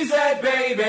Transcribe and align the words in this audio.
A 0.00 0.02
cheesehead 0.02 0.40
baby, 0.40 0.80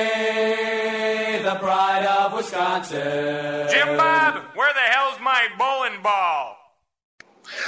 the 1.44 1.54
pride 1.58 2.06
of 2.06 2.34
Wisconsin. 2.34 3.68
Jim 3.68 3.94
Bob, 3.98 4.42
where 4.56 4.72
the 4.72 4.80
hell's 4.90 5.20
my 5.20 5.48
bowling 5.58 6.00
ball? 6.00 6.56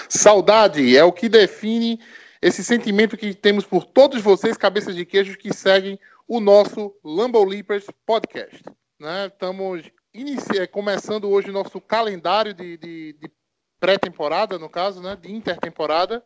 Saudade 0.09 0.97
é 0.97 1.05
o 1.05 1.13
que 1.13 1.29
define 1.29 2.01
esse 2.41 2.65
sentimento 2.65 3.15
que 3.15 3.35
temos 3.35 3.67
por 3.67 3.85
todos 3.85 4.23
vocês, 4.23 4.57
cabeças 4.57 4.97
de 4.97 5.05
queijo, 5.05 5.37
que 5.37 5.53
seguem 5.53 6.01
o 6.27 6.41
nosso 6.41 6.95
Lambo 7.05 7.45
Leapers 7.45 7.85
podcast. 8.07 8.63
Né? 8.99 9.27
Estamos 9.27 9.83
inici- 10.15 10.59
eh, 10.59 10.67
começando 10.67 11.29
hoje 11.29 11.51
o 11.51 11.53
nosso 11.53 11.79
calendário 11.79 12.55
de, 12.55 12.79
de- 12.79 13.13
de 13.21 13.31
pré-temporada, 13.79 14.59
no 14.59 14.71
caso, 14.71 15.03
né? 15.03 15.15
de 15.21 15.31
intertemporada. 15.31 16.25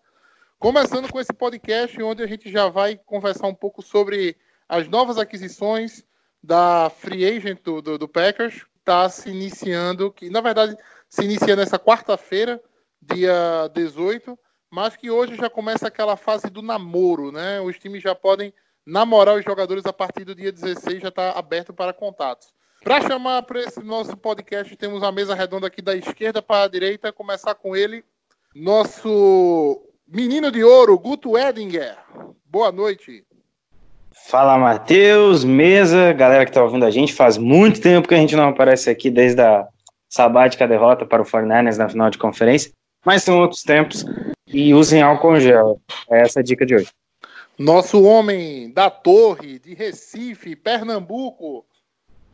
Começando 0.60 1.10
com 1.10 1.18
esse 1.18 1.32
podcast, 1.32 2.00
onde 2.04 2.22
a 2.22 2.26
gente 2.28 2.48
já 2.52 2.68
vai 2.68 2.96
conversar 3.04 3.48
um 3.48 3.54
pouco 3.54 3.82
sobre 3.82 4.36
as 4.68 4.88
novas 4.88 5.18
aquisições 5.18 6.04
da 6.42 6.90
Free 6.90 7.24
Agent 7.24 7.62
do, 7.62 7.80
do, 7.80 7.98
do 7.98 8.08
Packers. 8.08 8.66
Está 8.78 9.08
se 9.08 9.28
iniciando, 9.28 10.10
que 10.10 10.30
na 10.30 10.40
verdade 10.40 10.76
se 11.08 11.24
inicia 11.24 11.56
nessa 11.56 11.78
quarta-feira, 11.78 12.62
dia 13.00 13.68
18, 13.74 14.38
mas 14.70 14.96
que 14.96 15.10
hoje 15.10 15.36
já 15.36 15.50
começa 15.50 15.88
aquela 15.88 16.16
fase 16.16 16.48
do 16.48 16.62
namoro, 16.62 17.30
né? 17.30 17.60
Os 17.60 17.78
times 17.78 18.02
já 18.02 18.14
podem 18.14 18.52
namorar 18.86 19.36
os 19.36 19.44
jogadores 19.44 19.84
a 19.84 19.92
partir 19.92 20.24
do 20.24 20.34
dia 20.34 20.50
16, 20.50 21.02
já 21.02 21.08
está 21.08 21.32
aberto 21.32 21.72
para 21.74 21.92
contatos. 21.92 22.54
Para 22.82 23.02
chamar 23.02 23.42
para 23.42 23.60
esse 23.60 23.80
nosso 23.80 24.16
podcast, 24.16 24.74
temos 24.76 25.02
a 25.02 25.12
mesa 25.12 25.34
redonda 25.34 25.66
aqui 25.66 25.82
da 25.82 25.94
esquerda 25.94 26.40
para 26.40 26.64
a 26.64 26.68
direita, 26.68 27.12
começar 27.12 27.54
com 27.54 27.76
ele, 27.76 28.04
nosso 28.54 29.82
menino 30.06 30.50
de 30.50 30.64
ouro, 30.64 30.98
Guto 30.98 31.36
Edinger. 31.36 31.98
Boa 32.46 32.72
noite. 32.72 33.27
Fala, 34.26 34.58
Matheus, 34.58 35.44
mesa, 35.44 36.12
galera 36.12 36.44
que 36.44 36.52
tá 36.52 36.62
ouvindo 36.62 36.84
a 36.84 36.90
gente. 36.90 37.14
Faz 37.14 37.38
muito 37.38 37.80
tempo 37.80 38.08
que 38.08 38.14
a 38.14 38.18
gente 38.18 38.36
não 38.36 38.48
aparece 38.48 38.90
aqui, 38.90 39.10
desde 39.10 39.40
a 39.40 39.66
sabática 40.08 40.66
derrota 40.66 41.06
para 41.06 41.22
o 41.22 41.24
49ers 41.24 41.76
na 41.76 41.88
final 41.88 42.10
de 42.10 42.18
conferência. 42.18 42.70
Mas 43.04 43.22
são 43.22 43.38
outros 43.38 43.62
tempos 43.62 44.04
e 44.46 44.74
usem 44.74 45.02
álcool 45.02 45.36
em 45.36 45.40
gel. 45.40 45.80
É 46.10 46.22
essa 46.22 46.40
a 46.40 46.42
dica 46.42 46.66
de 46.66 46.74
hoje. 46.74 46.88
Nosso 47.58 48.02
homem 48.04 48.72
da 48.72 48.88
torre, 48.90 49.58
de 49.58 49.74
Recife, 49.74 50.54
Pernambuco, 50.54 51.64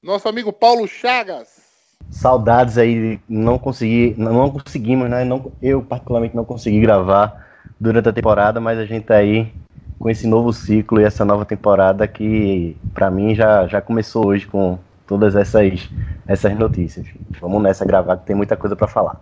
nosso 0.03 0.29
amigo 0.29 0.53
Paulo 0.53 0.87
Chagas. 0.87 1.63
Saudades 2.11 2.77
aí, 2.77 3.19
não 3.29 3.59
consegui, 3.59 4.15
não 4.19 4.33
não 4.35 4.51
conseguimos, 4.51 5.09
né? 5.09 5.25
Não, 5.25 5.51
eu 5.63 5.83
particularmente 5.83 6.37
não 6.37 6.45
consegui 6.45 6.81
gravar 6.81 7.47
durante 7.81 8.09
a 8.09 8.13
temporada, 8.13 8.61
mas 8.61 8.79
a 8.79 8.85
gente 8.85 9.07
tá 9.07 9.17
aí 9.17 9.51
com 9.99 10.11
esse 10.11 10.27
novo 10.27 10.53
ciclo 10.53 11.01
e 11.01 11.05
essa 11.05 11.25
nova 11.25 11.45
temporada 11.45 12.07
que 12.07 12.77
pra 12.93 13.11
mim 13.11 13.35
já, 13.35 13.67
já 13.67 13.81
começou 13.81 14.27
hoje 14.27 14.47
com 14.47 14.79
todas 15.07 15.37
essas 15.37 15.89
essas 16.27 16.57
notícias. 16.59 17.07
Vamos 17.41 17.63
nessa 17.63 17.85
gravar 17.85 18.17
que 18.17 18.27
tem 18.27 18.37
muita 18.37 18.57
coisa 18.57 18.75
pra 18.75 18.89
falar. 18.89 19.21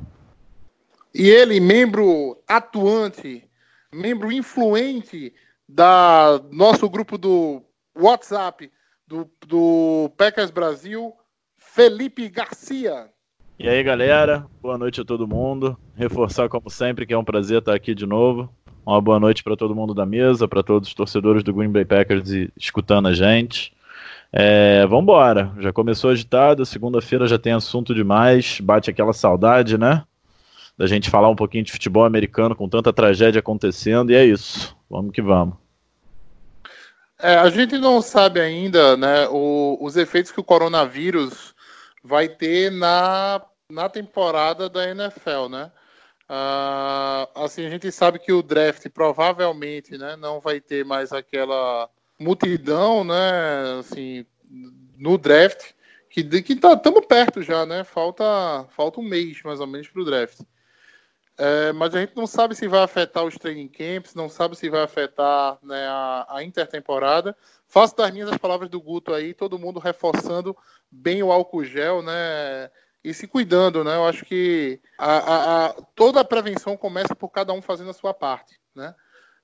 E 1.14 1.28
ele, 1.28 1.60
membro 1.60 2.38
atuante, 2.48 3.44
membro 3.92 4.32
influente 4.32 5.34
da 5.69 6.41
nosso 6.50 6.88
grupo 6.88 7.18
do 7.18 7.62
WhatsApp 7.98 8.70
do, 9.06 9.30
do 9.47 10.10
Packers 10.16 10.50
Brasil, 10.50 11.12
Felipe 11.56 12.28
Garcia. 12.28 13.10
E 13.58 13.68
aí, 13.68 13.82
galera, 13.82 14.47
boa 14.60 14.78
noite 14.78 15.00
a 15.00 15.04
todo 15.04 15.28
mundo. 15.28 15.78
Reforçar, 15.94 16.48
como 16.48 16.70
sempre, 16.70 17.06
que 17.06 17.12
é 17.12 17.18
um 17.18 17.24
prazer 17.24 17.58
estar 17.58 17.74
aqui 17.74 17.94
de 17.94 18.06
novo. 18.06 18.50
Uma 18.84 19.00
boa 19.00 19.20
noite 19.20 19.44
para 19.44 19.56
todo 19.56 19.75
mundo 19.75 19.94
da 19.94 20.04
mesa, 20.04 20.48
para 20.48 20.62
todos 20.62 20.88
os 20.88 20.94
torcedores 20.94 21.43
do 21.44 21.54
Green 21.54 21.70
Bay 21.70 21.84
Packers 21.84 22.31
e- 22.31 22.53
escutando 22.56 23.06
a 23.09 23.15
gente. 23.15 23.72
É, 24.32 24.84
vambora, 24.87 25.53
já 25.60 25.72
começou 25.72 26.10
agitado, 26.10 26.65
segunda-feira 26.66 27.26
já 27.28 27.38
tem 27.38 27.53
assunto 27.53 27.94
demais, 27.94 28.59
bate 28.60 28.91
aquela 28.91 29.12
saudade, 29.12 29.78
né? 29.78 30.03
Da 30.76 30.87
gente 30.87 31.10
falar 31.10 31.28
um 31.28 31.37
pouquinho 31.37 31.62
de 31.65 31.71
futebol 31.71 32.04
americano 32.04 32.56
com 32.56 32.69
tanta 32.69 32.92
tragédia 32.92 33.38
acontecendo, 33.41 34.10
e 34.10 34.15
é 34.16 34.25
isso, 34.25 34.76
vamos 34.91 35.12
que 35.12 35.21
vamos. 35.22 35.54
É, 37.21 37.37
a 37.37 37.48
gente 37.50 37.78
não 37.78 38.03
sabe 38.03 38.41
ainda 38.41 38.97
né, 38.97 39.28
o- 39.31 39.78
os 39.81 39.97
efeitos 39.97 40.32
que 40.32 40.41
o 40.41 40.44
coronavírus 40.44 41.54
vai 42.03 42.26
ter 42.28 42.72
na, 42.72 43.41
na 43.71 43.88
temporada 43.88 44.69
da 44.69 44.88
NFL, 44.91 45.48
né? 45.48 45.71
Ah, 46.34 47.28
assim, 47.34 47.66
a 47.66 47.69
gente 47.69 47.93
sabe 47.93 48.19
que 48.19 48.32
o 48.32 48.43
draft 48.43 48.88
provavelmente 48.88 49.98
né, 49.98 50.16
não 50.16 50.41
vai 50.41 50.62
ter 50.62 50.82
mais 50.82 51.12
aquela 51.12 51.91
multidão, 52.19 53.04
né? 53.04 53.78
Assim, 53.78 54.25
no 54.97 55.19
draft, 55.19 55.72
que 56.09 56.25
que 56.41 56.56
tá 56.56 56.72
estamos 56.72 57.04
perto 57.04 57.42
já, 57.42 57.66
né? 57.66 57.84
Falta, 57.84 58.25
falta 58.71 58.98
um 58.98 59.03
mês 59.03 59.42
mais 59.42 59.60
ou 59.60 59.66
menos 59.66 59.88
para 59.88 60.00
o 60.00 60.04
draft. 60.06 60.41
É, 61.37 61.71
mas 61.72 61.94
a 61.94 62.00
gente 62.00 62.16
não 62.16 62.26
sabe 62.26 62.54
se 62.54 62.66
vai 62.66 62.81
afetar 62.81 63.25
os 63.25 63.37
training 63.37 63.69
camps, 63.69 64.15
não 64.15 64.31
sabe 64.31 64.56
se 64.56 64.71
vai 64.71 64.81
afetar 64.82 65.59
né, 65.62 65.87
a, 65.87 66.26
a 66.31 66.42
intertemporada. 66.42 67.37
Faço 67.69 67.94
das 67.94 68.10
minhas 68.10 68.32
as 68.32 68.38
palavras 68.38 68.71
do 68.71 68.81
Guto 68.81 69.12
aí, 69.12 69.34
todo 69.34 69.59
mundo 69.59 69.78
reforçando 69.78 70.56
bem 70.91 71.22
o 71.22 71.31
álcool 71.31 71.62
gel, 71.62 72.00
né? 72.00 72.71
E 73.04 73.12
se 73.12 73.26
cuidando, 73.26 73.82
né? 73.82 73.96
Eu 73.96 74.06
acho 74.06 74.24
que 74.24 74.80
a, 74.96 75.16
a- 75.16 75.66
a- 75.66 75.72
toda 75.94 76.20
a 76.20 76.24
prevenção 76.24 76.76
começa 76.76 77.14
por 77.16 77.30
cada 77.30 77.52
um 77.52 77.60
fazendo 77.60 77.90
a 77.90 77.94
sua 77.94 78.14
parte, 78.14 78.60
né? 78.74 78.94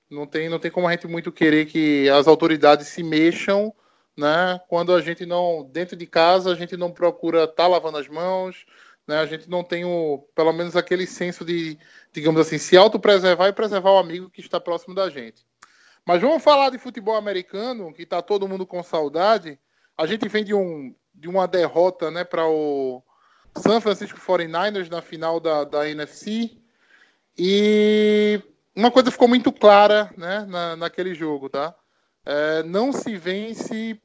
Não 0.09 0.25
tem, 0.25 0.49
não 0.49 0.59
tem 0.59 0.71
como 0.71 0.87
a 0.87 0.91
gente 0.91 1.07
muito 1.07 1.31
querer 1.31 1.65
que 1.65 2.09
as 2.09 2.27
autoridades 2.27 2.87
se 2.87 3.03
mexam, 3.03 3.73
né? 4.17 4.59
Quando 4.67 4.93
a 4.95 5.01
gente 5.01 5.25
não, 5.25 5.63
dentro 5.71 5.95
de 5.95 6.07
casa, 6.07 6.51
a 6.51 6.55
gente 6.55 6.75
não 6.77 6.91
procura 6.91 7.43
estar 7.43 7.67
lavando 7.67 7.97
as 7.97 8.07
mãos, 8.07 8.65
né? 9.05 9.19
A 9.19 9.25
gente 9.25 9.49
não 9.49 9.63
tem 9.63 9.83
o, 9.85 10.25
pelo 10.33 10.53
menos 10.53 10.75
aquele 10.75 11.05
senso 11.05 11.43
de, 11.43 11.77
digamos 12.13 12.39
assim, 12.41 12.57
se 12.57 12.77
autopreservar 12.77 13.49
e 13.49 13.53
preservar 13.53 13.91
o 13.91 13.97
amigo 13.97 14.29
que 14.29 14.41
está 14.41 14.59
próximo 14.59 14.95
da 14.95 15.09
gente. 15.09 15.45
Mas 16.05 16.21
vamos 16.21 16.41
falar 16.43 16.69
de 16.69 16.79
futebol 16.79 17.15
americano, 17.15 17.93
que 17.93 18.03
está 18.03 18.21
todo 18.21 18.47
mundo 18.47 18.65
com 18.65 18.81
saudade. 18.81 19.59
A 19.97 20.05
gente 20.07 20.27
vem 20.29 20.43
de, 20.43 20.53
um, 20.53 20.95
de 21.13 21.27
uma 21.27 21.47
derrota 21.47 22.09
né, 22.09 22.23
para 22.23 22.47
o 22.47 23.03
San 23.57 23.81
Francisco 23.81 24.19
49ers 24.19 24.89
na 24.89 25.01
final 25.01 25.39
da, 25.39 25.63
da 25.63 25.89
NFC. 25.89 26.57
E 27.37 28.41
uma 28.75 28.91
coisa 28.91 29.11
ficou 29.11 29.27
muito 29.27 29.51
clara 29.51 30.11
né, 30.17 30.45
na, 30.47 30.75
naquele 30.75 31.13
jogo, 31.13 31.49
tá? 31.49 31.73
É, 32.25 32.63
não 32.63 32.91
se 32.91 33.15
vence 33.15 33.99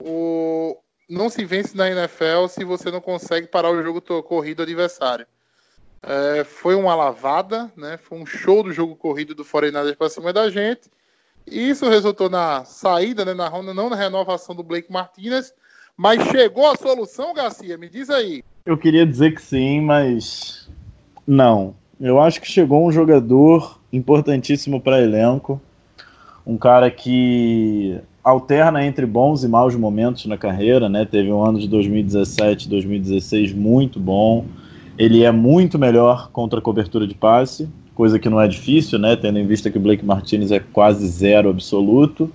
o, 0.00 0.78
não 1.08 1.28
se 1.28 1.44
vence 1.44 1.76
na 1.76 1.90
NFL 1.90 2.46
se 2.48 2.64
você 2.64 2.90
não 2.90 3.00
consegue 3.00 3.46
parar 3.46 3.70
o 3.70 3.82
jogo 3.82 4.00
corrido 4.22 4.58
do 4.58 4.62
adversário. 4.62 5.26
É, 6.02 6.44
foi 6.44 6.74
uma 6.74 6.94
lavada, 6.94 7.70
né? 7.76 7.96
Foi 7.96 8.18
um 8.18 8.26
show 8.26 8.62
do 8.62 8.72
jogo 8.72 8.96
corrido 8.96 9.34
do 9.34 9.44
49ers 9.44 9.96
para 9.96 10.10
cima 10.10 10.32
da 10.32 10.50
gente. 10.50 10.90
E 11.46 11.70
isso 11.70 11.88
resultou 11.88 12.30
na 12.30 12.64
saída, 12.64 13.24
né, 13.24 13.34
na 13.34 13.48
ronda, 13.48 13.74
não 13.74 13.90
na 13.90 13.96
renovação 13.96 14.54
do 14.54 14.62
Blake 14.62 14.92
Martinez, 14.92 15.52
mas 15.96 16.22
chegou 16.28 16.70
a 16.70 16.76
solução, 16.76 17.34
Garcia? 17.34 17.76
Me 17.76 17.88
diz 17.88 18.10
aí. 18.10 18.44
Eu 18.64 18.78
queria 18.78 19.04
dizer 19.04 19.34
que 19.34 19.42
sim, 19.42 19.80
mas 19.80 20.70
não. 21.26 21.74
Eu 22.00 22.20
acho 22.20 22.40
que 22.40 22.48
chegou 22.48 22.86
um 22.86 22.92
jogador 22.92 23.80
importantíssimo 23.92 24.80
para 24.80 25.02
elenco, 25.02 25.60
um 26.46 26.56
cara 26.56 26.88
que 26.88 27.98
alterna 28.22 28.84
entre 28.86 29.04
bons 29.04 29.42
e 29.42 29.48
maus 29.48 29.74
momentos 29.74 30.26
na 30.26 30.38
carreira, 30.38 30.88
né? 30.88 31.04
Teve 31.04 31.32
um 31.32 31.42
ano 31.42 31.58
de 31.58 31.66
2017, 31.66 32.68
2016 32.68 33.52
muito 33.52 33.98
bom. 33.98 34.44
Ele 34.96 35.24
é 35.24 35.32
muito 35.32 35.76
melhor 35.76 36.30
contra 36.30 36.60
a 36.60 36.62
cobertura 36.62 37.04
de 37.04 37.16
passe, 37.16 37.68
coisa 37.96 38.16
que 38.16 38.28
não 38.28 38.40
é 38.40 38.46
difícil, 38.46 38.96
né? 38.96 39.16
Tendo 39.16 39.40
em 39.40 39.46
vista 39.46 39.70
que 39.70 39.78
o 39.78 39.80
Blake 39.80 40.04
Martinez 40.04 40.52
é 40.52 40.60
quase 40.60 41.04
zero 41.08 41.50
absoluto. 41.50 42.30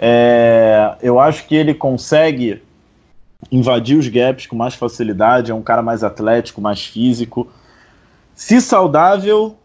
É, 0.00 0.96
eu 1.00 1.20
acho 1.20 1.46
que 1.46 1.54
ele 1.54 1.74
consegue 1.74 2.60
invadir 3.50 3.98
os 3.98 4.08
gaps 4.08 4.46
com 4.46 4.56
mais 4.56 4.74
facilidade, 4.74 5.50
é 5.50 5.54
um 5.54 5.62
cara 5.62 5.82
mais 5.82 6.02
atlético, 6.02 6.60
mais 6.60 6.84
físico. 6.84 7.50
Se 8.34 8.60
saudável, 8.60 9.56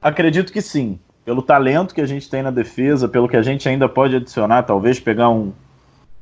acredito 0.00 0.52
que 0.52 0.60
sim. 0.60 0.98
Pelo 1.24 1.42
talento 1.42 1.94
que 1.94 2.00
a 2.00 2.06
gente 2.06 2.28
tem 2.28 2.42
na 2.42 2.50
defesa, 2.50 3.08
pelo 3.08 3.28
que 3.28 3.36
a 3.36 3.42
gente 3.42 3.68
ainda 3.68 3.88
pode 3.88 4.16
adicionar, 4.16 4.64
talvez 4.64 4.98
pegar 4.98 5.28
um, 5.28 5.52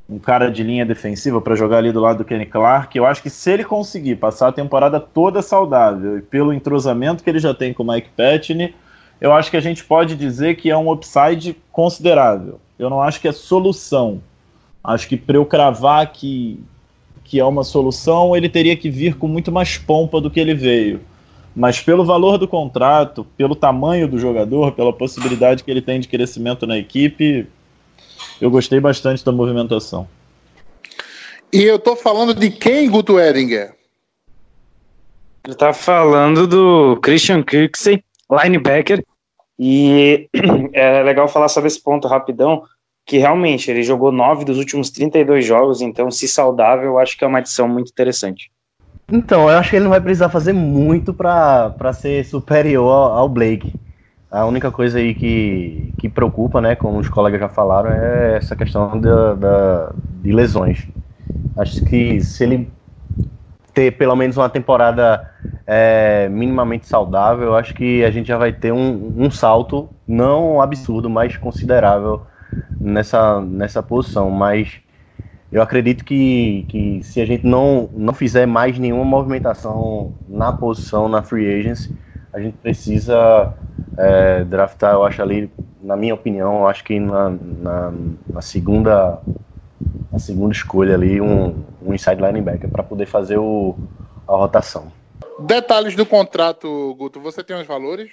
um 0.08 0.18
cara 0.18 0.50
de 0.50 0.62
linha 0.62 0.84
defensiva 0.84 1.40
para 1.40 1.54
jogar 1.54 1.78
ali 1.78 1.92
do 1.92 2.00
lado 2.00 2.18
do 2.18 2.24
Kenny 2.24 2.44
Clark. 2.44 2.96
Eu 2.96 3.06
acho 3.06 3.22
que 3.22 3.30
se 3.30 3.50
ele 3.50 3.64
conseguir 3.64 4.16
passar 4.16 4.48
a 4.48 4.52
temporada 4.52 4.98
toda 4.98 5.40
saudável 5.40 6.18
e 6.18 6.22
pelo 6.22 6.52
entrosamento 6.52 7.22
que 7.22 7.30
ele 7.30 7.38
já 7.38 7.54
tem 7.54 7.72
com 7.72 7.82
o 7.82 7.86
Mike 7.86 8.10
Patney, 8.16 8.74
eu 9.20 9.32
acho 9.32 9.50
que 9.50 9.56
a 9.56 9.60
gente 9.60 9.84
pode 9.84 10.16
dizer 10.16 10.56
que 10.56 10.70
é 10.70 10.76
um 10.76 10.90
upside 10.90 11.56
considerável. 11.70 12.60
Eu 12.78 12.90
não 12.90 13.00
acho 13.00 13.20
que 13.20 13.28
é 13.28 13.32
solução. 13.32 14.20
Acho 14.82 15.06
que 15.06 15.16
para 15.16 15.36
eu 15.36 15.44
cravar 15.44 16.10
que, 16.10 16.62
que 17.30 17.38
é 17.38 17.44
uma 17.44 17.62
solução, 17.62 18.36
ele 18.36 18.48
teria 18.48 18.76
que 18.76 18.90
vir 18.90 19.14
com 19.14 19.28
muito 19.28 19.52
mais 19.52 19.78
pompa 19.78 20.20
do 20.20 20.28
que 20.28 20.40
ele 20.40 20.52
veio. 20.52 21.00
Mas 21.54 21.78
pelo 21.78 22.04
valor 22.04 22.36
do 22.38 22.48
contrato, 22.48 23.24
pelo 23.36 23.54
tamanho 23.54 24.08
do 24.08 24.18
jogador, 24.18 24.72
pela 24.72 24.92
possibilidade 24.92 25.62
que 25.62 25.70
ele 25.70 25.80
tem 25.80 26.00
de 26.00 26.08
crescimento 26.08 26.66
na 26.66 26.76
equipe, 26.76 27.46
eu 28.40 28.50
gostei 28.50 28.80
bastante 28.80 29.24
da 29.24 29.30
movimentação. 29.30 30.08
E 31.52 31.62
eu 31.62 31.78
tô 31.78 31.94
falando 31.94 32.34
de 32.34 32.50
quem, 32.50 32.90
Guto 32.90 33.20
Edinger? 33.20 33.76
Ele 35.46 35.54
tá 35.54 35.72
falando 35.72 36.48
do 36.48 36.98
Christian 37.00 37.44
Kirksey, 37.44 38.02
linebacker, 38.28 39.04
e 39.56 40.28
é 40.74 41.00
legal 41.04 41.28
falar 41.28 41.46
sobre 41.48 41.68
esse 41.68 41.80
ponto 41.80 42.08
rapidão, 42.08 42.64
que 43.10 43.18
realmente 43.18 43.68
ele 43.68 43.82
jogou 43.82 44.12
nove 44.12 44.44
dos 44.44 44.56
últimos 44.56 44.88
32 44.88 45.44
jogos, 45.44 45.80
então 45.80 46.12
se 46.12 46.28
saudável, 46.28 46.90
eu 46.90 46.98
acho 47.00 47.18
que 47.18 47.24
é 47.24 47.26
uma 47.26 47.38
adição 47.38 47.66
muito 47.66 47.90
interessante. 47.90 48.52
Então, 49.10 49.50
eu 49.50 49.58
acho 49.58 49.70
que 49.70 49.74
ele 49.74 49.82
não 49.82 49.90
vai 49.90 50.00
precisar 50.00 50.28
fazer 50.28 50.52
muito 50.52 51.12
para 51.12 51.92
ser 51.92 52.24
superior 52.24 52.88
ao, 52.88 53.18
ao 53.18 53.28
Blake. 53.28 53.74
A 54.30 54.46
única 54.46 54.70
coisa 54.70 54.98
aí 54.98 55.12
que, 55.12 55.92
que 55.98 56.08
preocupa, 56.08 56.60
né, 56.60 56.76
como 56.76 57.00
os 57.00 57.08
colegas 57.08 57.40
já 57.40 57.48
falaram, 57.48 57.90
é 57.90 58.36
essa 58.36 58.54
questão 58.54 59.00
da, 59.00 59.34
da, 59.34 59.92
de 60.22 60.30
lesões. 60.30 60.86
Acho 61.56 61.84
que 61.84 62.20
se 62.20 62.44
ele 62.44 62.70
ter 63.74 63.90
pelo 63.96 64.14
menos 64.14 64.36
uma 64.36 64.48
temporada 64.48 65.28
é, 65.66 66.28
minimamente 66.28 66.86
saudável, 66.86 67.48
eu 67.48 67.56
acho 67.56 67.74
que 67.74 68.04
a 68.04 68.10
gente 68.12 68.28
já 68.28 68.38
vai 68.38 68.52
ter 68.52 68.72
um, 68.72 69.12
um 69.16 69.32
salto, 69.32 69.88
não 70.06 70.62
absurdo, 70.62 71.10
mas 71.10 71.36
considerável 71.36 72.29
nessa, 72.80 73.40
nessa 73.40 73.82
posição. 73.82 74.30
Mas 74.30 74.80
eu 75.52 75.62
acredito 75.62 76.04
que, 76.04 76.64
que 76.68 77.02
se 77.02 77.20
a 77.20 77.26
gente 77.26 77.46
não, 77.46 77.88
não 77.92 78.14
fizer 78.14 78.46
mais 78.46 78.78
nenhuma 78.78 79.04
movimentação 79.04 80.14
na 80.28 80.52
posição, 80.52 81.08
na 81.08 81.22
free 81.22 81.60
agency, 81.60 81.94
a 82.32 82.40
gente 82.40 82.56
precisa 82.58 83.54
é, 83.96 84.44
draftar, 84.44 84.94
eu 84.94 85.04
acho 85.04 85.20
ali, 85.20 85.50
na 85.82 85.96
minha 85.96 86.14
opinião, 86.14 86.66
acho 86.66 86.84
que 86.84 87.00
na, 87.00 87.30
na, 87.30 87.92
na 88.32 88.40
segunda 88.40 89.20
na 90.10 90.18
segunda 90.18 90.52
escolha 90.52 90.94
ali, 90.94 91.20
um, 91.20 91.64
um 91.82 91.94
inside 91.94 92.20
linebacker 92.20 92.68
para 92.68 92.82
poder 92.82 93.06
fazer 93.06 93.38
o, 93.38 93.76
a 94.26 94.34
rotação. 94.34 94.92
Detalhes 95.38 95.94
do 95.94 96.04
contrato, 96.04 96.94
Guto, 96.98 97.20
você 97.20 97.42
tem 97.42 97.56
os 97.56 97.66
valores? 97.66 98.10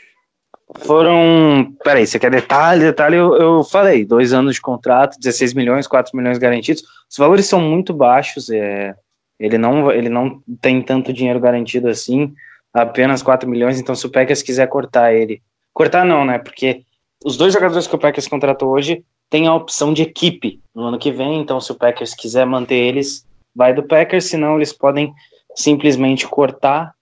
Foram. 0.75 1.73
Peraí, 1.83 2.05
você 2.05 2.19
quer 2.19 2.29
detalhe? 2.29 2.81
Detalhe, 2.81 3.15
eu, 3.15 3.35
eu 3.35 3.63
falei: 3.63 4.03
dois 4.03 4.33
anos 4.33 4.55
de 4.55 4.61
contrato, 4.61 5.17
16 5.19 5.53
milhões, 5.53 5.87
4 5.87 6.15
milhões 6.15 6.37
garantidos. 6.37 6.83
Os 7.09 7.17
valores 7.17 7.45
são 7.45 7.61
muito 7.61 7.93
baixos, 7.93 8.49
é, 8.49 8.93
ele, 9.39 9.57
não, 9.57 9.89
ele 9.91 10.09
não 10.09 10.41
tem 10.61 10.81
tanto 10.81 11.13
dinheiro 11.13 11.39
garantido 11.39 11.87
assim, 11.87 12.33
apenas 12.73 13.23
4 13.23 13.49
milhões. 13.49 13.79
Então, 13.79 13.95
se 13.95 14.05
o 14.05 14.11
Packers 14.11 14.41
quiser 14.41 14.67
cortar 14.67 15.13
ele. 15.13 15.41
Cortar 15.73 16.03
não, 16.03 16.25
né? 16.25 16.37
Porque 16.37 16.83
os 17.23 17.37
dois 17.37 17.53
jogadores 17.53 17.87
que 17.87 17.95
o 17.95 17.99
Packers 17.99 18.27
contratou 18.27 18.69
hoje 18.69 19.05
têm 19.29 19.47
a 19.47 19.55
opção 19.55 19.93
de 19.93 20.01
equipe 20.01 20.61
no 20.75 20.83
ano 20.83 20.99
que 20.99 21.11
vem. 21.11 21.39
Então, 21.39 21.61
se 21.61 21.71
o 21.71 21.75
Packers 21.75 22.13
quiser 22.13 22.45
manter 22.45 22.75
eles, 22.75 23.25
vai 23.55 23.73
do 23.73 23.83
Packers, 23.83 24.25
senão 24.25 24.57
eles 24.57 24.73
podem 24.73 25.13
simplesmente 25.55 26.27
cortar 26.27 26.93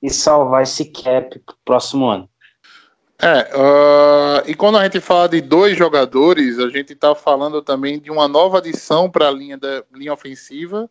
e 0.00 0.08
salvar 0.08 0.62
esse 0.62 0.84
cap 0.86 1.38
pro 1.40 1.56
próximo 1.64 2.06
ano. 2.06 2.28
É, 3.22 3.56
uh, 3.56 4.50
e 4.50 4.54
quando 4.54 4.78
a 4.78 4.82
gente 4.82 4.98
fala 4.98 5.28
de 5.28 5.40
dois 5.40 5.78
jogadores, 5.78 6.58
a 6.58 6.68
gente 6.68 6.92
está 6.92 7.14
falando 7.14 7.62
também 7.62 8.00
de 8.00 8.10
uma 8.10 8.26
nova 8.26 8.58
adição 8.58 9.08
para 9.08 9.28
a 9.28 9.30
linha, 9.30 9.56
da, 9.56 9.84
linha 9.94 10.12
ofensiva. 10.12 10.90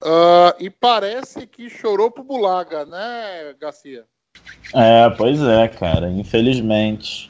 Uh, 0.00 0.54
e 0.60 0.70
parece 0.70 1.48
que 1.48 1.68
chorou 1.68 2.08
pro 2.08 2.22
Bulaga, 2.22 2.86
né, 2.86 3.52
Garcia? 3.60 4.04
É, 4.72 5.10
pois 5.10 5.42
é, 5.42 5.66
cara, 5.66 6.08
infelizmente. 6.08 7.28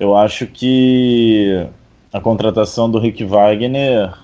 Eu 0.00 0.16
acho 0.16 0.46
que 0.46 1.68
a 2.10 2.20
contratação 2.20 2.90
do 2.90 2.98
Rick 2.98 3.22
Wagner 3.22 4.14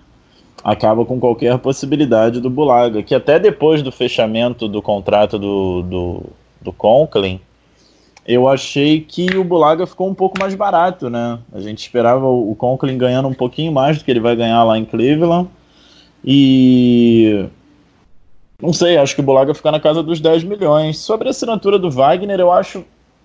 acaba 0.63 1.05
com 1.05 1.21
qualquer 1.21 1.59
possibilidade 1.59 2.41
do 2.41 2.49
Bulaga, 2.49 3.03
que 3.03 3.15
até 3.15 3.39
depois 3.39 3.83
do 3.83 3.93
fechamento 3.93 4.67
do 4.67 4.81
contrato 4.81 5.39
do, 5.39 5.83
do, 5.83 6.23
do 6.63 6.73
Conklin, 6.73 7.39
eu 8.27 8.49
achei 8.49 9.01
que 9.01 9.37
o 9.37 9.45
Bulaga 9.45 9.87
ficou 9.87 10.09
um 10.09 10.15
pouco 10.15 10.39
mais 10.39 10.55
barato, 10.55 11.11
né? 11.11 11.39
A 11.53 11.61
gente 11.61 11.81
esperava 11.81 12.27
o 12.27 12.55
Conklin 12.55 12.97
ganhando 12.97 13.29
um 13.29 13.35
pouquinho 13.35 13.71
mais 13.71 13.99
do 13.99 14.05
que 14.05 14.11
ele 14.11 14.21
vai 14.21 14.35
ganhar 14.35 14.65
lá 14.65 14.79
em 14.79 14.85
Cleveland. 14.85 15.49
E. 16.25 17.47
Não 18.61 18.73
sei, 18.73 18.97
acho 18.97 19.15
que 19.15 19.21
o 19.21 19.25
Bulaga 19.25 19.53
fica 19.53 19.71
na 19.71 19.79
casa 19.79 20.03
dos 20.03 20.21
10 20.21 20.45
milhões. 20.45 20.99
Sobre 20.99 21.29
a 21.29 21.33
assinatura 21.33 21.79
do 21.79 21.91
Wagner, 21.91 22.41
eu 22.41 22.51
acho 22.51 22.85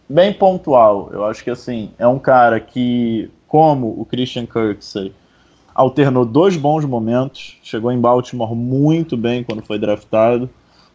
bem 0.09 0.33
pontual. 0.33 1.09
Eu 1.13 1.23
acho 1.23 1.43
que, 1.43 1.49
assim, 1.49 1.91
é 1.97 2.05
um 2.05 2.19
cara 2.19 2.59
que, 2.59 3.31
como 3.47 3.87
o 3.97 4.03
Christian 4.03 4.45
Kirksey, 4.45 5.13
alternou 5.73 6.25
dois 6.25 6.57
bons 6.57 6.83
momentos. 6.83 7.57
Chegou 7.63 7.89
em 7.89 7.99
Baltimore 8.01 8.53
muito 8.53 9.15
bem 9.15 9.45
quando 9.45 9.61
foi 9.61 9.79
draftado 9.79 10.49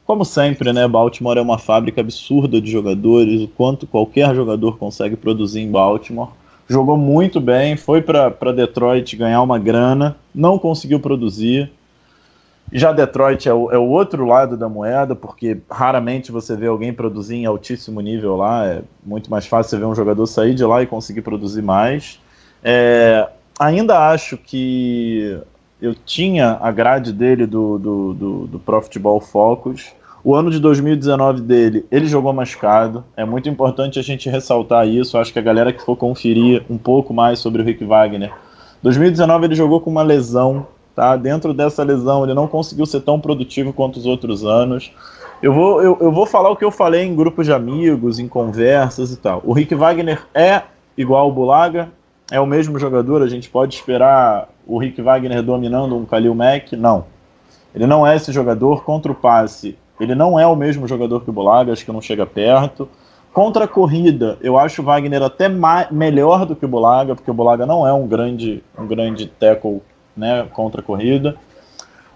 como 0.07 0.25
sempre, 0.25 0.73
né, 0.73 0.87
Baltimore 0.87 1.39
é 1.39 1.41
uma 1.41 1.59
fábrica 1.59 2.01
absurda 2.01 2.61
de 2.61 2.71
jogadores, 2.71 3.43
o 3.43 3.49
quanto 3.49 3.87
qualquer 3.87 4.35
jogador 4.35 4.77
consegue 4.77 5.17
produzir 5.17 5.61
em 5.61 5.71
Baltimore. 5.71 6.29
Jogou 6.69 6.97
muito 6.97 7.41
bem, 7.41 7.77
foi 7.77 8.03
para 8.03 8.53
Detroit 8.53 9.17
ganhar 9.17 9.43
uma 9.43 9.59
grana, 9.59 10.17
não 10.35 10.59
conseguiu 10.59 11.01
produzir. 11.01 11.71
Já 12.73 12.91
Detroit 12.93 13.47
é 13.49 13.53
o, 13.53 13.71
é 13.71 13.79
o, 13.79 13.85
outro 13.85 14.25
lado 14.25 14.57
da 14.57 14.69
moeda, 14.69 15.15
porque 15.15 15.59
raramente 15.71 16.33
você 16.33 16.57
vê 16.57 16.67
alguém 16.67 16.93
produzir 16.93 17.37
em 17.37 17.47
altíssimo 17.47 18.01
nível 18.01 18.37
lá. 18.37 18.67
É 18.67 18.83
muito 19.05 19.31
mais 19.31 19.47
fácil 19.47 19.71
você 19.71 19.79
ver 19.79 19.85
um 19.85 19.95
jogador 19.95 20.27
sair 20.27 20.55
de 20.55 20.65
lá 20.65 20.83
e 20.83 20.87
conseguir 20.87 21.21
produzir 21.21 21.63
mais. 21.63 22.19
É, 22.63 23.29
ainda 23.59 24.09
acho 24.11 24.39
que 24.39 25.39
eu 25.85 25.95
tinha 25.95 26.59
a 26.63 26.71
grade 26.71 27.13
dele 27.13 27.47
do, 27.47 27.79
do, 27.79 28.15
do, 28.15 28.47
do 28.47 28.59
Pro 28.59 28.81
Football 28.81 29.21
Focus. 29.21 29.93
O 30.25 30.35
ano 30.35 30.51
de 30.51 30.59
2019 30.59 31.43
dele, 31.43 31.85
ele 31.93 32.07
jogou 32.07 32.33
machucado. 32.33 33.05
É 33.15 33.23
muito 33.27 33.51
importante 33.51 33.99
a 33.99 34.03
gente 34.03 34.31
ressaltar 34.31 34.89
isso. 34.89 35.19
Acho 35.19 35.31
que 35.31 35.39
a 35.39 35.43
galera 35.43 35.75
que 35.75 35.83
for 35.83 35.95
conferir 35.95 36.65
um 36.71 36.79
pouco 36.79 37.13
mais 37.13 37.39
sobre 37.39 37.61
o 37.61 37.65
Rick 37.65 37.85
Wagner. 37.85 38.33
2019 38.83 39.45
ele 39.45 39.55
jogou 39.55 39.79
com 39.79 39.91
uma 39.91 40.03
lesão, 40.03 40.67
tá? 40.97 41.17
Dentro 41.17 41.53
dessa 41.53 41.83
lesão, 41.83 42.25
ele 42.25 42.33
não 42.33 42.49
conseguiu 42.49 42.87
ser 42.87 43.01
tão 43.01 43.21
produtivo 43.21 43.71
quanto 43.71 43.99
os 43.99 44.07
outros 44.07 44.43
anos. 44.43 44.91
Eu 45.43 45.53
vou, 45.53 45.83
eu, 45.83 45.99
eu 46.01 46.11
vou 46.11 46.25
falar 46.25 46.49
o 46.49 46.57
que 46.57 46.65
eu 46.65 46.71
falei 46.71 47.03
em 47.03 47.15
grupos 47.15 47.45
de 47.45 47.53
amigos, 47.53 48.19
em 48.19 48.27
conversas 48.27 49.13
e 49.13 49.19
tal. 49.19 49.43
O 49.45 49.53
Rick 49.53 49.75
Wagner 49.75 50.23
é 50.33 50.63
igual 50.97 51.25
ao 51.25 51.33
Bulaga, 51.33 51.91
é 52.31 52.41
o 52.41 52.47
mesmo 52.47 52.79
jogador, 52.79 53.21
a 53.21 53.29
gente 53.29 53.51
pode 53.51 53.75
esperar 53.75 54.49
o 54.67 54.79
Rick 54.79 55.01
Wagner 55.01 55.43
dominando 55.43 55.97
um 55.97 56.05
Khalil 56.05 56.35
Mack? 56.35 56.77
Não. 56.77 57.05
Ele 57.75 57.87
não 57.87 58.07
é 58.07 58.17
esse 58.17 58.33
jogador 58.33 58.85
contra 58.85 59.11
o 59.11 59.15
passe. 59.15 59.77
Ele 59.99 60.15
não 60.15 60.39
é 60.39 60.47
o 60.47 60.57
mesmo 60.57 60.87
jogador 60.87 61.21
que 61.23 61.31
o 61.31 61.33
Bulaga, 61.33 61.73
acho 61.73 61.85
que 61.85 61.93
não 61.93 62.01
chega 62.01 62.27
perto. 62.27 62.89
Contra 63.33 63.65
a 63.65 63.69
corrida, 63.69 64.39
eu 64.41 64.57
acho 64.57 64.81
o 64.81 64.85
Wagner 64.85 65.23
até 65.23 65.49
melhor 65.91 66.47
do 66.47 66.55
que 66.55 66.65
o 66.65 66.69
Bulaga, 66.69 67.17
porque 67.17 67.31
o 67.31 67.35
Bulaga 67.35 67.67
não 67.67 67.87
é 67.87 67.93
um 67.93 68.07
grande, 68.07 68.63
um 68.79 68.87
grande 68.87 69.27
tackle 69.27 69.83
né, 70.17 70.47
contra 70.53 70.81
a 70.81 70.85
corrida. 70.85 71.37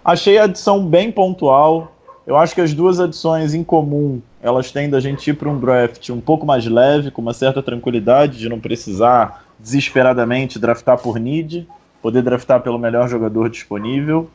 Achei 0.03 0.37
a 0.37 0.45
adição 0.45 0.85
bem 0.85 1.11
pontual. 1.11 1.91
Eu 2.25 2.37
acho 2.37 2.55
que 2.55 2.61
as 2.61 2.73
duas 2.73 2.99
adições 2.99 3.53
em 3.53 3.63
comum, 3.63 4.21
elas 4.41 4.71
têm 4.71 4.89
da 4.89 4.99
gente 4.99 5.29
ir 5.29 5.33
para 5.33 5.49
um 5.49 5.59
draft 5.59 6.09
um 6.09 6.21
pouco 6.21 6.45
mais 6.45 6.65
leve, 6.65 7.11
com 7.11 7.21
uma 7.21 7.33
certa 7.33 7.61
tranquilidade 7.61 8.37
de 8.37 8.47
não 8.47 8.59
precisar 8.59 9.43
desesperadamente 9.59 10.57
draftar 10.57 10.97
por 10.97 11.19
need, 11.19 11.67
poder 12.01 12.21
draftar 12.21 12.61
pelo 12.61 12.77
melhor 12.77 13.07
jogador 13.07 13.49
disponível. 13.49 14.29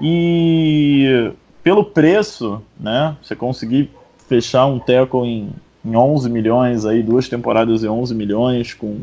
E 0.00 1.32
pelo 1.62 1.84
preço, 1.84 2.62
né, 2.78 3.16
você 3.22 3.34
conseguir 3.34 3.90
fechar 4.28 4.66
um 4.66 4.78
tackle 4.78 5.26
em, 5.26 5.50
em 5.84 5.96
11 5.96 6.28
milhões, 6.30 6.84
aí 6.84 7.02
duas 7.02 7.28
temporadas 7.28 7.84
em 7.84 7.88
11 7.88 8.14
milhões, 8.14 8.74
com 8.74 9.02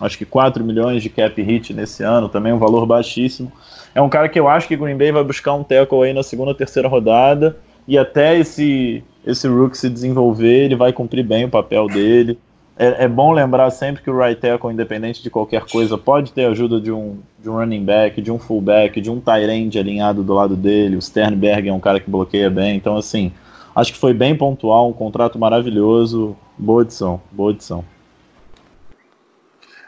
acho 0.00 0.18
que 0.18 0.26
4 0.26 0.62
milhões 0.62 1.02
de 1.02 1.08
cap 1.08 1.40
hit 1.40 1.72
nesse 1.72 2.02
ano, 2.02 2.28
também 2.28 2.52
um 2.52 2.58
valor 2.58 2.84
baixíssimo. 2.84 3.50
É 3.94 4.02
um 4.02 4.08
cara 4.08 4.28
que 4.28 4.38
eu 4.38 4.46
acho 4.46 4.68
que 4.68 4.76
Green 4.76 4.96
Bay 4.96 5.10
vai 5.10 5.24
buscar 5.24 5.54
um 5.54 5.64
tackle 5.64 6.02
aí 6.02 6.12
na 6.12 6.22
segunda, 6.22 6.54
terceira 6.54 6.88
rodada, 6.88 7.56
e 7.88 7.96
até 7.96 8.38
esse 8.38 9.02
esse 9.26 9.48
Rook 9.48 9.76
se 9.76 9.90
desenvolver, 9.90 10.64
ele 10.64 10.76
vai 10.76 10.92
cumprir 10.92 11.24
bem 11.24 11.44
o 11.44 11.48
papel 11.48 11.88
dele. 11.88 12.38
É, 12.78 13.04
é 13.04 13.08
bom 13.08 13.32
lembrar 13.32 13.70
sempre 13.70 14.02
que 14.02 14.10
o 14.10 14.18
right 14.18 14.38
tackle, 14.38 14.70
independente 14.70 15.22
de 15.22 15.30
qualquer 15.30 15.64
coisa, 15.64 15.96
pode 15.96 16.32
ter 16.32 16.44
ajuda 16.44 16.78
de 16.78 16.92
um, 16.92 17.20
de 17.38 17.48
um 17.48 17.54
running 17.54 17.84
back, 17.84 18.20
de 18.20 18.30
um 18.30 18.38
fullback, 18.38 19.00
de 19.00 19.10
um 19.10 19.18
tight 19.18 19.48
end 19.48 19.78
alinhado 19.78 20.22
do 20.22 20.34
lado 20.34 20.54
dele. 20.54 20.96
O 20.96 21.02
Sternberg 21.02 21.68
é 21.68 21.72
um 21.72 21.80
cara 21.80 21.98
que 21.98 22.10
bloqueia 22.10 22.50
bem. 22.50 22.76
Então, 22.76 22.96
assim, 22.96 23.32
acho 23.74 23.92
que 23.94 23.98
foi 23.98 24.12
bem 24.12 24.36
pontual, 24.36 24.90
um 24.90 24.92
contrato 24.92 25.38
maravilhoso. 25.38 26.36
Boa 26.58 26.82
edição, 26.82 27.20
boa 27.32 27.52
edição. 27.52 27.82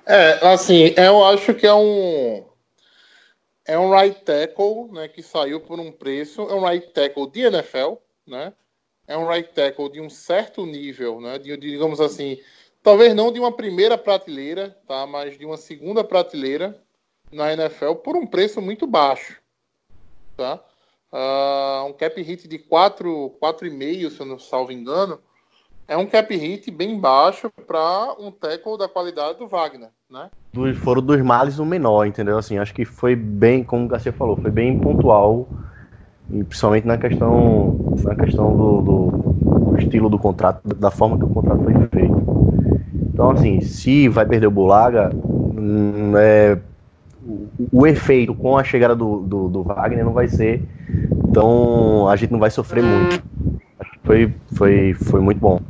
É, 0.06 0.48
assim, 0.48 0.94
eu 0.96 1.22
acho 1.26 1.52
que 1.52 1.66
é 1.66 1.74
um 1.74 2.42
é 3.66 3.78
um 3.78 3.94
right 3.94 4.18
tackle, 4.24 4.90
né, 4.90 5.06
que 5.08 5.22
saiu 5.22 5.60
por 5.60 5.78
um 5.78 5.92
preço, 5.92 6.40
é 6.40 6.54
um 6.54 6.66
right 6.66 6.90
tackle 6.94 7.30
de 7.30 7.40
NFL, 7.40 7.96
né? 8.26 8.54
É 9.06 9.16
um 9.16 9.28
right 9.28 9.52
tackle 9.52 9.90
de 9.90 10.00
um 10.00 10.08
certo 10.08 10.64
nível, 10.64 11.20
né? 11.20 11.38
De, 11.38 11.54
digamos 11.58 12.00
assim, 12.00 12.38
talvez 12.88 13.14
não 13.14 13.30
de 13.30 13.38
uma 13.38 13.52
primeira 13.52 13.98
prateleira, 13.98 14.74
tá? 14.86 15.06
Mas 15.06 15.36
de 15.36 15.44
uma 15.44 15.58
segunda 15.58 16.02
prateleira 16.02 16.74
na 17.30 17.52
NFL 17.52 17.96
por 18.02 18.16
um 18.16 18.26
preço 18.26 18.62
muito 18.62 18.86
baixo, 18.86 19.36
tá? 20.34 20.58
Uh, 21.12 21.86
um 21.86 21.92
cap 21.92 22.18
hit 22.22 22.48
de 22.48 22.58
4, 22.58 23.36
4,5, 23.42 24.10
se 24.10 24.20
eu 24.20 24.24
não 24.24 24.38
salvo 24.38 24.72
engano, 24.72 25.20
é 25.86 25.98
um 25.98 26.06
cap 26.06 26.34
hit 26.34 26.70
bem 26.70 26.98
baixo 26.98 27.50
para 27.66 28.14
um 28.18 28.30
tackle 28.30 28.78
da 28.78 28.88
qualidade 28.88 29.38
do 29.38 29.46
Wagner, 29.46 29.90
né? 30.10 30.30
Dos, 30.54 30.78
foram 30.78 31.02
dos 31.02 31.20
males 31.20 31.58
o 31.58 31.66
menor, 31.66 32.06
entendeu? 32.06 32.38
Assim, 32.38 32.56
acho 32.56 32.72
que 32.72 32.86
foi 32.86 33.14
bem, 33.14 33.62
como 33.62 33.84
o 33.84 33.88
Garcia 33.88 34.14
falou, 34.14 34.34
foi 34.38 34.50
bem 34.50 34.80
pontual, 34.80 35.46
e 36.30 36.42
principalmente 36.42 36.86
na 36.86 36.96
questão, 36.96 37.94
na 38.02 38.14
questão 38.14 38.56
do, 38.56 38.80
do, 38.82 39.78
estilo 39.78 40.08
do 40.08 40.18
contrato, 40.18 40.66
da 40.74 40.90
forma 40.90 41.18
que 41.18 41.24
o 41.24 41.28
contrato 41.28 41.62
foi 41.62 41.74
feito. 41.88 42.07
Então, 43.18 43.32
assim, 43.32 43.60
se 43.60 44.08
vai 44.08 44.24
perder 44.24 44.46
o 44.46 44.50
Bulaga, 44.52 45.10
hum, 45.12 46.16
é, 46.16 46.56
o, 47.26 47.48
o, 47.72 47.84
efeito 47.84 48.32
com 48.32 48.56
a 48.56 48.62
chegada 48.62 48.94
do, 48.94 49.22
do, 49.22 49.48
do 49.48 49.62
Wagner 49.64 50.04
não 50.04 50.12
vai 50.12 50.28
ser 50.28 50.62
então 51.28 52.08
a 52.08 52.14
gente 52.14 52.30
não 52.30 52.38
vai 52.38 52.48
sofrer 52.48 52.84
muito. 52.84 53.20
Foi, 54.04 54.32
foi, 54.54 54.94
foi 54.94 55.20
muito 55.20 55.40
bom. 55.40 55.60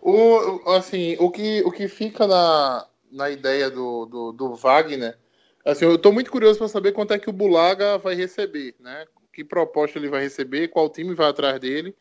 O, 0.00 0.70
assim, 0.70 1.16
o 1.18 1.28
que, 1.28 1.60
o 1.64 1.72
que 1.72 1.88
fica 1.88 2.24
na, 2.24 2.86
na 3.10 3.30
ideia 3.30 3.68
do, 3.68 4.06
do, 4.06 4.32
do 4.32 4.54
Wagner, 4.54 5.18
assim, 5.64 5.84
eu 5.84 5.96
estou 5.96 6.12
muito 6.12 6.30
curioso 6.30 6.56
para 6.56 6.68
saber 6.68 6.92
quanto 6.92 7.14
é 7.14 7.18
que 7.18 7.28
o 7.28 7.32
Bulaga 7.32 7.98
vai 7.98 8.14
receber, 8.14 8.76
né? 8.78 9.06
Que 9.32 9.42
proposta 9.42 9.98
ele 9.98 10.08
vai 10.08 10.22
receber, 10.22 10.68
qual 10.68 10.88
time 10.88 11.14
vai 11.14 11.30
atrás 11.30 11.58
dele 11.58 11.96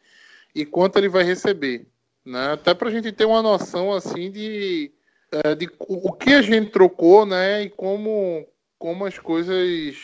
e 0.54 0.64
quanto 0.64 0.98
ele 0.98 1.10
vai 1.10 1.24
receber, 1.24 1.88
né? 2.26 2.54
Até 2.54 2.74
para 2.74 2.90
a 2.90 2.92
gente 2.92 3.12
ter 3.12 3.26
uma 3.26 3.42
noção 3.42 3.92
assim 3.92 4.32
de, 4.32 4.92
é, 5.32 5.56
de 5.56 5.70
o 5.80 6.12
que 6.14 6.34
a 6.34 6.42
gente 6.42 6.72
trocou, 6.72 7.26
né? 7.26 7.64
E 7.64 7.70
como, 7.70 8.48
como 8.78 9.06
as 9.06 9.18
coisas, 9.18 9.96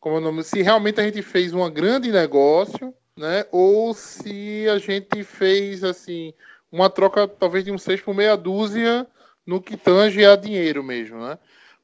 como 0.00 0.16
é 0.16 0.18
o 0.18 0.22
nome, 0.22 0.42
se 0.44 0.62
realmente 0.62 1.00
a 1.00 1.04
gente 1.04 1.22
fez 1.22 1.52
um 1.52 1.68
grande 1.70 2.10
negócio, 2.10 2.94
né? 3.16 3.44
Ou 3.50 3.94
se 3.94 4.66
a 4.68 4.78
gente 4.78 5.22
fez 5.24 5.84
assim 5.84 6.32
uma 6.70 6.88
troca 6.88 7.28
talvez 7.28 7.64
de 7.64 7.70
um 7.70 7.78
6 7.78 8.00
por 8.00 8.14
meia 8.14 8.36
dúzia 8.36 9.06
no 9.46 9.60
que 9.60 9.76
tange 9.76 10.24
a 10.24 10.36
dinheiro 10.36 10.82
mesmo, 10.82 11.18
né? 11.18 11.38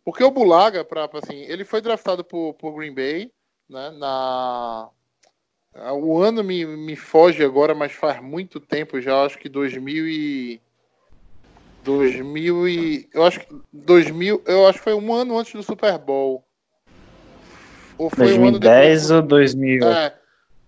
Porque 0.05 0.25
o 0.25 0.31
Bulaga, 0.31 0.85
pra, 0.85 1.09
assim, 1.23 1.43
ele 1.43 1.65
foi 1.65 1.83
draftado 1.83 2.25
por, 2.25 2.55
por 2.55 2.75
Green 2.75 2.95
Bay, 2.95 3.31
né? 3.69 3.91
Na 3.91 4.89
o 5.93 6.21
ano 6.23 6.43
me, 6.43 6.65
me 6.65 6.97
foge 6.97 7.45
agora, 7.45 7.75
mas 7.75 7.93
faz 7.93 8.21
muito 8.23 8.59
tempo 8.59 9.01
já, 9.01 9.25
acho 9.25 9.39
que 9.39 9.49
2000 9.49 10.09
e 10.09 10.61
2000 11.85 12.69
e 12.69 13.09
eu 13.13 13.25
acho 13.25 13.41
que 13.41 13.47
2000, 13.73 14.43
eu 14.47 14.67
acho 14.67 14.79
que 14.79 14.85
foi 14.85 14.95
um 14.95 15.13
ano 15.13 15.39
antes 15.39 15.53
do 15.53 15.63
Super 15.63 15.97
Bowl. 15.99 16.45
Ou 17.97 18.11
foi 18.11 18.27
2010 18.27 19.11
um 19.11 19.17
ou 19.17 19.23
2000? 19.23 19.89
É, 19.89 20.15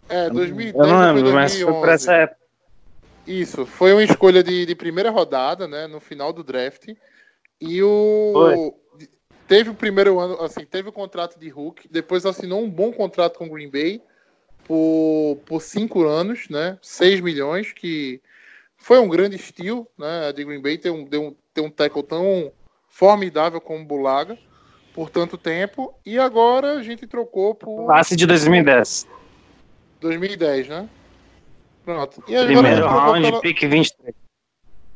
é 0.08 0.30
2010 0.30 0.74
Eu 0.74 0.86
não 0.86 1.14
lembro, 1.14 1.32
mas 1.32 1.60
foi 1.60 1.72
por 1.72 1.88
essa 1.88 2.12
época. 2.14 2.40
Isso, 3.26 3.66
foi 3.66 3.92
uma 3.92 4.02
escolha 4.02 4.42
de, 4.42 4.66
de 4.66 4.74
primeira 4.74 5.10
rodada, 5.10 5.68
né, 5.68 5.86
no 5.86 6.00
final 6.00 6.32
do 6.32 6.42
draft. 6.42 6.88
E 7.60 7.82
o 7.82 8.74
Foi. 8.96 9.08
teve 9.46 9.70
o 9.70 9.74
primeiro 9.74 10.18
ano, 10.18 10.40
assim, 10.42 10.64
teve 10.64 10.88
o 10.88 10.92
contrato 10.92 11.38
de 11.38 11.48
Hulk, 11.48 11.86
depois 11.88 12.24
assinou 12.24 12.62
um 12.62 12.70
bom 12.70 12.92
contrato 12.92 13.38
com 13.38 13.46
o 13.46 13.50
Green 13.50 13.70
Bay 13.70 14.02
por, 14.70 15.38
por 15.46 15.60
cinco 15.60 16.06
anos, 16.06 16.48
né, 16.48 16.78
6 16.80 17.20
milhões, 17.20 17.72
que 17.72 18.22
foi 18.76 19.00
um 19.00 19.08
grande 19.08 19.34
estilo, 19.34 19.84
né, 19.98 20.32
de 20.32 20.44
Green 20.44 20.62
Bay 20.62 20.78
ter 20.78 20.90
um, 20.90 21.04
ter 21.04 21.18
um, 21.18 21.34
um 21.58 21.68
tackle 21.68 22.04
tão 22.04 22.52
formidável 22.86 23.60
como 23.60 23.82
o 23.82 23.84
Bulaga 23.84 24.38
por 24.94 25.10
tanto 25.10 25.36
tempo, 25.36 25.92
e 26.06 26.20
agora 26.20 26.74
a 26.74 26.82
gente 26.84 27.04
trocou 27.04 27.52
por 27.52 27.86
Classe 27.86 28.14
de 28.14 28.24
2010. 28.26 29.08
2010, 30.00 30.68
né? 30.68 30.88
Pronto. 31.84 32.22
E 32.28 32.36
agora 32.36 32.52
Primeiro 32.52 32.84
a 32.84 32.88
round, 32.88 33.22
pela- 33.22 33.40
pick 33.40 33.66
23. 33.66 34.14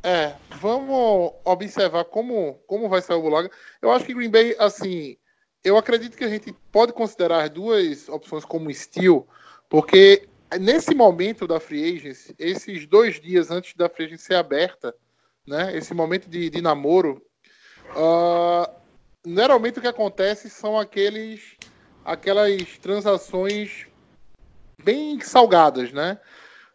É, 0.03 0.35
vamos 0.51 1.33
observar 1.43 2.05
como, 2.05 2.61
como 2.65 2.87
vai 2.87 3.01
sair 3.01 3.17
o 3.17 3.21
Bulaga. 3.21 3.51
Eu 3.81 3.91
acho 3.91 4.05
que 4.05 4.13
Green 4.13 4.29
Bay, 4.31 4.55
assim, 4.57 5.17
eu 5.65 5.75
acredito 5.75 6.15
que 6.15 6.23
a 6.23 6.29
gente 6.29 6.55
pode 6.71 6.93
considerar 6.93 7.43
as 7.43 7.49
duas 7.49 8.07
opções 8.07 8.45
como 8.45 8.69
estilo, 8.69 9.27
porque 9.75 10.25
nesse 10.57 10.95
momento 10.95 11.45
da 11.45 11.59
free 11.59 11.97
agency, 11.97 12.33
esses 12.39 12.87
dois 12.87 13.19
dias 13.19 13.51
antes 13.51 13.73
da 13.75 13.89
free 13.89 14.05
agency 14.05 14.23
ser 14.23 14.35
aberta, 14.35 14.95
né, 15.45 15.75
esse 15.75 15.93
momento 15.93 16.29
de, 16.29 16.49
de 16.49 16.61
namoro, 16.61 17.21
ah, 17.89 18.71
geralmente 19.25 19.79
o 19.79 19.81
que 19.81 19.87
acontece 19.89 20.49
são 20.49 20.79
aqueles, 20.79 21.57
aquelas 22.05 22.77
transações 22.77 23.85
bem 24.81 25.19
salgadas, 25.19 25.91
né? 25.91 26.17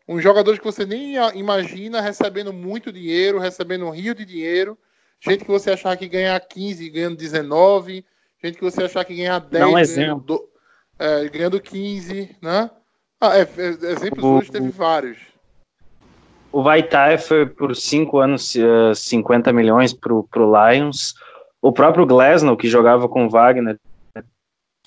uns 0.06 0.22
jogadores 0.22 0.58
que 0.58 0.66
você 0.66 0.84
nem 0.84 1.14
imagina 1.34 2.02
recebendo 2.02 2.52
muito 2.52 2.92
dinheiro, 2.92 3.38
recebendo 3.38 3.86
um 3.86 3.90
rio 3.90 4.14
de 4.14 4.26
dinheiro, 4.26 4.76
gente 5.18 5.42
que 5.42 5.50
você 5.50 5.70
achar 5.70 5.96
que 5.96 6.06
ganhar 6.06 6.38
15 6.38 6.90
ganhando 6.90 7.16
19, 7.16 8.04
gente 8.44 8.58
que 8.58 8.64
você 8.64 8.82
achar 8.82 9.06
que 9.06 9.16
ganhar 9.16 9.38
10 9.38 9.62
Dá 9.62 9.68
um 9.68 9.72
ganhando, 9.72 10.20
do- 10.20 10.50
é, 10.98 11.28
ganhando 11.30 11.58
15, 11.58 12.36
né? 12.42 12.70
Ah, 13.20 13.36
é, 13.36 13.42
é, 13.42 13.66
exemplos 13.92 14.24
O- 14.24 14.36
hoje 14.38 14.50
teve 14.50 14.70
vários. 14.70 15.18
O 16.52 16.62
Vaitai 16.62 17.16
foi 17.18 17.46
por 17.46 17.76
cinco 17.76 18.18
anos, 18.18 18.56
eh, 18.56 18.92
50 18.94 19.52
milhões 19.52 19.92
pro, 19.92 20.24
pro 20.24 20.50
Lions. 20.50 21.14
O 21.62 21.70
próprio 21.70 22.04
Glasnow, 22.06 22.56
que 22.56 22.66
jogava 22.66 23.08
com 23.08 23.26
o 23.26 23.30
Wagner, 23.30 23.78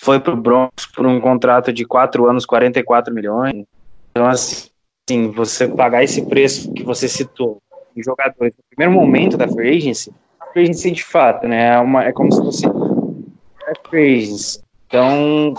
foi 0.02 0.20
pro 0.20 0.36
Broncos 0.36 0.88
por 0.88 1.06
um 1.06 1.22
contrato 1.22 1.72
de 1.72 1.86
quatro 1.86 2.28
anos, 2.28 2.46
44 2.46 3.13
milhões. 3.13 3.66
Então, 4.12 4.25
assim, 4.28 5.32
você 5.34 5.68
pagar 5.68 6.04
esse 6.04 6.25
preço 6.25 6.74
que 6.74 6.84
você 6.84 7.08
citou 7.08 7.62
em 7.96 8.04
jogadores 8.04 8.54
no 8.58 8.63
primeiro 8.75 8.92
momento 8.92 9.38
da 9.38 9.48
free 9.48 9.78
agency, 9.78 10.12
a 10.42 10.48
free 10.48 10.63
agency 10.63 10.92
de 10.92 11.04
fato, 11.04 11.48
né, 11.48 11.75
é, 11.75 11.80
uma, 11.80 12.04
é 12.04 12.12
como 12.12 12.32
se 12.32 12.42
fosse 12.42 12.66
é 12.66 13.74
free 13.90 14.18
agency. 14.24 14.60
Então, 14.88 15.54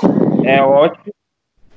é 0.44 0.60
ótimo. 0.60 1.13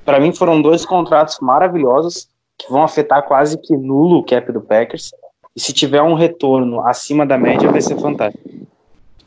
Para 0.07 0.21
mim, 0.21 0.31
foram 0.31 0.61
dois 0.61 0.85
contratos 0.85 1.37
maravilhosos 1.41 2.29
que 2.57 2.71
vão 2.71 2.81
afetar 2.81 3.23
quase 3.27 3.57
que 3.57 3.75
nulo 3.75 4.19
o 4.19 4.23
cap 4.23 4.49
do 4.53 4.61
Packers. 4.61 5.11
E 5.53 5.59
se 5.59 5.73
tiver 5.73 6.01
um 6.01 6.13
retorno 6.13 6.79
acima 6.79 7.25
da 7.25 7.37
média, 7.37 7.69
vai 7.69 7.81
ser 7.81 7.99
fantástico. 7.99 8.49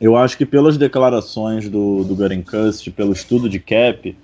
Eu 0.01 0.17
acho 0.17 0.35
que 0.35 0.43
pelas 0.43 0.79
declarações 0.79 1.69
do, 1.69 2.03
do 2.03 2.15
Gutekunst, 2.15 2.89
pelo 2.93 3.13
estudo 3.13 3.47
de 3.47 3.59
cap, 3.59 4.17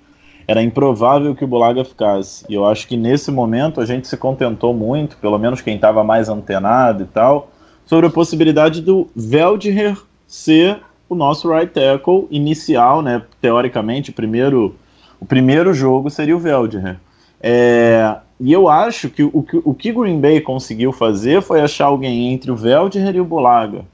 era 0.48 0.60
improvável 0.60 1.32
que 1.32 1.44
o 1.44 1.46
Bulaga 1.46 1.84
ficasse. 1.84 2.44
E 2.48 2.54
eu 2.54 2.66
acho 2.66 2.88
que 2.88 2.96
nesse 2.96 3.30
momento 3.30 3.80
a 3.80 3.86
gente 3.86 4.08
se 4.08 4.16
contentou 4.16 4.74
muito, 4.74 5.16
pelo 5.18 5.38
menos 5.38 5.60
quem 5.60 5.76
estava 5.76 6.02
mais 6.02 6.28
antenado 6.28 7.04
e 7.04 7.06
tal, 7.06 7.52
sobre 7.86 8.06
a 8.06 8.10
possibilidade 8.10 8.82
do 8.82 9.08
Veldher 9.14 9.96
ser 10.26 10.80
o 11.08 11.14
nosso 11.14 11.48
right 11.48 11.72
tackle 11.72 12.26
inicial, 12.32 13.00
né? 13.00 13.22
Teoricamente, 13.40 14.10
primeiro, 14.10 14.74
o 15.20 15.26
primeiro 15.26 15.72
jogo 15.72 16.10
seria 16.10 16.36
o 16.36 16.40
Veldher. 16.40 16.96
É, 17.40 18.16
e 18.40 18.52
eu 18.52 18.68
acho 18.68 19.10
que 19.10 19.22
o, 19.22 19.42
que 19.42 19.60
o 19.64 19.74
que 19.74 19.92
Green 19.92 20.20
Bay 20.20 20.40
conseguiu 20.40 20.92
fazer 20.92 21.42
foi 21.42 21.60
achar 21.60 21.86
alguém 21.86 22.32
entre 22.32 22.50
o 22.50 22.56
Veldher 22.56 23.14
e 23.14 23.20
o 23.20 23.24
Bulaga. 23.24 23.84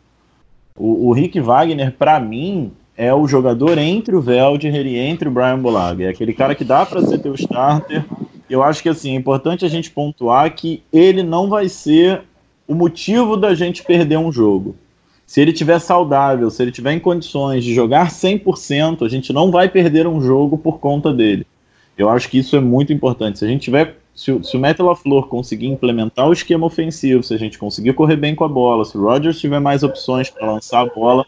O, 0.76 1.08
o 1.08 1.12
Rick 1.12 1.40
Wagner, 1.40 1.92
para 1.92 2.18
mim, 2.20 2.72
é 2.96 3.12
o 3.12 3.26
jogador 3.26 3.78
entre 3.78 4.14
o 4.14 4.20
Veldher 4.20 4.86
e 4.86 4.98
entre 4.98 5.28
o 5.28 5.32
Brian 5.32 5.58
Bulaga. 5.58 6.04
É 6.04 6.08
aquele 6.08 6.32
cara 6.32 6.54
que 6.54 6.64
dá 6.64 6.84
para 6.84 7.02
ser 7.02 7.18
teu 7.18 7.34
starter. 7.34 8.04
Eu 8.48 8.62
acho 8.62 8.82
que 8.82 8.88
assim, 8.88 9.12
é 9.12 9.14
importante 9.14 9.64
a 9.64 9.68
gente 9.68 9.90
pontuar 9.90 10.54
que 10.54 10.82
ele 10.92 11.22
não 11.22 11.48
vai 11.48 11.68
ser 11.68 12.22
o 12.68 12.74
motivo 12.74 13.36
da 13.36 13.54
gente 13.54 13.82
perder 13.82 14.18
um 14.18 14.30
jogo. 14.30 14.76
Se 15.34 15.40
ele 15.40 15.52
tiver 15.52 15.80
saudável, 15.80 16.48
se 16.48 16.62
ele 16.62 16.70
tiver 16.70 16.92
em 16.92 17.00
condições 17.00 17.64
de 17.64 17.74
jogar 17.74 18.08
100%, 18.08 19.04
a 19.04 19.08
gente 19.08 19.32
não 19.32 19.50
vai 19.50 19.68
perder 19.68 20.06
um 20.06 20.20
jogo 20.20 20.56
por 20.56 20.78
conta 20.78 21.12
dele. 21.12 21.44
Eu 21.98 22.08
acho 22.08 22.28
que 22.28 22.38
isso 22.38 22.54
é 22.54 22.60
muito 22.60 22.92
importante. 22.92 23.40
Se 23.40 23.44
a 23.44 23.48
gente 23.48 23.62
tiver 23.62 23.96
Se, 24.14 24.44
se 24.44 24.56
o 24.56 24.60
Matt 24.60 24.78
LaFleur 24.78 25.26
conseguir 25.26 25.66
implementar 25.66 26.28
o 26.28 26.32
esquema 26.32 26.64
ofensivo, 26.64 27.24
se 27.24 27.34
a 27.34 27.36
gente 27.36 27.58
conseguir 27.58 27.94
correr 27.94 28.14
bem 28.14 28.32
com 28.32 28.44
a 28.44 28.48
bola, 28.48 28.84
se 28.84 28.96
o 28.96 29.02
Rodgers 29.02 29.40
tiver 29.40 29.58
mais 29.58 29.82
opções 29.82 30.30
para 30.30 30.52
lançar 30.52 30.82
a 30.82 30.86
bola, 30.86 31.26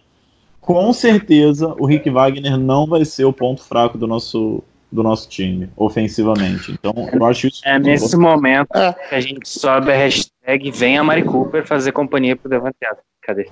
com 0.60 0.92
certeza 0.92 1.74
o 1.76 1.84
Rick 1.84 2.08
Wagner 2.08 2.56
não 2.56 2.86
vai 2.86 3.04
ser 3.04 3.24
o 3.24 3.32
ponto 3.32 3.60
fraco 3.60 3.98
do 3.98 4.06
nosso, 4.06 4.62
do 4.96 5.02
nosso 5.02 5.28
time, 5.28 5.70
ofensivamente. 5.76 6.72
Então, 6.72 6.92
eu 7.12 7.24
acho 7.26 7.46
isso. 7.46 7.60
É 7.64 7.78
nesse 7.78 8.16
bom. 8.16 8.22
momento 8.22 8.74
É. 8.74 8.92
que 8.92 9.14
a 9.14 9.20
gente 9.20 9.48
sobe 9.48 9.92
a 9.92 9.96
hashtag 9.96 10.70
Venha 10.70 11.04
Mari 11.04 11.22
Cooper 11.22 11.64
fazer 11.66 11.92
companhia 11.92 12.34
pro 12.34 12.48
Devante. 12.48 12.76
Cadê? 13.22 13.50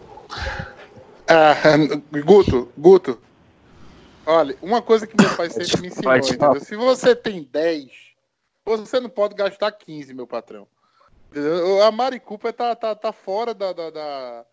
É, 1.26 2.20
Guto, 2.22 2.68
Guto. 2.76 3.18
Olha, 4.26 4.56
uma 4.62 4.80
coisa 4.80 5.06
que 5.06 5.14
meu 5.20 5.28
pai 5.36 5.50
sempre 5.50 5.82
me 5.82 5.88
ensinou, 5.88 6.16
entendeu? 6.16 6.60
Se 6.60 6.74
você 6.76 7.14
tem 7.14 7.46
10, 7.52 7.84
você 8.64 8.98
não 8.98 9.10
pode 9.10 9.34
gastar 9.34 9.70
15, 9.72 10.14
meu 10.14 10.26
patrão. 10.26 10.66
Entendeu? 11.30 11.82
A 11.82 11.90
Mari 11.92 12.20
Cooper 12.20 12.52
tá, 12.52 12.74
tá, 12.74 12.94
tá 12.94 13.12
fora 13.12 13.52
da, 13.54 13.72
da, 13.72 13.90
da- 13.90 14.44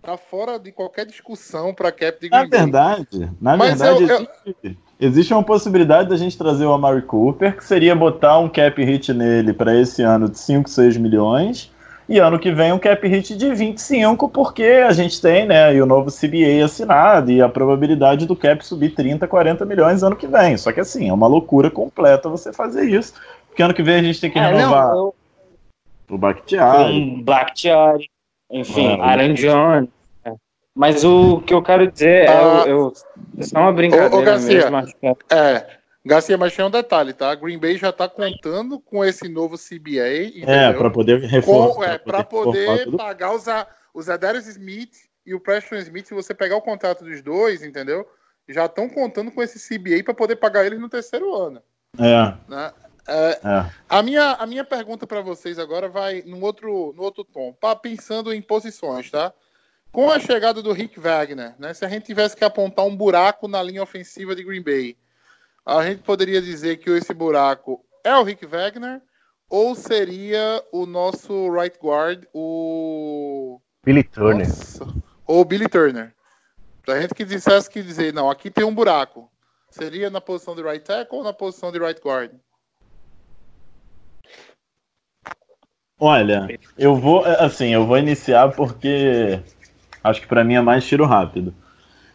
Tá 0.00 0.16
fora 0.16 0.60
de 0.60 0.70
qualquer 0.70 1.04
discussão 1.04 1.74
pra 1.74 1.90
cap 1.90 2.20
de 2.20 2.30
Na 2.30 2.46
Green 2.46 2.50
verdade, 2.50 3.30
na 3.40 3.56
Mas 3.56 3.80
verdade, 3.80 4.28
eu- 4.44 4.54
eu- 4.62 4.76
Existe, 5.00 5.32
uma 5.32 5.44
possibilidade 5.44 6.08
da 6.08 6.16
gente 6.16 6.36
trazer 6.36 6.66
o 6.66 6.72
Amari 6.72 7.02
Cooper, 7.02 7.56
que 7.56 7.64
seria 7.64 7.94
botar 7.94 8.38
um 8.38 8.48
cap 8.48 8.82
hit 8.84 9.14
nele 9.14 9.52
para 9.52 9.78
esse 9.78 10.02
ano 10.02 10.28
de 10.28 10.38
5, 10.38 10.68
6 10.68 10.96
milhões, 10.96 11.70
e 12.08 12.18
ano 12.18 12.38
que 12.38 12.50
vem 12.50 12.72
um 12.72 12.80
cap 12.80 13.06
hit 13.06 13.36
de 13.36 13.54
25, 13.54 14.28
porque 14.28 14.64
a 14.64 14.92
gente 14.92 15.20
tem, 15.20 15.46
né, 15.46 15.72
e 15.72 15.80
o 15.80 15.86
novo 15.86 16.10
CBA 16.10 16.64
assinado 16.64 17.30
e 17.30 17.40
a 17.40 17.48
probabilidade 17.48 18.26
do 18.26 18.34
cap 18.34 18.66
subir 18.66 18.90
30, 18.90 19.28
40 19.28 19.64
milhões 19.64 20.02
ano 20.02 20.16
que 20.16 20.26
vem. 20.26 20.56
Só 20.56 20.72
que 20.72 20.80
assim, 20.80 21.08
é 21.08 21.12
uma 21.12 21.28
loucura 21.28 21.70
completa 21.70 22.28
você 22.28 22.52
fazer 22.52 22.88
isso, 22.88 23.12
porque 23.46 23.62
ano 23.62 23.74
que 23.74 23.82
vem 23.84 23.96
a 23.96 24.02
gente 24.02 24.20
tem 24.20 24.30
que 24.30 24.38
É, 24.38 24.46
renovar 24.50 24.94
não, 24.94 25.14
o 26.10 26.18
Bakhtiari. 26.18 26.92
com 26.92 27.22
Bakhtiari, 27.22 28.10
enfim, 28.50 28.98
Aaron 29.00 29.34
Jones. 29.34 29.97
Mas 30.78 31.02
o 31.02 31.40
que 31.40 31.52
eu 31.52 31.60
quero 31.60 31.90
dizer 31.90 32.28
Ah. 32.28 32.62
é, 32.64 32.70
eu, 32.70 32.92
eu, 33.36 33.42
só 33.44 33.58
uma 33.58 33.72
brincadeira 33.72 34.14
Ô, 34.14 34.20
ô, 34.20 34.22
Garcia. 34.22 34.70
mesmo. 34.70 34.88
é- 35.02 35.16
É, 35.36 35.78
Garcia, 36.06 36.38
mas 36.38 36.54
tem 36.54 36.64
um 36.64 36.70
detalhe, 36.70 37.12
tá? 37.12 37.34
Green 37.34 37.58
Bay 37.58 37.76
já 37.76 37.90
tá 37.92 38.08
contando 38.08 38.78
com 38.78 39.04
esse 39.04 39.28
novo 39.28 39.56
CBA, 39.58 40.02
É, 40.06 40.26
entendeu? 40.28 40.78
para 40.78 40.90
poder 40.90 41.20
com, 41.20 41.26
reforçar. 41.26 41.90
é, 41.94 41.98
para 41.98 42.22
poder 42.22 42.84
tudo. 42.84 42.96
pagar 42.96 43.34
os, 43.34 43.48
a- 43.48 43.66
os 43.92 44.08
Adarius 44.08 44.46
Smith 44.46 44.92
e 45.26 45.34
o 45.34 45.40
Preston 45.40 45.74
Smith, 45.76 46.06
se 46.06 46.14
você 46.14 46.32
pegar 46.32 46.56
o 46.56 46.62
contrato 46.62 47.02
dos 47.02 47.20
dois, 47.22 47.64
entendeu? 47.64 48.06
Já 48.48 48.66
estão 48.66 48.88
contando 48.88 49.32
com 49.32 49.42
esse 49.42 49.58
CBA 49.58 50.04
para 50.04 50.14
poder 50.14 50.36
pagar 50.36 50.64
eles 50.64 50.80
no 50.80 50.88
terceiro 50.88 51.34
ano. 51.34 51.60
É, 51.98 52.34
Né? 52.48 52.72
É, 53.10 53.30
é. 53.42 53.70
a, 53.88 54.02
minha, 54.02 54.32
a 54.34 54.46
minha 54.46 54.62
pergunta 54.64 55.06
para 55.06 55.22
vocês 55.22 55.58
agora 55.58 55.88
vai 55.88 56.22
no 56.24 56.40
outro, 56.42 56.92
no 56.96 57.02
outro 57.02 57.24
tom, 57.24 57.52
pra, 57.58 57.74
pensando 57.74 58.32
em 58.32 58.40
posições, 58.40 59.10
tá? 59.10 59.32
Com 59.92 60.10
a 60.10 60.18
chegada 60.18 60.62
do 60.62 60.72
Rick 60.72 61.00
Wagner, 61.00 61.54
né? 61.58 61.74
Se 61.74 61.84
a 61.84 61.88
gente 61.88 62.04
tivesse 62.04 62.36
que 62.36 62.44
apontar 62.44 62.84
um 62.84 62.94
buraco 62.94 63.48
na 63.48 63.62
linha 63.62 63.82
ofensiva 63.82 64.34
de 64.34 64.44
Green 64.44 64.62
Bay, 64.62 64.96
a 65.64 65.84
gente 65.84 66.02
poderia 66.02 66.40
dizer 66.40 66.76
que 66.78 66.90
esse 66.90 67.12
buraco 67.12 67.84
é 68.04 68.14
o 68.14 68.22
Rick 68.22 68.46
Wagner 68.46 69.00
ou 69.50 69.74
seria 69.74 70.62
o 70.72 70.86
nosso 70.86 71.50
right 71.50 71.78
guard, 71.82 72.24
o 72.34 73.60
Billy 73.84 74.04
Turner. 74.04 74.46
Nossa. 74.46 74.86
ou 75.26 75.40
o 75.40 75.44
Billy 75.44 75.68
Turner? 75.68 76.14
Pra 76.84 77.00
gente 77.00 77.14
que 77.14 77.24
dissesse 77.24 77.68
que 77.68 77.82
dizer, 77.82 78.12
não, 78.12 78.30
aqui 78.30 78.50
tem 78.50 78.64
um 78.64 78.74
buraco. 78.74 79.30
Seria 79.70 80.08
na 80.08 80.20
posição 80.20 80.54
de 80.54 80.62
right 80.62 80.84
tackle 80.84 81.18
ou 81.18 81.24
na 81.24 81.32
posição 81.32 81.70
de 81.70 81.78
right 81.78 82.00
guard? 82.00 82.32
Olha, 86.00 86.48
eu 86.78 86.94
vou, 86.94 87.24
assim, 87.24 87.74
eu 87.74 87.84
vou 87.84 87.98
iniciar 87.98 88.52
porque 88.52 89.40
acho 90.08 90.20
que 90.20 90.26
pra 90.26 90.44
mim 90.44 90.54
é 90.54 90.60
mais 90.60 90.86
tiro 90.86 91.04
rápido. 91.04 91.54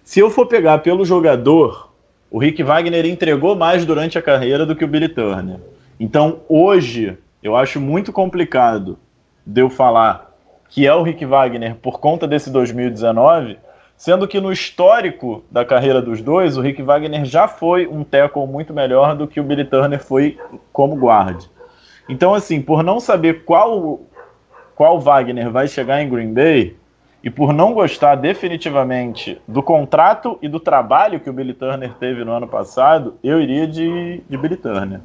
Se 0.03 0.19
eu 0.19 0.29
for 0.29 0.45
pegar 0.47 0.79
pelo 0.79 1.05
jogador, 1.05 1.93
o 2.29 2.38
Rick 2.38 2.62
Wagner 2.63 3.06
entregou 3.06 3.56
mais 3.56 3.86
durante 3.86 4.17
a 4.17 4.21
carreira 4.21 4.65
do 4.65 4.75
que 4.75 4.84
o 4.84 4.88
Billy 4.88 5.08
Turner. 5.08 5.60
Então, 5.99 6.41
hoje, 6.49 7.17
eu 7.41 7.56
acho 7.56 7.79
muito 7.79 8.12
complicado 8.12 8.97
de 9.45 9.62
eu 9.62 9.69
falar 9.69 10.34
que 10.69 10.88
é 10.88 10.93
o 10.93 11.03
Rick 11.03 11.23
Wagner 11.23 11.75
por 11.75 11.99
conta 11.99 12.27
desse 12.27 12.49
2019, 12.49 13.58
sendo 13.95 14.27
que 14.27 14.41
no 14.41 14.51
histórico 14.51 15.43
da 15.51 15.63
carreira 15.63 16.01
dos 16.01 16.21
dois, 16.21 16.58
o 16.58 16.62
Rick 16.62 16.82
Wagner 16.82 17.23
já 17.25 17.47
foi 17.47 17.86
um 17.86 18.03
tackle 18.03 18.47
muito 18.47 18.73
melhor 18.73 19.15
do 19.15 19.27
que 19.27 19.39
o 19.39 19.43
Billy 19.43 19.65
Turner 19.65 20.03
foi 20.03 20.38
como 20.71 20.95
guard. 20.95 21.45
Então, 22.10 22.34
assim, 22.34 22.60
por 22.60 22.84
não 22.84 22.99
saber 22.99 23.45
qual, 23.45 24.01
qual 24.75 24.99
Wagner 24.99 25.51
vai 25.51 25.67
chegar 25.67 26.01
em 26.01 26.10
Green 26.10 26.34
Bay, 26.34 26.75
e 27.23 27.29
por 27.29 27.53
não 27.53 27.73
gostar 27.73 28.15
definitivamente 28.15 29.41
do 29.47 29.63
contrato 29.63 30.38
e 30.41 30.49
do 30.49 30.59
trabalho 30.59 31.21
que 31.21 31.29
o 31.29 31.33
Billy 31.33 31.53
Turner 31.53 31.93
teve 31.93 32.25
no 32.25 32.33
ano 32.33 32.47
passado, 32.47 33.17
eu 33.23 33.41
iria 33.41 33.65
de, 33.65 34.21
de 34.29 34.38
Billy 34.38 34.57
Turner. 34.57 34.99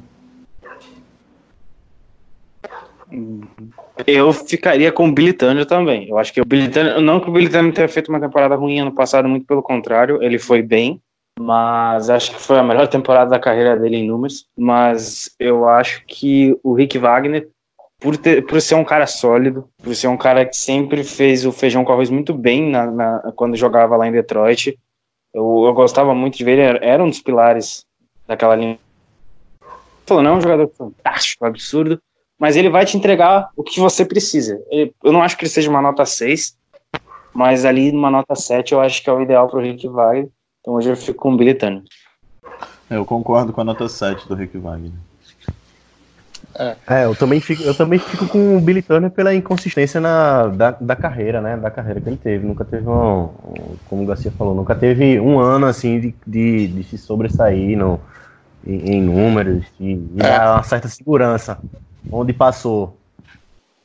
Eu 4.05 4.33
ficaria 4.33 4.91
com 4.91 5.07
o 5.07 5.11
Billy 5.11 5.33
Turner 5.33 5.65
também. 5.65 6.09
Eu 6.09 6.17
acho 6.17 6.33
que 6.33 6.41
o 6.41 6.45
Billy 6.45 6.69
Turner, 6.69 6.99
não 6.99 7.21
que 7.21 7.29
o 7.29 7.31
Billy 7.31 7.49
Turner 7.49 7.73
tenha 7.73 7.87
feito 7.87 8.09
uma 8.09 8.19
temporada 8.19 8.55
ruim 8.55 8.79
ano 8.79 8.91
passado, 8.91 9.29
muito 9.29 9.45
pelo 9.45 9.63
contrário, 9.63 10.21
ele 10.21 10.37
foi 10.37 10.61
bem, 10.61 11.01
mas 11.39 12.09
acho 12.09 12.31
que 12.31 12.41
foi 12.41 12.59
a 12.59 12.63
melhor 12.63 12.87
temporada 12.87 13.29
da 13.29 13.39
carreira 13.39 13.77
dele 13.77 13.95
em 13.95 14.07
números. 14.07 14.45
Mas 14.57 15.33
eu 15.39 15.67
acho 15.69 16.03
que 16.05 16.55
o 16.61 16.73
Rick 16.73 16.97
Wagner, 16.97 17.49
por, 17.99 18.15
ter, 18.17 18.45
por 18.45 18.61
ser 18.61 18.75
um 18.75 18.83
cara 18.85 19.05
sólido, 19.07 19.67
por 19.83 19.93
ser 19.95 20.07
um 20.07 20.17
cara 20.17 20.45
que 20.45 20.55
sempre 20.55 21.03
fez 21.03 21.45
o 21.45 21.51
feijão 21.51 21.83
com 21.83 21.91
arroz 21.91 22.09
muito 22.09 22.33
bem 22.33 22.69
na, 22.69 22.89
na- 22.89 23.31
quando 23.35 23.55
jogava 23.55 23.95
lá 23.97 24.07
em 24.07 24.11
Detroit, 24.11 24.77
eu, 25.33 25.63
eu 25.65 25.73
gostava 25.73 26.15
muito 26.15 26.37
de 26.37 26.43
ver, 26.43 26.51
ele 26.53 26.61
era, 26.61 26.85
era 26.85 27.03
um 27.03 27.09
dos 27.09 27.21
pilares 27.21 27.85
daquela 28.27 28.55
linha. 28.55 28.79
Falou, 30.05 30.23
não 30.23 30.31
é 30.31 30.37
um 30.37 30.41
jogador 30.41 30.71
fantástico, 30.75 31.45
absurdo, 31.45 32.01
mas 32.39 32.55
ele 32.55 32.69
vai 32.69 32.85
te 32.85 32.97
entregar 32.97 33.49
o 33.55 33.63
que 33.63 33.79
você 33.79 34.03
precisa. 34.05 34.59
Eu 35.03 35.11
não 35.11 35.21
acho 35.21 35.37
que 35.37 35.43
ele 35.43 35.51
seja 35.51 35.69
uma 35.69 35.81
nota 35.81 36.05
6, 36.05 36.57
mas 37.33 37.63
ali 37.65 37.91
numa 37.91 38.09
nota 38.09 38.33
7 38.33 38.73
eu 38.73 38.79
acho 38.81 39.03
que 39.03 39.09
é 39.09 39.13
o 39.13 39.21
ideal 39.21 39.47
para 39.47 39.59
o 39.59 39.61
Rick 39.61 39.87
Wagner. 39.87 40.29
Então 40.61 40.73
hoje 40.73 40.89
eu 40.89 40.95
fico 40.95 41.19
com 41.19 41.33
o 41.33 41.37
Billy 41.37 41.53
Turner. 41.53 41.83
Eu 42.89 43.05
concordo 43.05 43.53
com 43.53 43.61
a 43.61 43.63
nota 43.63 43.87
7 43.87 44.27
do 44.27 44.33
Rick 44.33 44.57
Wagner. 44.57 44.91
É, 46.87 47.05
eu 47.05 47.15
também 47.15 47.39
fico, 47.39 47.63
eu 47.63 47.73
também 47.73 47.99
fico 47.99 48.27
com 48.27 48.57
o 48.57 48.61
Billy 48.61 48.81
Turner 48.81 49.09
pela 49.11 49.33
inconsistência 49.33 50.01
na, 50.01 50.47
da, 50.47 50.71
da 50.71 50.95
carreira, 50.95 51.39
né? 51.39 51.55
Da 51.55 51.69
carreira 51.69 52.01
que 52.01 52.09
ele 52.09 52.17
teve. 52.17 52.45
Nunca 52.45 52.65
teve 52.65 52.87
um, 52.87 53.29
como 53.87 54.03
o 54.03 54.05
Garcia 54.05 54.31
falou, 54.31 54.55
nunca 54.55 54.75
teve 54.75 55.19
um 55.19 55.39
ano 55.39 55.67
assim 55.67 55.99
de, 55.99 56.15
de, 56.25 56.67
de 56.67 56.83
se 56.83 56.97
sobressair 56.97 57.77
no, 57.77 57.99
em, 58.65 58.93
em 58.93 59.01
números 59.01 59.65
e, 59.79 59.93
e 59.93 59.97
dar 60.15 60.55
uma 60.55 60.63
certa 60.63 60.87
segurança 60.87 61.57
onde 62.11 62.33
passou. 62.33 62.97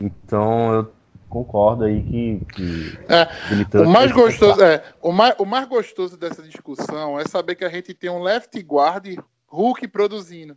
Então 0.00 0.72
eu 0.72 0.92
concordo 1.29 1.85
aí 1.85 2.03
que, 2.03 2.40
que 2.55 2.98
É, 3.09 3.29
Billy 3.48 3.66
O 3.74 3.88
mais 3.88 4.11
gostoso 4.12 4.62
é 4.62 4.83
o 5.03 5.12
mais, 5.12 5.35
o 5.38 5.44
mais 5.44 5.66
gostoso 5.66 6.16
dessa 6.16 6.42
discussão 6.42 7.18
é 7.18 7.24
saber 7.27 7.55
que 7.57 7.64
a 7.64 7.68
gente 7.68 7.92
tem 7.94 8.11
um 8.11 8.22
left 8.22 8.59
guard 8.62 9.16
Hulk 9.48 9.87
produzindo, 9.88 10.57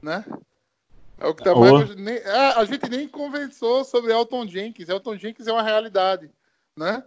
né? 0.00 0.24
É 1.22 1.26
o 1.28 1.34
que 1.34 1.44
tá 1.44 1.52
Oh. 1.54 1.60
mais. 1.60 1.94
Nem- 1.96 2.20
ah, 2.26 2.54
a 2.58 2.64
gente 2.64 2.88
nem 2.90 3.06
conversou 3.08 3.84
sobre 3.84 4.12
Elton 4.12 4.46
Jenkins. 4.46 4.88
Elton 4.88 5.16
Jenkins 5.16 5.46
é 5.46 5.52
uma 5.52 5.62
realidade, 5.62 6.30
né? 6.76 7.04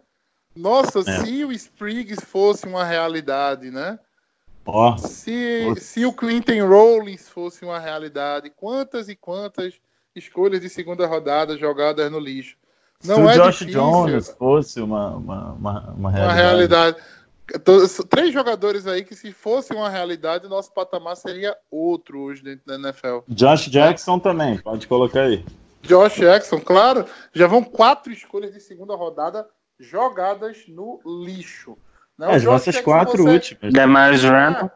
Nossa, 0.55 0.99
É. 0.99 1.03
se 1.25 1.43
o 1.43 1.51
Spriggs 1.51 2.25
fosse 2.25 2.65
uma 2.65 2.85
realidade, 2.85 3.69
né? 3.71 3.99
Ó, 4.65 4.97
Se, 4.97 5.63
Putz. 5.67 5.83
se 5.83 6.05
o 6.05 6.13
Quinton 6.13 6.65
Rollins 6.67 7.29
fosse 7.29 7.63
uma 7.65 7.77
realidade, 7.77 8.49
quantas 8.49 9.09
e 9.09 9.15
quantas 9.15 9.75
escolhas 10.15 10.59
de 10.61 10.69
segunda 10.69 11.05
rodada 11.05 11.57
jogadas 11.57 12.09
no 12.09 12.17
lixo? 12.19 12.55
Não 13.03 13.15
se 13.17 13.21
o 13.21 13.29
é 13.29 13.35
Josh 13.35 13.59
difícil. 13.59 13.81
Jones 13.81 14.29
fosse 14.29 14.81
uma, 14.81 15.09
uma, 15.17 15.51
uma, 15.53 15.79
uma 15.91 16.11
uma 16.13 16.33
realidade. 16.33 16.97
Três 18.09 18.33
jogadores 18.33 18.87
aí 18.87 19.03
que, 19.03 19.15
se 19.15 19.31
fosse 19.31 19.73
uma 19.73 19.89
realidade, 19.89 20.47
nosso 20.47 20.73
patamar 20.73 21.15
seria 21.15 21.55
outro 21.69 22.19
hoje 22.21 22.43
dentro 22.43 22.65
da 22.65 22.75
NFL. 22.75 23.19
Josh 23.27 23.67
Jackson 23.69 24.17
também, 24.19 24.57
pode 24.57 24.87
colocar 24.87 25.21
aí. 25.21 25.45
Josh 25.83 26.15
Jackson, 26.15 26.59
claro, 26.59 27.05
já 27.33 27.45
vão 27.45 27.63
quatro 27.63 28.11
escolhas 28.11 28.51
de 28.51 28.59
segunda 28.59 28.95
rodada 28.95 29.47
jogadas 29.79 30.63
no 30.67 30.99
lixo. 31.05 31.77
Né? 32.17 32.25
É, 32.27 32.29
O 32.29 32.31
as 32.35 32.41
Josh 32.41 32.51
nossas 32.51 32.73
Jackson 32.75 32.91
quatro 32.91 33.23
você- 33.23 33.29
últimas. 33.29 33.73
Demarius 33.73 34.23
Randall. 34.23 34.71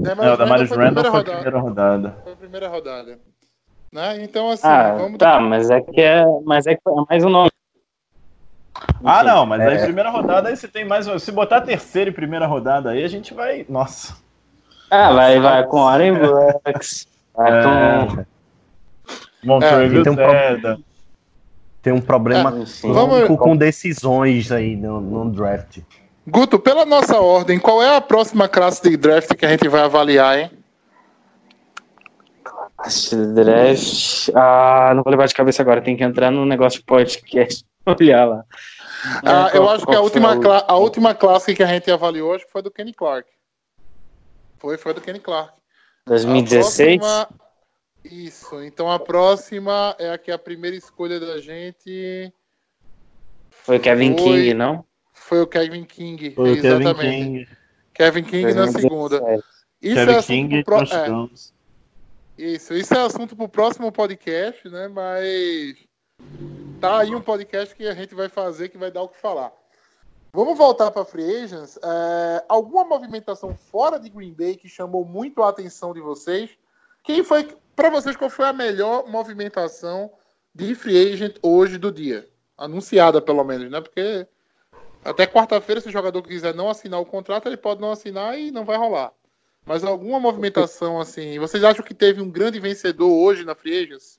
Demaris 0.00 0.70
É, 0.70 0.74
o 0.74 0.78
Randall 0.78 1.04
foi 1.04 1.10
a 1.10 1.12
rodada. 1.12 1.32
primeira 1.32 1.58
rodada. 1.58 2.16
Foi 2.22 2.32
a 2.32 2.36
primeira 2.36 2.68
rodada. 2.68 3.20
Né? 3.92 4.22
Então, 4.24 4.50
assim, 4.50 4.66
Ah, 4.66 4.94
vamos 4.94 5.18
tá, 5.18 5.40
mas 5.40 5.70
é 5.70 5.80
que 5.80 6.00
é, 6.00 6.24
mas 6.44 6.66
é 6.66 6.74
que 6.74 6.80
é 6.86 6.92
mais 7.08 7.24
um 7.24 7.28
nome. 7.30 7.50
Ah, 9.04 9.22
não, 9.22 9.44
mas 9.46 9.60
aí 9.60 9.76
é- 9.76 9.84
primeira 9.84 10.10
rodada 10.10 10.48
aí 10.48 10.56
você 10.56 10.66
tem 10.68 10.84
mais. 10.84 11.06
Se 11.22 11.30
botar 11.32 11.60
terceira 11.60 12.10
e 12.10 12.12
primeira 12.12 12.46
rodada 12.46 12.90
aí, 12.90 13.04
a 13.04 13.08
gente 13.08 13.34
vai. 13.34 13.66
Nossa. 13.68 14.16
Ah, 14.90 15.12
vai, 15.12 15.40
vai 15.40 15.64
com 15.66 15.86
Aaron 15.86 16.14
Brooks, 16.18 17.06
Então, 17.32 18.26
Montrezl 19.44 19.98
É, 20.00 20.02
tem 20.02 20.12
um 20.12 20.82
Tem 21.82 21.92
um 21.92 22.00
problema 22.00 22.50
É, 22.50 22.52
vamos- 22.92 23.38
com 23.38 23.56
decisões 23.56 24.52
aí 24.52 24.76
no, 24.76 25.00
no 25.00 25.30
draft. 25.30 25.78
Guto, 26.26 26.58
pela 26.58 26.86
nossa 26.86 27.18
ordem, 27.20 27.58
qual 27.58 27.82
é 27.82 27.96
a 27.96 28.00
próxima 28.00 28.46
classe 28.48 28.80
de 28.82 28.96
draft 28.96 29.34
que 29.34 29.44
a 29.44 29.48
gente 29.48 29.68
vai 29.68 29.82
avaliar, 29.82 30.38
hein? 30.38 30.50
Draft. 33.34 34.30
Ah, 34.34 34.92
não 34.94 35.02
vou 35.02 35.10
levar 35.10 35.26
de 35.26 35.34
cabeça 35.34 35.62
agora. 35.62 35.80
Tem 35.82 35.96
que 35.96 36.02
entrar 36.04 36.30
no 36.30 36.44
negócio 36.44 36.80
de 36.80 36.84
podcast. 36.84 37.64
Olhar 37.86 38.24
lá. 38.26 38.44
Ah, 39.24 39.50
É, 39.52 39.56
eu 39.56 39.62
qual- 39.62 39.74
acho 39.74 39.84
que 39.84 39.90
a 39.90 39.94
qual 39.94 40.04
última, 40.04 40.36
o- 40.36 40.52
a 40.68 40.76
última 40.76 41.14
classe 41.14 41.54
que 41.54 41.62
a 41.62 41.66
gente 41.66 41.90
avaliou 41.90 42.34
acho 42.34 42.46
que 42.46 42.52
foi 42.52 42.62
do 42.62 42.70
Kenny 42.70 42.92
Clark. 42.92 43.28
Foi, 44.58 44.78
foi 44.78 44.94
do 44.94 45.00
Kenny 45.00 45.18
Clark. 45.18 45.52
A 46.06 46.10
2016? 46.10 46.98
próxima- 46.98 47.28
Isso, 48.04 48.62
então 48.62 48.90
a 48.90 48.98
próxima 48.98 49.94
é 49.98 50.10
a 50.12 50.18
que 50.18 50.30
a 50.30 50.38
primeira 50.38 50.76
escolha 50.76 51.18
da 51.20 51.40
gente 51.40 52.32
Foi 53.50 53.78
Kevin 53.78 54.16
Foi. 54.16 54.24
King, 54.24 54.54
não? 54.54 54.84
foi 55.12 55.40
o 55.40 55.46
Kevin 55.46 55.84
King. 55.84 56.30
Foi 56.34 56.52
o 56.52 56.60
Kevin 56.60 56.80
exatamente. 56.82 57.24
King. 57.24 57.48
Kevin 57.94 58.24
King 58.24 58.54
na 58.54 58.66
segunda. 58.68 59.20
2017. 59.20 59.44
Isso 59.82 59.94
Kevin 59.94 60.12
é 60.12 60.16
assunto 60.16 60.26
King 60.26 60.64
pro... 60.64 60.76
É. 60.78 61.51
Isso, 62.36 62.72
isso 62.74 62.94
é 62.94 63.00
assunto 63.00 63.36
pro 63.36 63.48
próximo 63.48 63.92
podcast, 63.92 64.68
né? 64.68 64.88
Mas 64.88 65.76
tá 66.80 67.00
aí 67.00 67.14
um 67.14 67.20
podcast 67.20 67.74
que 67.74 67.86
a 67.86 67.94
gente 67.94 68.14
vai 68.14 68.28
fazer 68.28 68.68
que 68.68 68.78
vai 68.78 68.90
dar 68.90 69.02
o 69.02 69.08
que 69.08 69.20
falar. 69.20 69.52
Vamos 70.32 70.56
voltar 70.56 70.90
para 70.90 71.04
Free 71.04 71.42
Agents. 71.42 71.78
É, 71.82 72.44
alguma 72.48 72.84
movimentação 72.84 73.54
fora 73.54 73.98
de 73.98 74.08
Green 74.08 74.32
Bay 74.32 74.56
que 74.56 74.66
chamou 74.66 75.04
muito 75.04 75.42
a 75.42 75.50
atenção 75.50 75.92
de 75.92 76.00
vocês? 76.00 76.50
Quem 77.04 77.22
foi, 77.22 77.54
para 77.76 77.90
vocês, 77.90 78.16
qual 78.16 78.30
foi 78.30 78.46
a 78.46 78.52
melhor 78.52 79.06
movimentação 79.08 80.10
de 80.54 80.74
Free 80.74 81.12
Agent 81.12 81.36
hoje 81.42 81.76
do 81.76 81.92
dia? 81.92 82.26
Anunciada, 82.56 83.20
pelo 83.20 83.44
menos, 83.44 83.70
né? 83.70 83.80
Porque 83.82 84.26
até 85.04 85.26
quarta-feira, 85.26 85.82
se 85.82 85.88
o 85.88 85.92
jogador 85.92 86.22
quiser 86.22 86.54
não 86.54 86.70
assinar 86.70 86.98
o 86.98 87.06
contrato, 87.06 87.46
ele 87.46 87.58
pode 87.58 87.82
não 87.82 87.90
assinar 87.90 88.38
e 88.38 88.50
não 88.50 88.64
vai 88.64 88.78
rolar. 88.78 89.12
Mas 89.64 89.84
alguma 89.84 90.18
movimentação 90.18 91.00
assim, 91.00 91.38
vocês 91.38 91.62
acham 91.62 91.84
que 91.84 91.94
teve 91.94 92.20
um 92.20 92.28
grande 92.28 92.58
vencedor 92.58 93.10
hoje 93.10 93.44
na 93.44 93.54
Free 93.54 93.84
Agents? 93.84 94.18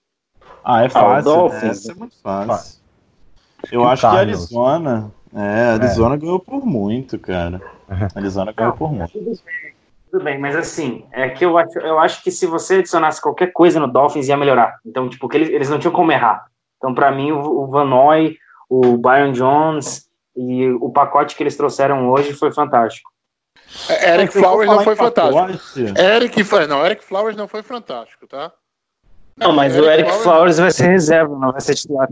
Ah, 0.64 0.84
é 0.84 0.90
fácil. 0.90 1.10
o 1.10 1.16
né? 1.16 1.22
Dolphins. 1.22 1.64
Essa 1.64 1.92
é 1.92 1.96
muito 1.96 2.16
fácil. 2.22 2.48
Fácil. 2.48 2.84
Eu 3.72 3.88
acho 3.88 4.02
que 4.02 4.16
a. 4.16 4.20
Arizona. 4.20 5.12
É, 5.34 5.40
a 5.40 5.74
Arizona 5.74 6.16
ganhou 6.16 6.40
por 6.40 6.66
muito, 6.66 7.18
cara. 7.18 7.62
A 7.90 8.20
Arizona 8.20 8.52
ganhou 8.52 8.74
por 8.74 8.92
muito. 8.92 9.12
Tudo 10.10 10.24
bem, 10.24 10.40
mas 10.40 10.56
assim, 10.56 11.06
é 11.12 11.28
que 11.30 11.44
eu 11.44 11.58
acho, 11.58 11.80
eu 11.80 12.00
acho 12.00 12.24
que 12.24 12.32
se 12.32 12.46
você 12.46 12.76
adicionasse 12.76 13.20
qualquer 13.20 13.52
coisa 13.52 13.80
no 13.80 13.92
Dolphins 13.92 14.28
ia 14.28 14.38
melhorar. 14.38 14.80
Então, 14.86 15.10
tipo, 15.10 15.28
que 15.28 15.38
eles, 15.38 15.50
eles 15.50 15.70
não 15.70 15.80
tinham 15.80 15.92
como 15.92 16.12
errar. 16.12 16.46
Então, 16.78 16.94
pra 16.94 17.12
mim, 17.12 17.32
o, 17.32 17.40
o 17.40 17.68
Van 17.68 17.86
Noy, 17.86 18.38
o 18.70 18.98
Byron 18.98 19.32
Jones 19.32 20.08
e 20.36 20.70
o 20.70 20.90
pacote 20.92 21.36
que 21.36 21.44
eles 21.44 21.58
trouxeram 21.58 22.10
hoje 22.10 22.34
foi 22.34 22.52
fantástico. 22.52 23.13
É, 23.90 24.14
Eric 24.16 24.34
Flowers 24.34 24.70
não 24.70 24.84
foi 24.84 24.96
fantástico. 24.96 25.80
Eric, 26.00 26.44
não, 26.68 26.86
Eric 26.86 27.04
Flowers 27.04 27.36
não 27.36 27.48
foi 27.48 27.64
fantástico, 27.64 28.28
tá? 28.28 28.52
Não, 29.36 29.52
mas 29.52 29.76
o 29.76 29.84
Eric 29.90 30.12
Flowers 30.22 30.58
vai 30.58 30.72
ser 30.72 30.88
reserva, 30.88 31.38
não 31.38 31.52
vai 31.52 31.62
ser 31.62 31.76
titular. 31.76 32.08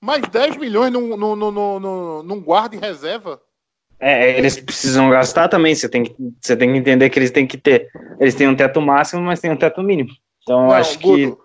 Mais 0.00 0.22
10 0.22 0.56
milhões 0.56 0.92
num, 0.92 1.16
num, 1.16 1.36
num, 1.36 1.50
num, 1.80 2.22
num 2.22 2.40
guarda 2.40 2.74
em 2.76 2.78
reserva? 2.78 3.40
É, 3.98 4.38
eles 4.38 4.58
precisam 4.58 5.10
gastar 5.10 5.48
também. 5.48 5.74
Você 5.74 5.88
tem, 5.88 6.04
que, 6.04 6.14
você 6.40 6.56
tem 6.56 6.72
que 6.72 6.78
entender 6.78 7.10
que 7.10 7.18
eles 7.18 7.30
têm 7.30 7.46
que 7.46 7.58
ter. 7.58 7.90
Eles 8.18 8.34
têm 8.34 8.48
um 8.48 8.56
teto 8.56 8.80
máximo, 8.80 9.20
mas 9.22 9.40
tem 9.40 9.50
um 9.50 9.56
teto 9.56 9.82
mínimo. 9.82 10.10
Então, 10.42 10.60
eu 10.62 10.66
Não, 10.68 10.72
acho 10.72 10.98
que. 10.98 11.26
Guto, 11.26 11.42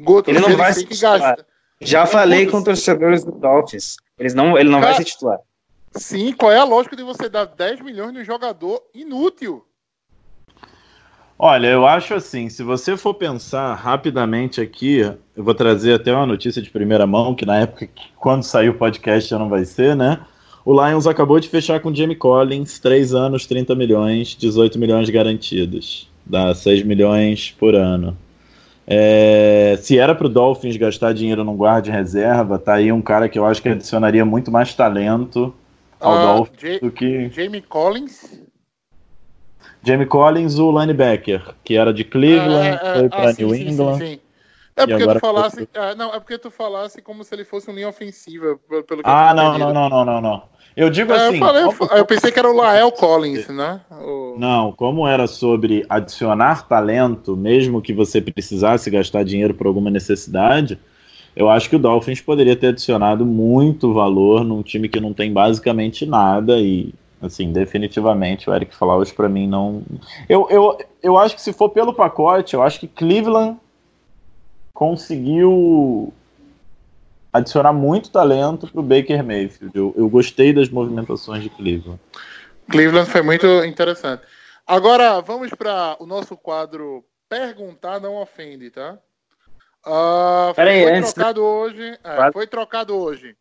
Guto, 0.00 0.30
Ele 0.30 0.40
não 0.40 0.56
vai 0.56 0.72
têm 0.72 0.80
se 0.82 0.86
que 0.88 0.94
titular. 0.94 1.20
gastar. 1.20 1.46
Já 1.80 2.04
falei 2.06 2.46
Guto, 2.46 2.56
com 2.58 2.64
torcedores 2.64 3.22
do 3.24 3.30
Dolphins. 3.30 3.96
Eles 4.18 4.34
não, 4.34 4.58
ele 4.58 4.68
não 4.70 4.80
vai 4.80 4.90
Cara- 4.92 5.04
ser 5.04 5.10
titular. 5.10 5.38
Sim, 5.96 6.32
qual 6.32 6.50
é 6.50 6.58
a 6.58 6.64
lógica 6.64 6.96
de 6.96 7.04
você 7.04 7.28
dar 7.28 7.44
10 7.44 7.80
milhões 7.80 8.12
num 8.12 8.24
jogador 8.24 8.82
inútil? 8.92 9.64
Olha, 11.38 11.68
eu 11.68 11.86
acho 11.86 12.14
assim, 12.14 12.48
se 12.48 12.62
você 12.62 12.96
for 12.96 13.14
pensar 13.14 13.74
rapidamente 13.74 14.60
aqui, 14.60 14.98
eu 15.36 15.44
vou 15.44 15.54
trazer 15.54 15.94
até 15.94 16.12
uma 16.12 16.26
notícia 16.26 16.60
de 16.60 16.70
primeira 16.70 17.06
mão, 17.06 17.34
que 17.34 17.46
na 17.46 17.58
época, 17.58 17.88
quando 18.16 18.42
sair 18.42 18.68
o 18.68 18.74
podcast 18.74 19.30
já 19.30 19.38
não 19.38 19.48
vai 19.48 19.64
ser, 19.64 19.94
né? 19.94 20.20
O 20.64 20.72
Lions 20.72 21.06
acabou 21.06 21.38
de 21.38 21.48
fechar 21.48 21.78
com 21.80 21.90
o 21.90 21.94
Jamie 21.94 22.16
Collins, 22.16 22.78
3 22.78 23.14
anos, 23.14 23.46
30 23.46 23.74
milhões, 23.74 24.34
18 24.34 24.78
milhões 24.78 25.10
garantidos. 25.10 26.10
Dá 26.24 26.54
6 26.54 26.82
milhões 26.82 27.54
por 27.58 27.74
ano. 27.74 28.16
É, 28.86 29.78
se 29.80 29.98
era 29.98 30.14
pro 30.14 30.28
Dolphins 30.28 30.76
gastar 30.76 31.12
dinheiro 31.12 31.44
num 31.44 31.56
guarda 31.56 31.92
reserva, 31.92 32.58
tá 32.58 32.74
aí 32.74 32.90
um 32.90 33.02
cara 33.02 33.28
que 33.28 33.38
eu 33.38 33.46
acho 33.46 33.62
que 33.62 33.68
adicionaria 33.68 34.24
muito 34.24 34.50
mais 34.50 34.74
talento 34.74 35.54
ao 36.04 36.14
Ah, 36.14 36.22
Dolphins 36.22 36.60
Ja- 36.60 36.78
do 36.80 36.90
que 36.92 37.28
Jamie 37.30 37.62
Collins. 37.62 38.40
Jamie 39.82 40.06
Collins, 40.06 40.58
o 40.58 40.78
linebacker, 40.80 41.54
que 41.62 41.74
era 41.76 41.92
de 41.92 42.04
Cleveland, 42.04 42.78
É, 42.82 42.88
é, 42.88 42.92
foi 42.92 43.06
ah, 43.06 43.10
para 43.10 43.32
sim, 43.32 43.44
New 43.44 43.54
sim, 43.54 43.60
sim, 43.64 43.70
England. 43.70 43.98
sim. 43.98 44.20
É 44.76 44.86
porque 44.86 45.06
tu 45.06 45.20
falasse. 45.20 45.56
foi 45.56 45.68
é, 45.74 45.94
não, 45.94 46.12
é 46.12 46.18
porque 46.20 46.38
tu 46.38 46.50
falasse 46.50 47.00
como 47.00 47.22
se 47.22 47.34
ele 47.34 47.44
fosse 47.44 47.70
um 47.70 47.74
linha 47.74 47.88
ofensiva. 47.88 48.58
Pelo, 48.88 49.02
Ah, 49.04 49.32
não, 49.34 49.56
não, 49.58 49.72
não, 49.72 49.88
não, 49.88 50.04
não, 50.04 50.20
não. 50.20 50.42
Eu 50.76 50.90
digo 50.90 51.12
É, 51.12 51.16
assim. 51.28 51.34
eu, 51.34 51.38
falei, 51.38 51.62
como- 51.64 51.90
eu 51.92 52.04
pensei 52.06 52.32
que 52.32 52.38
era 52.38 52.50
o 52.50 52.56
Lael 52.56 52.90
Collins, 52.90 53.46
né? 53.48 53.80
O- 53.92 54.34
Não, 54.36 54.72
como 54.72 55.06
era 55.06 55.26
sobre 55.28 55.86
adicionar 55.88 56.66
talento, 56.66 57.36
mesmo 57.36 57.80
que 57.80 57.92
você 57.92 58.20
precisasse 58.20 58.90
gastar 58.90 59.22
dinheiro 59.24 59.54
por 59.54 59.66
alguma 59.68 59.90
necessidade, 59.90 60.76
eu 61.36 61.48
acho 61.48 61.68
que 61.68 61.76
o 61.76 61.78
Dolphins 61.78 62.20
poderia 62.20 62.54
ter 62.54 62.68
adicionado 62.68 63.26
muito 63.26 63.92
valor 63.92 64.44
num 64.44 64.62
time 64.62 64.88
que 64.88 65.00
não 65.00 65.12
tem 65.12 65.32
basicamente 65.32 66.06
nada 66.06 66.58
e, 66.58 66.94
assim, 67.20 67.52
definitivamente 67.52 68.48
o 68.48 68.54
Eric 68.54 68.74
Flowers 68.74 69.10
para 69.10 69.28
mim 69.28 69.48
não. 69.48 69.82
Eu, 70.28 70.46
eu, 70.48 70.78
eu 71.02 71.18
acho 71.18 71.34
que 71.34 71.42
se 71.42 71.52
for 71.52 71.70
pelo 71.70 71.92
pacote, 71.92 72.54
eu 72.54 72.62
acho 72.62 72.78
que 72.78 72.86
Cleveland 72.86 73.58
conseguiu 74.72 76.12
adicionar 77.32 77.72
muito 77.72 78.10
talento 78.10 78.70
pro 78.70 78.82
Baker 78.82 79.24
Mayfield. 79.24 79.76
Eu, 79.76 79.92
eu 79.96 80.08
gostei 80.08 80.52
das 80.52 80.68
movimentações 80.68 81.42
de 81.42 81.50
Cleveland. 81.50 82.00
Cleveland 82.70 83.10
foi 83.10 83.22
muito 83.22 83.46
interessante. 83.64 84.22
Agora, 84.64 85.20
vamos 85.20 85.50
para 85.50 85.96
o 85.98 86.06
nosso 86.06 86.36
quadro 86.36 87.04
Perguntar 87.28 88.00
Não 88.00 88.22
Ofende, 88.22 88.70
tá? 88.70 88.98
Ah, 89.86 90.52
Peraí, 90.56 90.82
foi 90.82 90.92
antes- 90.94 91.12
trocado 91.12 91.44
hoje. 91.44 91.98
é, 92.02 92.32
foi 92.32 92.46
trocado 92.46 92.96
hoje. 92.96 93.36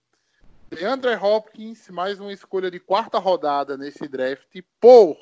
DeAndre 0.69 1.15
Hopkins, 1.15 1.88
mais 1.89 2.19
uma 2.19 2.34
escolha 2.34 2.69
de 2.69 2.79
quarta 2.79 3.19
rodada 3.19 3.77
nesse 3.77 4.08
draft, 4.08 4.60
por 4.79 5.15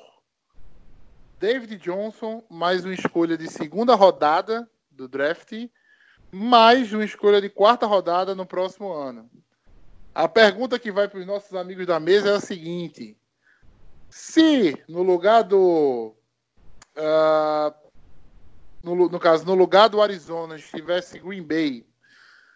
David 1.40 1.78
Johnson, 1.78 2.44
mais 2.50 2.86
uma 2.86 2.94
escolha 2.94 3.38
de 3.38 3.50
segunda 3.50 3.94
rodada 3.96 4.70
do 4.90 5.08
draft, 5.08 5.52
mais 6.32 6.94
uma 6.94 7.04
escolha 7.04 7.42
de 7.42 7.50
quarta 7.50 7.86
rodada 7.86 8.34
no 8.34 8.46
próximo 8.46 8.92
ano. 8.94 9.30
A 10.16 10.28
pergunta 10.28 10.80
que 10.80 10.92
vai 10.92 11.08
para 11.08 11.20
os 11.20 11.26
nossos 11.26 11.54
amigos 11.54 11.86
da 11.86 12.00
mesa 12.00 12.30
é 12.32 12.36
a 12.36 12.40
seguinte: 12.40 13.18
se 14.10 14.82
no 14.88 15.04
lugar 15.04 15.44
do. 15.44 16.16
ah, 16.96 17.74
no, 18.84 18.96
no 18.96 19.20
caso, 19.20 19.46
no 19.46 19.54
lugar 19.54 19.90
do 19.90 20.02
Arizona 20.02 20.56
estivesse 20.56 21.20
Green 21.20 21.44
Bay, 21.44 21.86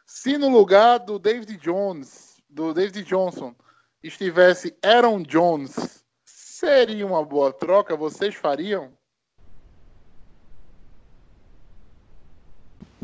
se 0.05 0.37
no 0.37 0.49
lugar 0.49 0.99
do 0.99 1.19
David 1.19 1.57
Jones, 1.57 2.41
do 2.49 2.73
David 2.73 3.03
Johnson, 3.03 3.55
estivesse 4.03 4.77
Aaron 4.83 5.23
Jones, 5.23 6.03
seria 6.23 7.05
uma 7.05 7.23
boa 7.23 7.51
troca? 7.51 7.95
Vocês 7.95 8.35
fariam? 8.35 8.91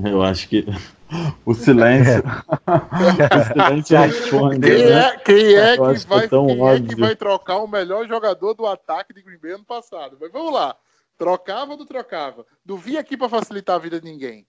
Eu 0.04 0.22
acho 0.24 0.48
que 0.48 0.66
o 1.46 1.54
silêncio. 1.54 2.24
o 2.66 3.54
silêncio 3.54 3.98
responde. 4.00 4.60
Quem 4.62 4.86
né? 4.86 5.00
é, 5.00 5.18
quem 5.18 5.56
é, 5.56 5.78
que, 5.78 5.84
que 5.84 6.06
é 6.06 6.08
vai, 6.08 6.28
tão 6.28 6.48
quem 6.48 6.68
é 6.68 6.80
que 6.82 6.96
vai 6.96 7.16
trocar 7.16 7.58
o 7.58 7.68
melhor 7.68 8.08
jogador 8.08 8.54
do 8.54 8.66
ataque 8.66 9.14
de 9.14 9.22
Green 9.22 9.40
Bay 9.40 9.54
ano 9.54 9.66
passado? 9.66 10.18
Mas 10.20 10.32
vamos 10.32 10.54
lá. 10.54 10.76
Trocava 11.22 11.74
ou 11.74 11.78
não 11.78 11.86
trocava? 11.86 12.44
Não 12.66 12.78
vim 12.78 12.98
aqui 12.98 13.16
para 13.16 13.30
facilitar 13.30 13.76
a 13.76 13.80
vida 13.80 14.02
de 14.02 14.12
ninguém. 14.12 14.44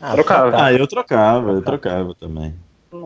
Ah, 0.00 0.12
Trocava. 0.12 0.62
Ah, 0.62 0.72
eu 0.72 0.86
trocava, 0.86 1.50
eu 1.50 1.60
trocava 1.60 2.14
também. 2.14 2.54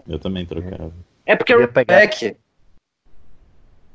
Eu 0.07 0.19
também 0.19 0.45
trocava. 0.45 0.93
É 1.25 1.35
porque 1.35 1.55
o 1.55 1.67
pegar- 1.67 2.01
back. 2.01 2.37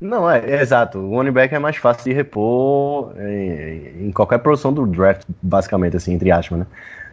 Não, 0.02 0.28
é, 0.28 0.40
é 0.50 0.62
exato. 0.64 0.98
O 0.98 1.12
running 1.12 1.32
back 1.32 1.54
é 1.54 1.60
mais 1.60 1.76
fácil 1.76 2.06
de 2.06 2.14
repor 2.14 3.14
é, 3.18 3.94
em 4.00 4.12
qualquer 4.12 4.40
posição 4.40 4.74
do 4.74 4.88
draft, 4.88 5.28
basicamente, 5.44 5.96
assim, 5.98 6.14
entre 6.14 6.32
aspas, 6.32 6.58
né? 6.58 6.66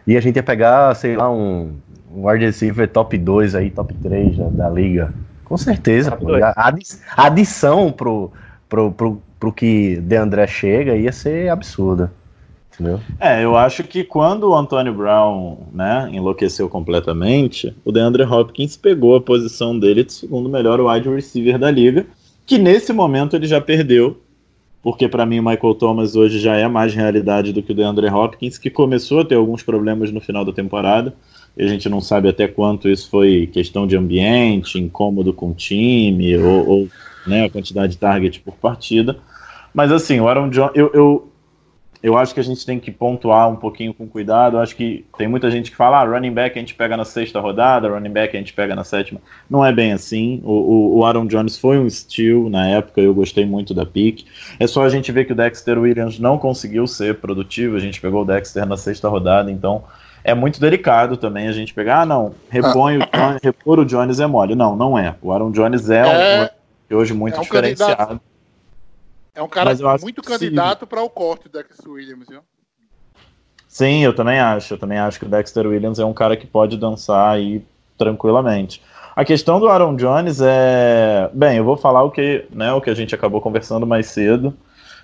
E 0.07 0.17
a 0.17 0.21
gente 0.21 0.37
ia 0.37 0.43
pegar, 0.43 0.95
sei 0.95 1.15
lá, 1.15 1.29
um, 1.29 1.77
um 2.11 2.27
wide 2.27 2.45
receiver 2.45 2.89
top 2.89 3.15
2 3.15 3.53
aí, 3.53 3.69
top 3.69 3.93
3 3.93 4.37
da, 4.37 4.47
da 4.47 4.69
liga. 4.71 5.13
Com 5.45 5.55
certeza. 5.55 6.17
A 6.55 6.73
adição 7.27 7.91
pro, 7.91 8.31
pro, 8.67 8.91
pro, 8.91 9.21
pro 9.39 9.51
que 9.51 9.97
De 9.97 10.15
André 10.15 10.47
chega 10.47 10.95
ia 10.95 11.11
ser 11.11 11.49
absurda. 11.49 12.11
Entendeu? 12.73 12.99
É, 13.19 13.43
eu 13.43 13.57
acho 13.57 13.83
que 13.83 14.03
quando 14.03 14.49
o 14.49 14.55
Antônio 14.55 14.93
Brown 14.93 15.57
né, 15.73 16.09
enlouqueceu 16.13 16.69
completamente, 16.69 17.75
o 17.83 17.91
DeAndre 17.91 18.23
Hopkins 18.23 18.77
pegou 18.77 19.15
a 19.15 19.21
posição 19.21 19.77
dele 19.77 20.03
de 20.03 20.13
segundo 20.13 20.47
melhor 20.47 20.79
wide 20.79 21.09
receiver 21.09 21.57
da 21.57 21.71
liga, 21.71 22.05
que 22.45 22.59
nesse 22.59 22.93
momento 22.93 23.35
ele 23.35 23.47
já 23.47 23.59
perdeu, 23.59 24.21
porque 24.83 25.07
para 25.07 25.25
mim 25.25 25.39
o 25.39 25.43
Michael 25.43 25.73
Thomas 25.73 26.15
hoje 26.15 26.39
já 26.39 26.55
é 26.55 26.67
mais 26.67 26.93
realidade 26.93 27.51
do 27.51 27.63
que 27.63 27.71
o 27.71 27.75
DeAndre 27.75 28.07
Hopkins, 28.09 28.59
que 28.59 28.69
começou 28.69 29.21
a 29.21 29.25
ter 29.25 29.35
alguns 29.35 29.63
problemas 29.63 30.11
no 30.11 30.21
final 30.21 30.45
da 30.45 30.53
temporada, 30.53 31.15
e 31.57 31.63
a 31.63 31.67
gente 31.67 31.89
não 31.89 31.99
sabe 31.99 32.29
até 32.29 32.47
quanto 32.47 32.87
isso 32.87 33.09
foi 33.09 33.49
questão 33.51 33.87
de 33.87 33.97
ambiente, 33.97 34.77
incômodo 34.77 35.33
com 35.33 35.49
o 35.49 35.55
time, 35.55 36.37
ou, 36.37 36.69
ou 36.69 36.87
né, 37.27 37.45
a 37.45 37.49
quantidade 37.49 37.93
de 37.93 37.97
target 37.97 38.39
por 38.39 38.55
partida. 38.55 39.17
Mas 39.73 39.91
assim, 39.91 40.19
o 40.19 40.27
Aaron 40.27 40.49
Jones, 40.49 40.71
eu, 40.73 40.91
eu, 40.93 41.31
eu 42.01 42.17
acho 42.17 42.33
que 42.33 42.39
a 42.39 42.43
gente 42.43 42.65
tem 42.65 42.79
que 42.79 42.91
pontuar 42.91 43.49
um 43.49 43.55
pouquinho 43.55 43.93
com 43.93 44.07
cuidado. 44.07 44.57
Eu 44.57 44.61
acho 44.61 44.75
que 44.75 45.05
tem 45.17 45.27
muita 45.27 45.49
gente 45.49 45.71
que 45.71 45.77
fala, 45.77 45.99
ah, 45.99 46.05
running 46.05 46.31
back 46.31 46.57
a 46.57 46.59
gente 46.59 46.75
pega 46.75 46.95
na 46.95 47.05
sexta 47.05 47.39
rodada, 47.39 47.89
running 47.89 48.11
back 48.11 48.35
a 48.35 48.39
gente 48.39 48.53
pega 48.53 48.75
na 48.75 48.83
sétima. 48.83 49.19
Não 49.49 49.65
é 49.65 49.71
bem 49.73 49.93
assim. 49.93 50.41
O, 50.43 50.51
o, 50.51 50.97
o 50.97 51.05
Aaron 51.05 51.27
Jones 51.27 51.57
foi 51.57 51.77
um 51.79 51.89
steal 51.89 52.49
na 52.49 52.67
época, 52.67 53.01
eu 53.01 53.13
gostei 53.13 53.45
muito 53.45 53.73
da 53.73 53.85
pick. 53.85 54.25
É 54.59 54.67
só 54.67 54.83
a 54.83 54.89
gente 54.89 55.11
ver 55.11 55.25
que 55.25 55.33
o 55.33 55.35
Dexter 55.35 55.77
Williams 55.77 56.19
não 56.19 56.37
conseguiu 56.37 56.87
ser 56.87 57.15
produtivo. 57.15 57.75
A 57.75 57.79
gente 57.79 57.99
pegou 57.99 58.21
o 58.21 58.25
Dexter 58.25 58.65
na 58.65 58.77
sexta 58.77 59.09
rodada, 59.09 59.51
então 59.51 59.83
é 60.23 60.33
muito 60.33 60.59
delicado 60.59 61.17
também 61.17 61.47
a 61.47 61.51
gente 61.51 61.73
pegar, 61.73 62.01
ah, 62.01 62.05
não, 62.05 62.33
repõe 62.49 62.97
o 62.97 62.99
Jones, 63.15 63.39
repor 63.41 63.79
o 63.79 63.85
Jones 63.85 64.19
é 64.19 64.27
mole. 64.27 64.55
Não, 64.55 64.75
não 64.75 64.97
é. 64.97 65.15
O 65.21 65.31
Aaron 65.31 65.51
Jones 65.51 65.89
é, 65.89 66.01
É- 66.01 66.56
um 66.95 66.97
hoje 66.97 67.13
muito 67.13 67.35
é 67.35 67.39
um 67.39 67.43
diferenciado. 67.43 67.95
candidato. 67.95 68.21
É 69.35 69.41
um 69.43 69.47
cara 69.47 69.75
muito 70.01 70.21
candidato 70.23 70.87
para 70.87 71.01
o 71.01 71.09
corte 71.09 71.47
do 71.47 71.51
Dex 71.51 71.77
Williams, 71.85 72.27
viu? 72.27 72.41
Sim, 73.67 74.03
eu 74.03 74.15
também 74.15 74.39
acho. 74.39 74.73
Eu 74.73 74.79
também 74.79 74.97
acho 74.97 75.19
que 75.19 75.25
o 75.25 75.29
Dexter 75.29 75.67
Williams 75.67 75.99
é 75.99 76.05
um 76.05 76.13
cara 76.13 76.35
que 76.35 76.47
pode 76.47 76.77
dançar 76.77 77.35
aí 77.35 77.63
tranquilamente. 77.95 78.81
A 79.15 79.23
questão 79.25 79.59
do 79.59 79.67
Aaron 79.67 79.95
Jones 79.95 80.39
é. 80.41 81.29
Bem, 81.33 81.57
eu 81.57 81.63
vou 81.63 81.77
falar 81.77 82.03
o 82.03 82.09
que, 82.09 82.45
né, 82.51 82.73
o 82.73 82.81
que 82.81 82.89
a 82.89 82.95
gente 82.95 83.13
acabou 83.13 83.39
conversando 83.39 83.85
mais 83.85 84.07
cedo, 84.07 84.55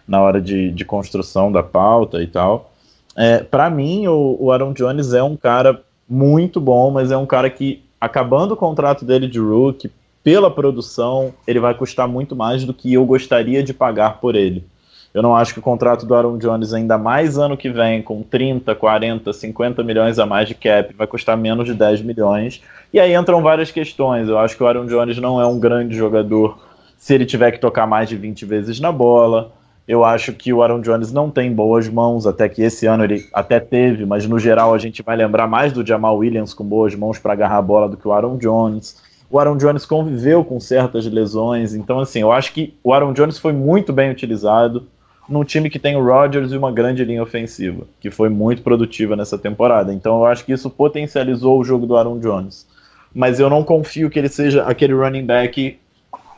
na 0.08 0.22
hora 0.22 0.42
de, 0.42 0.72
de 0.72 0.86
construção 0.86 1.52
da 1.52 1.62
pauta 1.62 2.24
e 2.24 2.28
tal. 2.28 2.72
É, 3.16 3.44
para 3.44 3.70
mim, 3.70 4.08
o, 4.08 4.38
o 4.40 4.52
Aaron 4.52 4.74
Jones 4.74 5.14
é 5.14 5.22
um 5.22 5.38
cara 5.38 5.84
muito 6.10 6.60
bom, 6.60 6.90
mas 6.90 7.12
é 7.12 7.18
um 7.18 7.26
cara 7.26 7.50
que, 7.50 7.84
acabando 8.02 8.54
o 8.54 8.58
contrato 8.58 9.06
dele 9.06 9.28
de 9.28 9.40
rookie, 9.40 9.92
pela 10.24 10.50
produção, 10.50 11.34
ele 11.46 11.60
vai 11.60 11.74
custar 11.74 12.08
muito 12.08 12.36
mais 12.36 12.64
do 12.64 12.74
que 12.74 12.94
eu 12.94 13.06
gostaria 13.06 13.62
de 13.62 13.74
pagar 13.74 14.20
por 14.20 14.36
ele. 14.36 14.66
Eu 15.14 15.22
não 15.22 15.36
acho 15.36 15.54
que 15.54 15.60
o 15.60 15.64
contrato 15.64 16.08
do 16.08 16.16
Aaron 16.16 16.40
Jones, 16.40 16.74
ainda 16.74 16.98
mais 16.98 17.38
ano 17.38 17.56
que 17.56 17.70
vem, 17.70 18.02
com 18.02 18.24
30, 18.24 18.74
40, 18.74 19.32
50 19.32 19.84
milhões 19.84 20.18
a 20.18 20.26
mais 20.26 20.48
de 20.48 20.56
cap, 20.56 20.92
vai 20.96 21.06
custar 21.06 21.38
menos 21.38 21.66
de 21.68 21.76
10 21.76 22.02
milhões. 22.02 22.64
E 22.92 23.00
aí 23.00 23.14
entram 23.14 23.44
várias 23.44 23.70
questões. 23.70 24.28
Eu 24.28 24.40
acho 24.40 24.58
que 24.58 24.64
o 24.64 24.68
Aaron 24.68 24.88
Jones 24.88 25.20
não 25.20 25.40
é 25.40 25.46
um 25.46 25.60
grande 25.60 25.96
jogador 25.96 26.58
se 26.98 27.14
ele 27.14 27.26
tiver 27.26 27.52
que 27.52 27.60
tocar 27.60 27.86
mais 27.86 28.10
de 28.10 28.16
20 28.16 28.44
vezes 28.46 28.80
na 28.80 28.92
bola. 28.92 29.52
Eu 29.88 30.04
acho 30.04 30.34
que 30.34 30.52
o 30.52 30.64
Aaron 30.64 30.82
Jones 30.82 31.12
não 31.12 31.30
tem 31.30 31.54
boas 31.54 31.88
mãos, 31.90 32.26
até 32.26 32.50
que 32.50 32.64
esse 32.64 32.88
ano 32.88 33.04
ele 33.04 33.28
até 33.34 33.60
teve, 33.60 34.06
mas 34.06 34.26
no 34.26 34.40
geral 34.40 34.74
a 34.74 34.78
gente 34.78 35.04
vai 35.04 35.16
lembrar 35.16 35.46
mais 35.46 35.74
do 35.74 35.86
Jamal 35.86 36.18
Williams 36.18 36.54
com 36.54 36.64
boas 36.64 36.96
mãos 36.96 37.20
para 37.20 37.34
agarrar 37.34 37.58
a 37.58 37.62
bola 37.62 37.90
do 37.90 37.98
que 37.98 38.08
o 38.08 38.14
Aaron 38.14 38.38
Jones. 38.38 39.00
O 39.34 39.40
Aaron 39.40 39.58
Jones 39.58 39.84
conviveu 39.84 40.46
com 40.46 40.60
certas 40.60 41.08
lesões, 41.08 41.74
então 41.74 42.00
assim, 42.00 42.20
eu 42.20 42.32
acho 42.32 42.54
que 42.54 42.76
o 42.84 42.94
Aaron 42.94 43.14
Jones 43.14 43.40
foi 43.40 43.52
muito 43.52 43.92
bem 43.92 44.12
utilizado 44.12 44.86
num 45.28 45.44
time 45.44 45.72
que 45.72 45.80
tem 45.80 45.96
o 45.96 46.06
Rodgers 46.06 46.52
e 46.52 46.56
uma 46.56 46.72
grande 46.72 47.04
linha 47.04 47.24
ofensiva, 47.24 47.88
que 48.00 48.12
foi 48.12 48.30
muito 48.30 48.62
produtiva 48.62 49.16
nessa 49.16 49.36
temporada. 49.36 49.92
Então 49.92 50.20
eu 50.20 50.26
acho 50.28 50.46
que 50.46 50.54
isso 50.54 50.70
potencializou 50.70 51.60
o 51.60 51.64
jogo 51.64 51.88
do 51.88 51.98
Aaron 51.98 52.20
Jones. 52.20 52.68
Mas 53.12 53.40
eu 53.40 53.50
não 53.50 53.64
confio 53.64 54.08
que 54.08 54.20
ele 54.20 54.30
seja 54.30 54.66
aquele 54.66 54.94
running 54.94 55.26
back 55.26 55.80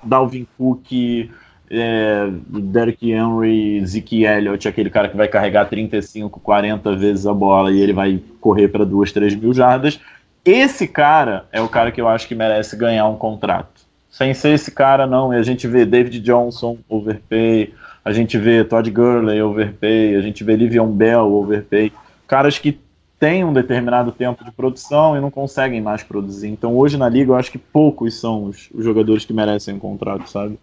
Dalvin 0.02 0.48
Cook, 0.58 1.30
é, 1.70 2.30
Derrick 2.48 3.12
Henry, 3.12 3.86
Zeke 3.86 4.24
Elliott, 4.24 4.70
aquele 4.70 4.90
cara 4.90 5.10
que 5.10 5.18
vai 5.18 5.28
carregar 5.28 5.66
35, 5.66 6.40
40 6.40 6.96
vezes 6.96 7.28
a 7.28 7.34
bola 7.34 7.74
e 7.74 7.82
ele 7.82 7.92
vai 7.92 8.22
correr 8.40 8.70
para 8.70 8.86
duas, 8.86 9.12
três 9.12 9.36
mil 9.36 9.54
jardas. 9.54 10.00
Esse 10.46 10.88
cara 10.88 11.48
é 11.52 11.60
o 11.60 11.68
cara 11.68 11.92
que 11.92 12.00
eu 12.00 12.08
acho 12.08 12.28
que 12.28 12.36
merece 12.36 12.76
ganhar 12.76 13.08
um 13.08 13.18
contrato. 13.18 13.82
Sem 14.10 14.34
ser 14.34 14.52
esse 14.52 14.72
cara, 14.72 15.08
não. 15.08 15.34
E 15.34 15.38
a 15.38 15.44
gente 15.44 15.68
vê 15.68 15.86
David 15.86 16.20
Johnson, 16.20 16.78
overpay, 16.88 17.74
a 18.04 18.14
gente 18.14 18.38
vê 18.38 18.64
Todd 18.64 18.90
Gurley, 18.92 19.42
overpay, 19.42 20.16
a 20.16 20.22
gente 20.22 20.44
vê 20.44 20.56
Livion 20.56 20.92
Bell, 20.92 21.34
overpay. 21.34 21.92
Caras 22.28 22.60
que 22.60 22.80
têm 23.20 23.44
um 23.44 23.52
determinado 23.52 24.12
tempo 24.12 24.46
de 24.46 24.52
produção 24.52 25.18
e 25.18 25.20
não 25.20 25.32
conseguem 25.32 25.82
mais 25.82 26.04
produzir. 26.04 26.50
Então 26.50 26.78
hoje 26.78 26.98
na 26.98 27.10
liga 27.10 27.32
eu 27.32 27.36
acho 27.36 27.52
que 27.52 27.58
poucos 27.58 28.20
são 28.20 28.46
os, 28.46 28.70
os 28.74 28.86
jogadores 28.86 29.26
que 29.26 29.34
merecem 29.34 29.74
um 29.74 29.80
contrato, 29.80 30.30
sabe? 30.30 30.60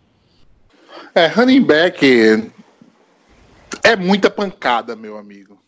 É, 1.14 1.26
running 1.26 1.62
back 1.62 2.50
é 3.82 3.96
muita 3.96 4.30
pancada, 4.30 4.94
meu 4.94 5.18
amigo. 5.18 5.61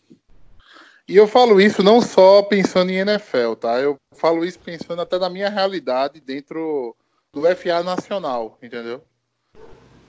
E 1.07 1.15
eu 1.15 1.27
falo 1.27 1.61
isso 1.61 1.83
não 1.83 2.01
só 2.01 2.41
pensando 2.41 2.89
em 2.91 2.97
NFL, 2.97 3.53
tá? 3.59 3.79
Eu 3.79 3.95
falo 4.11 4.43
isso 4.43 4.59
pensando 4.59 5.01
até 5.01 5.19
na 5.19 5.29
minha 5.29 5.49
realidade 5.49 6.19
dentro 6.19 6.95
do 7.31 7.41
FA 7.55 7.83
nacional, 7.83 8.57
entendeu? 8.61 9.03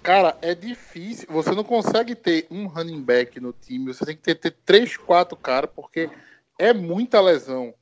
Cara, 0.03 0.39
é 0.41 0.55
difícil. 0.55 1.27
Você 1.31 1.51
não 1.51 1.65
consegue 1.65 2.15
ter 2.15 2.47
um 2.51 2.67
running 2.67 3.03
back 3.03 3.41
no 3.41 3.53
time. 3.53 3.93
Você 3.93 4.07
tem 4.07 4.17
que 4.17 4.23
ter, 4.23 4.37
ter 4.37 4.53
três, 4.65 4.97
quatro 4.97 5.37
caras, 5.37 5.69
porque 5.75 6.09
é 6.59 6.73
muita 6.73 7.21
lesão. 7.21 7.75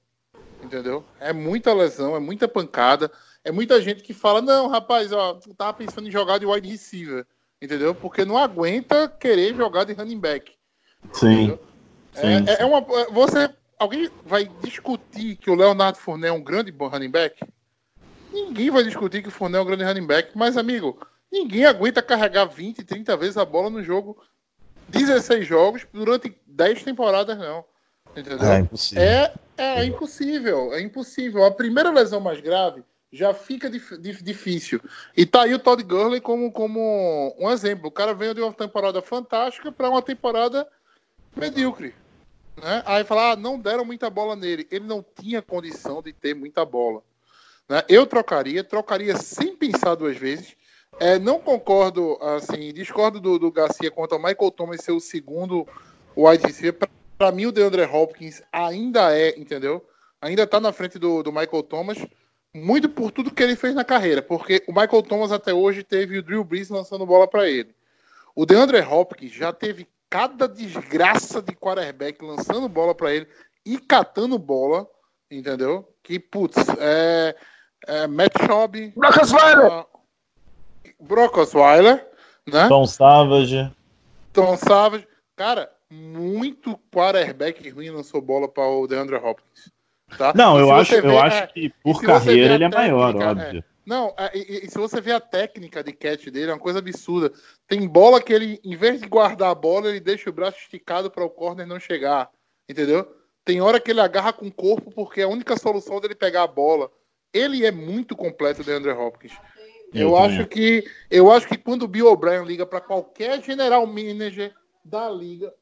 Entendeu? 0.62 1.04
É 1.20 1.32
muita 1.34 1.74
lesão, 1.74 2.16
é 2.16 2.18
muita 2.18 2.48
pancada. 2.48 3.12
É 3.44 3.52
muita 3.52 3.80
gente 3.80 4.02
que 4.02 4.14
fala: 4.14 4.40
não, 4.40 4.68
rapaz, 4.68 5.12
ó, 5.12 5.38
eu 5.46 5.54
tava 5.54 5.74
pensando 5.74 6.08
em 6.08 6.10
jogar 6.10 6.38
de 6.38 6.46
wide 6.46 6.66
receiver. 6.66 7.26
Entendeu? 7.60 7.94
Porque 7.94 8.24
não 8.24 8.38
aguenta 8.38 9.06
querer 9.06 9.54
jogar 9.54 9.84
de 9.84 9.92
running 9.92 10.18
back. 10.18 10.52
Sim. 11.12 11.52
É, 11.52 11.58
Sim, 12.14 12.44
é- 12.48 12.62
é 12.62 12.64
uma. 12.64 12.80
Você. 13.10 13.50
Alguém 13.78 14.08
vai 14.24 14.48
discutir 14.62 15.36
que 15.36 15.50
o 15.50 15.54
Leonardo 15.54 15.98
Fournette 15.98 16.28
é 16.28 16.32
um 16.32 16.42
grande 16.42 16.72
running 16.78 17.10
back? 17.10 17.42
Ninguém 18.32 18.70
vai 18.70 18.84
discutir 18.84 19.20
que 19.22 19.28
o 19.28 19.32
Fournette 19.32 19.58
é 19.58 19.62
um 19.62 19.66
grande 19.66 19.84
running 19.84 20.06
back, 20.06 20.30
mas, 20.34 20.56
amigo, 20.56 20.98
ninguém 21.30 21.64
aguenta 21.66 22.00
carregar 22.00 22.44
20, 22.46 22.84
30 22.84 23.16
vezes 23.16 23.36
a 23.36 23.44
bola 23.44 23.68
no 23.70 23.82
jogo, 23.82 24.16
16 24.88 25.46
jogos, 25.46 25.86
durante 25.92 26.36
10 26.46 26.82
temporadas, 26.84 27.36
não. 27.36 27.64
Entendeu? 28.16 28.38
É 28.48 28.58
impossível. 28.60 29.02
É, 29.04 29.32
é 29.58 29.84
impossível, 29.84 30.72
é 30.72 30.80
impossível. 30.80 31.44
A 31.44 31.50
primeira 31.50 31.90
lesão 31.90 32.20
mais 32.20 32.40
grave 32.40 32.84
já 33.12 33.34
fica 33.34 33.68
dif- 33.68 33.98
difícil. 33.98 34.80
E 35.16 35.26
tá 35.26 35.42
aí 35.42 35.54
o 35.54 35.58
Todd 35.58 35.82
Gurley 35.82 36.20
como, 36.20 36.50
como 36.52 37.34
um 37.38 37.50
exemplo. 37.50 37.88
O 37.88 37.92
cara 37.92 38.14
veio 38.14 38.34
de 38.34 38.40
uma 38.40 38.52
temporada 38.52 39.02
fantástica 39.02 39.70
para 39.72 39.90
uma 39.90 40.00
temporada 40.02 40.66
medíocre. 41.36 41.94
Né? 42.56 42.82
Aí 42.86 43.04
falar, 43.04 43.32
ah, 43.32 43.36
não 43.36 43.58
deram 43.58 43.84
muita 43.84 44.08
bola 44.08 44.36
nele. 44.36 44.66
Ele 44.70 44.84
não 44.84 45.04
tinha 45.20 45.42
condição 45.42 46.02
de 46.02 46.12
ter 46.12 46.34
muita 46.34 46.64
bola. 46.64 47.02
Né? 47.68 47.82
Eu 47.88 48.06
trocaria, 48.06 48.62
trocaria 48.62 49.16
sem 49.16 49.56
pensar 49.56 49.94
duas 49.94 50.16
vezes. 50.16 50.56
É, 51.00 51.18
não 51.18 51.40
concordo, 51.40 52.16
assim, 52.22 52.72
discordo 52.72 53.20
do, 53.20 53.38
do 53.38 53.50
Garcia 53.50 53.90
quanto 53.90 54.12
ao 54.12 54.22
Michael 54.22 54.50
Thomas 54.52 54.80
ser 54.80 54.92
o 54.92 55.00
segundo 55.00 55.66
wide 56.16 56.46
receiver. 56.46 56.88
Pra 57.18 57.32
mim, 57.32 57.46
o 57.46 57.52
DeAndre 57.52 57.82
Hopkins 57.82 58.42
ainda 58.52 59.16
é, 59.16 59.38
entendeu? 59.38 59.84
Ainda 60.20 60.46
tá 60.46 60.60
na 60.60 60.72
frente 60.72 60.98
do, 60.98 61.22
do 61.22 61.32
Michael 61.32 61.62
Thomas, 61.64 61.98
muito 62.54 62.88
por 62.88 63.10
tudo 63.10 63.34
que 63.34 63.42
ele 63.42 63.56
fez 63.56 63.74
na 63.74 63.84
carreira. 63.84 64.22
Porque 64.22 64.62
o 64.68 64.72
Michael 64.72 65.02
Thomas 65.02 65.32
até 65.32 65.52
hoje 65.52 65.82
teve 65.82 66.18
o 66.18 66.22
Drew 66.22 66.44
Brees 66.44 66.68
lançando 66.68 67.04
bola 67.04 67.26
pra 67.26 67.48
ele. 67.48 67.74
O 68.34 68.46
DeAndre 68.46 68.80
Hopkins 68.80 69.32
já 69.32 69.52
teve 69.52 69.86
cada 70.14 70.46
desgraça 70.46 71.42
de 71.42 71.56
quarterback 71.56 72.24
lançando 72.24 72.68
bola 72.68 72.94
pra 72.94 73.12
ele 73.12 73.26
e 73.66 73.76
catando 73.80 74.38
bola, 74.38 74.86
entendeu? 75.28 75.92
Que, 76.04 76.20
putz, 76.20 76.56
é, 76.78 77.34
é 77.84 78.06
Matt 78.06 78.32
Schaub, 78.46 78.92
Brock 78.94 79.20
Osweiler! 79.20 79.72
ah, 79.72 79.86
Brock 81.00 81.36
Osweiler, 81.36 82.08
né? 82.46 82.68
Tom 82.68 82.86
Savage. 82.86 83.74
Tom 84.32 84.56
Savage. 84.56 85.04
Cara, 85.34 85.68
muito 85.90 86.78
quarterback 86.94 87.68
ruim 87.70 87.90
lançou 87.90 88.22
bola 88.22 88.46
para 88.46 88.68
o 88.68 88.86
DeAndre 88.86 89.16
Hopkins. 89.16 89.72
Tá? 90.16 90.32
Não, 90.32 90.60
eu 90.60 90.72
acho, 90.72 90.94
eu 90.94 91.18
acho 91.18 91.38
é, 91.38 91.46
que 91.48 91.70
por 91.82 92.00
carreira 92.00 92.54
ele 92.54 92.62
é 92.62 92.68
maior, 92.68 93.12
técnica, 93.12 93.30
óbvio. 93.30 93.64
Não, 93.84 94.14
é, 94.18 94.30
e, 94.36 94.64
e- 94.64 94.70
se 94.70 94.78
você 94.78 95.00
vê 95.00 95.12
a 95.12 95.20
técnica 95.20 95.82
de 95.84 95.92
catch 95.92 96.26
dele, 96.30 96.50
é 96.50 96.54
uma 96.54 96.60
coisa 96.60 96.78
absurda. 96.78 97.32
Tem 97.68 97.86
bola 97.86 98.22
que 98.22 98.32
ele, 98.32 98.60
em 98.64 98.76
vez 98.76 99.00
de 99.00 99.06
guardar 99.08 99.50
a 99.50 99.54
bola, 99.54 99.88
ele 99.88 100.00
deixa 100.00 100.30
o 100.30 100.32
braço 100.32 100.58
esticado 100.58 101.10
para 101.10 101.24
o 101.24 101.30
corner 101.30 101.66
não 101.66 101.78
chegar. 101.78 102.30
Entendeu? 102.68 103.06
Tem 103.44 103.60
hora 103.60 103.78
que 103.78 103.90
ele 103.90 104.00
agarra 104.00 104.32
com 104.32 104.46
o 104.46 104.52
corpo 104.52 104.90
porque 104.90 105.20
é 105.20 105.24
a 105.24 105.28
única 105.28 105.56
solução 105.58 106.00
dele 106.00 106.14
pegar 106.14 106.44
a 106.44 106.46
bola. 106.46 106.90
Ele 107.32 107.66
é 107.66 107.70
muito 107.70 108.16
completo, 108.16 108.64
DeAndre 108.64 108.92
Hopkins. 108.92 109.32
Eu, 109.92 110.16
acho 110.16 110.46
que 110.46 110.84
eu 111.10 111.30
acho 111.30 111.46
que 111.46 111.56
quando 111.58 111.82
o 111.82 111.88
Bill 111.88 112.06
O'Brien 112.10 112.44
liga 112.44 112.64
para 112.66 112.80
qualquer 112.80 113.42
general 113.42 113.86
manager 113.86 114.52
da 114.84 115.08
liga, 115.10 115.54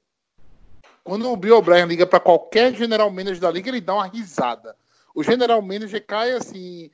Quando 1.05 1.29
o 1.31 1.37
Bill 1.37 1.57
O'Brien 1.59 1.87
liga 1.87 2.07
para 2.07 2.21
qualquer 2.21 2.75
general 2.75 3.11
manager 3.11 3.41
da 3.41 3.51
liga, 3.51 3.69
ele 3.69 3.81
dá 3.81 3.95
uma 3.95 4.07
risada. 4.07 4.77
O 5.15 5.23
general 5.23 5.61
manager 5.63 6.05
cai 6.07 6.33
assim, 6.33 6.91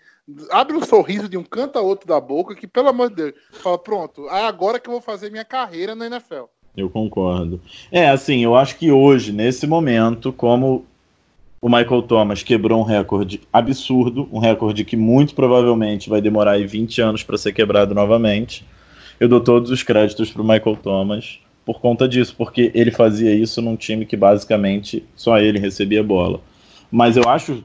abre 0.51 0.77
um 0.77 0.85
sorriso 0.85 1.29
de 1.29 1.37
um 1.37 1.45
canto 1.45 1.79
a 1.79 1.83
outro 1.83 2.07
da 2.07 2.21
boca, 2.21 2.55
que 2.55 2.67
pelo 2.67 2.89
amor 2.89 3.11
de 3.11 3.17
Deus, 3.17 3.35
fala: 3.53 3.79
pronto, 3.79 4.29
é 4.29 4.47
agora 4.47 4.79
que 4.79 4.89
eu 4.89 4.93
vou 4.93 5.01
fazer 5.01 5.31
minha 5.31 5.45
carreira 5.45 5.95
na 5.95 6.07
NFL. 6.07 6.45
Eu 6.77 6.89
concordo. 6.89 7.61
É, 7.91 8.09
assim, 8.09 8.45
eu 8.45 8.55
acho 8.55 8.77
que 8.77 8.93
hoje, 8.93 9.33
nesse 9.33 9.67
momento, 9.67 10.33
como 10.33 10.87
o 11.61 11.69
Michael 11.69 12.03
Thomas 12.03 12.43
quebrou 12.43 12.81
um 12.81 12.85
recorde 12.85 13.41
absurdo, 13.53 14.29
um 14.33 14.39
recorde 14.39 14.85
que 14.85 14.97
muito 14.97 15.35
provavelmente 15.35 16.09
vai 16.09 16.21
demorar 16.21 16.53
aí 16.53 16.67
20 16.67 17.01
anos 17.01 17.23
para 17.25 17.37
ser 17.37 17.53
quebrado 17.53 17.95
novamente. 17.95 18.65
Eu 19.19 19.29
dou 19.29 19.41
todos 19.41 19.71
os 19.71 19.83
créditos 19.83 20.31
para 20.31 20.43
o 20.43 20.47
Michael 20.47 20.77
Thomas 20.77 21.41
por 21.65 21.81
conta 21.81 22.09
disso, 22.09 22.35
porque 22.39 22.71
ele 22.75 22.91
fazia 22.91 23.35
isso 23.35 23.61
num 23.61 23.77
time 23.77 24.07
que 24.07 24.17
basicamente 24.17 25.05
só 25.17 25.39
ele 25.39 25.59
recebia 25.59 26.03
bola. 26.03 26.41
Mas 26.91 27.17
eu 27.17 27.29
acho, 27.29 27.65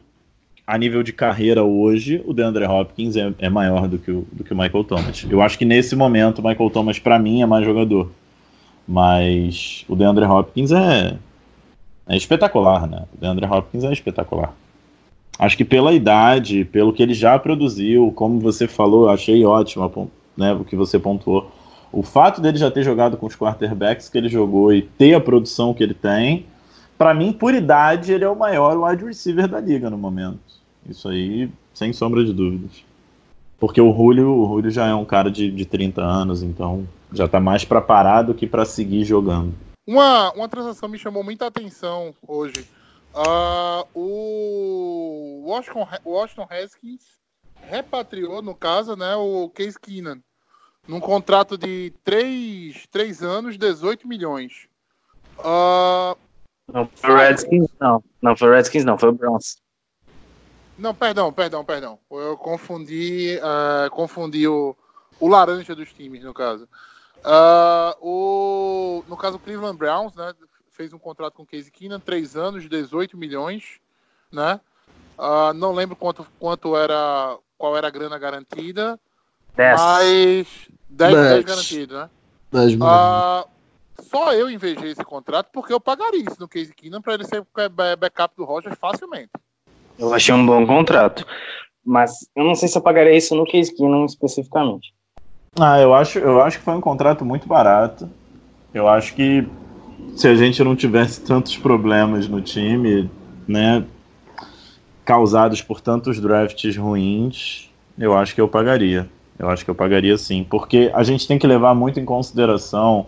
a 0.66 0.78
nível 0.78 1.04
de 1.04 1.12
carreira 1.12 1.64
hoje, 1.64 2.24
o 2.26 2.34
DeAndre 2.34 2.66
Hopkins 2.66 3.16
é, 3.16 3.34
é 3.40 3.50
maior 3.50 3.88
do 3.88 3.98
que, 4.00 4.12
o, 4.12 4.26
do 4.32 4.44
que 4.44 4.54
o 4.54 4.58
Michael 4.58 4.84
Thomas. 4.86 5.26
Eu 5.30 5.42
acho 5.42 5.58
que 5.58 5.66
nesse 5.66 5.96
momento 5.96 6.40
o 6.40 6.48
Michael 6.48 6.70
Thomas, 6.70 7.00
para 7.00 7.20
mim, 7.20 7.42
é 7.42 7.46
mais 7.46 7.66
jogador. 7.66 8.10
Mas 8.88 9.86
o 9.88 9.96
DeAndre 9.96 10.26
Hopkins 10.26 10.72
é, 10.72 11.18
é 12.08 12.18
espetacular, 12.18 12.88
né? 12.88 13.04
O 13.14 13.18
DeAndre 13.20 13.46
Hopkins 13.46 13.84
é 13.84 13.92
espetacular. 13.92 14.54
Acho 15.38 15.58
que 15.58 15.66
pela 15.66 15.94
idade, 15.94 16.64
pelo 16.66 16.94
que 16.94 17.02
ele 17.02 17.14
já 17.14 17.38
produziu, 17.40 18.12
como 18.16 18.40
você 18.40 18.68
falou, 18.68 19.10
achei 19.10 19.44
ótimo 19.46 20.12
né, 20.38 20.54
o 20.54 20.64
que 20.64 20.76
você 20.76 21.00
pontuou. 21.00 21.52
O 21.92 22.04
fato 22.04 22.40
dele 22.40 22.58
já 22.58 22.72
ter 22.72 22.84
jogado 22.84 23.18
com 23.18 23.26
os 23.26 23.36
quarterbacks 23.36 24.10
que 24.10 24.18
ele 24.18 24.30
jogou 24.30 24.74
e 24.74 24.82
ter 24.82 25.14
a 25.14 25.20
produção 25.20 25.74
que 25.74 25.84
ele 25.84 25.94
tem, 25.94 26.46
para 26.98 27.14
mim, 27.14 27.34
por 27.34 27.54
idade, 27.54 28.14
ele 28.14 28.24
é 28.24 28.30
o 28.30 28.36
maior 28.36 28.78
wide 28.78 29.06
receiver 29.06 29.48
da 29.48 29.60
liga 29.60 29.90
no 29.90 29.98
momento. 29.98 30.40
Isso 30.88 31.08
aí, 31.10 31.50
sem 31.74 31.94
sombra 31.94 32.24
de 32.24 32.34
dúvidas. 32.34 32.84
Porque 33.60 33.80
o 33.80 33.94
Julio, 33.94 34.30
o 34.30 34.46
Julio 34.46 34.72
já 34.72 34.88
é 34.88 34.94
um 34.94 35.06
cara 35.06 35.32
de, 35.32 35.50
de 35.50 35.66
30 35.66 36.02
anos, 36.02 36.44
então 36.44 36.88
já 37.12 37.28
tá 37.28 37.40
mais 37.40 37.64
preparado 37.64 38.34
que 38.34 38.46
para 38.46 38.66
seguir 38.66 39.06
jogando. 39.06 39.54
Uma, 39.86 40.32
uma 40.34 40.50
transação 40.50 40.90
me 40.90 40.98
chamou 40.98 41.24
muita 41.24 41.48
atenção 41.48 42.14
hoje. 42.28 42.68
Uh, 43.14 43.88
o 43.94 45.44
Washington, 45.46 45.88
Washington 46.04 46.48
Haskins 46.50 47.04
repatriou, 47.70 48.42
no 48.42 48.56
caso, 48.56 48.96
né, 48.96 49.16
o 49.16 49.50
Case 49.50 49.80
Keenan, 49.80 50.20
num 50.88 51.00
contrato 51.00 51.58
de 51.58 51.94
3, 52.04 52.88
3 52.92 53.24
anos, 53.24 53.58
18 53.58 54.08
milhões. 54.08 54.68
Uh, 55.40 56.18
não, 56.72 56.90
foi 56.94 57.12
o 57.12 57.18
Redskins 57.18 57.70
não. 57.80 58.04
Não, 58.22 58.36
foi 58.36 58.50
o 58.50 58.52
Redskins 58.54 58.86
não, 58.86 58.98
foi 58.98 59.10
o 59.10 59.14
Browns. 59.14 59.58
Não, 60.78 60.94
perdão, 60.94 61.32
perdão, 61.32 61.64
perdão. 61.64 62.00
Eu 62.12 62.38
confundi, 62.38 63.38
uh, 63.38 63.90
confundi 63.92 64.48
o, 64.48 64.76
o 65.20 65.28
laranja 65.28 65.76
dos 65.76 65.94
times, 65.94 66.24
no 66.24 66.34
caso. 66.34 66.68
Uh, 67.20 67.96
o, 68.02 69.04
no 69.08 69.16
caso, 69.16 69.38
o 69.38 69.40
Cleveland 69.40 69.78
Browns, 69.78 70.16
né, 70.16 70.34
fez 70.72 70.92
um 70.94 71.00
contrato 71.00 71.36
com 71.36 71.44
o 71.44 71.46
Casey 71.46 71.72
Keenan, 71.72 72.00
3 72.00 72.36
anos, 72.36 72.68
18 72.68 73.18
milhões, 73.18 73.80
né? 74.32 74.60
Uh, 75.18 75.54
não 75.54 75.72
lembro 75.72 75.96
quanto, 75.96 76.26
quanto 76.40 76.76
era, 76.76 77.38
qual 77.58 77.78
era 77.78 77.88
a 77.88 77.92
grana 77.92 78.18
garantida, 78.18 79.00
10. 79.56 79.80
mas 79.80 80.48
10, 80.90 81.14
10 81.14 81.46
garantido, 81.46 81.98
né? 81.98 82.10
10 82.52 82.74
uh, 82.74 83.48
só 84.04 84.34
eu 84.34 84.50
invejei 84.50 84.92
esse 84.92 85.04
contrato 85.04 85.50
porque 85.52 85.74
eu 85.74 85.80
pagaria 85.80 86.22
isso 86.22 86.40
no 86.40 86.48
Casey 86.48 86.74
Keenan 86.76 87.02
para 87.02 87.16
ele 87.16 87.26
ser 87.26 87.44
backup 87.98 88.36
do 88.36 88.46
Roger 88.46 88.76
facilmente. 88.76 89.32
Eu 89.98 90.14
achei 90.14 90.34
um 90.34 90.46
bom 90.46 90.66
contrato, 90.66 91.26
mas 91.86 92.28
eu 92.36 92.44
não 92.44 92.56
sei 92.56 92.68
se 92.68 92.78
eu 92.78 92.82
pagaria 92.82 93.16
isso 93.16 93.36
no 93.36 93.46
Casey 93.46 93.76
Keenan 93.76 94.06
especificamente. 94.06 94.94
Ah, 95.60 95.80
eu 95.80 95.94
acho, 95.94 96.20
eu 96.20 96.42
acho 96.42 96.58
que 96.58 96.64
foi 96.64 96.74
um 96.74 96.82
contrato 96.82 97.24
muito 97.24 97.48
barato. 97.48 98.10
Eu 98.74 98.88
acho 98.88 99.14
que 99.14 99.48
se 100.16 100.28
a 100.28 100.36
gente 100.36 100.64
não 100.64 100.76
tivesse 100.76 101.22
tantos 101.22 101.56
problemas 101.58 102.28
no 102.28 102.42
time, 102.42 103.10
né, 103.48 103.86
causados 105.06 105.62
por 105.62 105.82
tantos 105.82 106.20
drafts 106.20 106.76
ruins, 106.76 107.70
eu 107.98 108.16
acho 108.18 108.34
que 108.34 108.42
eu 108.42 108.48
pagaria. 108.48 109.10
Eu 109.38 109.50
acho 109.50 109.66
que 109.66 109.72
eu 109.72 109.76
pagaria 109.76 110.18
sim, 110.18 110.44
porque 110.44 110.92
a 110.94 111.04
gente 111.04 111.28
tem 111.28 111.40
que 111.40 111.48
levar 111.48 111.74
muito 111.74 112.00
em 112.00 112.06
consideração 112.06 113.08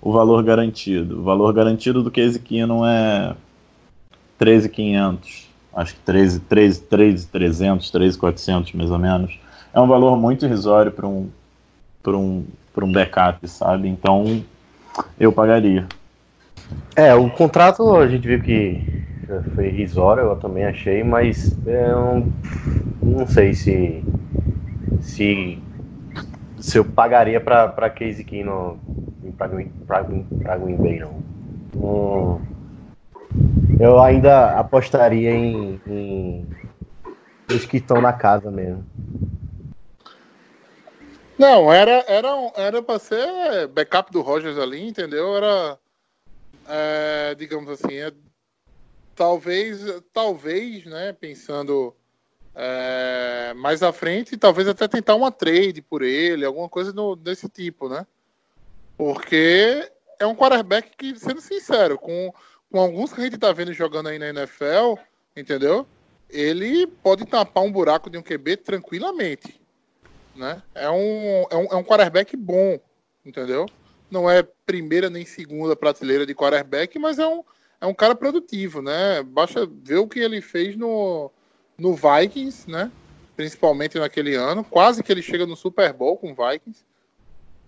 o 0.00 0.12
valor 0.12 0.42
garantido. 0.42 1.20
O 1.20 1.22
valor 1.22 1.52
garantido 1.52 2.02
do 2.02 2.10
Case 2.10 2.38
Keenum 2.38 2.84
é 2.86 3.34
13,500. 4.38 5.48
Acho 5.74 5.94
que 5.94 6.00
13, 6.00 6.40
13, 6.40 6.82
13, 6.82 7.26
300, 7.28 7.90
13,400 7.90 8.72
mais 8.72 8.90
ou 8.90 8.98
menos. 8.98 9.38
É 9.72 9.80
um 9.80 9.86
valor 9.86 10.16
muito 10.16 10.44
irrisório 10.44 10.90
para 10.90 11.06
um, 11.06 11.28
por 12.02 12.14
um, 12.14 12.44
por 12.72 12.84
um 12.84 12.90
backup, 12.90 13.46
sabe? 13.48 13.88
Então 13.88 14.42
eu 15.18 15.32
pagaria. 15.32 15.86
É, 16.96 17.14
o 17.14 17.30
contrato 17.30 17.96
a 17.96 18.08
gente 18.08 18.26
viu 18.26 18.42
que 18.42 19.04
foi 19.54 19.66
irrisório, 19.66 20.22
eu 20.22 20.36
também 20.36 20.64
achei, 20.64 21.04
mas 21.04 21.56
eu 21.66 22.26
não 23.02 23.26
sei 23.26 23.54
se 23.54 24.02
se, 25.00 25.58
se 26.58 26.78
eu 26.78 26.84
pagaria 26.84 27.40
para 27.40 27.90
Casey 27.90 28.24
Kino 28.24 28.78
para 29.32 29.48
Green 29.48 30.76
Bay, 30.76 31.00
não. 31.00 31.22
Hum, 31.76 32.40
eu 33.78 34.00
ainda 34.00 34.58
apostaria 34.58 35.30
em, 35.30 35.80
em 35.86 36.46
os 37.48 37.64
que 37.64 37.78
estão 37.78 38.00
na 38.00 38.12
casa 38.12 38.50
mesmo. 38.50 38.84
Não, 41.38 41.72
era 41.72 42.04
era 42.08 42.28
era 42.56 42.82
para 42.82 42.98
ser 42.98 43.68
backup 43.68 44.10
do 44.10 44.22
Rogers 44.22 44.58
ali, 44.58 44.86
entendeu? 44.86 45.36
Era 45.36 45.78
é, 46.68 47.34
digamos 47.36 47.70
assim, 47.70 47.94
é, 47.94 48.12
talvez 49.14 49.80
talvez, 50.12 50.84
né, 50.84 51.12
pensando 51.12 51.94
é, 52.54 53.54
mais 53.54 53.84
à 53.84 53.92
frente, 53.92 54.36
talvez 54.36 54.66
até 54.66 54.88
tentar 54.88 55.14
uma 55.14 55.30
trade 55.30 55.80
por 55.80 56.02
ele, 56.02 56.44
alguma 56.44 56.68
coisa 56.68 56.92
no, 56.92 57.14
desse 57.14 57.48
tipo, 57.48 57.88
né? 57.88 58.04
Porque 58.98 59.90
é 60.18 60.26
um 60.26 60.36
quarterback 60.36 60.90
que, 60.94 61.18
sendo 61.18 61.40
sincero, 61.40 61.96
com, 61.96 62.30
com 62.70 62.78
alguns 62.78 63.14
que 63.14 63.20
a 63.22 63.24
gente 63.24 63.38
tá 63.38 63.50
vendo 63.52 63.72
jogando 63.72 64.10
aí 64.10 64.18
na 64.18 64.28
NFL, 64.28 65.00
entendeu? 65.34 65.86
Ele 66.28 66.86
pode 66.86 67.24
tapar 67.24 67.64
um 67.64 67.72
buraco 67.72 68.10
de 68.10 68.18
um 68.18 68.22
QB 68.22 68.58
tranquilamente 68.58 69.58
né? 70.38 70.62
É 70.74 70.88
um, 70.88 71.46
é 71.50 71.56
um, 71.56 71.64
é 71.72 71.76
um 71.76 71.84
quarterback 71.84 72.34
bom, 72.36 72.78
entendeu? 73.26 73.66
Não 74.10 74.30
é 74.30 74.42
primeira 74.64 75.10
nem 75.10 75.26
segunda 75.26 75.76
prateleira 75.76 76.24
de 76.24 76.34
quarterback, 76.34 76.98
mas 76.98 77.18
é 77.18 77.26
um, 77.26 77.42
é 77.80 77.86
um 77.86 77.92
cara 77.92 78.14
produtivo, 78.14 78.80
né? 78.80 79.22
Basta 79.22 79.66
ver 79.66 79.96
o 79.96 80.08
que 80.08 80.20
ele 80.20 80.40
fez 80.40 80.76
no, 80.76 81.30
no 81.76 81.94
Vikings, 81.94 82.70
né? 82.70 82.90
Principalmente 83.36 83.98
naquele 83.98 84.34
ano. 84.34 84.64
Quase 84.64 85.02
que 85.02 85.12
ele 85.12 85.22
chega 85.22 85.44
no 85.44 85.56
Super 85.56 85.92
Bowl 85.92 86.16
com 86.16 86.32
o 86.32 86.34
Vikings. 86.34 86.84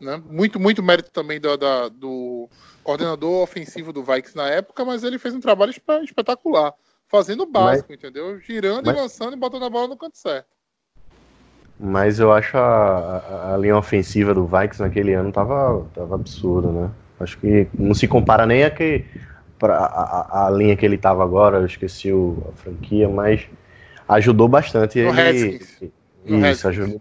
Né? 0.01 0.21
Muito, 0.29 0.59
muito 0.59 0.83
mérito 0.83 1.11
também 1.11 1.39
do, 1.39 1.57
da, 1.57 1.89
do 1.89 2.49
coordenador 2.83 3.43
ofensivo 3.43 3.93
do 3.93 4.03
Vikings 4.03 4.37
na 4.37 4.49
época, 4.49 4.85
mas 4.85 5.05
ele 5.05 5.19
fez 5.19 5.35
um 5.35 5.41
trabalho 5.41 5.75
espetacular. 6.03 6.73
Fazendo 7.07 7.43
o 7.43 7.47
básico, 7.47 7.89
mas, 7.91 7.99
entendeu? 7.99 8.39
Girando 8.41 8.87
mas, 8.87 8.97
e 8.97 9.01
lançando 9.01 9.35
e 9.35 9.39
botando 9.39 9.65
a 9.65 9.71
bola 9.71 9.89
no 9.89 9.97
canto 9.97 10.17
certo. 10.17 10.49
Mas 11.79 12.21
eu 12.21 12.33
acho 12.33 12.57
a, 12.57 12.61
a, 12.61 13.55
a, 13.55 13.57
linha 13.57 13.77
ofensiva 13.77 14.33
do 14.33 14.47
Vikings 14.47 14.81
naquele 14.81 15.13
ano 15.15 15.33
tava, 15.33 15.87
tava 15.95 16.15
absurda, 16.15 16.69
né? 16.69 16.91
Acho 17.19 17.37
que 17.39 17.69
não 17.75 17.95
se 17.95 18.07
compara 18.07 18.47
nem 18.47 18.65
a, 18.65 18.71
que, 18.71 19.05
pra, 19.59 19.77
a, 19.77 20.47
a 20.47 20.51
linha 20.51 20.77
que 20.77 20.87
ele 20.87 20.97
tava 20.97 21.25
agora, 21.25 21.59
eu 21.59 21.67
esqueci 21.67 22.13
o, 22.13 22.47
a 22.49 22.57
franquia, 22.57 23.09
mas 23.09 23.47
ajudou 24.09 24.49
bastante 24.49 25.03
no 25.03 25.19
ele. 25.19 25.61
Isso, 26.25 26.69
ajudou, 26.69 27.01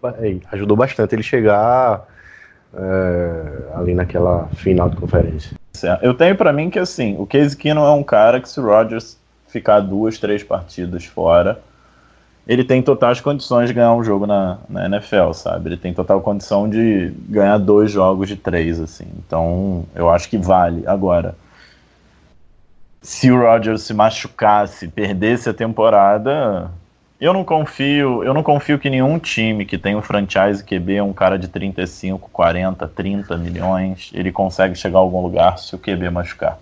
ajudou 0.50 0.76
bastante 0.76 1.14
ele 1.14 1.22
chegar 1.22 2.06
é, 2.74 3.42
ali 3.74 3.94
naquela 3.94 4.48
final 4.54 4.88
de 4.88 4.96
conferência. 4.96 5.56
Eu 6.02 6.14
tenho 6.14 6.36
para 6.36 6.52
mim 6.52 6.68
que 6.68 6.78
assim, 6.78 7.16
o 7.18 7.26
Case 7.26 7.56
Keenum 7.56 7.84
é 7.84 7.92
um 7.92 8.02
cara 8.02 8.40
que 8.40 8.48
se 8.48 8.60
o 8.60 8.64
Rodgers 8.64 9.16
ficar 9.48 9.80
duas, 9.80 10.18
três 10.18 10.42
partidas 10.42 11.04
fora, 11.04 11.60
ele 12.46 12.64
tem 12.64 12.82
totais 12.82 13.20
condições 13.20 13.68
de 13.68 13.74
ganhar 13.74 13.94
um 13.94 14.02
jogo 14.02 14.26
na, 14.26 14.58
na 14.68 14.86
NFL, 14.86 15.32
sabe? 15.32 15.68
Ele 15.68 15.76
tem 15.76 15.94
total 15.94 16.20
condição 16.20 16.68
de 16.68 17.12
ganhar 17.28 17.58
dois 17.58 17.90
jogos 17.90 18.28
de 18.28 18.36
três, 18.36 18.80
assim. 18.80 19.06
Então, 19.18 19.84
eu 19.94 20.10
acho 20.10 20.28
que 20.28 20.38
vale. 20.38 20.82
Agora, 20.86 21.36
se 23.02 23.30
o 23.30 23.40
Rodgers 23.40 23.82
se 23.82 23.94
machucasse, 23.94 24.88
perdesse 24.88 25.48
a 25.48 25.54
temporada, 25.54 26.70
eu 27.20 27.34
não 27.34 27.44
confio, 27.44 28.24
eu 28.24 28.32
não 28.32 28.42
confio 28.42 28.78
que 28.78 28.88
nenhum 28.88 29.18
time 29.18 29.66
que 29.66 29.76
tem 29.76 29.94
um 29.94 30.00
franchise 30.00 30.64
QB, 30.64 31.02
um 31.02 31.12
cara 31.12 31.38
de 31.38 31.48
35, 31.48 32.30
40, 32.32 32.88
30 32.88 33.36
milhões, 33.36 34.10
ele 34.14 34.32
consegue 34.32 34.74
chegar 34.74 34.98
a 34.98 35.02
algum 35.02 35.20
lugar 35.20 35.58
se 35.58 35.74
o 35.74 35.78
QB 35.78 36.08
machucar. 36.10 36.58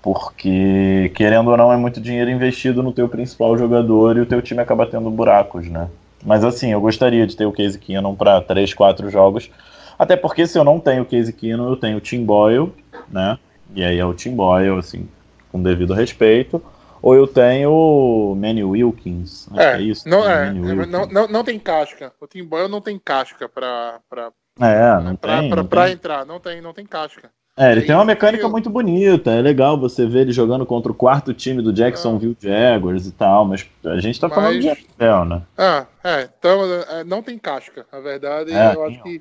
Porque, 0.00 1.10
querendo 1.14 1.50
ou 1.50 1.56
não, 1.56 1.72
é 1.72 1.76
muito 1.76 2.00
dinheiro 2.00 2.30
investido 2.30 2.82
no 2.82 2.92
teu 2.92 3.08
principal 3.08 3.58
jogador 3.58 4.16
e 4.16 4.20
o 4.20 4.26
teu 4.26 4.40
time 4.40 4.60
acaba 4.60 4.86
tendo 4.86 5.10
buracos, 5.10 5.68
né? 5.68 5.88
Mas 6.24 6.44
assim, 6.44 6.72
eu 6.72 6.80
gostaria 6.80 7.26
de 7.26 7.36
ter 7.36 7.46
o 7.46 7.52
Case 7.52 7.78
Keenum 7.78 8.14
para 8.14 8.40
3, 8.40 8.72
4 8.74 9.10
jogos. 9.10 9.50
Até 9.98 10.16
porque 10.16 10.46
se 10.46 10.56
eu 10.56 10.64
não 10.64 10.78
tenho 10.78 11.02
o 11.02 11.06
Case 11.06 11.32
Keenum, 11.32 11.68
eu 11.68 11.76
tenho 11.76 11.98
o 11.98 12.00
Tim 12.00 12.24
Boyle, 12.24 12.72
né? 13.10 13.36
E 13.74 13.84
aí 13.84 13.98
é 13.98 14.04
o 14.04 14.14
Tim 14.14 14.34
Boyle, 14.34 14.78
assim, 14.78 15.08
com 15.50 15.60
devido 15.60 15.92
respeito. 15.92 16.62
Ou 17.02 17.14
eu 17.16 17.26
tenho 17.26 17.70
o 17.72 18.34
Manny 18.36 18.62
Wilkins. 18.62 19.48
Acho 19.50 19.60
É, 19.60 19.76
que 19.76 19.82
é 19.82 19.86
isso. 19.86 20.08
não, 20.08 20.24
né? 20.24 20.44
é, 20.46 20.48
é, 20.82 20.86
não, 20.86 21.06
não, 21.06 21.26
não 21.28 21.44
tem 21.44 21.58
casca. 21.58 22.12
O 22.20 22.26
Tim 22.26 22.44
Boyle 22.44 22.68
não 22.70 22.80
tem 22.80 22.98
casca 22.98 23.48
pra, 23.48 23.98
pra, 24.08 24.30
É, 24.60 25.02
não 25.02 25.16
pra, 25.16 25.40
tem. 25.40 25.50
pra, 25.50 25.64
pra 25.64 25.84
tem. 25.86 25.92
entrar. 25.94 26.24
Não 26.24 26.38
tem, 26.38 26.60
não 26.60 26.72
tem 26.72 26.86
casca. 26.86 27.30
É, 27.54 27.70
ele 27.72 27.80
Tem 27.82 27.88
tem 27.88 27.96
uma 27.96 28.04
mecânica 28.06 28.44
eu- 28.44 28.48
muito 28.50 28.70
bonita, 28.70 29.30
é 29.30 29.42
legal 29.42 29.78
você 29.78 30.06
ver 30.06 30.20
ele 30.20 30.32
jogando 30.32 30.64
contra 30.64 30.90
o 30.90 30.94
quarto 30.94 31.34
time 31.34 31.60
do 31.60 31.70
Jacksonville 31.70 32.34
Jaguars 32.40 33.06
e 33.06 33.12
tal, 33.12 33.44
mas 33.44 33.68
a 33.84 34.00
gente 34.00 34.18
tá 34.18 34.26
falando 34.30 34.58
de 34.58 34.68
Mas- 34.68 34.78
NFL, 34.78 35.24
né? 35.26 35.42
Ah, 35.58 35.86
é. 36.02 36.30
Então, 36.38 36.64
é, 36.88 37.04
não 37.04 37.22
tem 37.22 37.36
casca. 37.38 37.84
Na 37.92 38.00
verdade, 38.00 38.52
É, 38.54 38.74
eu 38.74 38.82
acho 38.86 39.02
que 39.02 39.20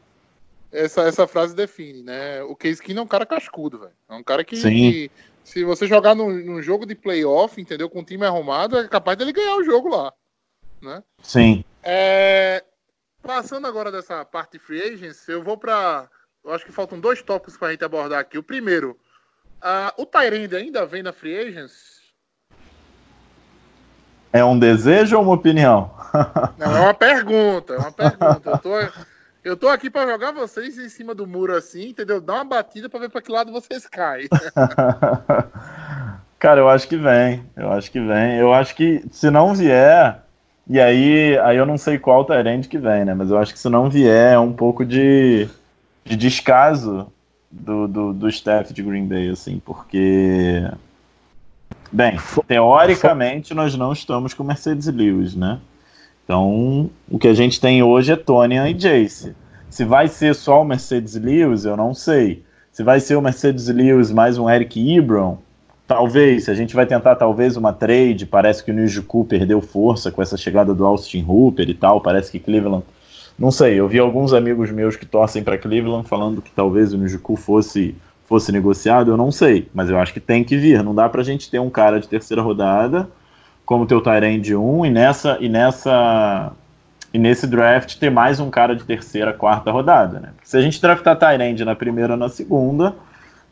essa, 0.71 1.01
essa 1.01 1.27
frase 1.27 1.53
define, 1.53 2.03
né? 2.03 2.41
O 2.43 2.55
Case 2.55 2.81
Keenum 2.81 3.01
é 3.01 3.03
um 3.03 3.07
cara 3.07 3.25
cascudo, 3.25 3.79
velho. 3.79 3.91
É 4.09 4.13
um 4.13 4.23
cara 4.23 4.45
que, 4.45 4.55
que 4.55 5.11
se 5.43 5.63
você 5.63 5.87
jogar 5.87 6.15
num, 6.15 6.29
num 6.29 6.61
jogo 6.61 6.85
de 6.85 6.95
playoff, 6.95 7.59
entendeu? 7.59 7.89
Com 7.89 7.99
o 7.99 8.05
time 8.05 8.25
arrumado, 8.25 8.77
é 8.77 8.87
capaz 8.87 9.17
dele 9.17 9.33
ganhar 9.33 9.55
o 9.55 9.63
jogo 9.63 9.89
lá. 9.89 10.13
Sim. 11.21 11.63
É, 11.83 12.63
passando 13.21 13.67
agora 13.67 13.91
dessa 13.91 14.23
parte 14.25 14.53
de 14.53 14.59
free 14.59 14.81
agents, 14.81 15.27
eu 15.27 15.43
vou 15.43 15.57
para. 15.57 16.09
Eu 16.43 16.53
acho 16.53 16.65
que 16.65 16.71
faltam 16.71 16.99
dois 16.99 17.21
tópicos 17.21 17.57
para 17.57 17.69
a 17.69 17.71
gente 17.71 17.85
abordar 17.85 18.19
aqui. 18.19 18.37
O 18.37 18.43
primeiro, 18.43 18.97
ah, 19.61 19.93
o 19.97 20.05
Tyrande 20.05 20.55
ainda 20.55 20.85
vem 20.85 21.03
na 21.03 21.13
free 21.13 21.37
agents? 21.37 22.01
É 24.33 24.43
um 24.43 24.57
desejo 24.57 25.17
ou 25.17 25.23
uma 25.23 25.33
opinião? 25.33 25.93
Não, 26.57 26.77
é 26.77 26.79
uma 26.79 26.93
pergunta, 26.93 27.73
é 27.73 27.77
uma 27.77 27.91
pergunta. 27.91 28.49
Eu 28.49 28.57
tô, 28.57 28.71
eu 29.43 29.57
tô 29.57 29.67
aqui 29.67 29.89
para 29.89 30.11
jogar 30.11 30.31
vocês 30.31 30.77
em 30.77 30.89
cima 30.89 31.15
do 31.15 31.25
muro 31.25 31.55
assim, 31.55 31.89
entendeu? 31.89 32.21
Dar 32.21 32.35
uma 32.35 32.45
batida 32.45 32.89
para 32.89 32.99
ver 32.99 33.09
para 33.09 33.21
que 33.21 33.31
lado 33.31 33.51
vocês 33.51 33.87
caem. 33.87 34.27
Cara, 36.37 36.59
eu 36.59 36.69
acho 36.69 36.87
que 36.87 36.97
vem. 36.97 37.43
Eu 37.55 37.71
acho 37.71 37.91
que 37.91 37.99
vem. 37.99 38.37
Eu 38.37 38.53
acho 38.53 38.75
que 38.75 39.03
se 39.11 39.29
não 39.29 39.53
vier, 39.53 40.19
e 40.67 40.79
aí, 40.79 41.37
aí 41.39 41.57
eu 41.57 41.65
não 41.65 41.77
sei 41.77 41.99
qual 41.99 42.25
Tyrande 42.25 42.67
que 42.67 42.77
vem, 42.77 43.05
né? 43.05 43.13
Mas 43.13 43.29
eu 43.29 43.37
acho 43.37 43.53
que 43.53 43.59
se 43.59 43.69
não 43.69 43.89
vier, 43.89 44.33
é 44.33 44.39
um 44.39 44.53
pouco 44.53 44.85
de, 44.85 45.47
de 46.03 46.15
descaso 46.15 47.11
do, 47.51 47.87
do, 47.87 48.13
do 48.13 48.29
staff 48.29 48.73
de 48.73 48.81
Green 48.81 49.07
Bay, 49.07 49.29
assim, 49.29 49.61
porque. 49.63 50.63
Bem, 51.91 52.17
teoricamente 52.47 53.53
nós 53.53 53.75
não 53.75 53.91
estamos 53.91 54.33
com 54.33 54.43
Mercedes 54.43 54.87
Lewis, 54.87 55.35
né? 55.35 55.59
Então, 56.31 56.89
o 57.09 57.19
que 57.19 57.27
a 57.27 57.33
gente 57.33 57.59
tem 57.59 57.83
hoje 57.83 58.13
é 58.13 58.15
Tonian 58.15 58.69
e 58.69 58.73
Jace. 58.73 59.35
Se 59.69 59.83
vai 59.83 60.07
ser 60.07 60.33
só 60.33 60.61
o 60.61 60.63
Mercedes 60.63 61.15
Lewis, 61.15 61.65
eu 61.65 61.75
não 61.75 61.93
sei. 61.93 62.41
Se 62.71 62.83
vai 62.83 63.01
ser 63.01 63.17
o 63.17 63.21
Mercedes 63.21 63.67
Lewis 63.67 64.11
mais 64.11 64.37
um 64.37 64.49
Eric 64.49 64.79
Ebron, 64.95 65.39
talvez. 65.85 66.47
A 66.47 66.53
gente 66.53 66.73
vai 66.73 66.85
tentar 66.85 67.17
talvez 67.17 67.57
uma 67.57 67.73
trade, 67.73 68.25
parece 68.25 68.63
que 68.63 68.71
o 68.71 68.73
Nijuku 68.73 69.25
perdeu 69.25 69.59
força 69.59 70.09
com 70.09 70.21
essa 70.21 70.37
chegada 70.37 70.73
do 70.73 70.85
Austin 70.85 71.25
Hooper 71.27 71.69
e 71.69 71.73
tal. 71.73 71.99
Parece 71.99 72.31
que 72.31 72.39
Cleveland. 72.39 72.85
Não 73.37 73.51
sei, 73.51 73.77
eu 73.77 73.89
vi 73.89 73.99
alguns 73.99 74.31
amigos 74.31 74.71
meus 74.71 74.95
que 74.95 75.05
torcem 75.05 75.43
para 75.43 75.57
Cleveland 75.57 76.07
falando 76.07 76.41
que 76.41 76.51
talvez 76.51 76.93
o 76.93 76.97
Nijuku 76.97 77.35
fosse 77.35 77.93
fosse 78.23 78.53
negociado, 78.53 79.11
eu 79.11 79.17
não 79.17 79.33
sei, 79.33 79.67
mas 79.73 79.89
eu 79.89 79.99
acho 79.99 80.13
que 80.13 80.21
tem 80.21 80.45
que 80.45 80.55
vir. 80.55 80.81
Não 80.81 80.95
dá 80.95 81.09
pra 81.09 81.23
gente 81.23 81.51
ter 81.51 81.59
um 81.59 81.69
cara 81.69 81.99
de 81.99 82.07
terceira 82.07 82.41
rodada 82.41 83.09
como 83.71 83.85
teu 83.87 84.01
Tyrande 84.01 84.53
1 84.53 84.85
e 84.85 84.89
nessa 84.89 85.37
e 85.39 85.47
nessa 85.47 86.51
e 87.13 87.17
nesse 87.17 87.47
draft 87.47 87.95
ter 87.97 88.09
mais 88.11 88.37
um 88.37 88.49
cara 88.49 88.75
de 88.75 88.83
terceira, 88.83 89.31
quarta 89.31 89.71
rodada, 89.71 90.19
né? 90.19 90.29
Se 90.43 90.57
a 90.57 90.61
gente 90.61 90.81
draftar 90.81 91.17
Tyrande 91.17 91.63
na 91.63 91.73
primeira 91.73 92.11
ou 92.11 92.19
na 92.19 92.27
segunda, 92.27 92.93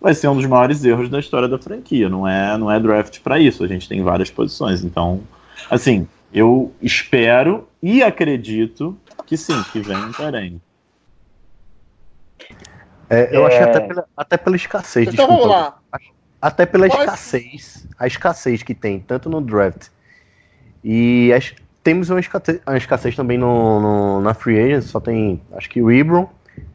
vai 0.02 0.14
ser 0.14 0.28
um 0.28 0.36
dos 0.36 0.46
maiores 0.46 0.84
erros 0.84 1.08
da 1.08 1.22
história 1.22 1.48
da 1.48 1.58
franquia. 1.58 2.10
Não 2.10 2.28
é, 2.28 2.58
não 2.58 2.70
é 2.70 2.78
draft 2.82 3.22
para 3.22 3.40
isso. 3.40 3.64
A 3.64 3.68
gente 3.70 3.88
tem 3.88 4.04
várias 4.04 4.30
posições. 4.30 4.84
Então, 4.84 5.22
assim, 5.72 6.06
eu 6.34 6.74
espero 6.82 7.66
e 7.82 8.04
acredito 8.04 8.98
que 9.26 9.38
sim, 9.38 9.64
que 9.72 9.80
vem 9.80 9.96
um 9.96 10.12
Tyrande. 10.12 10.60
É, 13.10 13.34
eu 13.38 13.44
É. 13.44 13.48
acho 13.48 13.58
que 13.58 13.64
até 13.64 13.80
pela, 13.88 14.06
até 14.18 14.38
pela 14.38 14.56
escassez. 14.58 15.08
Então 15.14 15.28
desculpa, 15.28 15.48
vamos 15.48 15.56
lá. 15.64 15.80
Até 16.42 16.66
pela 16.66 16.90
Quais- 16.90 17.04
escassez, 17.06 17.88
a 17.98 18.06
escassez 18.06 18.64
que 18.64 18.76
tem, 18.76 19.00
tanto 19.00 19.30
no 19.30 19.40
draft. 19.40 19.88
E 20.84 21.32
as- 21.34 21.54
temos 21.84 22.10
uma 22.10 22.20
escassez, 22.20 22.60
uma 22.68 22.78
escassez 22.78 23.16
também 23.16 23.38
no, 23.38 23.80
no- 23.80 24.22
na 24.22 24.34
free 24.34 24.60
agent, 24.60 24.84
só 24.84 25.00
tem, 25.00 25.42
acho 25.54 25.70
que 25.70 25.82
o 25.82 25.92
Ibron 25.92 26.28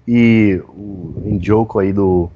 e 0.07 0.61
o 0.69 1.23
Njoku 1.25 1.79
aí 1.79 1.93
do, 1.93 2.31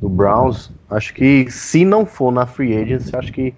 do 0.00 0.08
Browns. 0.08 0.70
Acho 0.90 1.14
que 1.14 1.50
se 1.50 1.84
não 1.84 2.04
for 2.06 2.30
na 2.30 2.46
free 2.46 2.76
agent, 2.76 3.14
acho 3.14 3.32
que 3.32 3.54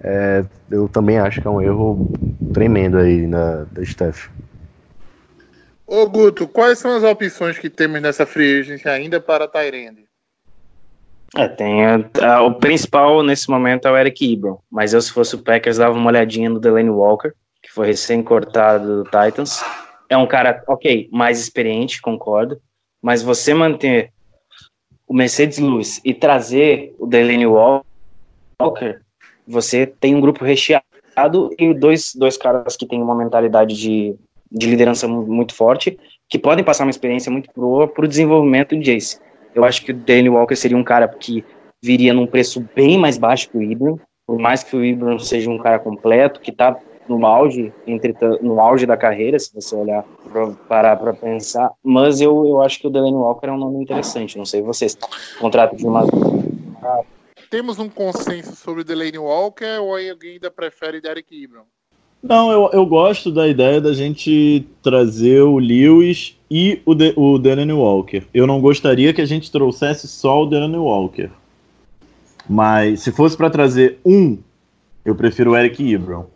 é, 0.00 0.44
eu 0.70 0.88
também 0.88 1.18
acho 1.18 1.40
que 1.40 1.46
é 1.46 1.50
um 1.50 1.60
erro 1.60 2.10
tremendo 2.52 2.98
aí 2.98 3.26
na, 3.26 3.64
da 3.70 3.84
Steph. 3.84 4.28
Ô 5.86 6.08
Guto, 6.08 6.48
quais 6.48 6.78
são 6.78 6.96
as 6.96 7.02
opções 7.02 7.58
que 7.58 7.68
temos 7.68 8.00
nessa 8.00 8.24
free 8.26 8.60
agent 8.60 8.84
ainda 8.86 9.20
para 9.20 9.46
Tyrande? 9.46 10.01
É, 11.36 11.48
tem 11.48 11.84
a- 11.86 12.10
a- 12.22 12.42
o 12.42 12.54
principal 12.54 13.22
nesse 13.22 13.48
momento 13.48 13.88
é 13.88 13.90
o 13.90 13.96
Eric 13.96 14.32
Ebron, 14.32 14.58
mas 14.70 14.92
eu 14.92 15.00
se 15.00 15.10
fosse 15.12 15.34
o 15.34 15.38
Packers 15.42 15.78
dava 15.78 15.96
uma 15.96 16.08
olhadinha 16.10 16.50
no 16.50 16.60
Delaney 16.60 16.90
Walker, 16.90 17.32
que 17.62 17.70
foi 17.72 17.86
recém-cortado 17.86 19.02
do 19.02 19.10
Titans. 19.10 19.62
É 20.10 20.16
um 20.16 20.26
cara, 20.26 20.62
ok, 20.68 21.08
mais 21.10 21.40
experiente, 21.40 22.02
concordo, 22.02 22.60
mas 23.00 23.22
você 23.22 23.54
manter 23.54 24.10
o 25.08 25.14
Mercedes 25.14 25.58
Lewis 25.58 26.00
e 26.04 26.12
trazer 26.12 26.94
o 26.98 27.06
Delaney 27.06 27.46
Walker, 27.46 28.98
você 29.46 29.86
tem 29.86 30.14
um 30.14 30.20
grupo 30.20 30.44
recheado 30.44 30.84
e 31.58 31.72
dois, 31.72 32.12
dois 32.14 32.36
caras 32.36 32.76
que 32.76 32.86
têm 32.86 33.00
uma 33.02 33.14
mentalidade 33.14 33.74
de, 33.74 34.14
de 34.50 34.66
liderança 34.68 35.08
mu- 35.08 35.26
muito 35.26 35.54
forte, 35.54 35.98
que 36.28 36.38
podem 36.38 36.64
passar 36.64 36.84
uma 36.84 36.90
experiência 36.90 37.32
muito 37.32 37.50
boa 37.56 37.88
para 37.88 38.04
o 38.04 38.08
desenvolvimento 38.08 38.76
do 38.76 38.82
Jace. 38.82 39.18
Eu 39.54 39.64
acho 39.64 39.84
que 39.84 39.92
o 39.92 39.94
Danny 39.94 40.28
Walker 40.28 40.56
seria 40.56 40.76
um 40.76 40.84
cara 40.84 41.06
que 41.08 41.44
viria 41.82 42.14
num 42.14 42.26
preço 42.26 42.64
bem 42.74 42.96
mais 42.98 43.18
baixo 43.18 43.50
que 43.50 43.58
o 43.58 43.62
Ibram, 43.62 43.98
por 44.26 44.38
mais 44.38 44.62
que 44.62 44.76
o 44.76 44.84
Ibram 44.84 45.18
seja 45.18 45.50
um 45.50 45.58
cara 45.58 45.78
completo, 45.78 46.40
que 46.40 46.50
está 46.50 46.78
no 47.08 47.26
auge, 47.26 47.72
entretanto, 47.86 48.42
no 48.44 48.60
auge 48.60 48.86
da 48.86 48.96
carreira, 48.96 49.38
se 49.38 49.52
você 49.52 49.74
olhar 49.74 50.04
pra, 50.32 50.50
parar 50.68 50.96
para 50.96 51.12
pensar, 51.12 51.70
mas 51.82 52.20
eu, 52.20 52.46
eu 52.46 52.60
acho 52.62 52.78
que 52.78 52.86
o 52.86 52.90
Delaney 52.90 53.14
Walker 53.14 53.48
é 53.48 53.52
um 53.52 53.58
nome 53.58 53.82
interessante, 53.82 54.38
não 54.38 54.44
sei 54.44 54.62
vocês. 54.62 54.96
Contrato 55.38 55.76
de 55.76 55.84
uma 55.84 56.06
Temos 57.50 57.78
um 57.78 57.88
consenso 57.88 58.54
sobre 58.54 58.84
Delaney 58.84 59.18
Walker 59.18 59.80
ou 59.80 59.94
aí 59.94 60.08
alguém 60.08 60.34
ainda 60.34 60.50
prefere 60.50 61.00
Derek 61.00 61.34
Ibram? 61.34 61.64
Não, 62.22 62.52
eu, 62.52 62.70
eu 62.72 62.86
gosto 62.86 63.32
da 63.32 63.48
ideia 63.48 63.80
da 63.80 63.92
gente 63.92 64.64
trazer 64.80 65.40
o 65.42 65.58
Lewis 65.58 66.38
e 66.54 66.82
o, 66.84 66.94
De, 66.94 67.14
o 67.16 67.38
Walker. 67.78 68.24
Eu 68.34 68.46
não 68.46 68.60
gostaria 68.60 69.14
que 69.14 69.22
a 69.22 69.24
gente 69.24 69.50
trouxesse 69.50 70.06
só 70.06 70.42
o 70.42 70.46
Delaney 70.46 70.78
Walker. 70.78 71.30
Mas 72.46 73.00
se 73.00 73.10
fosse 73.10 73.34
para 73.34 73.48
trazer 73.48 73.98
um, 74.04 74.36
eu 75.02 75.14
prefiro 75.14 75.52
o 75.52 75.56
Eric 75.56 75.82
Ebron. 75.90 76.26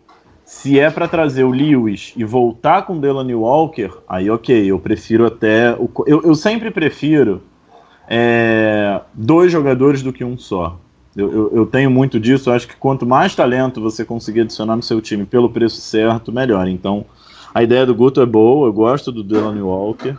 Se 0.42 0.80
é 0.80 0.90
para 0.90 1.06
trazer 1.06 1.44
o 1.44 1.50
Lewis 1.50 2.14
e 2.16 2.24
voltar 2.24 2.86
com 2.86 2.94
o 2.94 2.98
Delaney 2.98 3.34
Walker, 3.34 3.90
aí 4.08 4.30
ok, 4.30 4.64
eu 4.64 4.78
prefiro 4.78 5.26
até. 5.26 5.74
O, 5.74 5.90
eu, 6.06 6.22
eu 6.22 6.34
sempre 6.34 6.70
prefiro 6.70 7.42
é, 8.08 8.98
dois 9.12 9.52
jogadores 9.52 10.00
do 10.00 10.14
que 10.14 10.24
um 10.24 10.38
só. 10.38 10.78
Eu, 11.14 11.30
eu, 11.30 11.52
eu, 11.56 11.66
tenho 11.66 11.90
muito 11.90 12.18
disso. 12.18 12.48
Eu 12.48 12.54
acho 12.54 12.66
que 12.66 12.76
quanto 12.76 13.04
mais 13.04 13.34
talento 13.34 13.82
você 13.82 14.02
conseguir 14.02 14.42
adicionar 14.42 14.76
no 14.76 14.82
seu 14.82 14.98
time 15.02 15.26
pelo 15.26 15.50
preço 15.50 15.78
certo, 15.78 16.32
melhor. 16.32 16.68
Então, 16.68 17.04
a 17.56 17.62
ideia 17.62 17.86
do 17.86 17.94
Guto 17.94 18.20
é 18.20 18.26
boa. 18.26 18.68
Eu 18.68 18.72
gosto 18.74 19.10
do 19.10 19.24
Delaney 19.24 19.62
Walker. 19.62 20.14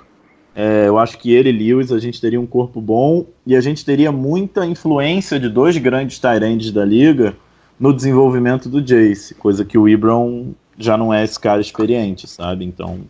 É, 0.55 0.88
eu 0.88 0.97
acho 0.97 1.19
que 1.19 1.31
ele 1.31 1.49
e 1.49 1.51
Lewis 1.51 1.91
a 1.91 1.99
gente 1.99 2.19
teria 2.19 2.41
um 2.41 2.47
corpo 2.47 2.81
bom 2.81 3.27
e 3.45 3.55
a 3.55 3.61
gente 3.61 3.85
teria 3.85 4.11
muita 4.11 4.65
influência 4.65 5.39
de 5.39 5.47
dois 5.47 5.77
grandes 5.77 6.17
Tyrands 6.17 6.71
da 6.71 6.83
liga 6.83 7.35
no 7.79 7.93
desenvolvimento 7.93 8.67
do 8.67 8.81
Jace, 8.81 9.35
coisa 9.35 9.63
que 9.63 9.77
o 9.77 9.88
Ibram 9.88 10.55
já 10.79 10.97
não 10.97 11.13
é 11.13 11.23
esse 11.23 11.39
cara 11.39 11.61
experiente, 11.61 12.27
sabe? 12.27 12.65
Então. 12.65 13.01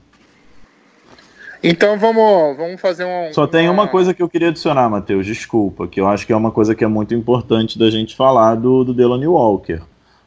Então 1.64 1.98
vamos, 1.98 2.58
vamos 2.58 2.82
fazer 2.82 3.06
um. 3.06 3.32
Só 3.32 3.48
tem 3.48 3.70
uma 3.70 3.88
coisa 3.88 4.14
que 4.14 4.22
eu 4.22 4.28
queria 4.28 4.50
adicionar, 4.50 4.90
Matheus, 4.90 5.26
desculpa, 5.26 5.88
que 5.88 6.02
eu 6.02 6.08
acho 6.08 6.28
que 6.28 6.34
é 6.34 6.36
uma 6.36 6.52
coisa 6.52 6.76
que 6.76 6.84
é 6.84 6.88
muito 6.88 7.16
importante 7.16 7.80
da 7.80 7.90
gente 7.90 8.14
falar 8.14 8.56
do, 8.56 8.84
do 8.84 8.94
Delaney 8.94 9.28
Walker. 9.28 9.80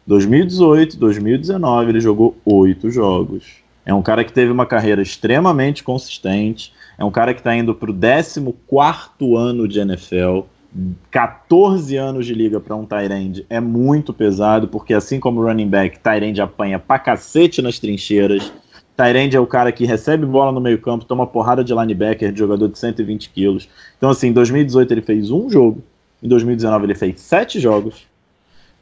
2018, 0.06 0.96
2019, 0.96 1.90
ele 1.90 2.00
jogou 2.00 2.34
oito 2.46 2.90
jogos. 2.90 3.60
É 3.90 3.94
um 3.94 4.02
cara 4.02 4.22
que 4.22 4.32
teve 4.32 4.52
uma 4.52 4.66
carreira 4.66 5.02
extremamente 5.02 5.82
consistente. 5.82 6.72
É 6.96 7.04
um 7.04 7.10
cara 7.10 7.34
que 7.34 7.40
está 7.40 7.56
indo 7.56 7.74
para 7.74 7.90
o 7.90 7.92
14 7.92 8.40
ano 9.36 9.66
de 9.66 9.80
NFL. 9.80 10.42
14 11.10 11.96
anos 11.96 12.24
de 12.24 12.32
liga 12.32 12.60
para 12.60 12.76
um 12.76 12.86
Tyrande 12.86 13.44
é 13.50 13.58
muito 13.58 14.14
pesado, 14.14 14.68
porque 14.68 14.94
assim 14.94 15.18
como 15.18 15.42
running 15.42 15.66
back, 15.66 15.98
Tyrande 15.98 16.40
apanha 16.40 16.78
pra 16.78 17.00
cacete 17.00 17.60
nas 17.60 17.80
trincheiras. 17.80 18.52
Tyrande 18.96 19.36
é 19.36 19.40
o 19.40 19.46
cara 19.46 19.72
que 19.72 19.84
recebe 19.84 20.24
bola 20.24 20.52
no 20.52 20.60
meio-campo, 20.60 21.04
toma 21.04 21.26
porrada 21.26 21.64
de 21.64 21.74
linebacker, 21.74 22.30
de 22.30 22.38
jogador 22.38 22.68
de 22.68 22.78
120 22.78 23.30
quilos. 23.30 23.68
Então, 23.98 24.10
assim, 24.10 24.28
em 24.28 24.32
2018 24.32 24.94
ele 24.94 25.02
fez 25.02 25.32
um 25.32 25.50
jogo, 25.50 25.82
em 26.22 26.28
2019 26.28 26.86
ele 26.86 26.94
fez 26.94 27.20
sete 27.20 27.58
jogos. 27.58 28.06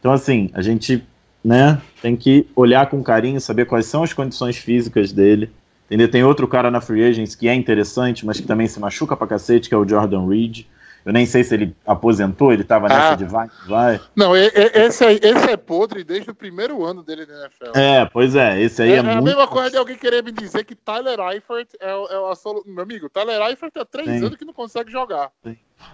Então, 0.00 0.12
assim, 0.12 0.50
a 0.52 0.61
gente 0.61 1.02
né, 1.45 1.80
tem 2.03 2.16
que 2.16 2.47
olhar 2.55 2.89
com 2.89 3.03
carinho, 3.03 3.41
saber 3.41 3.64
quais 3.66 3.86
são 3.86 4.03
as 4.03 4.12
condições 4.12 4.57
físicas 4.57 5.12
dele. 5.12 5.51
Entendeu? 5.86 6.11
Tem 6.11 6.22
outro 6.22 6.47
cara 6.47 6.70
na 6.70 6.80
Free 6.80 7.05
Agents 7.05 7.34
que 7.34 7.49
é 7.49 7.55
interessante, 7.55 8.26
mas 8.26 8.39
que 8.39 8.47
também 8.47 8.66
se 8.66 8.78
machuca 8.78 9.16
pra 9.16 9.26
cacete, 9.26 9.68
que 9.68 9.74
é 9.74 9.78
o 9.78 9.89
Jordan 9.89 10.26
Reed. 10.26 10.66
Eu 11.09 11.12
nem 11.14 11.24
sei 11.24 11.42
se 11.42 11.54
ele 11.54 11.74
aposentou, 11.86 12.52
ele 12.52 12.62
tava 12.62 12.86
nessa 12.86 13.12
Ah. 13.12 13.14
de 13.14 13.24
vai, 13.24 13.48
vai. 13.66 13.98
Não, 14.14 14.36
esse, 14.36 15.02
aí- 15.06 15.18
esse 15.22 15.50
é 15.50 15.56
podre 15.56 16.04
desde 16.04 16.30
o 16.30 16.34
primeiro 16.34 16.84
ano 16.84 17.02
dele 17.02 17.24
na 17.24 17.46
NFL. 17.46 17.72
É, 17.78 18.04
pois 18.04 18.34
é, 18.34 18.61
esse 18.61 18.82
aí 18.82 18.90
É, 18.90 18.92
é, 18.92 18.96
é 18.96 19.00
a 19.00 19.02
muito. 19.04 19.22
mesma 19.24 19.48
coisa 19.48 19.70
de 19.70 19.78
alguém 19.78 19.96
querer 19.96 20.22
me 20.22 20.30
dizer 20.30 20.64
que 20.64 20.74
Tyler 20.74 21.18
Eifert 21.32 21.68
é, 21.80 21.94
o- 21.94 22.06
é 22.09 22.16
a. 22.16 22.34
Meu 22.66 22.82
amigo, 22.82 23.09
Tyler 23.09 23.40
Eifert 23.48 23.72
há 23.78 23.86
três 23.86 24.06
Sim. 24.06 24.26
anos 24.26 24.36
que 24.36 24.44
não 24.44 24.52
consegue 24.52 24.92
jogar. 24.92 25.30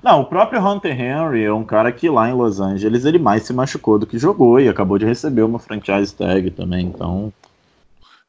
Não, 0.03 0.21
o 0.23 0.27
próprio 0.27 0.61
Hunter 0.61 1.01
Henry 1.01 1.45
é 1.45 1.53
um 1.53 1.65
cara 1.65 1.93
que 1.93 2.09
lá 2.11 2.29
em 2.29 2.33
Los 2.35 2.59
Angeles 2.59 3.05
ele 3.05 3.21
mais 3.21 3.45
se 3.45 3.53
machucou 3.53 4.01
do 4.01 4.07
que 4.09 4.19
jogou 4.19 4.59
e 4.59 4.69
acabou 4.69 4.99
de 4.99 5.05
receber 5.07 5.43
uma 5.43 5.61
franchise 5.61 6.13
tag 6.13 6.51
também, 6.51 6.87
então. 6.87 7.33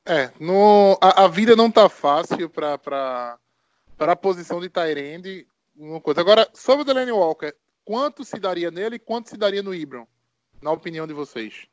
É, 0.06 0.30
no, 0.40 0.96
a, 1.02 1.24
a 1.24 1.28
vida 1.28 1.56
não 1.56 1.72
tá 1.72 1.90
fácil 1.90 2.48
pra, 2.48 2.78
pra, 2.78 3.38
pra 3.98 4.12
a 4.12 4.16
posição 4.16 4.60
de 4.62 4.70
Tyrande. 4.70 5.48
Uma 5.78 6.00
coisa. 6.00 6.22
Agora, 6.22 6.48
sobre 6.54 6.84
o 6.84 6.86
Delaney 6.86 7.12
Walker, 7.12 7.54
quanto 7.84 8.24
se 8.24 8.40
daria 8.40 8.72
nele 8.72 8.96
e 8.96 9.00
quanto 9.00 9.30
se 9.30 9.38
daria 9.38 9.62
no 9.62 9.74
Ibram? 9.74 10.08
Na 10.62 10.72
opinião 10.72 11.06
de 11.06 11.14
vocês. 11.14 11.68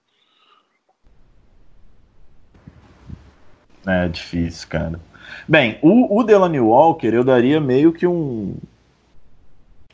É 3.87 4.09
difícil, 4.09 4.69
cara. 4.69 5.01
Bem, 5.49 5.79
o, 5.83 6.19
o 6.19 6.23
Delaney 6.23 6.61
Walker 6.61 7.09
eu 7.09 7.25
daria 7.25 7.61
meio 7.61 7.93
que 7.93 8.07
um. 8.07 8.57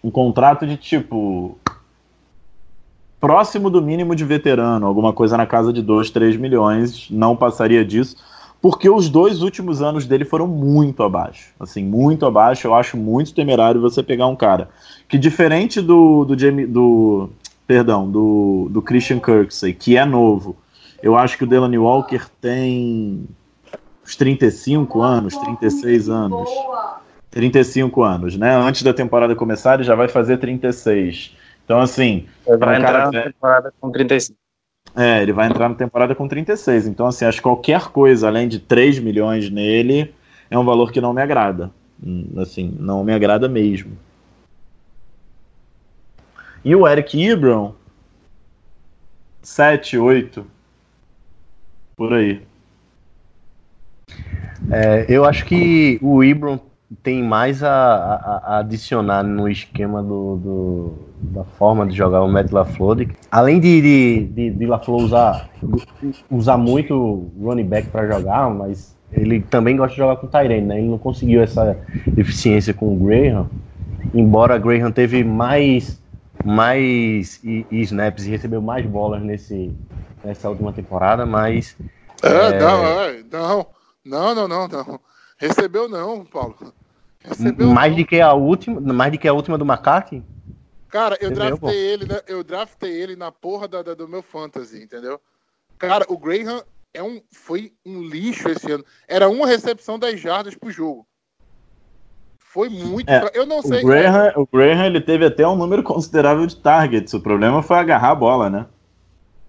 Um 0.02 0.11
contrato 0.11 0.66
de 0.66 0.76
tipo. 0.76 1.59
Próximo 3.20 3.68
do 3.68 3.82
mínimo 3.82 4.14
de 4.14 4.24
veterano, 4.24 4.86
alguma 4.86 5.12
coisa 5.12 5.36
na 5.36 5.44
casa 5.44 5.72
de 5.72 5.82
2, 5.82 6.11
3 6.11 6.36
milhões, 6.36 7.11
não 7.11 7.34
passaria 7.34 7.84
disso, 7.84 8.16
porque 8.61 8.88
os 8.90 9.09
dois 9.09 9.42
últimos 9.42 9.80
anos 9.80 10.06
dele 10.06 10.24
foram 10.24 10.46
muito 10.46 11.02
abaixo. 11.02 11.52
Assim, 11.59 11.84
muito 11.84 12.26
abaixo. 12.26 12.66
Eu 12.66 12.74
acho 12.74 12.96
muito 12.96 13.34
temerário 13.34 13.80
você 13.80 14.02
pegar 14.02 14.26
um 14.26 14.36
cara 14.36 14.68
que, 15.09 15.16
diferente 15.18 15.80
do, 15.80 16.24
do, 16.24 16.38
Jamie, 16.38 16.66
do 16.66 17.30
perdão, 17.66 18.11
do, 18.11 18.68
do 18.70 18.82
Christian 18.82 19.20
Kirksey, 19.20 19.72
que 19.72 19.96
é 19.96 20.04
novo, 20.04 20.56
eu 21.02 21.16
acho 21.16 21.38
que 21.38 21.44
o 21.44 21.46
Delaney 21.46 21.78
Walker 21.78 22.22
tem 22.40 23.26
uns 24.04 24.16
35 24.16 25.00
anos, 25.02 25.36
36 25.36 26.09
anos. 26.09 26.48
35 27.30 28.02
anos, 28.02 28.36
né? 28.36 28.56
Antes 28.56 28.82
da 28.82 28.92
temporada 28.92 29.36
começar, 29.36 29.74
ele 29.74 29.84
já 29.84 29.94
vai 29.94 30.09
fazer 30.09 30.38
36. 30.38 31.36
Então, 31.64 31.80
assim, 31.80 32.26
um 32.46 32.54
entrar 32.54 33.04
na 33.04 33.11
velho- 33.11 33.32
temporada 33.32 33.72
com 33.78 33.90
35. 33.90 34.36
É, 34.99 35.22
ele 35.22 35.32
vai 35.32 35.46
entrar 35.46 35.68
na 35.68 35.76
temporada 35.76 36.12
com 36.12 36.26
36. 36.26 36.88
Então, 36.88 37.07
assim, 37.07 37.24
acho 37.24 37.38
que 37.38 37.44
qualquer 37.44 37.88
coisa 37.88 38.26
além 38.26 38.49
de 38.49 38.59
3 38.59 38.99
milhões 38.99 39.49
nele 39.49 40.12
é 40.51 40.59
um 40.59 40.64
valor 40.64 40.90
que 40.90 41.01
não 41.01 41.12
me 41.12 41.22
agrada. 41.22 41.70
Hum, 42.05 42.26
Assim, 42.36 42.74
não 42.80 43.05
me 43.05 43.12
agrada 43.12 43.49
mesmo. 43.49 43.96
E 46.64 46.74
o 46.74 46.86
Eric 46.86 47.22
Ebron, 47.22 47.74
7, 49.40 49.96
8. 49.96 50.44
Por 51.96 52.12
aí. 52.12 52.42
É, 54.70 55.07
eu 55.09 55.24
acho 55.24 55.44
que 55.44 55.99
o 56.03 56.24
Ibram 56.24 56.61
tem 57.03 57.22
mais 57.22 57.62
a, 57.62 57.68
a- 57.70 58.43
a 58.47 58.59
adicionar 58.59 59.22
no 59.22 59.49
esquema 59.49 60.03
do, 60.03 60.36
do- 60.36 60.95
da 61.20 61.45
forma 61.45 61.86
de 61.86 61.95
jogar 61.95 62.22
o 62.22 62.28
Matt 62.28 62.51
LaFleur. 62.51 63.07
Além 63.30 63.61
de, 63.61 63.80
de, 63.82 64.24
de, 64.26 64.51
de 64.51 64.66
LaFleur 64.66 64.99
usar, 64.99 65.49
usar 66.30 66.57
muito 66.57 67.30
running 67.41 67.66
back 67.66 67.89
para 67.89 68.07
jogar, 68.11 68.49
mas 68.51 68.97
ele 69.12 69.41
também 69.41 69.76
gosta 69.76 69.93
de 69.93 69.99
jogar 69.99 70.16
com 70.16 70.26
o 70.26 70.30
Tyrene, 70.30 70.66
né? 70.66 70.78
Ele 70.78 70.89
não 70.89 70.99
conseguiu 70.99 71.43
essa 71.43 71.76
eficiência 72.16 72.72
com 72.72 72.95
o 72.95 72.97
Graham, 72.97 73.49
embora 74.14 74.59
Graham 74.59 74.91
teve 74.93 75.24
mais, 75.24 76.01
mais 76.45 77.41
e, 77.45 77.66
e 77.70 77.80
snaps 77.82 78.26
e 78.26 78.30
recebeu 78.30 78.61
mais 78.62 78.86
bolas 78.86 79.22
nesse, 79.22 79.72
nessa 80.24 80.49
última 80.49 80.72
temporada, 80.72 81.26
mas 81.26 81.76
É, 82.22 82.28
É. 82.28 82.59
Não, 82.61 82.84
é, 82.86 83.22
não, 83.30 83.66
não, 84.05 84.34
não, 84.34 84.49
não, 84.49 84.68
não. 84.68 85.01
Recebeu 85.39 85.89
não, 85.89 86.24
Paulo. 86.24 86.72
Recebeu 87.20 87.68
mais 87.68 87.93
não. 87.93 88.03
do 88.03 88.07
que 88.07 88.20
a 88.20 88.32
última, 88.34 88.80
mais 88.93 89.12
do 89.12 89.18
que 89.18 89.28
a 89.28 89.32
última 89.32 89.57
do 89.57 89.64
McCarthy. 89.64 90.22
Cara, 90.89 91.16
eu 91.20 91.30
Recebeu, 91.30 91.57
draftei 91.59 91.78
ele, 91.80 92.07
né? 92.07 92.20
Eu 92.26 92.43
draftei 92.45 92.91
ele 92.93 93.16
na 93.16 93.30
porra 93.30 93.68
da, 93.68 93.82
da- 93.82 93.95
do 93.95 94.09
meu 94.09 94.22
fantasy, 94.22 94.82
entendeu? 94.82 95.20
Cara, 95.78 96.05
o 96.09 96.18
Graham 96.18 96.62
é 96.93 97.03
um, 97.03 97.20
foi 97.30 97.72
um 97.84 98.03
lixo 98.03 98.49
esse 98.49 98.70
ano. 98.72 98.84
Era 99.07 99.28
uma 99.28 99.47
recepção 99.47 99.99
das 99.99 100.18
jardas 100.18 100.55
pro 100.55 100.70
jogo. 100.70 101.07
Foi 102.39 102.68
muito. 102.68 103.09
É, 103.11 103.30
Eu 103.34 103.45
não 103.47 103.59
O 103.59 103.62
sei. 103.62 103.82
Graham, 103.84 104.32
o 104.36 104.47
Graham 104.47 104.86
ele 104.86 105.01
teve 105.01 105.24
até 105.26 105.47
um 105.47 105.55
número 105.55 105.82
considerável 105.82 106.47
de 106.47 106.57
targets. 106.57 107.12
O 107.12 107.20
problema 107.20 107.62
foi 107.62 107.76
agarrar 107.76 108.11
a 108.11 108.14
bola, 108.14 108.49
né? 108.51 108.66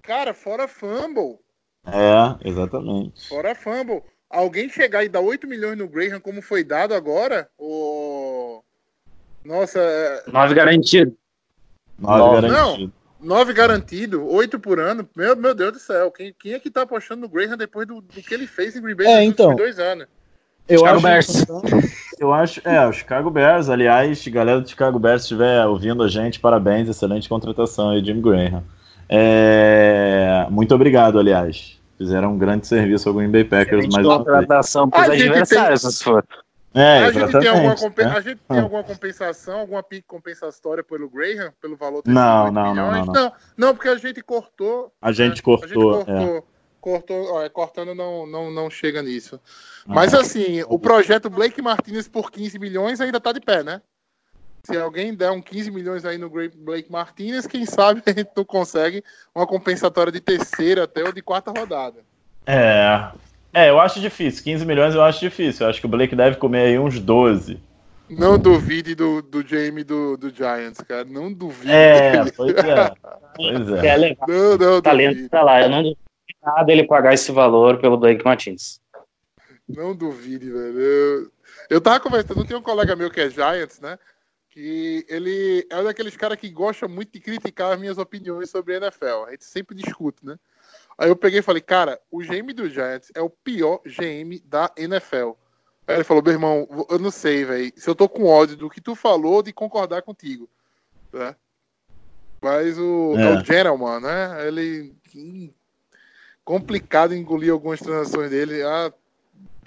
Cara, 0.04 0.34
fora 0.34 0.68
fumble. 0.68 1.40
É, 1.88 2.48
exatamente. 2.48 3.28
Fora 3.30 3.56
fumble. 3.56 4.04
Alguém 4.30 4.70
chegar 4.70 5.04
e 5.04 5.10
dar 5.10 5.22
8 5.22 5.48
milhões 5.48 5.78
no 5.78 5.88
Graham, 5.88 6.20
como 6.20 6.42
foi 6.42 6.64
dado 6.64 6.94
agora? 6.94 7.50
O... 7.58 8.62
Nossa, 9.44 9.80
é, 9.80 10.24
9 10.32 10.54
garantido. 10.54 11.16
Nove 11.98 12.20
Nove. 12.20 12.48
garantido. 12.50 12.94
9 13.22 13.54
garantido, 13.54 14.28
8 14.28 14.60
por 14.60 14.80
ano. 14.80 15.08
Meu, 15.16 15.36
meu 15.36 15.54
Deus 15.56 15.74
do 15.74 15.80
céu. 15.80 16.12
Quem, 16.12 16.34
quem 16.40 16.54
é 16.54 16.60
que 16.60 16.70
tá 16.70 16.84
apostando 16.84 17.22
no 17.22 17.30
Graham 17.30 17.58
depois 17.58 17.88
do, 17.88 18.02
do 18.02 18.22
que 18.22 18.34
ele 18.34 18.48
fez 18.48 18.76
em 18.76 18.82
Green 18.82 18.96
Bay 18.96 19.08
É, 19.08 19.16
nos 19.20 19.26
então. 19.26 19.56
dois 19.56 19.80
anos? 19.80 20.08
Eu 20.68 20.80
Chicago 20.80 20.98
acho, 20.98 21.04
Bears. 21.08 21.46
eu 22.20 22.32
acho, 22.34 22.62
é, 22.64 22.86
o 22.88 22.94
Chicago 22.94 23.32
Bears, 23.32 23.70
aliás, 23.70 24.26
galera 24.28 24.62
do 24.62 24.70
Chicago 24.70 25.00
Bears, 25.00 25.24
se 25.24 25.26
estiver 25.34 25.66
ouvindo 25.66 26.04
a 26.04 26.08
gente, 26.08 26.40
parabéns, 26.40 26.88
excelente 26.88 27.28
contratação 27.28 27.90
aí, 27.90 28.06
Jim 28.06 28.22
Graham. 28.22 28.64
É, 29.10 30.46
muito 30.52 30.74
obrigado, 30.76 31.18
aliás. 31.18 31.79
Fizeram 32.00 32.32
um 32.34 32.38
grande 32.38 32.66
serviço 32.66 33.10
ao 33.10 33.14
Green 33.14 33.30
Bay 33.30 33.44
Packers 33.44 33.94
vez. 33.94 34.08
contratação 34.08 34.90
para 34.90 35.00
A 35.00 35.10
os 35.12 35.18
gente 35.18 35.30
adversários, 35.30 35.82
se 35.82 36.04
for. 36.04 36.26
É, 36.74 37.00
a, 37.06 37.12
gente 37.12 37.40
tem 37.40 37.48
alguma, 37.50 37.76
compen- 37.76 38.06
né? 38.06 38.12
a 38.16 38.22
gente 38.22 38.40
tem 38.48 38.58
Ah. 38.60 38.62
alguma 38.62 38.84
compensação, 38.84 39.60
alguma 39.60 39.84
pique 39.84 40.08
compensatória 40.08 40.84
pelo 40.84 41.10
Graham, 41.10 41.52
pelo 41.62 41.76
valor 41.76 42.02
Não, 42.06 42.44
8 42.46 42.54
não, 42.54 42.64
não, 42.64 42.72
milhões? 42.92 43.06
não, 43.08 43.14
não. 43.14 43.32
Não, 43.58 43.76
porque 43.76 43.90
a 43.90 43.98
gente 43.98 44.22
cortou. 44.24 44.92
A 45.02 45.12
gente 45.12 45.38
né? 45.38 45.42
cortou, 45.44 45.96
A 45.96 45.98
gente 45.98 46.10
é. 46.10 46.26
cortou. 46.26 46.48
cortou 46.80 47.34
ó, 47.34 47.42
é, 47.44 47.50
cortando 47.50 47.94
não, 47.94 48.26
não, 48.26 48.50
não 48.52 48.70
chega 48.70 49.02
nisso. 49.02 49.40
Ah. 49.82 49.94
Mas 49.94 50.14
assim, 50.14 50.64
o 50.70 50.80
projeto 50.80 51.30
Blake 51.30 51.62
Martinez 51.62 52.08
por 52.08 52.32
15 52.32 52.58
milhões 52.58 53.02
ainda 53.02 53.20
tá 53.20 53.32
de 53.34 53.42
pé, 53.42 53.62
né? 53.64 53.82
Se 54.64 54.78
alguém 54.78 55.14
der 55.14 55.32
um 55.32 55.42
15 55.42 55.72
milhões 55.72 56.06
aí 56.06 56.18
no 56.18 56.30
Blake 56.30 56.92
Martinez, 56.92 57.48
quem 57.48 57.66
sabe 57.66 58.02
a 58.06 58.12
gente 58.12 58.30
não 58.36 58.46
consegue 58.46 59.04
uma 59.34 59.48
compensatória 59.48 60.12
de 60.12 60.20
terceira 60.20 60.84
até 60.84 61.04
ou 61.04 61.12
de 61.12 61.22
quarta 61.22 61.52
rodada. 61.52 62.02
É. 62.46 63.12
É, 63.54 63.70
eu 63.70 63.80
acho 63.80 64.00
difícil. 64.00 64.44
15 64.44 64.66
milhões 64.66 64.94
eu 64.94 65.02
acho 65.02 65.20
difícil. 65.20 65.66
Eu 65.66 65.70
acho 65.70 65.80
que 65.80 65.86
o 65.86 65.90
Blake 65.90 66.16
deve 66.16 66.38
comer 66.38 66.66
aí 66.68 66.80
uns 66.80 67.00
12. 67.00 67.60
Não 68.10 68.38
duvide 68.40 68.96
do, 68.96 69.22
do 69.22 69.46
Jamie 69.48 69.84
do, 69.84 70.18
do 70.18 70.30
Giants, 70.34 70.82
cara. 70.88 71.06
Não 71.06 71.32
duvide. 71.32 71.72
É, 71.72 72.12
dele. 72.12 72.32
pois 72.36 72.56
é. 72.56 72.94
Pois 73.36 73.84
é. 73.84 73.88
É 73.88 73.98
legal. 73.98 74.28
Não, 74.28 74.58
não, 74.58 74.78
O 74.78 74.82
talento 74.82 75.14
duvide. 75.14 75.30
tá 75.30 75.42
lá. 75.42 75.62
Eu 75.62 75.70
não 75.70 75.84
duvido 75.84 75.98
nada 76.44 76.72
ele 76.72 76.86
pagar 76.86 77.14
esse 77.14 77.32
valor 77.32 77.80
pelo 77.80 77.98
Blake 77.98 78.24
Martins. 78.24 78.80
Não 79.68 79.96
duvide, 79.96 80.50
velho. 80.50 80.80
Eu, 80.80 81.32
eu 81.70 81.82
tava 81.82 82.00
conversando, 82.00 82.46
tem 82.46 82.58
um 82.58 82.62
colega 82.62 82.96
meu 82.96 83.12
que 83.12 83.22
é 83.22 83.30
Giants, 83.30 83.80
né? 83.80 84.00
Que 84.60 85.06
ele 85.08 85.66
é 85.70 85.80
um 85.80 85.86
daqueles 85.86 86.18
caras 86.18 86.38
que 86.38 86.50
gosta 86.50 86.86
muito 86.86 87.14
de 87.14 87.22
criticar 87.22 87.72
as 87.72 87.80
minhas 87.80 87.98
opiniões 87.98 88.50
sobre 88.50 88.74
a 88.74 88.78
NFL. 88.78 89.24
A 89.26 89.32
gente 89.32 89.46
sempre 89.46 89.74
discute, 89.74 90.26
né? 90.26 90.38
Aí 90.98 91.08
eu 91.08 91.16
peguei 91.16 91.40
e 91.40 91.42
falei, 91.42 91.62
cara, 91.62 91.98
o 92.12 92.20
GM 92.20 92.52
do 92.54 92.70
Giants 92.70 93.10
é 93.16 93.22
o 93.22 93.30
pior 93.30 93.80
GM 93.86 94.38
da 94.44 94.70
NFL. 94.76 95.32
Aí 95.88 95.96
ele 95.96 96.04
falou, 96.04 96.22
meu 96.22 96.34
irmão, 96.34 96.86
eu 96.90 97.00
não 97.00 97.10
sei, 97.10 97.46
velho, 97.46 97.72
se 97.74 97.90
eu 97.90 97.96
tô 97.96 98.10
com 98.10 98.26
ódio 98.26 98.58
do 98.58 98.70
que 98.70 98.82
tu 98.82 98.96
falou 98.96 99.36
ou 99.36 99.42
de 99.42 99.54
concordar 99.54 100.02
contigo. 100.02 100.50
Né? 101.14 101.34
Mas 102.42 102.78
o, 102.78 103.16
é. 103.18 103.22
É. 103.22 103.38
o 103.38 103.46
Gentleman, 103.46 104.02
né? 104.02 104.46
Ele. 104.46 104.94
hum, 105.16 105.54
complicado 106.44 107.16
engolir 107.16 107.54
algumas 107.54 107.80
transações 107.80 108.30
dele. 108.30 108.62
Ah, 108.64 108.92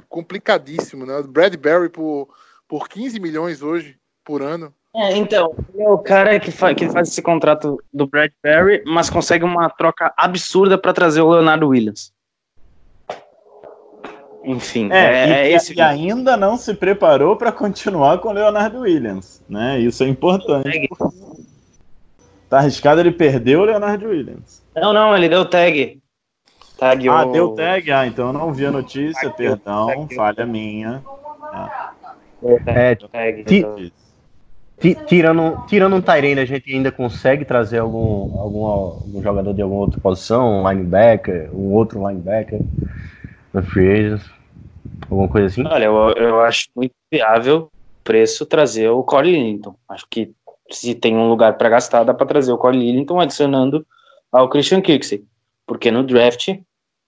complicadíssimo, 0.07 1.07
né? 1.07 1.23
Bradbury 1.23 1.89
por, 1.89 2.29
por 2.69 2.91
15 2.91 3.19
milhões 3.19 3.63
hoje, 3.63 3.99
por 4.23 4.43
ano. 4.43 4.75
É, 4.95 5.17
então, 5.17 5.55
ele 5.73 5.83
é 5.83 5.89
o 5.89 5.97
cara 5.99 6.39
que, 6.39 6.51
fa 6.51 6.75
que 6.75 6.87
faz 6.91 7.09
esse 7.09 7.23
contrato 7.23 7.83
do 7.93 8.07
Bradbury, 8.07 8.83
mas 8.87 9.09
consegue 9.09 9.43
uma 9.45 9.71
troca 9.71 10.13
absurda 10.17 10.77
para 10.77 10.93
trazer 10.93 11.23
o 11.23 11.31
Leonardo 11.31 11.69
Williams. 11.69 12.13
Enfim, 14.45 14.91
É, 14.93 14.97
é, 14.99 15.29
e, 15.29 15.33
é 15.33 15.51
e- 15.51 15.55
esse. 15.55 15.73
e 15.75 15.81
ainda 15.81 16.37
não 16.37 16.57
se 16.57 16.75
preparou 16.75 17.37
para 17.37 17.51
continuar 17.53 18.19
com 18.19 18.29
o 18.29 18.33
Leonardo 18.33 18.81
Williams, 18.81 19.43
né? 19.49 19.79
Isso 19.79 20.03
é 20.03 20.09
importante. 20.09 20.89
Tá 22.51 22.59
arriscado 22.59 23.01
ele 23.01 23.13
perder 23.13 23.57
o 23.57 23.65
Leonardo 23.65 24.09
Williams. 24.09 24.63
Não, 24.77 24.93
não, 24.93 25.17
ele 25.17 25.29
deu 25.29 25.45
tag. 25.47 26.03
Tag 26.77 27.09
Ah, 27.09 27.25
o- 27.25 27.33
deu 27.33 27.49
tag? 27.55 27.91
Ah, 27.93 28.07
então 28.07 28.27
eu 28.27 28.33
não 28.33 28.53
vi 28.53 28.67
a 28.67 28.71
notícia, 28.71 29.23
Tag, 29.31 29.37
perdão, 29.37 29.87
tag. 29.87 30.15
falha 30.15 30.45
minha. 30.45 31.03
É, 32.67 32.95
tag. 32.97 33.93
Ti- 34.83 34.97
ti- 34.97 35.07
tirando, 35.07 35.65
tirando 35.69 35.95
um 35.95 36.01
Tyrene, 36.01 36.41
a 36.41 36.45
gente 36.45 36.75
ainda 36.75 36.91
consegue 36.91 37.45
trazer 37.45 37.79
algum, 37.79 38.39
algum, 38.39 38.67
algum 38.67 39.23
jogador 39.23 39.55
de 39.55 39.63
alguma 39.63 39.83
outra 39.83 40.01
posição, 40.01 40.63
um 40.63 40.69
linebacker, 40.69 41.51
um 41.55 41.73
outro 41.73 42.07
linebacker, 42.07 42.61
no 43.55 43.63
free 43.63 44.19
alguma 45.09 45.29
coisa 45.29 45.47
assim? 45.47 45.65
Olha, 45.67 45.85
eu, 45.85 45.95
eu 46.17 46.41
acho 46.41 46.69
muito 46.75 46.93
viável 47.13 47.71
preço 48.03 48.45
trazer 48.45 48.89
o 48.89 49.05
Corey 49.05 49.33
Lillington. 49.33 49.77
Acho 49.89 50.07
que 50.11 50.33
se 50.71 50.95
tem 50.95 51.17
um 51.17 51.29
lugar 51.29 51.57
para 51.57 51.69
gastar, 51.69 52.03
dá 52.03 52.13
para 52.13 52.27
trazer 52.27 52.53
o 52.53 52.59
Corey 52.59 52.81
Lillington 52.81 53.21
adicionando 53.21 53.87
ao 54.33 54.49
Christian 54.49 54.81
Kirksey. 54.81 55.25
Porque 55.67 55.91
no 55.91 56.03
draft, 56.03 56.49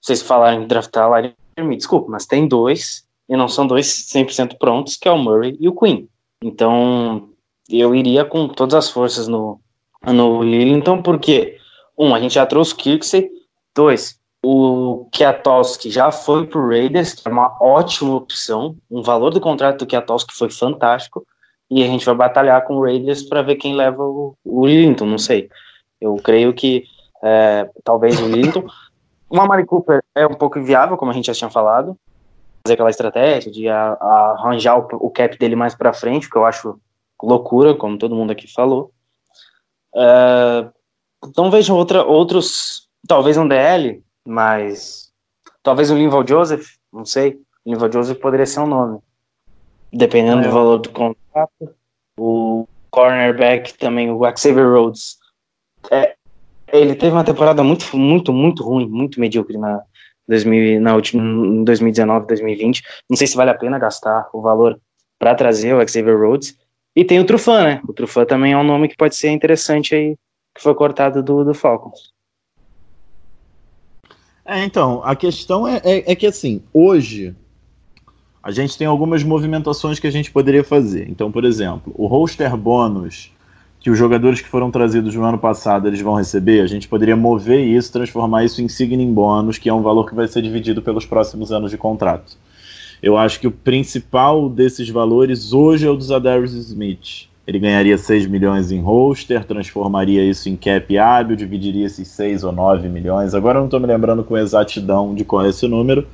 vocês 0.01 0.23
falaram 0.23 0.63
em 0.63 0.67
draftar 0.67 1.11
lá, 1.11 1.23
me 1.59 1.77
desculpa, 1.77 2.11
mas 2.11 2.27
tem 2.27 2.47
dois, 2.47 3.05
e 3.29 3.37
não 3.37 3.49
são 3.49 3.67
dois 3.67 3.87
100% 3.87 4.57
prontos, 4.59 4.97
que 4.97 5.09
é 5.09 5.11
o 5.11 5.19
Murray 5.19 5.57
e 5.59 5.69
o 5.69 5.75
Queen. 5.75 6.09
Então, 6.43 7.31
eu 7.69 7.95
iria 7.95 8.25
com 8.25 8.49
todas 8.49 8.75
as 8.75 8.91
forças 8.91 9.29
no, 9.29 9.61
no 10.05 10.43
Lillington, 10.43 11.03
porque, 11.03 11.59
um, 11.99 12.15
a 12.15 12.21
gente 12.21 12.35
já 12.35 12.45
trouxe 12.47 12.75
o 12.75 12.77
Kirksey, 12.77 13.31
dois, 13.75 14.19
o 14.45 15.09
Kiatowski 15.11 15.91
já 15.91 16.13
foi 16.13 16.47
pro 16.47 16.69
Raiders, 16.69 17.15
que 17.15 17.27
é 17.27 17.33
uma 17.33 17.57
ótima 17.61 18.15
opção. 18.15 18.77
Um 18.91 19.03
valor 19.03 19.31
do 19.31 19.41
contrato 19.41 19.79
do 19.79 19.87
Kiatowski 19.87 20.35
foi 20.35 20.51
fantástico. 20.51 21.27
E 21.71 21.83
a 21.83 21.87
gente 21.87 22.05
vai 22.05 22.15
batalhar 22.15 22.63
com 22.67 22.77
o 22.77 22.83
Raiders 22.85 23.23
para 23.23 23.41
ver 23.41 23.57
quem 23.57 23.75
leva 23.75 24.03
o, 24.03 24.37
o 24.45 24.67
Linton, 24.67 25.07
não 25.07 25.17
sei. 25.17 25.49
Eu 25.99 26.15
creio 26.17 26.53
que 26.53 26.85
é, 27.23 27.71
talvez 27.83 28.21
o 28.21 28.29
Linton. 28.29 28.67
O 29.31 29.41
Amari 29.41 29.65
Cooper 29.65 30.03
é 30.15 30.27
um 30.27 30.35
pouco 30.35 30.59
inviável, 30.59 30.99
como 30.99 31.11
a 31.11 31.15
gente 31.15 31.27
já 31.27 31.33
tinha 31.33 31.49
falado. 31.51 31.97
Fazer 32.67 32.75
aquela 32.75 32.91
estratégia 32.91 33.51
de 33.51 33.67
a- 33.67 33.97
a 33.99 34.37
arranjar 34.39 34.79
o, 34.79 34.87
o 35.07 35.11
cap 35.11 35.39
dele 35.39 35.57
mais 35.57 35.75
para 35.75 35.95
frente, 35.95 36.29
que 36.29 36.37
eu 36.37 36.45
acho 36.45 36.79
loucura, 37.25 37.75
como 37.75 37.99
todo 37.99 38.15
mundo 38.15 38.31
aqui 38.31 38.53
falou. 38.53 38.93
É, 39.95 40.69
então 41.27 41.51
vejo 41.51 41.75
outra, 41.75 42.05
outros, 42.05 42.89
talvez 43.07 43.37
um 43.37 43.47
DL, 43.49 44.03
mas 44.27 45.13
talvez 45.63 45.91
o 45.91 45.97
Linval 45.97 46.27
Joseph, 46.27 46.67
não 46.93 47.05
sei. 47.05 47.39
Linval 47.67 47.91
Joseph 47.93 48.19
poderia 48.19 48.47
ser 48.47 48.61
um 48.61 48.67
nome. 48.67 48.99
Dependendo 49.93 50.43
É. 50.43 50.49
do 50.49 50.53
valor 50.53 50.79
do 50.79 50.91
contrato. 50.91 51.75
O 52.19 52.67
cornerback 52.91 53.75
também, 53.75 54.11
o 54.11 54.21
Xavier 54.37 54.69
Rhodes. 54.69 55.19
É, 55.91 56.15
ele 56.69 56.95
teve 56.95 57.13
uma 57.13 57.25
temporada 57.25 57.63
muito, 57.63 57.97
muito, 57.97 58.33
muito 58.33 58.63
ruim, 58.63 58.89
muito 58.89 59.21
medíocre 59.21 59.57
na, 59.57 59.83
2000, 60.29 60.81
na 60.81 60.95
última, 60.95 61.23
em 61.23 61.65
2019, 61.65 62.27
2020. 62.27 62.83
Não 63.09 63.17
sei 63.17 63.27
se 63.27 63.37
vale 63.37 63.51
a 63.51 63.59
pena 63.59 63.79
gastar 63.79 64.29
o 64.33 64.41
valor 64.41 64.81
para 65.19 65.35
trazer 65.35 65.75
o 65.75 65.89
Xavier 65.89 66.19
Rhodes. 66.19 66.57
E 66.97 67.05
tem 67.05 67.19
o 67.19 67.27
Trufan, 67.27 67.65
né? 67.65 67.81
O 67.89 67.93
Trufan 67.93 68.25
também 68.25 68.53
é 68.53 68.57
um 68.57 68.65
nome 68.65 68.89
que 68.89 68.97
pode 68.97 69.17
ser 69.17 69.31
interessante 69.31 69.95
aí, 69.95 70.17
que 70.55 70.63
foi 70.63 70.75
cortado 70.75 71.23
do, 71.23 71.45
do 71.45 71.55
Falcons. 71.55 72.13
É, 74.45 74.63
então, 74.63 75.03
a 75.03 75.17
questão 75.17 75.67
é, 75.67 75.81
é, 75.85 76.13
é 76.13 76.15
que 76.15 76.27
assim, 76.27 76.63
hoje 76.73 77.35
a 78.43 78.51
gente 78.51 78.77
tem 78.77 78.87
algumas 78.87 79.23
movimentações 79.23 79.99
que 79.99 80.07
a 80.07 80.11
gente 80.11 80.31
poderia 80.31 80.63
fazer. 80.63 81.09
Então, 81.09 81.33
por 81.33 81.45
exemplo, 81.45 81.95
o 81.97 82.07
roster 82.07 82.55
bônus 82.57 83.33
que 83.85 83.91
os 83.91 83.99
jogadores 83.99 84.41
que 84.41 84.49
foram 84.49 84.71
trazidos 84.71 85.15
no 85.15 85.23
ano 85.25 85.37
passado 85.37 85.87
eles 85.87 86.01
vão 86.01 86.15
receber, 86.15 86.63
a 86.63 86.67
gente 86.67 86.89
poderia 86.89 87.15
mover 87.15 87.61
isso, 87.61 87.93
transformar 87.93 88.43
isso 88.43 88.63
em 88.63 88.69
signing 88.69 89.13
bônus, 89.13 89.59
que 89.59 89.69
é 89.69 89.75
um 89.75 89.83
valor 89.83 90.09
que 90.09 90.15
vai 90.15 90.27
ser 90.27 90.41
dividido 90.41 90.81
pelos 90.81 91.05
próximos 91.05 91.53
anos 91.53 91.71
de 91.71 91.77
contrato. 91.77 92.39
Eu 93.05 93.19
acho 93.19 93.39
que 93.39 93.47
o 93.47 93.51
principal 93.51 94.49
desses 94.49 94.89
valores 94.89 95.53
hoje 95.53 95.87
é 95.87 95.91
o 95.91 95.95
do 95.95 96.03
Zadarius 96.03 96.55
Smith. 96.55 97.29
Ele 97.47 97.59
ganharia 97.59 97.99
6 97.99 98.27
milhões 98.27 98.73
em 98.73 98.81
roster, 98.81 99.45
transformaria 99.45 100.25
isso 100.25 100.49
em 100.49 100.57
cap 100.57 100.97
hábil, 100.97 101.37
dividiria 101.37 101.85
esses 101.85 102.09
6 102.09 102.45
ou 102.45 102.51
9 102.51 102.89
milhões. 102.89 103.35
Agora 103.35 103.59
eu 103.59 103.61
não 103.61 103.67
estou 103.67 103.79
me 103.79 103.87
lembrando 103.87 104.25
com 104.25 104.39
exatidão 104.39 105.15
de 105.15 105.23
qual 105.23 105.45
é 105.45 105.51
esse 105.51 105.69
número. 105.69 106.07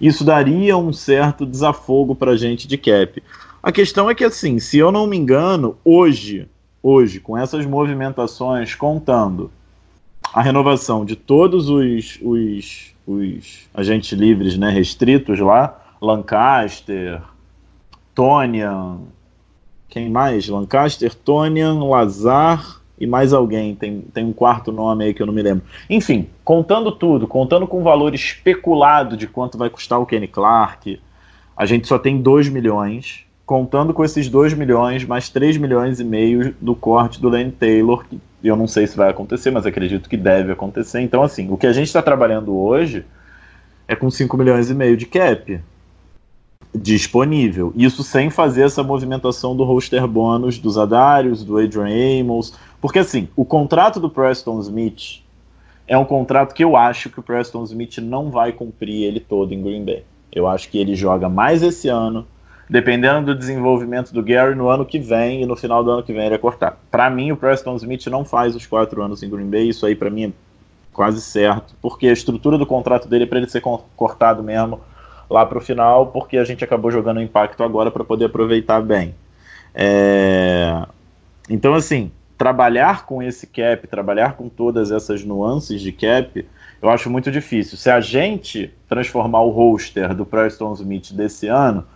Isso 0.00 0.24
daria 0.24 0.76
um 0.76 0.92
certo 0.92 1.46
desafogo 1.46 2.12
para 2.12 2.32
a 2.32 2.36
gente 2.36 2.66
de 2.66 2.76
cap. 2.76 3.22
A 3.62 3.70
questão 3.70 4.10
é 4.10 4.14
que, 4.16 4.24
assim, 4.24 4.58
se 4.58 4.78
eu 4.78 4.90
não 4.90 5.06
me 5.06 5.16
engano, 5.16 5.76
hoje, 5.84 6.48
hoje, 6.82 7.20
com 7.20 7.38
essas 7.38 7.64
movimentações, 7.64 8.74
contando 8.74 9.48
a 10.34 10.42
renovação 10.42 11.04
de 11.04 11.14
todos 11.14 11.68
os, 11.68 12.18
os, 12.20 12.92
os 13.06 13.68
agentes 13.72 14.10
livres 14.18 14.58
né, 14.58 14.70
restritos 14.70 15.38
lá, 15.38 15.78
Lancaster, 16.02 17.22
Tonian, 18.12 18.98
quem 19.88 20.10
mais? 20.10 20.48
Lancaster, 20.48 21.14
Tonian, 21.14 21.74
Lazar 21.84 22.80
e 22.98 23.06
mais 23.06 23.32
alguém. 23.32 23.76
Tem, 23.76 24.00
tem 24.12 24.24
um 24.24 24.32
quarto 24.32 24.72
nome 24.72 25.04
aí 25.04 25.14
que 25.14 25.22
eu 25.22 25.26
não 25.26 25.32
me 25.32 25.42
lembro. 25.42 25.62
Enfim, 25.88 26.28
contando 26.44 26.90
tudo, 26.90 27.28
contando 27.28 27.68
com 27.68 27.80
o 27.80 27.84
valor 27.84 28.16
especulado 28.16 29.16
de 29.16 29.28
quanto 29.28 29.56
vai 29.56 29.70
custar 29.70 30.00
o 30.00 30.06
Kenny 30.06 30.26
Clark, 30.26 31.00
a 31.56 31.64
gente 31.66 31.86
só 31.86 31.98
tem 32.00 32.20
2 32.20 32.48
milhões. 32.48 33.24
Contando 33.46 33.94
com 33.94 34.04
esses 34.04 34.28
2 34.28 34.54
milhões, 34.54 35.04
mais 35.04 35.28
3 35.28 35.56
milhões 35.56 36.00
e 36.00 36.04
meio 36.04 36.52
do 36.60 36.74
corte 36.74 37.20
do 37.20 37.28
Lane 37.28 37.52
Taylor, 37.52 38.04
que 38.08 38.18
eu 38.42 38.56
não 38.56 38.66
sei 38.66 38.88
se 38.88 38.96
vai 38.96 39.10
acontecer, 39.10 39.52
mas 39.52 39.66
acredito 39.66 40.08
que 40.08 40.16
deve 40.16 40.50
acontecer. 40.50 41.00
Então, 41.00 41.22
assim, 41.22 41.48
o 41.50 41.56
que 41.56 41.66
a 41.66 41.72
gente 41.72 41.86
está 41.86 42.02
trabalhando 42.02 42.56
hoje 42.56 43.04
é 43.86 43.94
com 43.94 44.10
5 44.10 44.36
milhões 44.36 44.68
e 44.70 44.74
meio 44.74 44.96
de 44.96 45.06
cap 45.06 45.60
disponível. 46.74 47.72
Isso 47.76 48.02
sem 48.02 48.30
fazer 48.30 48.62
essa 48.62 48.82
movimentação 48.82 49.54
do 49.54 49.64
roster 49.64 50.06
bônus 50.06 50.58
dos 50.58 50.78
Adarius, 50.78 51.44
do 51.44 51.58
Adrian 51.58 52.20
Amos. 52.20 52.54
Porque 52.80 52.98
assim, 52.98 53.28
o 53.36 53.44
contrato 53.44 54.00
do 54.00 54.08
Preston 54.08 54.58
Smith 54.60 55.22
é 55.86 55.96
um 55.98 56.04
contrato 56.04 56.54
que 56.54 56.64
eu 56.64 56.76
acho 56.76 57.10
que 57.10 57.20
o 57.20 57.22
Preston 57.22 57.64
Smith 57.64 57.98
não 57.98 58.30
vai 58.30 58.52
cumprir 58.52 59.04
ele 59.04 59.20
todo 59.20 59.52
em 59.52 59.62
Green 59.62 59.84
Bay. 59.84 60.04
Eu 60.32 60.46
acho 60.48 60.70
que 60.70 60.78
ele 60.78 60.94
joga 60.94 61.28
mais 61.28 61.62
esse 61.62 61.88
ano, 61.88 62.26
dependendo 62.70 63.26
do 63.26 63.38
desenvolvimento 63.38 64.12
do 64.12 64.22
Gary 64.22 64.54
no 64.54 64.68
ano 64.68 64.86
que 64.86 64.98
vem, 64.98 65.42
e 65.42 65.46
no 65.46 65.54
final 65.54 65.84
do 65.84 65.90
ano 65.90 66.02
que 66.02 66.12
vem 66.12 66.24
ele 66.24 66.36
é 66.36 66.38
cortado. 66.38 66.76
Para 66.90 67.10
mim, 67.10 67.30
o 67.30 67.36
Preston 67.36 67.76
Smith 67.76 68.06
não 68.06 68.24
faz 68.24 68.56
os 68.56 68.64
quatro 68.64 69.02
anos 69.02 69.22
em 69.22 69.28
Green 69.28 69.50
Bay, 69.50 69.68
isso 69.68 69.84
aí 69.84 69.94
para 69.94 70.08
mim 70.08 70.24
é 70.24 70.32
quase 70.90 71.20
certo, 71.20 71.74
porque 71.82 72.06
a 72.08 72.12
estrutura 72.12 72.56
do 72.56 72.66
contrato 72.66 73.08
dele 73.08 73.24
é 73.24 73.26
para 73.26 73.38
ele 73.38 73.48
ser 73.48 73.60
co- 73.60 73.84
cortado 73.96 74.42
mesmo 74.42 74.80
lá 75.32 75.46
para 75.46 75.58
o 75.58 75.60
final, 75.60 76.06
porque 76.08 76.36
a 76.36 76.44
gente 76.44 76.62
acabou 76.62 76.90
jogando 76.90 77.18
o 77.18 77.22
impacto 77.22 77.62
agora 77.62 77.90
para 77.90 78.04
poder 78.04 78.26
aproveitar 78.26 78.80
bem. 78.80 79.14
É, 79.74 80.86
Então, 81.48 81.74
assim, 81.74 82.12
trabalhar 82.38 83.06
com 83.06 83.22
esse 83.22 83.46
cap, 83.46 83.86
trabalhar 83.86 84.34
com 84.36 84.48
todas 84.48 84.90
essas 84.90 85.24
nuances 85.24 85.80
de 85.80 85.92
cap, 85.92 86.46
eu 86.80 86.90
acho 86.90 87.08
muito 87.08 87.30
difícil. 87.30 87.78
Se 87.78 87.90
a 87.90 88.00
gente 88.00 88.72
transformar 88.88 89.40
o 89.42 89.50
roster 89.50 90.14
do 90.14 90.26
Preston 90.26 90.72
Smith 90.74 91.12
desse 91.12 91.46
ano, 91.46 91.86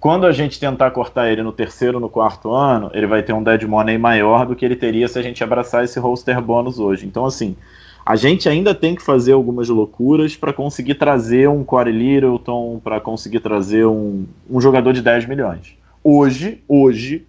quando 0.00 0.26
a 0.26 0.32
gente 0.32 0.60
tentar 0.60 0.90
cortar 0.90 1.30
ele 1.30 1.42
no 1.42 1.52
terceiro, 1.52 2.00
no 2.00 2.08
quarto 2.08 2.52
ano, 2.52 2.90
ele 2.92 3.06
vai 3.06 3.22
ter 3.22 3.32
um 3.32 3.42
dead 3.42 3.62
money 3.64 3.96
maior 3.96 4.46
do 4.46 4.54
que 4.54 4.64
ele 4.64 4.76
teria 4.76 5.08
se 5.08 5.18
a 5.18 5.22
gente 5.22 5.42
abraçar 5.42 5.84
esse 5.84 5.98
roster 5.98 6.40
bônus 6.40 6.78
hoje. 6.78 7.06
Então, 7.06 7.24
assim, 7.24 7.56
a 8.04 8.16
gente 8.16 8.48
ainda 8.48 8.74
tem 8.74 8.94
que 8.94 9.02
fazer 9.02 9.32
algumas 9.32 9.68
loucuras 9.68 10.36
para 10.36 10.52
conseguir 10.52 10.94
trazer 10.96 11.48
um 11.48 11.64
Corey 11.64 11.92
Littleton, 11.92 12.80
para 12.82 13.00
conseguir 13.00 13.40
trazer 13.40 13.86
um, 13.86 14.26
um 14.48 14.60
jogador 14.60 14.92
de 14.92 15.00
10 15.00 15.26
milhões. 15.26 15.74
Hoje, 16.02 16.62
hoje, 16.68 17.24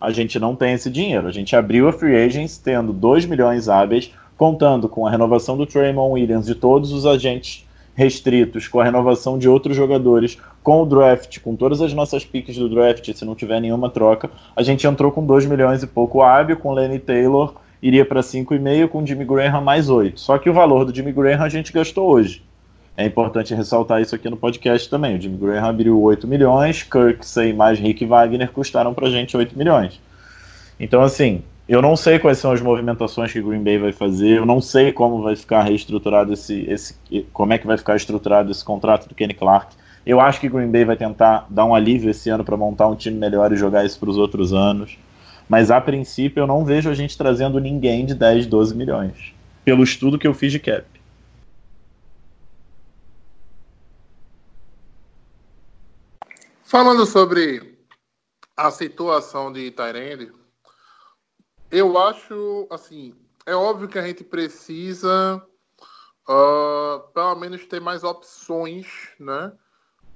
a 0.00 0.12
gente 0.12 0.38
não 0.38 0.54
tem 0.54 0.74
esse 0.74 0.88
dinheiro. 0.88 1.26
A 1.26 1.32
gente 1.32 1.56
abriu 1.56 1.88
a 1.88 1.92
Free 1.92 2.14
Agents 2.14 2.58
tendo 2.58 2.92
2 2.92 3.26
milhões 3.26 3.68
hábeis, 3.68 4.12
contando 4.36 4.88
com 4.88 5.06
a 5.06 5.10
renovação 5.10 5.56
do 5.56 5.66
Traymon 5.66 6.12
Williams, 6.12 6.46
de 6.46 6.54
todos 6.54 6.92
os 6.92 7.06
agentes 7.06 7.66
restritos, 7.94 8.68
com 8.68 8.80
a 8.80 8.84
renovação 8.84 9.38
de 9.38 9.48
outros 9.48 9.76
jogadores, 9.76 10.38
com 10.62 10.82
o 10.82 10.86
draft, 10.86 11.40
com 11.40 11.56
todas 11.56 11.80
as 11.80 11.92
nossas 11.92 12.24
piques 12.24 12.56
do 12.56 12.68
draft, 12.68 13.12
se 13.12 13.24
não 13.24 13.34
tiver 13.34 13.60
nenhuma 13.60 13.88
troca, 13.88 14.30
a 14.56 14.62
gente 14.62 14.86
entrou 14.86 15.12
com 15.12 15.24
2 15.24 15.46
milhões 15.46 15.82
e 15.82 15.86
pouco 15.86 16.20
hábil, 16.20 16.56
com 16.56 16.72
Lenny 16.72 16.98
Taylor, 16.98 17.54
iria 17.84 18.02
para 18.02 18.22
5,5 18.22 18.88
com 18.88 19.02
o 19.02 19.06
Jimmy 19.06 19.26
Graham 19.26 19.60
mais 19.60 19.90
8. 19.90 20.18
Só 20.18 20.38
que 20.38 20.48
o 20.48 20.54
valor 20.54 20.86
do 20.86 20.94
Jimmy 20.94 21.12
Graham 21.12 21.42
a 21.44 21.50
gente 21.50 21.70
gastou 21.70 22.10
hoje. 22.10 22.42
É 22.96 23.04
importante 23.04 23.54
ressaltar 23.54 24.00
isso 24.00 24.14
aqui 24.14 24.30
no 24.30 24.38
podcast 24.38 24.88
também. 24.88 25.18
O 25.18 25.20
Jimmy 25.20 25.36
Graham 25.36 25.68
abriu 25.68 26.00
8 26.00 26.26
milhões, 26.26 26.82
Kirksey 26.82 27.52
mais 27.52 27.78
Rick 27.78 28.06
Wagner 28.06 28.50
custaram 28.50 28.94
pra 28.94 29.10
gente 29.10 29.36
8 29.36 29.58
milhões. 29.58 30.00
Então, 30.80 31.02
assim, 31.02 31.42
eu 31.68 31.82
não 31.82 31.94
sei 31.94 32.18
quais 32.18 32.38
são 32.38 32.52
as 32.52 32.62
movimentações 32.62 33.30
que 33.30 33.40
o 33.40 33.48
Green 33.48 33.62
Bay 33.62 33.76
vai 33.76 33.92
fazer, 33.92 34.38
eu 34.38 34.46
não 34.46 34.62
sei 34.62 34.90
como 34.90 35.22
vai 35.22 35.36
ficar 35.36 35.62
reestruturado 35.62 36.32
esse, 36.32 36.64
esse 36.66 36.96
como 37.34 37.52
é 37.52 37.58
que 37.58 37.66
vai 37.66 37.76
ficar 37.76 37.96
estruturado 37.96 38.50
esse 38.50 38.64
contrato 38.64 39.06
do 39.06 39.14
Kenny 39.14 39.34
Clark. 39.34 39.76
Eu 40.06 40.20
acho 40.20 40.40
que 40.40 40.46
o 40.46 40.50
Green 40.50 40.70
Bay 40.70 40.86
vai 40.86 40.96
tentar 40.96 41.46
dar 41.50 41.66
um 41.66 41.74
alívio 41.74 42.10
esse 42.10 42.30
ano 42.30 42.44
para 42.44 42.56
montar 42.56 42.88
um 42.88 42.94
time 42.94 43.18
melhor 43.18 43.52
e 43.52 43.56
jogar 43.56 43.84
isso 43.84 43.98
para 44.00 44.08
os 44.08 44.16
outros 44.16 44.54
anos. 44.54 44.98
Mas 45.48 45.70
a 45.70 45.80
princípio 45.80 46.40
eu 46.40 46.46
não 46.46 46.64
vejo 46.64 46.88
a 46.88 46.94
gente 46.94 47.16
trazendo 47.16 47.58
ninguém 47.58 48.06
de 48.06 48.14
10, 48.14 48.46
12 48.46 48.74
milhões. 48.74 49.34
Pelo 49.64 49.82
estudo 49.82 50.18
que 50.18 50.26
eu 50.26 50.34
fiz 50.34 50.52
de 50.52 50.58
cap. 50.58 50.86
Falando 56.64 57.06
sobre 57.06 57.78
a 58.56 58.70
situação 58.70 59.52
de 59.52 59.70
Tyrande, 59.70 60.32
eu 61.70 61.98
acho 61.98 62.66
assim, 62.70 63.14
é 63.46 63.54
óbvio 63.54 63.88
que 63.88 63.98
a 63.98 64.06
gente 64.06 64.24
precisa 64.24 65.42
uh, 66.28 67.00
pelo 67.12 67.36
menos 67.36 67.64
ter 67.66 67.80
mais 67.80 68.02
opções, 68.04 68.86
né? 69.18 69.52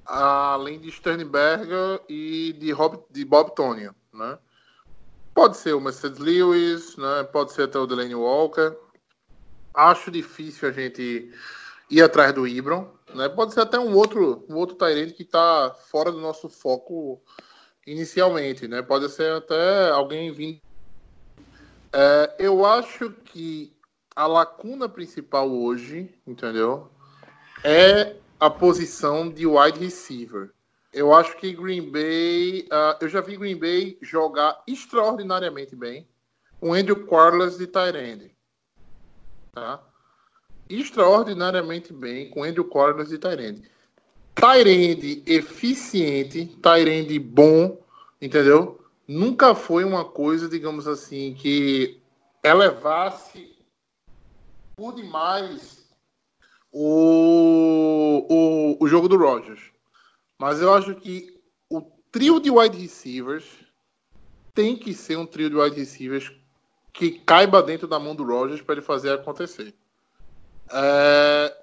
Além 0.04 0.80
de 0.80 0.90
Sternberger 0.90 2.00
e 2.08 2.54
de, 2.54 2.72
Rob, 2.72 3.04
de 3.10 3.24
Bob 3.24 3.54
Tonya, 3.54 3.94
né? 4.12 4.38
Pode 5.38 5.56
ser 5.56 5.72
o 5.72 5.80
Mercedes 5.80 6.18
Lewis, 6.18 6.96
né? 6.96 7.22
Pode 7.22 7.52
ser 7.52 7.62
até 7.62 7.78
o 7.78 7.86
Delaney 7.86 8.12
Walker. 8.12 8.76
Acho 9.72 10.10
difícil 10.10 10.68
a 10.68 10.72
gente 10.72 11.32
ir 11.88 12.02
atrás 12.02 12.32
do 12.32 12.44
Ibron, 12.44 12.90
né? 13.14 13.28
Pode 13.28 13.54
ser 13.54 13.60
até 13.60 13.78
um 13.78 13.94
outro, 13.94 14.44
um 14.48 14.56
outro 14.56 14.74
Tyrande 14.74 15.14
que 15.14 15.22
está 15.22 15.72
fora 15.92 16.10
do 16.10 16.20
nosso 16.20 16.48
foco 16.48 17.22
inicialmente, 17.86 18.66
né? 18.66 18.82
Pode 18.82 19.08
ser 19.10 19.32
até 19.32 19.90
alguém 19.90 20.32
vindo. 20.32 20.60
É, 21.92 22.34
eu 22.40 22.66
acho 22.66 23.08
que 23.10 23.72
a 24.16 24.26
lacuna 24.26 24.88
principal 24.88 25.48
hoje, 25.48 26.12
entendeu? 26.26 26.90
É 27.62 28.16
a 28.40 28.50
posição 28.50 29.30
de 29.30 29.46
wide 29.46 29.78
receiver. 29.78 30.50
Eu 30.92 31.12
acho 31.12 31.36
que 31.36 31.52
Green 31.52 31.90
Bay. 31.90 32.62
Uh, 32.72 32.96
eu 33.00 33.08
já 33.08 33.20
vi 33.20 33.36
Green 33.36 33.56
Bay 33.56 33.98
jogar 34.00 34.62
extraordinariamente 34.66 35.76
bem. 35.76 36.08
O 36.60 36.72
Andrew 36.72 37.06
Quarles 37.06 37.58
de 37.58 37.66
Tyrande. 37.66 38.34
Tá? 39.52 39.82
Extraordinariamente 40.68 41.92
bem 41.92 42.30
com 42.30 42.42
Andrew 42.42 42.64
Quarles 42.64 43.08
de 43.08 43.18
Tyrande. 43.18 43.62
Tyrande 44.34 45.22
eficiente, 45.26 46.46
Tyrande 46.62 47.18
bom, 47.18 47.80
entendeu? 48.20 48.80
Nunca 49.06 49.54
foi 49.54 49.84
uma 49.84 50.04
coisa, 50.04 50.48
digamos 50.48 50.86
assim, 50.86 51.34
que 51.34 52.00
elevasse 52.44 53.56
por 54.76 54.94
demais 54.94 55.88
o, 56.70 58.26
o, 58.28 58.84
o 58.84 58.88
jogo 58.88 59.08
do 59.08 59.16
Rogers. 59.16 59.67
Mas 60.38 60.60
eu 60.60 60.72
acho 60.72 60.94
que 60.94 61.40
o 61.68 61.80
trio 62.12 62.38
de 62.38 62.50
wide 62.50 62.78
receivers 62.78 63.44
tem 64.54 64.76
que 64.76 64.94
ser 64.94 65.18
um 65.18 65.26
trio 65.26 65.50
de 65.50 65.56
wide 65.56 65.76
receivers 65.76 66.32
que 66.92 67.12
caiba 67.12 67.62
dentro 67.62 67.88
da 67.88 67.98
mão 67.98 68.14
do 68.14 68.24
Rogers 68.24 68.62
para 68.62 68.76
ele 68.76 68.82
fazer 68.82 69.10
acontecer. 69.10 69.74
É, 70.70 71.56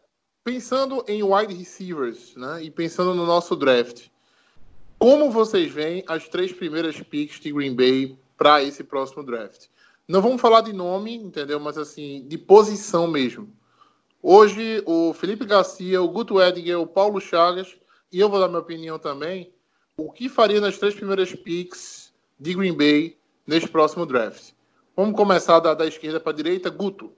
pensando 0.44 1.04
em 1.08 1.24
wide 1.24 1.54
receivers 1.54 2.36
né, 2.36 2.64
e 2.64 2.72
pensando 2.72 3.14
no 3.14 3.26
nosso 3.26 3.56
draft, 3.56 4.08
como 5.00 5.32
vocês 5.32 5.72
veem 5.72 6.04
as 6.08 6.28
três 6.28 6.52
primeiras 6.52 7.00
picks 7.02 7.40
de 7.40 7.52
Green 7.52 7.76
Bay 7.76 8.18
para 8.38 8.62
esse 8.62 8.84
próximo 8.84 9.24
draft? 9.24 9.68
Não 10.08 10.22
vamos 10.22 10.42
falar 10.42 10.62
de 10.62 10.74
nome, 10.74 11.16
entendeu? 11.16 11.60
Mas 11.60 11.78
assim, 11.78 12.26
de 12.28 12.38
posição 12.38 13.08
mesmo. 13.08 13.52
Hoje, 14.22 14.82
o 14.86 15.14
Felipe 15.14 15.46
Garcia, 15.46 16.02
o 16.02 16.08
Guto 16.08 16.42
Edinger, 16.42 16.80
o 16.80 16.88
Paulo 16.88 17.20
Chagas 17.22 17.76
e 18.16 18.20
eu 18.22 18.30
vou 18.30 18.40
dar 18.40 18.48
minha 18.48 18.62
opinião 18.62 18.98
também, 18.98 19.50
o 19.98 20.10
que 20.10 20.30
faria 20.30 20.62
nas 20.62 20.78
três 20.78 20.96
primeiras 20.96 21.36
picks 21.36 22.14
de 22.40 22.54
Green 22.54 22.72
Bay 22.72 23.18
neste 23.46 23.68
próximo 23.68 24.06
draft. 24.06 24.52
Vamos 24.96 25.18
começar 25.18 25.60
da, 25.60 25.74
da 25.74 25.86
esquerda 25.86 26.18
para 26.18 26.32
a 26.32 26.36
direita, 26.36 26.70
Guto. 26.70 27.12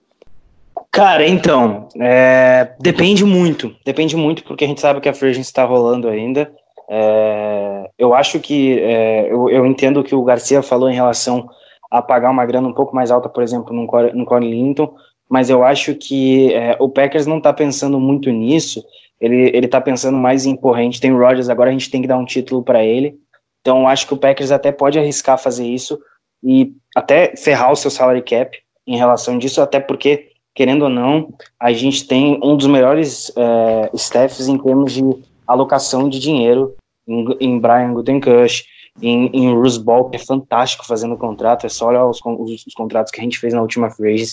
Cara, 0.89 1.27
então, 1.27 1.87
é, 2.01 2.73
depende 2.79 3.23
muito, 3.23 3.75
depende 3.85 4.17
muito, 4.17 4.43
porque 4.43 4.65
a 4.65 4.67
gente 4.67 4.81
sabe 4.81 4.99
que 4.99 5.07
a 5.07 5.13
free 5.13 5.39
está 5.39 5.63
rolando 5.65 6.09
ainda. 6.09 6.51
É, 6.89 7.91
eu 7.95 8.15
acho 8.15 8.39
que, 8.39 8.79
é, 8.79 9.31
eu, 9.31 9.51
eu, 9.51 9.67
entendo 9.67 9.99
o 9.99 10.03
que 10.03 10.15
o 10.15 10.23
Garcia 10.23 10.63
falou 10.63 10.89
em 10.89 10.95
relação 10.95 11.47
a 11.91 12.01
pagar 12.01 12.31
uma 12.31 12.45
grana 12.47 12.69
um 12.69 12.73
pouco 12.73 12.95
mais 12.95 13.11
alta, 13.11 13.29
por 13.29 13.43
exemplo, 13.43 13.71
no, 13.71 13.85
no 14.13 14.25
Corey 14.25 14.49
Linton, 14.49 14.95
mas 15.29 15.51
eu 15.51 15.63
acho 15.63 15.93
que 15.93 16.51
é, 16.55 16.75
o 16.79 16.89
Packers 16.89 17.27
não 17.27 17.37
está 17.37 17.53
pensando 17.53 17.99
muito 17.99 18.31
nisso, 18.31 18.83
ele, 19.20 19.51
ele 19.53 19.68
tá 19.68 19.82
pensando 19.82 20.18
mais 20.18 20.45
em, 20.45 20.55
porra, 20.55 20.80
a 20.80 20.84
gente 20.84 21.01
tem 21.01 21.11
o 21.11 21.18
Rodgers, 21.18 21.49
agora 21.49 21.70
a 21.70 21.74
gente 21.74 21.89
tem 21.89 22.01
que 22.01 22.07
dar 22.07 22.18
um 22.18 22.26
título 22.26 22.63
para 22.63 22.84
ele. 22.84 23.18
Então 23.61 23.88
acho 23.88 24.07
que 24.07 24.13
o 24.13 24.18
Packers 24.18 24.51
até 24.51 24.72
pode 24.72 24.97
arriscar 24.97 25.38
fazer 25.38 25.65
isso 25.65 25.99
e 26.43 26.74
até 26.95 27.36
ferrar 27.36 27.72
o 27.72 27.76
seu 27.76 27.91
salary 27.91 28.22
cap 28.22 28.57
em 28.86 28.97
relação 28.97 29.38
disso, 29.38 29.61
até 29.61 29.80
porque, 29.80 30.30
querendo 30.55 30.84
ou 30.84 30.89
não, 30.89 31.34
a 31.59 31.74
gente 31.74 32.07
tem 32.07 32.39
um 32.41 32.55
dos 32.55 32.68
melhores 32.68 33.32
é, 33.36 33.89
staffs 33.93 34.47
em 34.47 34.57
termos 34.57 34.93
de 34.93 35.01
alocação 35.45 36.07
de 36.07 36.20
dinheiro 36.20 36.76
em, 37.07 37.26
em 37.39 37.59
Brian 37.59 37.93
Gutenkush, 37.93 38.63
em, 39.01 39.28
em 39.34 39.53
Bruce 39.53 39.80
Ball, 39.80 40.09
que 40.09 40.15
é 40.15 40.20
fantástico 40.20 40.86
fazendo 40.86 41.18
contrato, 41.18 41.65
é 41.65 41.70
só 41.70 41.88
olhar 41.88 42.05
os, 42.05 42.20
os, 42.24 42.65
os 42.65 42.74
contratos 42.74 43.11
que 43.11 43.20
a 43.20 43.24
gente 43.24 43.39
fez 43.39 43.53
na 43.53 43.61
última 43.61 43.89
free 43.89 44.24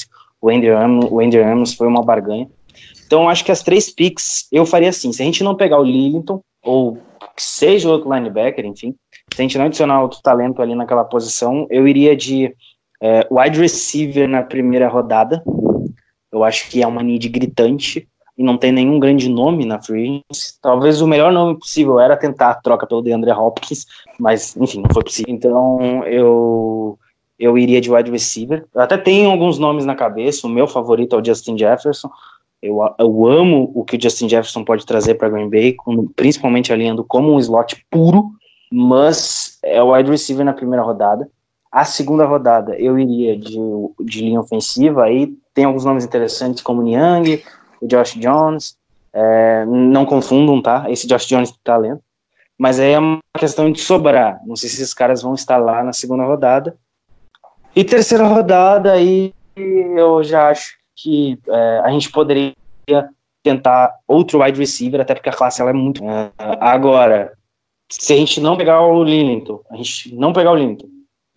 o 0.40 0.48
Ramos, 0.48 1.06
o 1.10 1.20
Andy 1.20 1.40
Ramos 1.40 1.74
foi 1.74 1.86
uma 1.86 2.02
barganha. 2.02 2.48
Então, 3.06 3.28
acho 3.28 3.44
que 3.44 3.52
as 3.52 3.62
três 3.62 3.90
picks 3.90 4.46
eu 4.50 4.64
faria 4.64 4.88
assim. 4.88 5.12
Se 5.12 5.22
a 5.22 5.24
gente 5.24 5.44
não 5.44 5.54
pegar 5.54 5.78
o 5.78 5.84
Lillington, 5.84 6.40
ou 6.62 6.98
seja 7.36 7.90
outro 7.90 8.12
linebacker, 8.12 8.64
enfim, 8.64 8.94
se 9.32 9.40
a 9.40 9.42
gente 9.42 9.58
não 9.58 9.66
adicionar 9.66 10.02
outro 10.02 10.20
talento 10.22 10.62
ali 10.62 10.74
naquela 10.74 11.04
posição, 11.04 11.66
eu 11.70 11.86
iria 11.86 12.16
de 12.16 12.54
é, 13.00 13.26
wide 13.30 13.60
receiver 13.60 14.28
na 14.28 14.42
primeira 14.42 14.88
rodada. 14.88 15.42
Eu 16.32 16.42
acho 16.42 16.68
que 16.68 16.82
é 16.82 16.86
uma 16.86 17.02
need 17.02 17.28
gritante 17.28 18.08
e 18.36 18.42
não 18.42 18.56
tem 18.56 18.72
nenhum 18.72 18.98
grande 18.98 19.28
nome 19.28 19.64
na 19.64 19.80
free 19.80 20.22
Talvez 20.60 21.00
o 21.00 21.06
melhor 21.06 21.32
nome 21.32 21.58
possível 21.58 22.00
era 22.00 22.16
tentar 22.16 22.50
a 22.50 22.54
troca 22.54 22.86
pelo 22.86 23.02
DeAndre 23.02 23.30
Hopkins, 23.30 23.86
mas 24.18 24.56
enfim, 24.56 24.82
não 24.82 24.90
foi 24.92 25.04
possível. 25.04 25.32
Então 25.32 26.04
eu 26.04 26.98
eu 27.38 27.58
iria 27.58 27.80
de 27.80 27.90
wide 27.90 28.10
receiver. 28.10 28.64
Eu 28.74 28.80
até 28.80 28.96
tenho 28.96 29.30
alguns 29.30 29.58
nomes 29.58 29.84
na 29.84 29.94
cabeça. 29.94 30.46
O 30.46 30.50
meu 30.50 30.66
favorito 30.66 31.16
é 31.16 31.18
o 31.18 31.24
Justin 31.24 31.58
Jefferson. 31.58 32.08
Eu, 32.64 32.78
eu 32.98 33.26
amo 33.26 33.70
o 33.74 33.84
que 33.84 33.98
o 33.98 34.00
Justin 34.00 34.26
Jefferson 34.26 34.64
pode 34.64 34.86
trazer 34.86 35.16
para 35.16 35.28
Green 35.28 35.50
Bay, 35.50 35.74
com, 35.74 36.06
principalmente 36.06 36.72
alinhando 36.72 37.04
como 37.04 37.34
um 37.34 37.38
slot 37.38 37.84
puro, 37.90 38.30
mas 38.72 39.58
é 39.62 39.82
o 39.82 39.92
wide 39.92 40.10
receiver 40.10 40.46
na 40.46 40.54
primeira 40.54 40.82
rodada. 40.82 41.28
A 41.70 41.84
segunda 41.84 42.24
rodada 42.24 42.74
eu 42.76 42.98
iria 42.98 43.36
de, 43.36 43.58
de 44.00 44.20
linha 44.22 44.40
ofensiva, 44.40 45.04
aí 45.04 45.34
tem 45.52 45.66
alguns 45.66 45.84
nomes 45.84 46.06
interessantes 46.06 46.62
como 46.62 46.80
o 46.80 46.84
Niang, 46.84 47.44
o 47.82 47.86
Josh 47.86 48.14
Jones, 48.14 48.78
é, 49.12 49.66
não 49.66 50.06
confundam, 50.06 50.62
tá? 50.62 50.86
Esse 50.88 51.06
Josh 51.06 51.26
Jones 51.26 51.50
tem 51.50 51.60
talento, 51.62 52.02
mas 52.56 52.80
aí 52.80 52.92
é 52.92 52.98
uma 52.98 53.20
questão 53.38 53.70
de 53.70 53.78
sobrar. 53.78 54.40
Não 54.46 54.56
sei 54.56 54.70
se 54.70 54.76
esses 54.76 54.94
caras 54.94 55.20
vão 55.20 55.34
estar 55.34 55.58
lá 55.58 55.84
na 55.84 55.92
segunda 55.92 56.24
rodada. 56.24 56.74
E 57.76 57.84
terceira 57.84 58.26
rodada, 58.26 58.92
aí 58.92 59.34
eu 59.54 60.24
já 60.24 60.48
acho 60.48 60.82
que 60.96 61.38
é, 61.48 61.80
a 61.84 61.90
gente 61.90 62.10
poderia 62.10 62.54
tentar 63.42 63.94
outro 64.06 64.42
wide 64.42 64.58
receiver, 64.58 65.00
até 65.00 65.14
porque 65.14 65.28
a 65.28 65.32
classe 65.32 65.60
ela 65.60 65.70
é 65.70 65.74
muito. 65.74 66.02
É, 66.08 66.30
agora, 66.60 67.32
se 67.90 68.12
a 68.12 68.16
gente 68.16 68.40
não 68.40 68.56
pegar 68.56 68.80
o 68.82 69.04
Lillington, 69.04 69.60
a 69.70 69.76
gente 69.76 70.14
não 70.14 70.32
pegar 70.32 70.52
o 70.52 70.56
Lillington, 70.56 70.88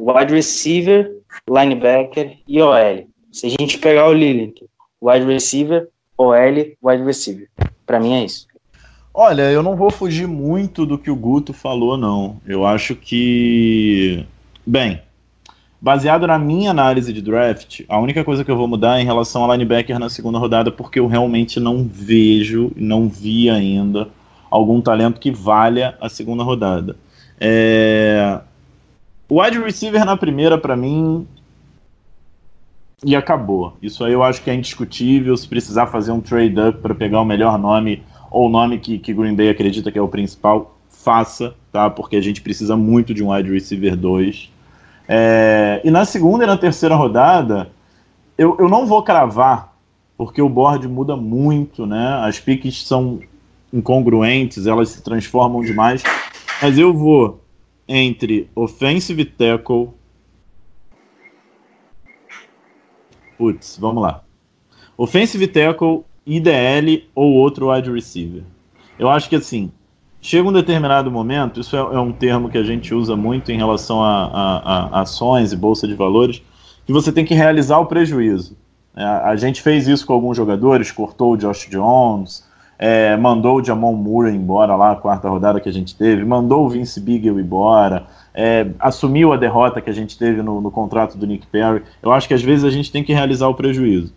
wide 0.01 0.34
receiver, 0.34 1.22
linebacker 1.49 2.38
e 2.47 2.62
OL. 2.62 3.08
Se 3.32 3.47
a 3.47 3.49
gente 3.49 3.78
pegar 3.78 4.08
o 4.08 4.14
Lillington, 4.14 4.66
wide 5.01 5.26
receiver, 5.26 5.89
OL, 6.18 6.55
wide 6.82 7.03
receiver. 7.03 7.49
Para 7.86 7.99
mim 7.99 8.14
é 8.14 8.26
isso. 8.26 8.47
Olha, 9.14 9.51
eu 9.51 9.64
não 9.64 9.76
vou 9.76 9.89
fugir 9.89 10.28
muito 10.28 10.86
do 10.86 10.97
que 10.97 11.10
o 11.10 11.16
Guto 11.16 11.51
falou, 11.51 11.97
não. 11.97 12.39
Eu 12.45 12.66
acho 12.66 12.95
que. 12.95 14.26
Bem, 14.66 15.01
Baseado 15.80 16.25
na 16.25 16.39
minha 16.39 16.71
análise 16.71 17.13
de 17.13 17.21
draft, 17.21 17.82
a 17.88 17.99
única 17.99 18.23
coisa 18.23 18.43
que 18.43 18.49
eu 18.49 18.57
vou 18.57 18.67
mudar 18.67 18.97
é 18.97 19.01
em 19.01 19.05
relação 19.05 19.43
ao 19.43 19.51
linebacker 19.51 19.99
na 19.99 20.09
segunda 20.09 20.39
rodada, 20.39 20.71
porque 20.71 20.99
eu 20.99 21.07
realmente 21.07 21.59
não 21.59 21.84
vejo, 21.84 22.71
não 22.75 23.07
vi 23.07 23.49
ainda 23.49 24.09
algum 24.49 24.82
talento 24.82 25.19
que 25.19 25.30
valha 25.30 25.95
a 26.01 26.09
segunda 26.09 26.43
rodada. 26.43 26.95
É... 27.39 28.39
O 29.30 29.41
wide 29.41 29.59
receiver 29.59 30.03
na 30.05 30.17
primeira, 30.17 30.57
para 30.57 30.75
mim, 30.75 31.28
e 33.03 33.15
acabou. 33.15 33.78
Isso 33.82 34.03
aí 34.03 34.13
eu 34.13 34.23
acho 34.23 34.41
que 34.41 34.49
é 34.49 34.55
indiscutível. 34.55 35.36
Se 35.38 35.47
precisar 35.47 35.88
fazer 35.88 36.11
um 36.11 36.21
trade-up 36.21 36.80
para 36.80 36.95
pegar 36.95 37.21
o 37.21 37.25
melhor 37.25 37.59
nome 37.59 38.03
ou 38.32 38.47
o 38.47 38.49
nome 38.49 38.80
que, 38.80 38.97
que 38.97 39.13
Green 39.13 39.36
Bay 39.36 39.49
acredita 39.49 39.91
que 39.91 39.99
é 39.99 40.01
o 40.01 40.07
principal, 40.07 40.78
faça, 40.89 41.53
tá? 41.71 41.89
Porque 41.89 42.15
a 42.15 42.21
gente 42.21 42.41
precisa 42.41 42.75
muito 42.75 43.13
de 43.13 43.23
um 43.23 43.32
wide 43.32 43.51
receiver 43.51 43.95
2. 43.95 44.51
É, 45.08 45.82
e 45.84 45.91
na 45.91 46.03
segunda 46.03 46.43
e 46.43 46.47
na 46.47 46.58
terceira 46.58 46.95
rodada, 46.95 47.72
eu, 48.38 48.58
eu 48.60 48.68
não 48.68 48.86
vou 48.86 49.01
cravar, 49.03 49.74
porque 50.18 50.41
o 50.41 50.49
board 50.49 50.88
muda 50.88 51.16
muito, 51.16 51.86
né? 51.86 52.20
As 52.24 52.39
piques 52.39 52.86
são 52.86 53.20
incongruentes, 53.72 54.68
elas 54.68 54.89
se 54.89 55.01
transformam 55.01 55.62
demais. 55.62 56.03
Mas 56.62 56.78
eu 56.78 56.93
vou 56.93 57.41
entre 57.88 58.49
offensive 58.55 59.24
tackle. 59.24 59.89
Putz, 63.38 63.78
vamos 63.80 64.01
lá. 64.01 64.24
Offensive 64.97 65.47
tackle, 65.47 66.03
IDL 66.26 67.08
ou 67.14 67.34
outro 67.34 67.72
wide 67.72 67.91
receiver. 67.91 68.43
Eu 68.97 69.10
acho 69.10 69.30
que 69.30 69.36
assim, 69.36 69.72
chega 70.22 70.47
um 70.47 70.53
determinado 70.53 71.11
momento, 71.11 71.59
isso 71.59 71.76
é, 71.76 71.80
é 71.80 71.99
um 71.99 72.11
termo 72.11 72.49
que 72.49 72.57
a 72.57 72.63
gente 72.63 72.93
usa 72.93 73.15
muito 73.15 73.51
em 73.51 73.57
relação 73.57 74.03
a, 74.03 74.26
a, 74.26 74.57
a, 74.57 75.01
ações 75.01 75.51
e 75.51 75.57
bolsa 75.57 75.88
de 75.88 75.93
valores, 75.93 76.41
que 76.86 76.93
você 76.93 77.11
tem 77.11 77.26
que 77.26 77.34
realizar 77.34 77.80
o 77.80 77.86
prejuízo. 77.86 78.57
É, 78.95 79.03
a 79.03 79.36
gente 79.36 79.61
fez 79.61 79.88
isso 79.88 80.05
com 80.05 80.13
alguns 80.13 80.36
jogadores, 80.36 80.91
cortou 80.91 81.34
o 81.34 81.38
Josh 81.38 81.68
Jones, 81.70 82.47
é, 82.80 83.18
mandou 83.18 83.59
o 83.59 83.63
Jamon 83.63 83.93
Moore 83.93 84.32
embora 84.32 84.76
lá, 84.76 84.91
a 84.91 84.95
quarta 84.95 85.30
rodada 85.30 85.59
que 85.59 85.70
a 85.70 85.74
gente 85.74 85.95
teve, 85.95 86.24
mandou 86.24 86.65
o 86.65 86.70
Vince 86.70 86.99
Beagle 86.99 87.39
embora, 87.39 88.05
é, 88.34 88.68
assumiu 88.80 89.34
a 89.34 89.38
derrota 89.38 89.82
que 89.82 89.89
a 89.89 89.93
gente 89.93 90.18
teve 90.18 90.43
no, 90.43 90.61
no, 90.61 90.70
contrato 90.70 91.18
do 91.18 91.26
Nick 91.26 91.47
Perry. 91.47 91.82
Eu 92.03 92.11
acho 92.11 92.28
que 92.28 92.34
às 92.34 92.41
vezes 92.41 92.63
a 92.63 92.70
gente 92.70 92.91
tem 92.91 93.03
que 93.03 93.13
realizar 93.13 93.47
o 93.47 93.55
prejuízo. 93.55 94.13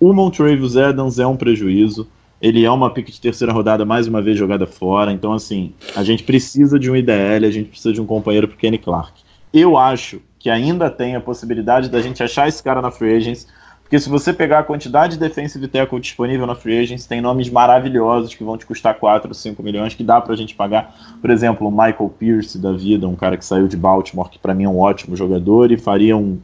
O 0.00 0.12
Montravius 0.12 0.76
Adams 0.76 1.18
é 1.18 1.26
um 1.26 1.36
prejuízo, 1.36 2.08
ele 2.40 2.64
é 2.64 2.70
uma 2.70 2.90
pique 2.90 3.10
de 3.10 3.20
terceira 3.20 3.52
rodada 3.52 3.84
mais 3.84 4.06
uma 4.06 4.22
vez 4.22 4.38
jogada 4.38 4.66
fora, 4.66 5.12
então 5.12 5.32
assim, 5.32 5.72
a 5.96 6.04
gente 6.04 6.22
precisa 6.22 6.78
de 6.78 6.90
um 6.90 6.96
IDL, 6.96 7.46
a 7.46 7.50
gente 7.50 7.68
precisa 7.68 7.92
de 7.92 8.00
um 8.00 8.06
companheiro 8.06 8.46
para 8.46 8.56
Kenny 8.56 8.78
Clark. 8.78 9.20
Eu 9.52 9.76
acho 9.76 10.20
que 10.38 10.48
ainda 10.48 10.88
tem 10.88 11.16
a 11.16 11.20
possibilidade 11.20 11.88
da 11.88 12.00
gente 12.00 12.22
achar 12.22 12.46
esse 12.46 12.62
cara 12.62 12.80
na 12.80 12.90
Free 12.90 13.16
Agents, 13.16 13.46
porque 13.82 13.98
se 13.98 14.08
você 14.10 14.34
pegar 14.34 14.58
a 14.58 14.62
quantidade 14.62 15.14
de 15.14 15.18
defensive 15.18 15.66
tackle 15.66 15.98
disponível 15.98 16.46
na 16.46 16.54
Free 16.54 16.78
Agents, 16.78 17.06
tem 17.06 17.22
nomes 17.22 17.48
maravilhosos 17.48 18.34
que 18.34 18.44
vão 18.44 18.58
te 18.58 18.66
custar 18.66 18.94
4 18.94 19.28
ou 19.28 19.34
5 19.34 19.62
milhões, 19.62 19.94
que 19.94 20.04
dá 20.04 20.20
pra 20.20 20.36
gente 20.36 20.54
pagar. 20.54 20.94
Por 21.22 21.30
exemplo, 21.30 21.66
o 21.66 21.70
Michael 21.70 22.14
Pierce 22.18 22.58
da 22.58 22.70
vida, 22.70 23.08
um 23.08 23.16
cara 23.16 23.38
que 23.38 23.44
saiu 23.44 23.66
de 23.66 23.78
Baltimore, 23.78 24.28
que 24.28 24.38
para 24.38 24.52
mim 24.52 24.64
é 24.64 24.68
um 24.68 24.78
ótimo 24.78 25.16
jogador 25.16 25.72
e 25.72 25.78
faria 25.78 26.14
um, 26.14 26.38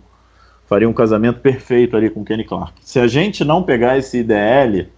faria 0.66 0.88
um 0.88 0.92
casamento 0.94 1.40
perfeito 1.40 1.94
ali 1.94 2.08
com 2.08 2.22
o 2.22 2.24
Kenny 2.24 2.44
Clark. 2.44 2.72
Se 2.80 2.98
a 2.98 3.06
gente 3.06 3.44
não 3.44 3.62
pegar 3.62 3.98
esse 3.98 4.20
IDL, 4.20 4.88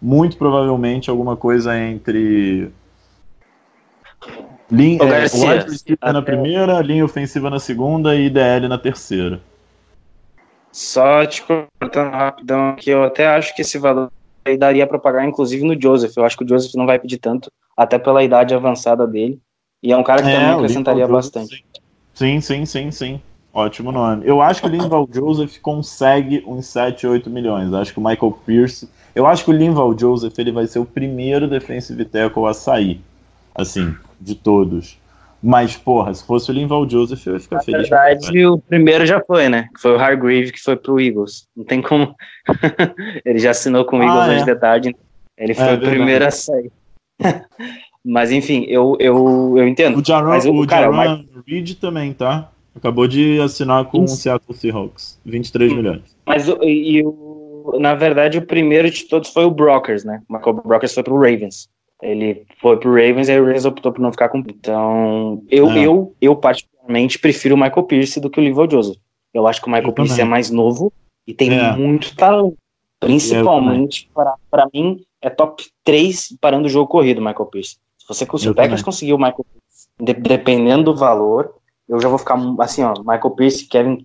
muito 0.00 0.36
provavelmente 0.36 1.10
alguma 1.10 1.36
coisa 1.36 1.78
entre 1.78 2.70
linha, 4.70 5.02
é, 5.02 5.22
wide 5.24 5.98
na 6.00 6.22
primeira, 6.22 6.80
linha 6.80 7.04
ofensiva 7.04 7.50
na 7.50 7.58
segunda 7.58 8.14
e 8.14 8.26
IDL 8.26 8.68
na 8.68 8.78
terceira. 8.78 9.40
Só 10.72 11.24
te 11.24 11.42
cortando 11.42 12.10
rapidão 12.10 12.70
aqui, 12.70 12.90
eu 12.90 13.02
até 13.02 13.26
acho 13.26 13.54
que 13.54 13.62
esse 13.62 13.78
valor 13.78 14.10
aí 14.44 14.56
daria 14.56 14.86
para 14.86 14.98
pagar, 14.98 15.26
inclusive, 15.26 15.64
no 15.64 15.80
Joseph. 15.80 16.16
Eu 16.16 16.24
acho 16.24 16.36
que 16.36 16.44
o 16.44 16.48
Joseph 16.48 16.74
não 16.74 16.86
vai 16.86 16.98
pedir 16.98 17.18
tanto, 17.18 17.50
até 17.76 17.98
pela 17.98 18.22
idade 18.22 18.54
avançada 18.54 19.06
dele. 19.06 19.40
E 19.82 19.92
é 19.92 19.96
um 19.96 20.02
cara 20.02 20.22
que 20.22 20.28
é, 20.28 20.34
também 20.34 20.50
acrescentaria 20.50 21.06
bastante. 21.06 21.64
Sim, 22.14 22.40
sim, 22.40 22.64
sim, 22.64 22.90
sim. 22.90 23.20
Ótimo 23.52 23.90
nome. 23.90 24.26
Eu 24.26 24.40
acho 24.40 24.60
que 24.60 24.66
o 24.66 24.70
Linval 24.70 25.08
Joseph 25.12 25.58
consegue 25.60 26.44
uns 26.46 26.66
7, 26.66 27.06
8 27.06 27.30
milhões. 27.30 27.72
Acho 27.72 27.92
que 27.92 27.98
o 27.98 28.04
Michael 28.04 28.38
Pierce. 28.44 28.88
Eu 29.16 29.26
acho 29.26 29.46
que 29.46 29.50
o 29.50 29.54
Linval 29.54 29.98
Joseph 29.98 30.38
ele 30.38 30.52
vai 30.52 30.66
ser 30.66 30.78
o 30.78 30.84
primeiro 30.84 31.48
defensive 31.48 32.04
tackle 32.04 32.44
a 32.44 32.52
sair. 32.52 33.00
Assim, 33.54 33.94
de 34.20 34.34
todos. 34.34 34.98
Mas, 35.42 35.74
porra, 35.74 36.12
se 36.12 36.22
fosse 36.22 36.50
o 36.50 36.52
Linval 36.52 36.86
Joseph, 36.86 37.26
eu 37.26 37.32
ia 37.32 37.40
ficar 37.40 37.56
Na 37.56 37.62
feliz. 37.62 37.88
Na 37.88 38.04
verdade, 38.04 38.46
o 38.46 38.58
primeiro 38.58 39.06
já 39.06 39.18
foi, 39.26 39.48
né? 39.48 39.68
Foi 39.78 39.92
o 39.92 39.98
Hargrave 39.98 40.52
que 40.52 40.62
foi 40.62 40.76
pro 40.76 41.00
Eagles. 41.00 41.48
Não 41.56 41.64
tem 41.64 41.80
como. 41.80 42.14
ele 43.24 43.38
já 43.38 43.52
assinou 43.52 43.86
com 43.86 44.00
o 44.00 44.02
Eagles 44.02 44.20
ah, 44.20 44.32
é. 44.32 44.36
hoje 44.36 44.44
de 44.44 44.54
tarde. 44.56 44.96
Ele 45.38 45.54
foi 45.54 45.64
é, 45.64 45.74
o 45.74 45.80
primeiro 45.80 46.26
a 46.26 46.30
sair. 46.30 46.70
mas, 48.04 48.30
enfim, 48.30 48.66
eu, 48.68 48.98
eu, 49.00 49.54
eu 49.56 49.66
entendo. 49.66 49.98
O 49.98 50.04
Jaron, 50.04 50.28
mas, 50.28 50.44
o, 50.44 50.52
o 50.52 50.66
cara, 50.66 50.92
Jaron 50.92 51.24
Reed 51.46 51.72
também, 51.76 52.12
tá? 52.12 52.50
Acabou 52.74 53.08
de 53.08 53.40
assinar 53.40 53.86
com 53.86 54.02
o 54.02 54.08
Seattle 54.08 54.54
Seahawks. 54.54 55.18
23 55.24 55.70
Sim. 55.70 55.76
milhões. 55.76 56.02
Mas, 56.26 56.46
e, 56.60 57.02
o, 57.02 57.25
na 57.78 57.94
verdade, 57.94 58.38
o 58.38 58.46
primeiro 58.46 58.90
de 58.90 59.04
todos 59.04 59.30
foi 59.30 59.44
o 59.44 59.50
Brockers, 59.50 60.04
né? 60.04 60.22
O 60.28 60.52
Brockers 60.52 60.94
foi 60.94 61.02
pro 61.02 61.16
Ravens. 61.16 61.68
Ele 62.02 62.46
foi 62.60 62.76
pro 62.78 62.90
Ravens 62.90 63.28
e 63.28 63.32
aí 63.32 63.40
o 63.40 63.44
Ravens 63.44 63.64
optou 63.64 63.92
por 63.92 64.00
não 64.00 64.12
ficar 64.12 64.28
com. 64.28 64.38
Então, 64.38 65.42
eu, 65.50 65.70
é. 65.70 65.78
eu, 65.78 66.14
eu 66.20 66.36
particularmente 66.36 67.18
prefiro 67.18 67.54
o 67.54 67.58
Michael 67.58 67.84
Pierce 67.84 68.20
do 68.20 68.30
que 68.30 68.38
o 68.38 68.42
Livon 68.42 68.68
Joseph. 68.68 68.96
Eu 69.32 69.46
acho 69.46 69.60
que 69.60 69.68
o 69.68 69.70
Michael 69.70 69.88
eu 69.88 69.94
Pierce 69.94 70.14
é 70.14 70.16
também. 70.16 70.26
é 70.26 70.30
mais 70.30 70.50
novo 70.50 70.92
e 71.26 71.34
tem 71.34 71.58
é. 71.58 71.74
muito 71.74 72.14
talento. 72.14 72.56
Principalmente, 72.98 74.10
para 74.50 74.66
mim, 74.72 75.02
é 75.20 75.28
top 75.28 75.64
3 75.84 76.36
parando 76.40 76.66
o 76.66 76.70
jogo 76.70 76.88
corrido, 76.88 77.20
Michael 77.20 77.46
Pierce. 77.46 77.76
Se 77.98 78.08
você 78.08 78.26
se 78.38 78.48
o 78.48 78.54
Packers 78.54 78.82
conseguir 78.82 79.12
o 79.12 79.18
Michael 79.18 79.44
Pierce, 79.44 79.88
de, 80.00 80.14
dependendo 80.14 80.84
do 80.84 80.96
valor, 80.96 81.54
eu 81.88 82.00
já 82.00 82.08
vou 82.08 82.18
ficar 82.18 82.38
assim, 82.60 82.82
ó. 82.82 82.94
Michael 82.98 83.30
Pierce, 83.32 83.66
Kevin 83.66 84.04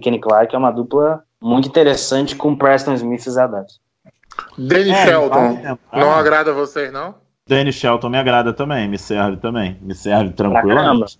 Kenny 0.00 0.18
Clark 0.18 0.54
é 0.54 0.58
uma 0.58 0.70
dupla 0.70 1.22
muito 1.44 1.68
interessante 1.68 2.34
com 2.34 2.56
Preston 2.56 2.94
Smith 2.94 3.26
e 3.26 3.30
Zadar. 3.30 3.66
Danny 4.56 4.90
é, 4.90 5.06
Shelton, 5.06 5.58
não 5.92 6.10
agrada 6.10 6.50
a 6.50 6.54
vocês, 6.54 6.90
não? 6.90 7.14
Danny 7.46 7.70
Shelton 7.70 8.08
me 8.08 8.16
agrada 8.16 8.54
também, 8.54 8.88
me 8.88 8.96
serve 8.96 9.36
também, 9.36 9.76
me 9.82 9.94
serve 9.94 10.30
tranquilamente. 10.30 11.18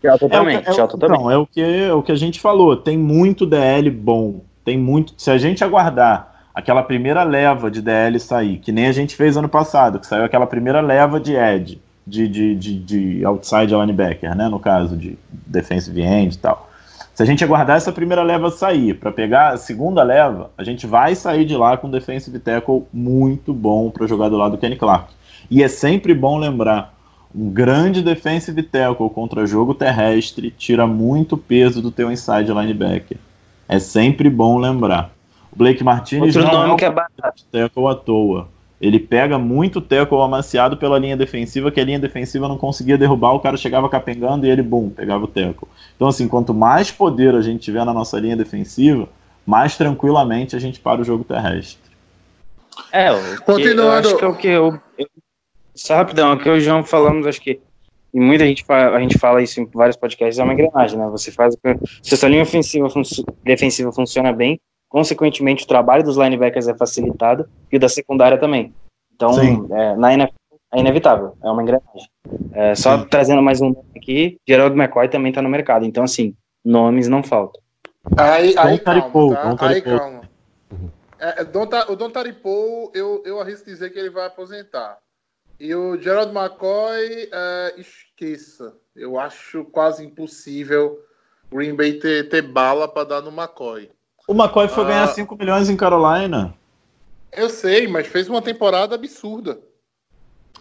Shelton 0.00 0.28
também, 0.28 0.56
é, 0.56 0.62
também. 0.62 1.08
Não, 1.10 1.30
é 1.30 1.36
o, 1.36 1.46
que, 1.46 1.60
é 1.60 1.92
o 1.92 2.02
que 2.02 2.10
a 2.10 2.16
gente 2.16 2.40
falou, 2.40 2.74
tem 2.74 2.96
muito 2.96 3.44
DL 3.44 3.90
bom, 3.90 4.40
tem 4.64 4.78
muito. 4.78 5.12
Se 5.18 5.30
a 5.30 5.36
gente 5.36 5.62
aguardar 5.62 6.48
aquela 6.54 6.82
primeira 6.82 7.22
leva 7.22 7.70
de 7.70 7.82
DL 7.82 8.18
sair, 8.18 8.58
que 8.58 8.72
nem 8.72 8.86
a 8.86 8.92
gente 8.92 9.14
fez 9.14 9.36
ano 9.36 9.48
passado, 9.48 10.00
que 10.00 10.06
saiu 10.06 10.24
aquela 10.24 10.46
primeira 10.46 10.80
leva 10.80 11.20
de 11.20 11.34
Ed, 11.34 11.78
de, 12.06 12.26
de, 12.26 12.54
de, 12.54 12.78
de 12.78 13.24
outside 13.26 13.74
linebacker, 13.74 14.34
né? 14.34 14.48
No 14.48 14.58
caso 14.58 14.96
de 14.96 15.18
defensive 15.30 16.00
end 16.00 16.34
e 16.34 16.38
tal. 16.38 16.65
Se 17.16 17.22
a 17.22 17.24
gente 17.24 17.42
aguardar 17.42 17.78
essa 17.78 17.90
primeira 17.90 18.22
leva 18.22 18.50
sair 18.50 18.92
para 18.92 19.10
pegar 19.10 19.54
a 19.54 19.56
segunda 19.56 20.02
leva, 20.02 20.50
a 20.54 20.62
gente 20.62 20.86
vai 20.86 21.14
sair 21.14 21.46
de 21.46 21.56
lá 21.56 21.74
com 21.74 21.86
um 21.86 21.90
defensive 21.90 22.38
tackle 22.38 22.84
muito 22.92 23.54
bom 23.54 23.88
para 23.88 24.06
jogar 24.06 24.28
do 24.28 24.36
lado 24.36 24.50
do 24.50 24.58
Kenny 24.58 24.76
Clark. 24.76 25.14
E 25.50 25.62
é 25.62 25.68
sempre 25.68 26.12
bom 26.12 26.36
lembrar, 26.36 26.94
um 27.34 27.48
grande 27.48 28.02
defensive 28.02 28.62
tackle 28.62 29.08
contra 29.08 29.46
jogo 29.46 29.72
terrestre 29.72 30.50
tira 30.50 30.86
muito 30.86 31.38
peso 31.38 31.80
do 31.80 31.90
teu 31.90 32.12
inside 32.12 32.52
linebacker. 32.52 33.16
É 33.66 33.78
sempre 33.78 34.28
bom 34.28 34.58
lembrar. 34.58 35.10
O 35.50 35.56
Blake 35.56 35.82
Martinez 35.82 36.36
Outro 36.36 36.52
não 36.52 36.64
é 36.64 36.72
um 36.74 36.76
que 36.76 36.84
é 36.84 36.94
tackle 37.50 37.86
à 37.86 37.94
toa. 37.94 38.48
Ele 38.80 38.98
pega 39.00 39.38
muito 39.38 39.80
tackle 39.80 40.20
amaciado 40.20 40.76
pela 40.76 40.98
linha 40.98 41.16
defensiva, 41.16 41.70
que 41.70 41.80
a 41.80 41.84
linha 41.84 41.98
defensiva 41.98 42.46
não 42.46 42.58
conseguia 42.58 42.98
derrubar, 42.98 43.32
o 43.32 43.40
cara 43.40 43.56
chegava 43.56 43.88
capengando 43.88 44.46
e 44.46 44.50
ele, 44.50 44.62
bum, 44.62 44.90
pegava 44.90 45.24
o 45.24 45.28
tackle. 45.28 45.68
Então, 45.94 46.08
assim, 46.08 46.28
quanto 46.28 46.52
mais 46.52 46.90
poder 46.90 47.34
a 47.34 47.40
gente 47.40 47.62
tiver 47.62 47.84
na 47.84 47.94
nossa 47.94 48.18
linha 48.18 48.36
defensiva, 48.36 49.08
mais 49.46 49.76
tranquilamente 49.76 50.54
a 50.54 50.58
gente 50.58 50.78
para 50.78 51.00
o 51.00 51.04
jogo 51.04 51.24
terrestre. 51.24 51.86
É, 52.92 53.10
o 53.12 53.16
que, 53.16 53.44
Continuando. 53.44 53.80
eu 53.80 53.90
acho 53.92 54.16
que 54.16 54.24
é 54.24 54.28
o 54.28 54.36
que 54.36 54.48
eu, 54.48 54.80
eu 54.98 55.06
só 55.74 55.96
rapidão, 55.96 56.32
aqui 56.32 56.48
o 56.48 56.60
João 56.60 56.84
falamos, 56.84 57.26
acho 57.26 57.40
que 57.40 57.60
e 58.16 58.20
muita 58.20 58.46
gente 58.46 58.64
fala, 58.64 58.96
a 58.96 59.00
gente 59.00 59.18
fala 59.18 59.42
isso 59.42 59.60
em 59.60 59.66
vários 59.66 59.94
podcasts, 59.94 60.38
é 60.38 60.42
uma 60.42 60.54
engrenagem, 60.54 60.98
né? 60.98 61.06
Você 61.10 61.30
faz 61.30 61.54
se 62.02 62.14
a 62.14 62.16
sua 62.16 62.30
linha 62.30 62.42
ofensiva 62.42 62.88
defensiva 63.44 63.92
funciona 63.92 64.32
bem, 64.32 64.58
consequentemente 64.88 65.64
o 65.64 65.68
trabalho 65.68 66.02
dos 66.02 66.16
linebackers 66.16 66.68
é 66.68 66.74
facilitado 66.74 67.48
e 67.70 67.76
o 67.76 67.80
da 67.80 67.88
secundária 67.88 68.38
também. 68.38 68.72
Então, 69.14 69.32
é, 69.74 69.96
na 69.96 70.12
NFL 70.12 70.34
é 70.74 70.80
inevitável, 70.80 71.36
é 71.42 71.50
uma 71.50 71.62
engrenagem. 71.62 72.08
É, 72.52 72.74
só 72.74 72.98
Sim. 72.98 73.06
trazendo 73.08 73.42
mais 73.42 73.60
um 73.60 73.74
aqui, 73.96 74.38
Gerald 74.46 74.76
McCoy 74.76 75.08
também 75.08 75.30
está 75.30 75.40
no 75.40 75.48
mercado. 75.48 75.84
Então, 75.84 76.04
assim, 76.04 76.34
nomes 76.64 77.08
não 77.08 77.22
faltam. 77.22 77.60
Aí, 78.16 78.54
aí, 78.56 78.78
calma, 78.78 79.56
tá? 79.56 79.68
aí 79.68 79.82
calma. 79.82 80.22
É, 81.18 81.42
o 81.88 81.96
Don 81.96 82.10
Taripou, 82.10 82.92
eu, 82.94 83.22
eu 83.24 83.40
arrisco 83.40 83.64
dizer 83.64 83.90
que 83.90 83.98
ele 83.98 84.10
vai 84.10 84.26
aposentar. 84.26 84.98
E 85.58 85.74
o 85.74 86.00
Gerald 86.00 86.36
McCoy, 86.36 87.30
é, 87.32 87.74
esqueça. 87.78 88.74
Eu 88.94 89.18
acho 89.18 89.64
quase 89.64 90.04
impossível 90.04 90.98
o 91.50 91.56
Green 91.56 91.74
Bay 91.74 91.94
ter, 91.94 92.28
ter 92.28 92.42
bala 92.42 92.86
para 92.86 93.04
dar 93.04 93.22
no 93.22 93.30
McCoy. 93.30 93.90
O 94.26 94.34
McCoy 94.34 94.68
foi 94.68 94.84
ah, 94.84 94.86
ganhar 94.88 95.08
5 95.08 95.36
milhões 95.36 95.70
em 95.70 95.76
Carolina. 95.76 96.54
Eu 97.32 97.48
sei, 97.48 97.86
mas 97.86 98.06
fez 98.06 98.28
uma 98.28 98.42
temporada 98.42 98.94
absurda. 98.94 99.60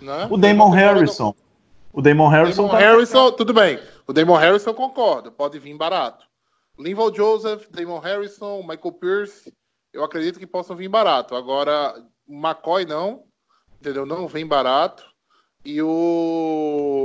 Né? 0.02 0.28
O 0.30 0.38
Damon 0.38 0.70
Harrison. 0.70 1.34
O 1.92 2.02
Damon 2.02 2.28
Harrison. 2.28 2.68
Damon 2.68 2.72
tá... 2.72 2.78
Harrison, 2.78 3.32
tudo 3.32 3.54
bem. 3.54 3.80
O 4.06 4.14
Damon 4.14 4.36
Harrison 4.36 4.74
concorda, 4.74 5.32
pode 5.32 5.58
vir 5.58 5.76
barato. 5.76 6.26
Linval 6.78 7.14
Joseph, 7.14 7.68
Damon 7.72 8.00
Harrison, 8.00 8.62
Michael 8.62 8.92
Pierce, 9.00 9.54
eu 9.94 10.04
acredito 10.04 10.38
que 10.38 10.46
possam 10.46 10.76
vir 10.76 10.90
barato. 10.90 11.36
Agora, 11.36 11.96
McCoy 12.28 12.86
não 12.86 13.24
entendeu? 13.86 14.06
Não 14.06 14.28
vem 14.28 14.46
barato. 14.46 15.04
E 15.64 15.82
o. 15.82 17.02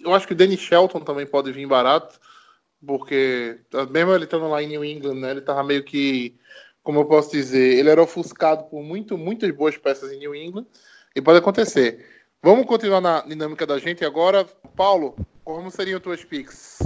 Eu 0.00 0.14
acho 0.14 0.26
que 0.26 0.32
o 0.32 0.36
Danny 0.36 0.56
Shelton 0.56 1.00
também 1.00 1.26
pode 1.26 1.52
vir 1.52 1.66
barato. 1.66 2.18
Porque 2.84 3.58
mesmo 3.90 4.14
ele 4.14 4.24
estando 4.24 4.48
lá 4.48 4.62
em 4.62 4.68
New 4.68 4.84
England, 4.84 5.14
né, 5.14 5.30
ele 5.32 5.40
tava 5.40 5.62
meio 5.64 5.82
que, 5.82 6.36
como 6.82 7.00
eu 7.00 7.04
posso 7.04 7.30
dizer, 7.30 7.78
ele 7.78 7.90
era 7.90 8.02
ofuscado 8.02 8.64
por 8.64 8.82
muito, 8.82 9.18
muitas 9.18 9.50
boas 9.50 9.76
peças 9.76 10.12
em 10.12 10.18
New 10.18 10.34
England, 10.34 10.66
e 11.14 11.20
pode 11.20 11.38
acontecer. 11.38 12.04
Vamos 12.42 12.66
continuar 12.66 13.00
na 13.00 13.20
dinâmica 13.22 13.66
da 13.66 13.78
gente 13.78 14.04
agora. 14.04 14.46
Paulo, 14.76 15.16
como 15.44 15.70
seriam 15.70 15.98
tuas 15.98 16.24
picks? 16.24 16.78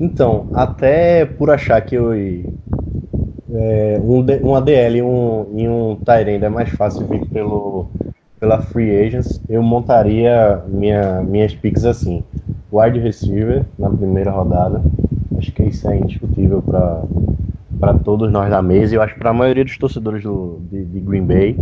Então, 0.00 0.50
até 0.54 1.24
por 1.24 1.50
achar 1.50 1.80
que 1.80 1.94
eu, 1.94 2.12
é, 2.12 3.98
um, 4.02 4.48
um 4.48 4.54
ADL 4.56 4.96
e 4.96 5.02
um, 5.02 5.58
e 5.58 5.68
um 5.68 5.96
Tyrande 5.96 6.44
é 6.44 6.48
mais 6.48 6.68
fácil 6.70 7.06
vir 7.06 7.24
pelo, 7.28 7.88
pela 8.40 8.60
Free 8.60 8.90
Agents, 8.90 9.40
eu 9.48 9.62
montaria 9.62 10.62
minha, 10.66 11.22
minhas 11.22 11.54
picks 11.54 11.84
assim. 11.84 12.24
Wide 12.78 12.98
receiver 13.00 13.64
na 13.78 13.90
primeira 13.90 14.30
rodada. 14.30 14.82
Acho 15.38 15.52
que 15.52 15.62
isso 15.64 15.88
é 15.88 15.98
indiscutível 15.98 16.62
para 16.62 17.94
todos 18.04 18.30
nós 18.32 18.50
da 18.50 18.62
mesa 18.62 18.94
e 18.94 18.96
eu 18.96 19.02
acho 19.02 19.16
para 19.16 19.30
a 19.30 19.34
maioria 19.34 19.64
dos 19.64 19.76
torcedores 19.76 20.22
do, 20.22 20.60
de, 20.70 20.84
de 20.84 21.00
Green 21.00 21.24
Bay. 21.24 21.58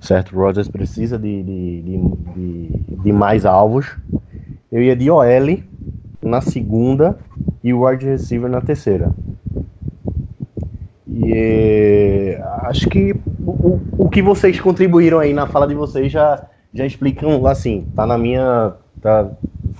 Certo? 0.00 0.34
Rodgers 0.34 0.68
precisa 0.68 1.18
de, 1.18 1.42
de, 1.42 1.82
de, 1.82 2.68
de, 3.02 3.12
mais 3.12 3.46
alvos. 3.46 3.96
Eu 4.70 4.82
ia 4.82 4.96
de 4.96 5.08
OL 5.10 5.58
na 6.20 6.40
segunda 6.40 7.16
e 7.62 7.72
o 7.72 7.84
wide 7.86 8.04
receiver 8.04 8.50
na 8.50 8.60
terceira. 8.60 9.10
E 11.08 11.32
eh, 11.34 12.42
acho 12.62 12.88
que 12.88 13.14
o- 13.44 13.80
o 13.98 14.08
que 14.08 14.22
vocês 14.22 14.58
contribuíram 14.60 15.18
aí 15.18 15.32
na 15.34 15.46
fala 15.46 15.66
de 15.66 15.74
vocês 15.74 16.10
já, 16.10 16.42
já 16.72 16.86
explicam, 16.86 17.46
assim, 17.46 17.86
tá 17.94 18.06
na 18.06 18.16
minha. 18.16 18.72
Tá, 19.00 19.28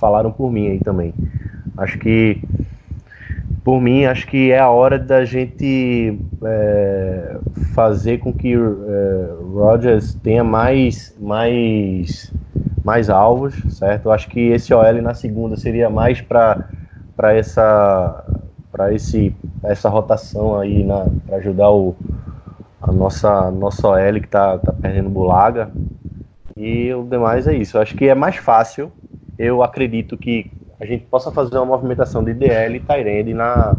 falaram 0.03 0.33
por 0.33 0.51
mim 0.51 0.67
aí 0.67 0.79
também. 0.81 1.13
Acho 1.77 1.97
que, 1.97 2.43
por 3.63 3.79
mim, 3.79 4.03
acho 4.03 4.27
que 4.27 4.51
é 4.51 4.59
a 4.59 4.69
hora 4.69 4.99
da 4.99 5.23
gente 5.23 6.19
eh, 6.43 7.37
fazer 7.73 8.17
com 8.17 8.33
que 8.33 8.53
eh, 8.53 9.27
Rodgers 9.53 10.13
tenha 10.15 10.43
mais, 10.43 11.15
mais, 11.21 12.33
mais 12.83 13.09
alvos, 13.09 13.55
certo? 13.69 14.11
Acho 14.11 14.27
que 14.27 14.49
esse 14.49 14.73
OL 14.73 15.01
na 15.01 15.13
segunda 15.13 15.55
seria 15.55 15.89
mais 15.89 16.19
para 16.19 16.67
para 17.15 17.33
essa 17.33 18.25
para 18.71 18.91
esse 18.91 19.33
essa 19.63 19.87
rotação 19.87 20.59
aí 20.59 20.83
na 20.83 21.05
para 21.25 21.37
ajudar 21.37 21.71
o 21.71 21.95
a 22.81 22.91
nossa 22.91 23.49
nossa 23.51 23.87
OL 23.87 24.19
que 24.19 24.27
tá, 24.27 24.57
tá 24.57 24.73
perdendo 24.73 25.09
bulaga 25.09 25.71
e 26.57 26.93
o 26.93 27.03
demais 27.03 27.47
é 27.47 27.55
isso. 27.55 27.77
Eu 27.77 27.81
acho 27.81 27.95
que 27.95 28.07
é 28.07 28.15
mais 28.15 28.35
fácil. 28.35 28.91
Eu 29.37 29.63
acredito 29.63 30.17
que 30.17 30.51
a 30.79 30.85
gente 30.85 31.05
possa 31.05 31.31
fazer 31.31 31.57
uma 31.57 31.65
movimentação 31.65 32.23
de 32.23 32.33
DL 32.33 32.77
e 32.77 32.79
Tyrande 32.79 33.33
na 33.33 33.75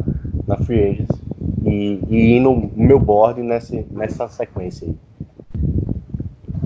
na 0.46 0.58
free 0.58 0.82
agents 0.82 1.22
e, 1.64 2.00
e 2.08 2.36
ir 2.36 2.40
no 2.40 2.70
meu 2.76 2.98
board 2.98 3.42
nessa 3.42 3.84
nessa 3.90 4.28
sequência 4.28 4.88
aí. 4.88 4.94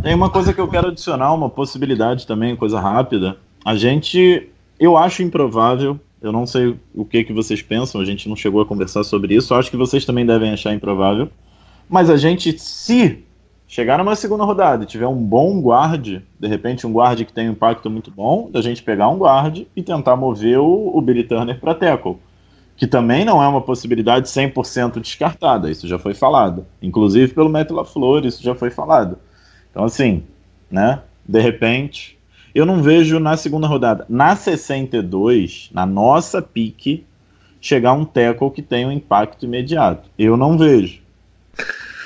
Tem 0.03 0.15
uma 0.15 0.31
coisa 0.31 0.55
que 0.55 0.61
eu 0.61 0.69
quero 0.69 0.89
adicionar, 0.89 1.33
uma 1.33 1.51
possibilidade 1.51 2.27
também, 2.27 2.55
coisa 2.55 2.81
rápida. 2.81 3.37
A 3.65 3.75
gente, 3.75 4.49
eu 4.79 4.97
acho 4.97 5.23
improvável, 5.23 5.99
eu 6.23 6.31
não 6.31 6.47
sei 6.47 6.79
o 6.95 7.05
que, 7.05 7.25
que 7.25 7.33
vocês 7.33 7.61
pensam, 7.63 8.01
a 8.01 8.05
gente 8.05 8.29
não 8.29 8.37
chegou 8.37 8.61
a 8.61 8.67
conversar 8.67 9.03
sobre 9.03 9.35
isso, 9.35 9.55
acho 9.55 9.71
que 9.71 9.77
vocês 9.77 10.05
também 10.05 10.25
devem 10.25 10.53
achar 10.53 10.73
improvável. 10.73 11.29
Mas 11.89 12.09
a 12.11 12.17
gente, 12.17 12.59
se 12.59 13.25
chegar 13.69 13.99
numa 13.99 14.17
segunda 14.17 14.45
rodada 14.45 14.83
e 14.83 14.87
tiver 14.87 15.07
um 15.07 15.23
bom 15.23 15.61
guarde, 15.61 16.25
de 16.41 16.49
repente 16.49 16.87
um 16.87 16.93
guarde 16.93 17.27
que 17.27 17.33
tem 17.33 17.49
um 17.49 17.53
impacto 17.53 17.91
muito 17.91 18.11
bom, 18.11 18.51
da 18.51 18.63
gente 18.63 18.83
pegar 18.83 19.11
um 19.11 19.19
guarde 19.19 19.69
e 19.77 19.83
tentar 19.83 20.17
mover 20.17 20.59
o, 20.59 20.97
o 20.97 21.01
Billy 21.03 21.23
Turner 21.23 21.61
para 21.61 21.75
tackle. 21.75 22.17
Que 22.75 22.87
também 22.87 23.25
não 23.25 23.43
é 23.43 23.47
uma 23.47 23.61
possibilidade 23.61 24.27
100% 24.29 25.01
descartada, 25.01 25.71
isso 25.71 25.87
já 25.87 25.99
foi 25.99 26.15
falado. 26.15 26.65
Inclusive 26.81 27.35
pelo 27.35 27.51
Matt 27.51 27.71
LaFleur, 27.71 28.25
isso 28.25 28.43
já 28.43 28.55
foi 28.55 28.71
falado. 28.71 29.19
Então, 29.71 29.85
assim, 29.85 30.25
né? 30.71 31.03
De 31.27 31.41
repente, 31.41 32.19
eu 32.55 32.65
não 32.65 32.83
vejo 32.83 33.21
na 33.21 33.37
segunda 33.37 33.67
rodada, 33.67 34.07
na 34.09 34.35
62, 34.35 35.71
na 35.75 35.85
nossa 35.85 36.41
pique, 36.41 37.05
chegar 37.61 37.93
um 37.93 38.05
tackle 38.05 38.51
que 38.51 38.63
tenha 38.63 38.89
um 38.89 38.93
impacto 38.93 39.45
imediato. 39.45 40.09
Eu 40.19 40.37
não 40.37 40.57
vejo. 40.57 41.03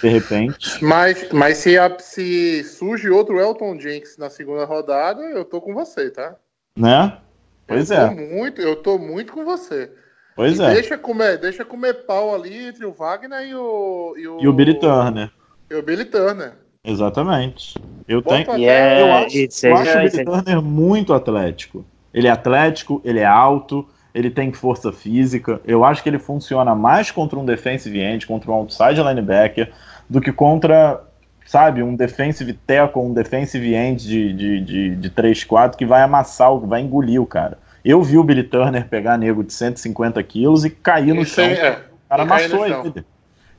De 0.03 0.09
repente, 0.09 0.84
Mas, 0.84 1.30
mas 1.32 1.59
se, 1.59 1.78
a- 1.78 1.96
se 1.98 2.64
surge 2.64 3.09
outro 3.09 3.38
Elton 3.40 3.78
Jenks 3.78 4.16
na 4.18 4.28
segunda 4.28 4.64
rodada, 4.64 5.22
eu 5.22 5.44
tô 5.44 5.61
com 5.61 5.72
você, 5.72 6.11
tá? 6.11 6.34
né? 6.76 7.18
Pois 7.66 7.90
eu 7.90 7.96
é, 7.98 8.09
Tô 8.09 8.14
muito, 8.14 8.61
eu 8.61 8.76
tô 8.76 8.98
muito 8.98 9.32
com 9.32 9.44
você. 9.44 9.92
pois 10.34 10.59
E 10.59 10.62
é. 10.62 10.74
Deixa 10.74 10.98
comer, 10.98 11.38
deixa 11.38 11.64
comer 11.64 11.94
pau 12.05 12.34
ali 12.34 12.66
entre 12.68 12.84
o 12.84 12.92
Wagner 12.92 13.46
e 13.46 13.55
o. 13.55 14.14
E 14.16 14.28
o, 14.28 14.40
E 14.40 14.48
o 14.48 14.53
Billy 14.53 14.74
Turner, 14.74 15.30
E 15.70 15.74
o 15.74 15.82
Billy 15.82 16.05
Turner. 16.05 16.53
exatamente. 16.84 17.74
Eu 18.09 18.20
Bota 18.20 18.44
tenho. 18.44 18.59
E 18.59 18.64
é, 18.66 19.00
Eu 19.00 19.12
acho, 19.14 19.36
e 19.36 19.48
eu 19.62 19.76
acho 19.76 19.98
o 19.98 20.00
Billy 20.11 20.24
Turner 20.24 20.62
muito 20.62 21.12
atlético. 21.14 21.84
Ele 22.12 22.26
é 22.26 22.30
atlético, 22.30 23.00
ele 23.05 23.20
é 23.20 23.24
alto, 23.24 23.88
ele 24.14 24.30
tem 24.30 24.53
força 24.53 24.92
física. 24.92 25.61
Eu 25.64 25.84
acho 25.84 26.03
que 26.03 26.09
ele 26.09 26.18
funciona 26.18 26.74
mais 26.74 27.11
contra 27.11 27.38
um 27.38 27.44
defensive 27.44 27.98
end, 27.98 28.26
contra 28.26 28.50
um 28.50 28.55
outside 28.55 29.00
linebacker, 29.03 29.72
do 30.12 30.20
que 30.20 30.30
contra, 30.30 31.02
sabe, 31.46 31.82
um 31.82 31.96
defensive 31.96 32.52
tackle, 32.52 33.02
um 33.02 33.12
defensive 33.14 33.74
end 33.74 34.06
de, 34.06 34.32
de, 34.32 34.60
de, 34.60 34.96
de 34.96 35.10
3-4 35.10 35.74
que 35.76 35.86
vai 35.86 36.02
amassar, 36.02 36.52
o- 36.52 36.60
vai 36.66 36.82
engolir 36.82 37.20
o 37.20 37.26
cara. 37.26 37.58
Eu 37.84 38.02
vi 38.02 38.18
o 38.18 38.22
Billy 38.22 38.44
Turner 38.44 38.86
pegar 38.88 39.16
nego 39.16 39.42
de 39.42 39.52
150 39.52 40.22
quilos 40.22 40.64
e 40.64 40.70
cair 40.70 41.14
no 41.14 41.22
Isso 41.22 41.34
chão. 41.36 41.44
é. 41.44 41.70
O 42.06 42.08
cara 42.08 42.22
E 42.22 42.26
amassou 42.26 42.66
ele. 42.66 43.04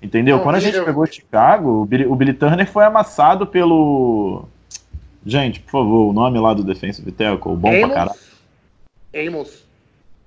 Entendeu? 0.02 0.38
Não, 0.38 0.44
Quando 0.44 0.56
a 0.56 0.60
gente 0.60 0.78
eu- 0.78 0.86
pegou 0.86 1.06
Chicago, 1.06 1.82
o 1.82 1.86
Billy, 1.86 2.06
o 2.06 2.16
Billy 2.16 2.34
Turner 2.34 2.70
foi 2.70 2.84
amassado 2.86 3.48
pelo. 3.48 4.46
Gente, 5.26 5.60
por 5.62 5.72
favor, 5.72 6.10
o 6.10 6.14
nome 6.14 6.38
lá 6.40 6.54
do 6.54 6.64
Defensive 6.64 7.10
Tackle, 7.12 7.56
bom 7.56 7.70
pra 7.70 7.84
Amos? 7.84 7.94
caralho. 7.96 8.20
Amos. 9.16 9.64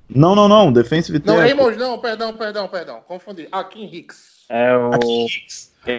Não, 0.09 0.35
não, 0.35 0.49
não, 0.49 0.73
Defensive 0.73 1.23
Não, 1.25 1.37
Tackle. 1.37 1.53
Amos 1.53 1.77
não, 1.77 1.99
perdão, 1.99 2.33
perdão, 2.35 2.69
perdão. 2.69 3.01
Confundi. 3.07 3.47
Akin 3.53 3.85
Hicks. 3.85 4.45
É 4.49 4.75
o. 4.77 4.91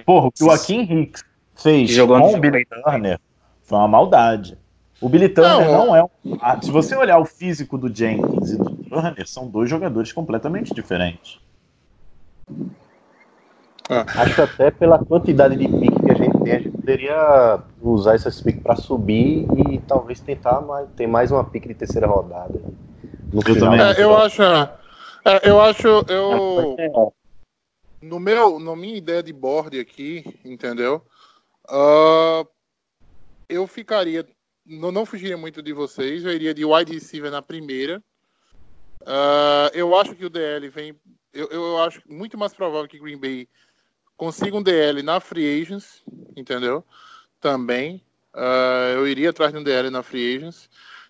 Porra, 0.06 0.28
o 0.28 0.32
que 0.32 0.44
o 0.44 0.52
Akin 0.52 0.82
Hicks 0.82 1.24
fez 1.56 1.90
jogou 1.92 2.20
com 2.20 2.36
o 2.36 2.40
Billy 2.40 2.66
Turner 2.66 3.20
foi 3.64 3.78
uma 3.78 3.88
maldade. 3.88 4.58
O 5.00 5.10
Billy 5.10 5.30
Turner 5.30 5.70
Não, 5.70 5.88
não, 5.88 5.96
é 5.96 6.04
um. 6.04 6.10
ah, 6.42 6.60
Se 6.62 6.72
você 6.72 6.96
olhar 6.96 7.20
o 7.20 7.26
físico 7.26 7.78
do 7.78 7.94
Jenkins 7.94 8.52
e 8.52 8.58
do 8.58 8.76
Turner, 8.76 9.28
são 9.28 9.48
dois 9.48 9.70
jogadores 9.70 10.12
completamente 10.12 10.74
diferentes. 10.74 11.40
Acho 13.90 14.42
até 14.42 14.70
pela 14.72 15.00
quantidade 15.00 15.56
de 15.56 15.68
pique 15.68 16.04
que 16.04 16.12
a 16.12 16.16
gente 16.16 16.38
tem, 16.40 16.54
a 16.54 16.60
gente 16.60 16.72
poderia 16.72 17.60
usar 17.82 18.16
essas 18.16 18.42
piques 18.42 18.62
para 18.62 18.76
subir 18.76 19.48
e 19.70 19.80
talvez 19.80 20.20
tentar 20.20 20.60
mais, 20.62 20.90
ter 20.96 21.08
mais 21.08 21.32
uma 21.32 21.44
pique 21.44 21.70
de 21.70 21.74
terceira 21.74 22.08
rodada. 22.08 22.60
No 23.32 23.42
Eu 23.46 23.60
também 23.60 23.80
É, 23.80 24.02
eu 24.04 24.18
acho. 24.18 24.42
é, 24.44 25.42
eu 25.44 25.62
acho. 25.62 25.88
Eu. 26.10 27.14
No 28.02 28.20
meu, 28.20 28.60
na 28.60 28.76
minha 28.76 28.98
ideia 28.98 29.24
de 29.24 29.34
board 29.34 29.80
aqui, 29.80 30.24
entendeu? 30.46 31.04
Ah, 31.68 32.46
eu 33.50 33.66
ficaria. 33.68 34.28
Não, 34.66 34.92
não 34.92 35.06
fugiria 35.06 35.38
muito 35.38 35.62
de 35.62 35.74
vocês. 35.74 36.24
Eu 36.24 36.32
iria 36.32 36.54
de 36.54 36.64
wide 36.66 36.94
receiver 36.94 37.32
na 37.32 37.42
primeira. 37.42 38.04
Ah, 39.06 39.72
eu 39.74 39.96
acho 39.96 40.16
que 40.16 40.26
o 40.26 40.30
DL 40.30 40.70
vem. 40.70 40.96
Eu, 41.34 41.48
eu 41.48 41.84
acho 41.84 42.02
muito 42.08 42.38
mais 42.38 42.54
provável 42.54 42.88
que 42.88 43.00
Green 43.00 43.18
Bay 43.18 43.48
consiga 44.16 44.58
um 44.58 44.64
DL 44.64 45.02
na 45.04 45.20
Free 45.20 45.62
Agents, 45.62 46.04
entendeu? 46.36 46.84
Também. 47.40 48.04
Ah, 48.34 48.92
eu 48.94 49.08
iria 49.08 49.30
atrás 49.30 49.52
de 49.52 49.58
um 49.58 49.64
DL 49.64 49.90
na 49.90 50.04
Free 50.04 50.38
Agents. 50.38 50.70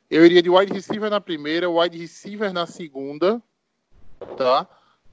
Eu 0.10 0.26
iria 0.26 0.42
de 0.42 0.50
wide 0.50 0.72
receiver 0.72 1.10
na 1.10 1.20
primeira, 1.20 1.70
wide 1.70 1.98
receiver 1.98 2.54
na 2.54 2.66
segunda. 2.66 3.42
Tá? 4.38 4.68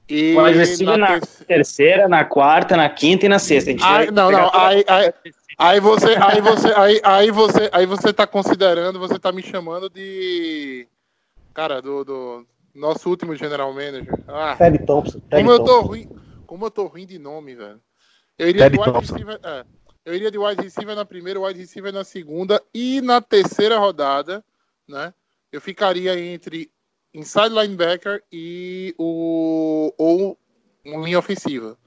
E 0.07 0.35
receiver 0.53 0.97
na 0.97 1.19
terceira- 1.19 1.45
terceira, 1.47 2.07
na 2.07 2.23
quarta, 2.23 2.77
na 2.77 2.87
quinta 2.89 3.25
e 3.25 3.29
na 3.29 3.39
sexta. 3.39 3.69
A 3.69 3.73
gente 3.73 3.83
Ai, 3.83 4.05
vai 4.05 4.13
não, 4.13 4.31
não, 4.31 4.51
aí, 4.53 4.85
aí, 4.87 5.13
aí 5.57 5.79
você, 5.79 6.15
aí 6.15 6.41
você, 6.41 6.67
aí, 6.75 7.01
aí 7.03 7.31
você, 7.31 7.69
aí 7.71 7.85
você 7.85 8.13
tá 8.13 8.27
considerando, 8.27 8.99
você 8.99 9.17
tá 9.17 9.31
me 9.31 9.41
chamando 9.41 9.89
de, 9.89 10.87
cara, 11.53 11.81
do, 11.81 12.03
do 12.03 12.47
nosso 12.73 13.09
último 13.09 13.35
general 13.35 13.73
manager. 13.73 14.13
Ah, 14.27 14.55
Ted 14.55 14.85
Thompson. 14.85 15.19
Ted 15.21 15.43
como 15.43 15.51
eu 15.51 15.57
tô 15.59 15.65
Thompson. 15.65 15.87
ruim, 15.87 16.09
como 16.45 16.65
eu 16.65 16.71
tô 16.71 16.85
ruim 16.85 17.05
de 17.07 17.17
nome, 17.17 17.55
velho. 17.55 17.81
Eu 18.37 18.49
iria 18.49 18.69
Ted 18.69 18.77
de 18.77 18.81
wide 18.89 18.99
receiver, 18.99 19.39
é, 19.43 19.65
eu 20.05 20.13
iria 20.13 20.29
de 20.29 20.37
wide 20.37 20.61
receiver 20.61 20.95
na 20.95 21.05
primeira, 21.05 21.39
wide 21.39 21.59
receiver 21.59 21.91
na 21.91 22.03
segunda 22.03 22.61
e 22.73 23.01
na 23.01 23.21
terceira 23.21 23.79
rodada, 23.79 24.43
né? 24.87 25.11
Eu 25.51 25.59
ficaria 25.59 26.19
entre 26.19 26.69
inside 27.15 27.49
linebacker 27.49 28.21
e 28.31 28.93
o 28.97 29.93
ou 29.97 30.37
uma 30.83 31.03
linha 31.03 31.17
ofensiva, 31.17 31.77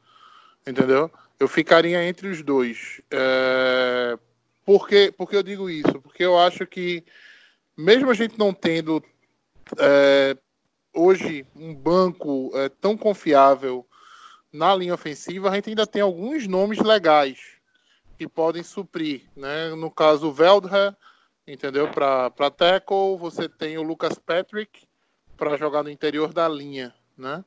entendeu? 0.67 1.11
Eu 1.39 1.47
ficaria 1.47 2.03
entre 2.03 2.29
os 2.29 2.43
dois. 2.43 3.01
É, 3.11 4.19
por, 4.65 4.89
que, 4.89 5.13
por 5.13 5.29
que 5.29 5.37
eu 5.37 5.43
digo 5.43 5.71
isso? 5.71 6.01
Porque 6.03 6.25
eu 6.25 6.37
acho 6.39 6.67
que, 6.67 7.05
mesmo 7.77 8.11
a 8.11 8.15
gente 8.15 8.39
não 8.39 8.53
tendo 8.53 9.05
é, 9.79 10.37
hoje 10.93 11.47
um 11.55 11.75
banco 11.75 12.51
é, 12.55 12.69
tão 12.69 12.97
confiável 12.97 13.87
na 14.51 14.75
linha 14.75 14.95
ofensiva, 14.95 15.51
a 15.51 15.55
gente 15.55 15.69
ainda 15.69 15.87
tem 15.87 16.01
alguns 16.01 16.47
nomes 16.47 16.79
legais 16.79 17.39
que 18.17 18.27
podem 18.27 18.65
suprir, 18.65 19.23
né? 19.37 19.69
No 19.77 19.91
caso, 19.91 20.29
o 20.29 20.33
Veldher, 20.33 20.97
entendeu? 21.47 21.89
Para 21.89 22.51
tackle, 22.51 23.17
você 23.19 23.49
tem 23.49 23.79
o 23.79 23.83
Lucas 23.83 24.19
Patrick 24.19 24.88
para 25.39 25.57
jogar 25.57 25.83
no 25.85 25.89
interior 25.91 26.33
da 26.35 26.49
linha, 26.49 26.93
né? 27.17 27.43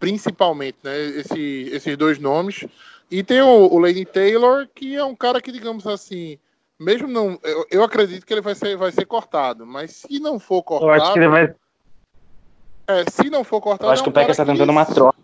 Principalmente, 0.00 0.78
né? 0.82 0.98
Esse, 0.98 1.68
esses 1.70 1.96
dois 1.96 2.18
nomes. 2.18 2.64
E 3.10 3.22
tem 3.22 3.42
o, 3.42 3.72
o 3.72 3.78
Lane 3.78 4.04
Taylor, 4.04 4.66
que 4.74 4.96
é 4.96 5.04
um 5.04 5.14
cara 5.14 5.40
que, 5.40 5.52
digamos 5.52 5.86
assim, 5.86 6.38
mesmo 6.80 7.06
não. 7.06 7.38
Eu, 7.42 7.66
eu 7.70 7.84
acredito 7.84 8.26
que 8.26 8.32
ele 8.34 8.40
vai 8.40 8.54
ser, 8.54 8.76
vai 8.76 8.90
ser 8.90 9.04
cortado, 9.04 9.64
mas 9.64 9.92
se 9.92 10.18
não 10.18 10.40
for 10.40 10.62
cortado. 10.62 10.90
Eu 10.90 10.94
acho 10.94 11.12
que 11.12 11.18
ele 11.18 11.28
vai. 11.28 11.54
É, 12.86 13.04
se 13.10 13.30
não 13.30 13.44
for 13.44 13.60
cortado. 13.60 13.88
Eu 13.88 13.92
acho 13.92 14.02
é 14.02 14.04
que 14.04 14.08
um 14.08 14.12
o 14.12 14.14
Packers 14.14 14.36
cara 14.36 14.46
tá 14.46 14.52
tentando 14.52 14.66
que- 14.66 14.72
uma 14.72 14.86
troca. 14.86 15.18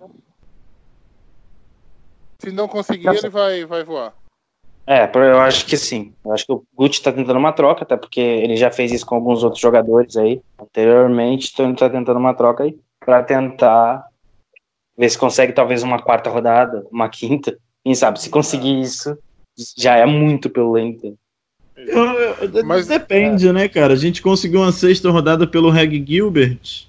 Se 2.38 2.50
não 2.52 2.68
conseguir, 2.68 3.04
Não, 3.06 3.14
ele 3.14 3.28
vai, 3.28 3.64
vai 3.66 3.84
voar. 3.84 4.14
É, 4.86 5.08
eu 5.14 5.40
acho 5.40 5.66
que 5.66 5.76
sim. 5.76 6.12
Eu 6.24 6.32
acho 6.32 6.44
que 6.44 6.52
o 6.52 6.64
Gucci 6.74 7.00
tá 7.02 7.12
tentando 7.12 7.38
uma 7.38 7.52
troca, 7.52 7.84
até 7.84 7.96
porque 7.96 8.20
ele 8.20 8.56
já 8.56 8.70
fez 8.70 8.90
isso 8.90 9.06
com 9.06 9.14
alguns 9.14 9.44
outros 9.44 9.60
jogadores 9.62 10.16
aí 10.16 10.40
anteriormente, 10.60 11.50
então 11.52 11.66
ele 11.66 11.76
tá 11.76 11.88
tentando 11.88 12.18
uma 12.18 12.34
troca 12.34 12.64
aí 12.64 12.76
pra 12.98 13.22
tentar 13.22 14.04
ver 14.98 15.08
se 15.08 15.16
consegue 15.16 15.52
talvez 15.52 15.82
uma 15.82 15.98
quarta 16.00 16.28
rodada, 16.28 16.84
uma 16.90 17.08
quinta. 17.08 17.56
Quem 17.84 17.94
sabe, 17.94 18.20
se 18.20 18.28
conseguir 18.30 18.80
isso, 18.80 19.16
já 19.76 19.96
é 19.96 20.04
muito 20.06 20.50
pelo 20.50 20.72
Lane. 20.72 21.14
Eu- 21.76 22.64
Mas- 22.64 22.86
depende, 22.88 23.50
né, 23.52 23.68
cara? 23.68 23.94
A 23.94 23.96
gente 23.96 24.20
conseguiu 24.20 24.60
uma 24.60 24.72
sexta 24.72 25.08
rodada 25.10 25.46
pelo 25.46 25.70
Reg 25.70 26.04
Gilbert. 26.06 26.86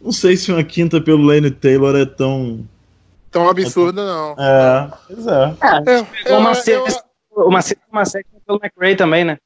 Não 0.00 0.12
sei 0.12 0.36
se 0.36 0.50
uma 0.52 0.62
quinta 0.64 1.00
pelo 1.00 1.22
Lane 1.24 1.50
Taylor 1.50 1.94
é 1.96 2.06
tão. 2.06 2.64
Tão 3.30 3.48
absurdo, 3.48 4.02
não. 4.02 4.32
É, 4.38 4.90
pois 5.08 5.26
é. 5.26 5.54
Eu, 6.26 6.38
Uma 6.38 6.50
eu- 6.50 6.54
sexta- 6.54 7.03
Uma 7.36 7.62
sexta, 7.62 7.84
uma 7.90 8.04
sétima 8.04 8.40
pelo 8.46 8.60
McRae 8.62 8.96
também, 8.96 9.24
né? 9.24 9.38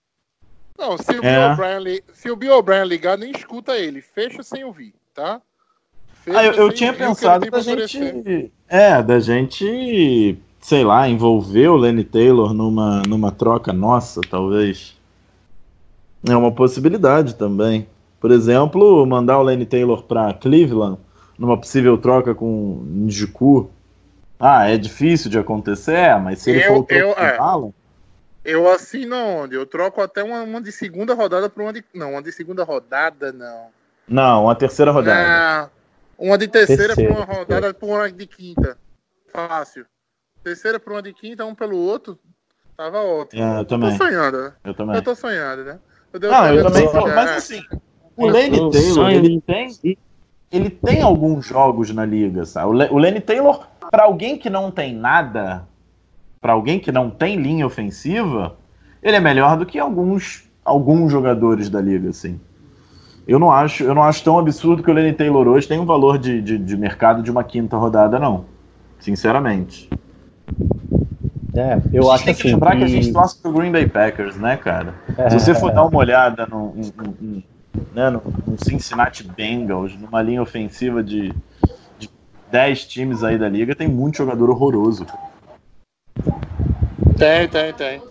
não, 0.78 0.97
se 0.97 1.11
o, 1.18 1.24
É. 1.24 1.55
Bill 1.57 2.03
se 2.12 2.30
o 2.30 2.36
Bill 2.36 2.55
O'Brien 2.57 2.84
ligar, 2.84 3.18
nem 3.18 3.32
escuta 3.32 3.76
ele. 3.76 4.01
Fecha 4.01 4.43
sem 4.45 4.62
ouvir, 4.62 4.95
tá? 5.14 5.41
Fecha 6.24 6.39
Ah, 6.39 6.45
eu, 6.45 6.53
eu 6.53 6.72
tinha 6.72 6.93
o 6.93 6.95
pensado 6.95 7.51
da 7.51 7.61
gente. 7.61 7.97
oferecer. 7.99 8.53
É, 8.68 9.03
da 9.03 9.18
gente, 9.18 10.39
sei 10.61 10.84
lá, 10.84 11.09
envolver 11.09 11.68
o 11.68 11.76
Lenny 11.76 12.05
Taylor 12.05 12.55
numa, 12.55 13.03
numa 13.09 13.32
troca 13.32 13.72
nossa, 13.72 14.20
talvez. 14.30 14.97
É 16.28 16.36
uma 16.36 16.53
possibilidade 16.53 17.34
também. 17.34 17.86
Por 18.20 18.30
exemplo, 18.30 19.05
mandar 19.07 19.39
o 19.39 19.43
Lenny 19.43 19.64
Taylor 19.66 20.03
para 20.03 20.32
Cleveland 20.34 20.99
numa 21.39 21.57
possível 21.57 21.97
troca 21.99 22.34
com 22.34 22.82
Njiku. 22.84 23.70
Ah, 24.39 24.68
é 24.68 24.76
difícil 24.76 25.28
de 25.30 25.39
acontecer, 25.39 25.95
é, 25.97 26.18
mas 26.18 26.41
se 26.41 26.51
ele 26.51 26.62
Eu- 26.62 26.68
for 26.68 26.78
o 26.84 26.86
eu- 26.95 27.11
é. 27.12 27.36
Eu 28.49 28.66
assino 28.66 29.14
onde? 29.14 29.55
Eu 29.55 29.66
troco 29.66 30.01
até 30.01 30.24
uma, 30.24 30.40
uma 30.40 30.59
de 30.59 30.72
segunda 30.72 31.12
rodada 31.12 31.51
por 31.51 31.62
uma 31.62 31.70
de. 31.70 31.84
Não, 31.92 32.12
uma 32.12 32.22
de 32.22 32.32
segunda 32.32 32.64
rodada, 32.64 33.30
não. 33.30 33.66
não, 34.09 34.49
a 34.49 34.55
terceira 34.55 34.90
rodada. 34.90 35.20
Ah, 35.20 35.70
uma 36.18 36.38
de 36.38 36.49
terceira, 36.49 36.96
Terceira, 36.96 37.14
por 37.14 37.18
uma 37.18 37.34
rodada 37.36 37.74
por 37.74 37.88
uma 37.90 38.11
de 38.11 38.26
quinta. 38.26 38.78
Fácil. 39.30 39.84
Terceira 40.42 40.80
por 40.80 40.94
uma 40.94 41.03
de 41.03 41.12
quinta, 41.12 41.44
um 41.44 41.55
pelo 41.55 41.76
outro. 41.76 42.18
Tava 42.74 43.03
ótimo. 43.03 43.42
É, 43.42 43.61
eu 43.61 43.64
Tô 43.66 43.78
também, 43.78 43.99
sonhando, 43.99 44.38
né? 44.40 44.53
eu 44.64 44.72
também. 44.72 44.96
Eu 44.96 45.03
tô 45.03 45.14
sonhando, 45.14 45.64
né? 45.64 45.78
Eu 46.14 46.20
eu 46.20 46.62
tô 46.62 46.70
também 46.70 46.90
tô, 46.90 47.07
é. 47.07 47.14
mas 47.14 47.30
assim, 47.32 47.62
o 48.16 48.26
Lenny 48.28 48.61
O 48.61 48.70
Taylor, 48.70 49.11
ele 49.11 49.42
tem, 49.42 49.68
ele 50.51 50.70
tem 50.70 51.03
alguns 51.03 51.44
jogos 51.44 51.90
na 51.90 52.07
liga, 52.07 52.46
sabe? 52.46 52.68
O, 52.68 52.72
Le, 52.72 52.88
o 52.90 52.96
Lenny 52.96 53.20
Taylor, 53.20 53.68
pra 53.90 54.05
alguém 54.05 54.38
que 54.38 54.49
não 54.49 54.70
tem 54.70 54.94
nada, 54.94 55.67
pra 56.41 56.53
alguém 56.53 56.78
que 56.78 56.93
não 56.93 57.11
tem 57.11 57.36
linha 57.36 57.66
ofensiva, 57.66 58.57
ele 59.03 59.16
é 59.16 59.20
melhor 59.20 59.57
do 59.57 59.66
que 59.66 59.78
alguns, 59.78 60.45
alguns 60.64 61.11
jogadores 61.11 61.68
da 61.68 61.80
liga, 61.80 62.11
assim. 62.11 62.41
Eu 63.26 63.39
não 63.39 63.51
acho, 63.53 63.84
eu 63.84 63.95
não 63.95 64.03
acho 64.05 64.24
tão 64.24 64.39
absurdo 64.39 64.82
que 64.82 64.91
o 64.91 64.95
Lenny 64.95 65.12
Taylor 65.12 65.47
hoje 65.47 65.68
tem 65.68 65.78
um 65.78 65.84
valor 65.84 66.18
de, 66.18 66.41
de, 66.41 66.57
de 66.59 66.76
mercado 66.76 67.22
de 67.22 67.30
uma 67.30 67.45
quinta 67.45 67.76
rodada, 67.76 68.18
não. 68.18 68.47
Sinceramente. 68.99 69.91
É, 71.55 71.74
a 71.74 71.80
eu 71.93 72.03
gente 72.05 72.11
acho 72.14 72.24
tem 72.24 72.34
que 72.34 72.41
assim. 72.43 72.51
lembrar 72.53 72.76
que 72.76 72.84
a 72.84 72.86
que- 72.86 72.93
gente 72.93 73.12
torce 73.12 73.41
pro 73.41 73.53
Green 73.53 73.70
Bay 73.72 73.86
Packers, 73.86 74.36
né, 74.36 74.57
cara? 74.57 74.95
É, 75.16 75.28
Se 75.30 75.41
você 75.41 75.55
for 75.55 75.72
dar 75.72 75.84
uma 75.84 75.99
olhada 75.99 76.47
no, 76.47 76.74
no, 76.74 77.14
no- 77.20 77.43
né, 77.95 78.11
no- 78.11 78.22
Cincinnati 78.64 79.24
Bengals, 79.24 79.95
numa 79.99 80.22
linha 80.22 80.41
ofensiva 80.41 81.03
de, 81.03 81.32
de 81.99 82.09
10 82.51 82.86
times 82.86 83.22
aí 83.22 83.36
da 83.36 83.49
liga, 83.49 83.74
tem 83.74 83.89
muito 83.89 84.16
jogador 84.18 84.49
horroroso. 84.51 85.05
Tem, 87.16 87.48
tem, 87.48 87.72
tem. 87.74 88.02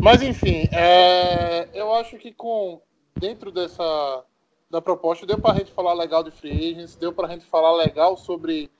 Mas 0.00 0.22
enfim, 0.22 0.68
é, 0.72 1.68
eu 1.74 1.92
acho 1.94 2.16
que 2.16 2.32
com 2.32 2.80
dentro 3.18 3.50
dessa 3.50 4.24
da 4.70 4.80
proposta 4.80 5.26
deu 5.26 5.38
pra 5.38 5.54
gente 5.54 5.72
falar 5.72 5.92
legal 5.92 6.22
de 6.22 6.30
free 6.30 6.70
agents, 6.70 6.94
deu 6.94 7.12
pra 7.12 7.28
gente 7.28 7.44
falar 7.44 7.72
legal 7.74 8.16
sobre 8.16 8.70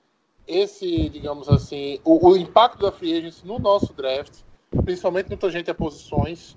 esse, 0.46 1.08
digamos 1.08 1.48
assim, 1.48 2.00
o, 2.04 2.28
o 2.30 2.36
impacto 2.36 2.78
da 2.78 2.92
free 2.92 3.18
agents 3.18 3.42
no 3.42 3.58
nosso 3.58 3.92
draft, 3.92 4.42
principalmente 4.84 5.28
no 5.28 5.36
tangente 5.36 5.70
a 5.70 5.74
posições. 5.74 6.56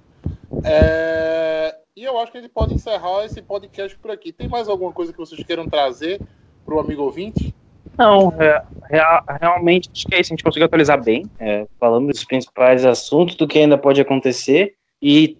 É, 0.64 1.76
e 1.96 2.04
eu 2.04 2.18
acho 2.20 2.32
que 2.32 2.38
a 2.38 2.42
gente 2.42 2.52
pode 2.52 2.74
encerrar 2.74 3.26
esse 3.26 3.42
podcast 3.42 3.98
por 3.98 4.12
aqui. 4.12 4.32
Tem 4.32 4.48
mais 4.48 4.70
alguma 4.70 4.94
coisa 4.94 5.12
que 5.12 5.18
vocês 5.18 5.44
queiram 5.44 5.68
trazer 5.68 6.22
pro 6.64 6.80
amigo 6.80 7.04
ouvinte? 7.04 7.54
Não, 7.98 8.34
é, 8.40 8.64
rea- 8.90 9.24
realmente 9.40 9.90
acho 9.94 10.08
que 10.08 10.16
é 10.16 10.22
isso. 10.22 10.32
A 10.32 10.36
gente 10.36 10.44
conseguiu 10.44 10.66
atualizar 10.66 11.02
bem, 11.04 11.26
é, 11.40 11.68
falando 11.80 12.08
dos 12.08 12.24
principais 12.24 12.86
assuntos, 12.86 13.36
do 13.36 13.48
que 13.48 13.60
ainda 13.60 13.78
pode 13.78 14.02
acontecer. 14.02 14.74
E 15.02 15.38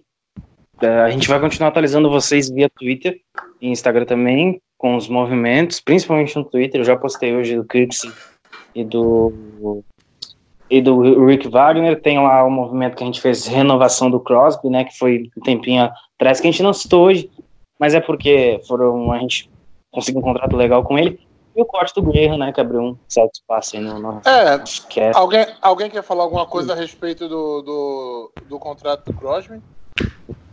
é, 0.80 0.86
a 1.00 1.10
gente 1.10 1.28
vai 1.28 1.40
continuar 1.40 1.68
atualizando 1.68 2.10
vocês 2.10 2.48
via 2.50 2.68
Twitter 2.70 3.20
e 3.60 3.68
Instagram 3.68 4.04
também, 4.04 4.60
com 4.78 4.96
os 4.96 5.08
movimentos, 5.08 5.80
principalmente 5.80 6.36
no 6.36 6.44
Twitter. 6.44 6.80
Eu 6.80 6.84
já 6.84 6.96
postei 6.96 7.34
hoje 7.34 7.56
do 7.56 7.64
Kirksey 7.64 8.12
e 8.74 8.84
do. 8.84 9.82
E 10.70 10.80
do 10.80 11.26
Rick 11.26 11.46
Wagner, 11.46 12.00
tem 12.00 12.18
lá 12.18 12.42
o 12.42 12.50
movimento 12.50 12.96
que 12.96 13.02
a 13.02 13.06
gente 13.06 13.20
fez 13.20 13.46
renovação 13.46 14.10
do 14.10 14.18
Crosby, 14.18 14.70
né? 14.70 14.84
Que 14.84 14.96
foi 14.96 15.30
um 15.36 15.40
tempinho 15.42 15.90
atrás, 16.16 16.40
que 16.40 16.48
a 16.48 16.50
gente 16.50 16.62
não 16.62 16.72
citou 16.72 17.06
hoje, 17.06 17.30
mas 17.78 17.94
é 17.94 18.00
porque 18.00 18.58
foram, 18.66 19.12
a 19.12 19.18
gente 19.18 19.48
conseguiu 19.92 20.20
um 20.20 20.24
contrato 20.24 20.56
legal 20.56 20.82
com 20.82 20.98
ele. 20.98 21.20
E 21.56 21.62
o 21.62 21.64
corte 21.64 21.94
do 21.94 22.02
Guerra, 22.02 22.36
né? 22.36 22.52
Que 22.52 22.60
abriu 22.60 22.80
um 22.80 22.98
certo 23.08 23.34
espaço 23.34 23.76
aí 23.76 23.82
no, 23.82 23.98
no 23.98 24.20
É, 24.24 24.58
podcast. 24.58 25.16
Alguém, 25.16 25.46
alguém 25.62 25.90
quer 25.90 26.02
falar 26.02 26.24
alguma 26.24 26.46
coisa 26.46 26.72
a 26.72 26.76
respeito 26.76 27.28
do, 27.28 27.62
do, 27.62 28.32
do 28.46 28.58
contrato 28.58 29.04
do 29.04 29.16
Crosby? 29.18 29.62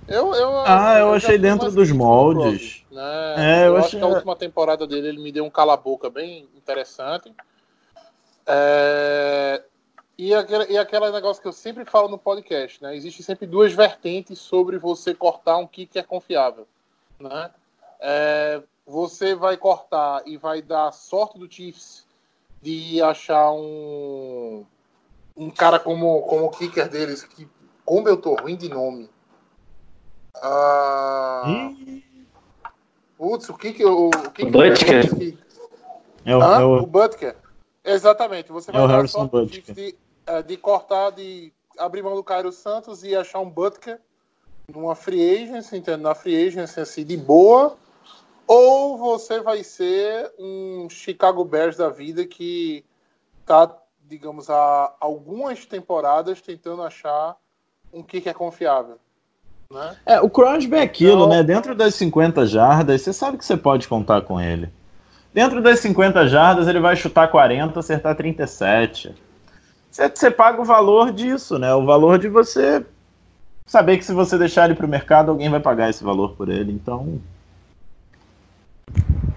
Eu, 0.08 0.34
eu, 0.36 0.60
Ah, 0.60 0.98
eu 1.00 1.10
já 1.20 1.28
achei 1.28 1.38
dentro 1.38 1.72
dos 1.72 1.90
do 1.90 1.96
moldes. 1.96 2.84
Crosby, 2.84 2.86
né? 2.92 3.36
É, 3.38 3.62
eu 3.64 3.68
eu 3.68 3.78
acho 3.78 3.88
achei- 3.88 4.00
que 4.00 4.06
a 4.06 4.10
última 4.10 4.36
temporada 4.36 4.86
dele 4.86 5.08
ele 5.08 5.20
me 5.22 5.32
deu 5.32 5.44
um 5.46 5.50
cala-boca 5.50 6.10
bem 6.10 6.48
interessante. 6.56 7.34
É, 8.46 9.64
E, 10.18 10.34
aquele, 10.36 10.66
e 10.74 10.78
aquele 10.78 11.10
negócio 11.12 11.42
que 11.42 11.48
eu 11.48 11.54
sempre 11.54 11.84
falo 11.86 12.08
no 12.08 12.18
podcast, 12.18 12.82
né? 12.84 12.96
Existem 12.96 13.24
sempre 13.26 13.48
duas 13.48 13.74
vertentes 13.74 14.38
sobre 14.38 14.78
você 14.78 15.16
cortar 15.16 15.58
um 15.58 15.66
kicker 15.66 16.06
confiável, 16.06 16.68
né? 17.20 17.50
É, 18.00 18.62
você 18.86 19.36
vai 19.36 19.58
cortar 19.58 20.24
e 20.26 20.38
vai 20.38 20.62
dar 20.62 20.92
sorte 20.92 21.38
do 21.40 21.52
Chiefs 21.52 22.06
de 22.62 23.02
achar 23.02 23.52
um 23.52 24.66
um 25.36 25.50
cara 25.50 25.80
como, 25.80 26.22
como 26.24 26.46
o 26.46 26.50
kicker 26.52 26.90
deles, 26.90 27.24
que 27.24 27.48
como 27.86 28.08
eu 28.08 28.18
tô 28.18 28.36
ruim 28.36 28.56
de 28.56 28.68
nome. 28.70 29.10
Ah, 30.36 31.72
putz, 33.18 33.50
o 33.50 33.58
kicker, 33.58 33.88
o, 33.88 34.10
o 34.10 34.32
kicker 34.32 34.52
Butker. 34.52 35.16
que- 35.18 35.38
É 36.26 36.36
o, 36.36 36.42
Hã? 36.42 36.60
é 36.60 36.64
O 36.64 36.78
o- 36.84 36.86
Butker. 36.86 37.36
Exatamente. 37.84 38.52
Você 38.52 38.70
É 38.70 38.74
vai 38.74 38.84
o 38.84 38.88
dar 38.88 39.08
sorte 39.08 39.32
Butker. 39.32 39.54
Chiefs 39.54 39.76
de, 39.76 39.96
eh, 40.28 40.44
de 40.44 40.58
cortar, 40.58 41.12
de 41.12 41.52
abrir 41.78 42.04
mão 42.04 42.16
do 42.16 42.24
Cairo 42.24 42.52
Santos 42.52 43.04
e 43.04 43.16
achar 43.16 43.40
um 43.40 43.50
Butker 43.50 44.00
numa 44.72 44.96
free 44.96 45.44
agency, 45.44 45.78
entende? 45.78 46.02
na 46.04 46.14
free 46.14 46.48
agency 46.48 46.80
assim, 46.80 47.04
de 47.04 47.18
boa. 47.18 47.76
Ou 48.48 48.98
você 48.98 49.40
vai 49.42 49.64
ser 49.64 50.32
um 50.38 50.88
Chicago 50.90 51.44
Bears 51.46 51.78
da 51.78 51.90
vida 51.90 52.26
que 52.26 52.84
tá, 53.46 53.74
digamos, 54.08 54.50
há 54.50 54.94
algumas 55.00 55.66
temporadas 55.66 56.42
tentando 56.42 56.82
achar 56.82 57.36
um 57.94 58.04
kicker 58.04 58.34
confiável. 58.34 58.98
Né? 59.72 59.96
É, 60.06 60.22
o 60.22 60.30
Crosby 60.30 60.76
é 60.76 60.82
aquilo, 60.82 61.22
Não. 61.22 61.30
né? 61.30 61.44
Dentro 61.44 61.74
das 61.74 61.96
50 61.96 62.46
jardas, 62.46 63.02
você 63.02 63.14
sabe 63.14 63.38
que 63.38 63.46
você 63.46 63.56
pode 63.56 63.88
contar 63.88 64.22
com 64.22 64.40
ele. 64.40 64.70
Dentro 65.34 65.62
das 65.62 65.80
50 65.80 66.28
jardas, 66.28 66.68
ele 66.68 66.80
vai 66.80 66.96
chutar 66.96 67.30
40, 67.30 67.80
acertar 67.80 68.16
37. 68.16 69.16
Você, 69.90 70.10
você 70.10 70.30
paga 70.30 70.62
o 70.62 70.66
valor 70.66 71.12
disso, 71.12 71.58
né? 71.58 71.74
O 71.74 71.86
valor 71.86 72.20
de 72.20 72.28
você 72.28 72.86
saber 73.66 73.98
que 73.98 74.04
se 74.04 74.14
você 74.14 74.38
deixar 74.38 74.66
ele 74.66 74.76
pro 74.76 74.88
mercado, 74.88 75.32
alguém 75.32 75.50
vai 75.50 75.62
pagar 75.62 75.90
esse 75.90 76.04
valor 76.04 76.34
por 76.36 76.50
ele. 76.50 76.74
Então. 76.74 77.22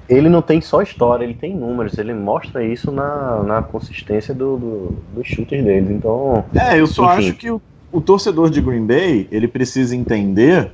Ele 0.09 0.29
não 0.29 0.43
tem 0.43 0.61
só 0.61 0.83
história, 0.83 1.25
ele 1.25 1.35
tem 1.35 1.55
números, 1.55 1.97
ele 1.99 2.13
mostra 2.13 2.65
isso 2.65 2.93
na, 2.93 3.43
na 3.43 3.63
consistência 3.63 4.35
do, 4.35 4.57
do, 4.57 4.99
dos 5.15 5.27
chutes 5.27 5.65
deles. 5.65 5.91
Então. 5.91 6.45
É, 6.55 6.79
eu 6.79 6.87
só 6.87 7.15
Enfim. 7.15 7.29
acho 7.29 7.39
que 7.39 7.51
o, 7.51 7.61
o 7.91 8.01
torcedor 8.01 8.51
de 8.51 8.61
Green 8.61 8.87
Bay, 8.87 9.27
ele 9.31 9.49
precisa 9.49 9.97
entender 9.97 10.73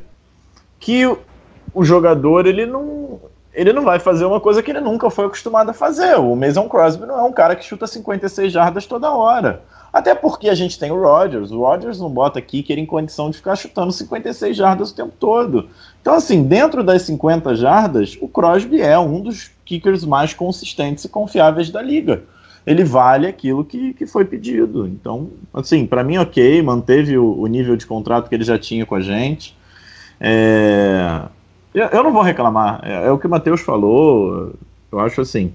que 0.80 1.06
o, 1.06 1.18
o 1.72 1.84
jogador, 1.84 2.46
ele 2.46 2.66
não, 2.66 2.99
ele 3.52 3.72
não 3.72 3.82
vai 3.82 3.98
fazer 3.98 4.24
uma 4.24 4.40
coisa 4.40 4.62
que 4.62 4.70
ele 4.70 4.80
nunca 4.80 5.10
foi 5.10 5.26
acostumado 5.26 5.70
a 5.70 5.74
fazer. 5.74 6.16
O 6.18 6.36
Mason 6.36 6.68
Crosby 6.68 7.06
não 7.06 7.18
é 7.18 7.22
um 7.22 7.32
cara 7.32 7.56
que 7.56 7.64
chuta 7.64 7.86
56 7.86 8.52
jardas 8.52 8.86
toda 8.86 9.10
hora. 9.10 9.62
Até 9.92 10.14
porque 10.14 10.48
a 10.48 10.54
gente 10.54 10.78
tem 10.78 10.92
o 10.92 11.00
Rodgers. 11.00 11.50
O 11.50 11.60
Rodgers 11.60 11.98
não 11.98 12.08
bota 12.08 12.40
kicker 12.40 12.78
em 12.78 12.86
condição 12.86 13.28
de 13.28 13.38
ficar 13.38 13.56
chutando 13.56 13.90
56 13.90 14.56
jardas 14.56 14.90
o 14.90 14.94
tempo 14.94 15.12
todo. 15.18 15.68
Então, 16.00 16.14
assim, 16.14 16.44
dentro 16.44 16.84
das 16.84 17.02
50 17.02 17.56
jardas, 17.56 18.16
o 18.20 18.28
Crosby 18.28 18.80
é 18.80 18.98
um 18.98 19.20
dos 19.20 19.50
kickers 19.64 20.04
mais 20.04 20.32
consistentes 20.32 21.04
e 21.04 21.08
confiáveis 21.08 21.70
da 21.70 21.82
liga. 21.82 22.22
Ele 22.64 22.84
vale 22.84 23.26
aquilo 23.26 23.64
que, 23.64 23.92
que 23.94 24.06
foi 24.06 24.24
pedido. 24.24 24.86
Então, 24.86 25.30
assim, 25.52 25.86
para 25.86 26.04
mim, 26.04 26.18
ok, 26.18 26.62
manteve 26.62 27.18
o, 27.18 27.40
o 27.40 27.46
nível 27.48 27.74
de 27.74 27.84
contrato 27.84 28.28
que 28.28 28.34
ele 28.34 28.44
já 28.44 28.58
tinha 28.58 28.86
com 28.86 28.94
a 28.94 29.00
gente. 29.00 29.56
É, 30.20 31.22
eu, 31.74 31.86
eu 31.88 32.02
não 32.02 32.12
vou 32.12 32.22
reclamar. 32.22 32.80
É, 32.82 33.06
é 33.06 33.10
o 33.10 33.18
que 33.18 33.26
o 33.26 33.30
Matheus 33.30 33.60
falou. 33.60 34.52
Eu 34.90 35.00
acho 35.00 35.20
assim. 35.20 35.54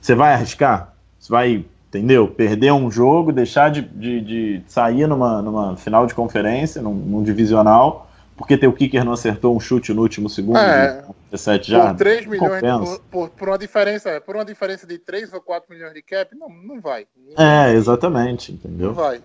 Você 0.00 0.14
vai 0.14 0.34
arriscar? 0.34 0.94
Você 1.18 1.32
vai, 1.32 1.64
entendeu? 1.88 2.28
Perder 2.28 2.72
um 2.72 2.90
jogo, 2.90 3.32
deixar 3.32 3.70
de, 3.70 3.82
de, 3.82 4.20
de 4.20 4.62
sair 4.66 5.06
numa, 5.06 5.40
numa 5.40 5.76
final 5.76 6.06
de 6.06 6.14
conferência, 6.14 6.82
num, 6.82 6.92
num 6.94 7.22
divisional, 7.22 8.10
porque 8.36 8.58
teu 8.58 8.72
kicker 8.72 9.04
não 9.04 9.12
acertou 9.12 9.56
um 9.56 9.60
chute 9.60 9.94
no 9.94 10.02
último 10.02 10.28
segundo 10.28 10.58
É. 10.58 11.00
de 11.02 11.06
17 11.30 11.70
já. 11.70 11.88
Por 11.88 11.96
3 11.96 12.26
milhões, 12.26 12.60
por, 12.60 13.00
por, 13.10 13.30
por 13.30 13.48
uma 13.48 13.58
diferença, 13.58 14.20
por 14.20 14.34
uma 14.34 14.44
diferença 14.44 14.86
de 14.86 14.98
3 14.98 15.32
ou 15.32 15.40
4 15.40 15.72
milhões 15.72 15.94
de 15.94 16.02
cap, 16.02 16.36
não, 16.36 16.48
não 16.50 16.80
vai. 16.80 17.06
É, 17.38 17.72
exatamente, 17.72 18.52
Não 18.52 18.58
entendeu? 18.58 18.92
vai. 18.92 19.22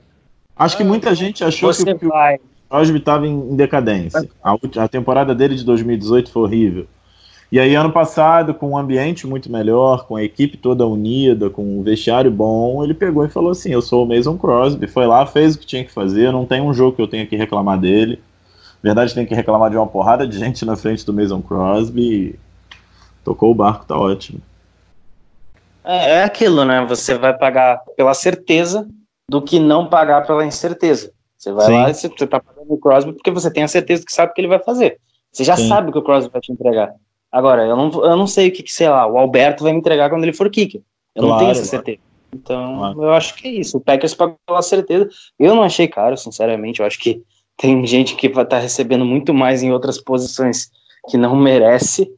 Acho 0.56 0.78
que 0.78 0.84
Ah, 0.84 0.86
muita 0.86 1.14
gente 1.16 1.44
achou 1.44 1.74
Você 1.74 1.96
que, 1.96 2.06
o 2.06 2.10
vai. 2.10 2.38
Crosby 2.70 3.00
estava 3.00 3.28
em, 3.28 3.56
decadência. 3.56 4.30
A, 4.44 4.56
a 4.84 4.88
temporada 4.88 5.34
dele 5.34 5.56
de 5.56 5.66
2018 5.66 6.32
foi 6.32 6.44
horrível. 6.44 6.88
E 7.52 7.60
aí, 7.60 7.74
ano 7.74 7.92
passado, 7.92 8.54
com 8.54 8.70
um 8.70 8.78
ambiente 8.78 9.26
muito 9.26 9.52
melhor, 9.52 10.06
com 10.06 10.16
a 10.16 10.24
equipe 10.24 10.56
toda 10.56 10.86
unida, 10.86 11.50
com 11.50 11.80
um 11.80 11.82
vestiário 11.82 12.30
bom, 12.30 12.84
ele 12.84 12.94
pegou 12.94 13.26
e 13.26 13.30
falou 13.30 13.52
assim: 13.52 13.72
Eu 13.72 13.82
sou 13.82 14.06
o 14.06 14.08
Mason 14.08 14.38
Crosby. 14.38 14.86
Foi 14.86 15.08
lá, 15.08 15.26
fez 15.26 15.56
o 15.56 15.60
que 15.60 15.66
tinha 15.66 15.84
que 15.84 15.92
fazer. 15.92 16.32
Não 16.32 16.46
tem 16.46 16.62
um 16.62 16.74
jogo 16.74 16.96
que 16.96 17.02
eu 17.02 17.08
tenha 17.08 17.26
que 17.26 17.36
reclamar 17.36 17.80
dele. 17.80 18.22
Na 18.84 18.90
verdade, 18.90 19.16
tem 19.16 19.26
que 19.26 19.34
reclamar 19.34 19.72
de 19.72 19.78
uma 19.78 19.88
porrada 19.88 20.28
de 20.28 20.38
gente 20.38 20.64
na 20.64 20.76
frente 20.76 21.04
do 21.04 21.14
Mason 21.14 21.42
Crosby. 21.42 22.40
Tocou 23.24 23.52
o 23.52 23.56
barco, 23.56 23.86
tá 23.86 23.98
ótimo. 23.98 24.40
É, 25.84 26.18
é 26.18 26.24
aquilo, 26.24 26.64
né? 26.64 26.86
Você 26.86 27.18
vai 27.18 27.36
pagar 27.36 27.82
pela 27.98 28.14
certeza 28.14 28.88
do 29.28 29.42
que 29.42 29.60
não 29.60 29.88
pagar 29.88 30.26
pela 30.26 30.46
incerteza. 30.46 31.12
Você 31.38 31.52
vai 31.52 31.66
Sim. 31.66 31.74
lá 31.74 31.90
e 31.90 31.94
você, 31.94 32.08
você 32.10 32.28
tá 32.28 32.40
pagando 32.40 32.59
o 32.74 32.78
Crosby 32.78 33.14
porque 33.14 33.32
você 33.32 33.52
tem 33.52 33.64
a 33.64 33.68
certeza 33.68 34.06
que 34.06 34.12
sabe 34.14 34.32
o 34.32 34.36
que 34.36 34.42
ele 34.42 34.48
vai 34.48 34.60
fazer. 34.60 35.00
Você 35.32 35.44
já 35.44 35.56
Sim. 35.56 35.68
sabe 35.68 35.90
o 35.90 35.92
que 35.92 36.00
o 36.00 36.04
Crosby 36.04 36.32
vai 36.32 36.42
te 36.42 36.52
entregar. 36.52 36.92
Agora, 37.32 37.64
eu 37.66 37.76
não, 37.76 37.90
eu 38.06 38.16
não 38.18 38.26
sei 38.28 38.50
o 38.50 38.52
que, 38.52 38.64
que, 38.64 38.72
sei 38.74 38.90
lá, 38.90 39.06
o 39.06 39.18
Alberto 39.18 39.64
vai 39.64 39.72
me 39.74 39.80
entregar 39.80 40.10
quando 40.10 40.24
ele 40.24 40.34
for 40.34 40.50
kicker. 40.50 40.82
Eu 41.16 41.22
não 41.24 41.30
Claro, 41.30 41.40
tenho 41.42 41.52
essa 41.52 41.66
certeza. 41.66 42.00
Então, 42.34 42.78
Claro. 42.78 43.04
eu 43.04 43.12
acho 43.12 43.36
que 43.36 43.48
é 43.48 43.52
isso. 43.52 43.78
O 43.78 43.82
Packers 43.82 44.14
pagou 44.16 44.38
pela 44.46 44.62
certeza. 44.62 45.08
Eu 45.38 45.56
não 45.56 45.64
achei 45.64 45.88
caro, 45.88 46.16
sinceramente. 46.18 46.80
Eu 46.80 46.86
acho 46.86 47.00
que 47.00 47.22
tem 47.58 47.84
gente 47.86 48.16
que 48.16 48.30
vai 48.30 48.44
estar 48.44 48.60
recebendo 48.60 49.06
muito 49.06 49.34
mais 49.34 49.62
em 49.62 49.72
outras 49.72 50.00
posições 50.00 50.70
que 51.10 51.18
não 51.18 51.36
merece. 51.36 52.10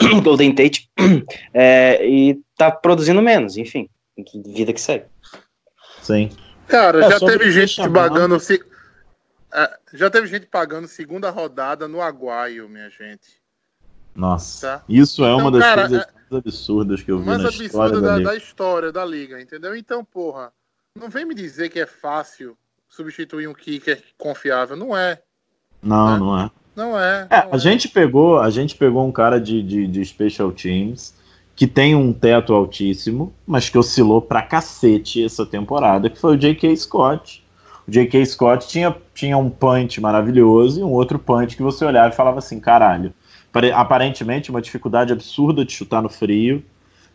Golden 0.22 0.52
Tate. 0.54 0.88
É, 1.54 2.04
e 2.06 2.38
tá 2.58 2.70
produzindo 2.70 3.22
menos, 3.22 3.56
enfim. 3.56 3.88
Vida 4.46 4.72
que 4.72 4.80
segue. 4.80 5.04
Sim. 6.02 6.30
Cara, 6.66 7.04
É, 7.06 7.10
já 7.10 7.20
teve 7.20 7.50
gente 7.50 7.68
chamar- 7.74 8.08
pagando. 8.10 8.38
É, 9.54 9.78
já 9.92 10.10
teve 10.10 10.26
gente 10.26 10.46
pagando 10.46 10.88
segunda 10.88 11.30
rodada 11.30 11.86
no 11.86 12.00
Aguaio, 12.02 12.68
minha 12.68 12.90
gente. 12.90 13.40
Nossa. 14.14 14.78
Tá. 14.78 14.84
Isso 14.88 15.24
é 15.24 15.28
Então, 15.32 15.38
uma 15.38 15.50
das 15.50 15.60
cara, 15.62 15.88
coisas 15.88 16.06
mais 16.30 16.44
absurdas 16.44 17.02
que 17.02 17.10
eu 17.10 17.18
vi 17.20 17.26
Mais 17.26 17.42
na 17.42 17.48
história 17.50 18.00
da 18.00 18.18
da, 18.18 18.36
história 18.36 18.92
da 18.92 19.04
liga, 19.04 19.40
entendeu? 19.40 19.76
Então, 19.76 20.04
porra, 20.04 20.52
não 20.98 21.08
vem 21.08 21.24
me 21.24 21.34
dizer 21.34 21.68
que 21.68 21.78
é 21.78 21.86
fácil 21.86 22.56
substituir 22.88 23.48
um 23.48 23.54
kicker 23.54 24.02
confiável. 24.18 24.76
Não 24.76 24.96
é. 24.96 25.20
Não, 25.82 26.14
É. 26.14 26.18
não 26.18 26.40
é. 26.40 26.50
Não 26.76 26.98
é. 26.98 27.26
É, 27.30 27.44
não 27.44 27.54
a 27.54 27.58
gente 27.58 27.88
pegou, 27.88 28.40
a 28.40 28.50
gente 28.50 28.74
pegou 28.74 29.06
um 29.06 29.12
cara 29.12 29.40
de, 29.40 29.62
de, 29.62 29.86
de 29.86 30.04
special 30.04 30.50
teams 30.50 31.14
que 31.54 31.68
tem 31.68 31.94
um 31.94 32.12
teto 32.12 32.52
altíssimo, 32.52 33.32
mas 33.46 33.68
que 33.68 33.78
oscilou 33.78 34.20
pra 34.20 34.42
cacete 34.42 35.24
essa 35.24 35.46
temporada, 35.46 36.10
que 36.10 36.18
foi 36.18 36.34
o 36.34 36.36
J.K. 36.36 36.76
Scott. 36.76 37.43
O 37.86 37.90
J.K. 37.90 38.24
Scott 38.26 38.66
tinha, 38.68 38.94
tinha 39.14 39.36
um 39.36 39.50
punch 39.50 40.00
maravilhoso 40.00 40.80
e 40.80 40.82
um 40.82 40.90
outro 40.90 41.18
punch 41.18 41.56
que 41.56 41.62
você 41.62 41.84
olhava 41.84 42.12
e 42.12 42.16
falava 42.16 42.38
assim, 42.38 42.58
caralho. 42.58 43.12
pare- 43.52 43.72
Aparentemente 43.72 44.50
uma 44.50 44.62
dificuldade 44.62 45.12
absurda 45.12 45.64
de 45.64 45.72
chutar 45.72 46.02
no 46.02 46.08
frio, 46.08 46.62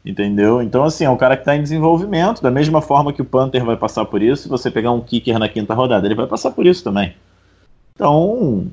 entendeu? 0.06 0.62
Então, 0.62 0.84
assim, 0.84 1.06
é 1.06 1.10
um 1.10 1.18
cara 1.18 1.36
que 1.36 1.44
tá 1.44 1.56
em 1.56 1.64
desenvolvimento, 1.64 2.42
da 2.42 2.52
mesma 2.52 2.82
forma 2.82 3.12
que 3.12 3.22
o 3.22 3.26
Panther 3.26 3.66
vai 3.66 3.76
passar 3.76 4.06
por 4.06 4.22
isso, 4.22 4.44
se 4.44 4.50
você 4.50 4.70
pegar 4.72 4.92
um 4.92 5.02
kicker 5.02 5.38
na 5.40 5.50
quinta 5.50 5.74
rodada, 5.74 6.06
ele 6.08 6.16
vai 6.16 6.28
passar 6.28 6.52
por 6.52 6.66
isso 6.66 6.84
também. 6.84 7.16
Então, 7.96 8.68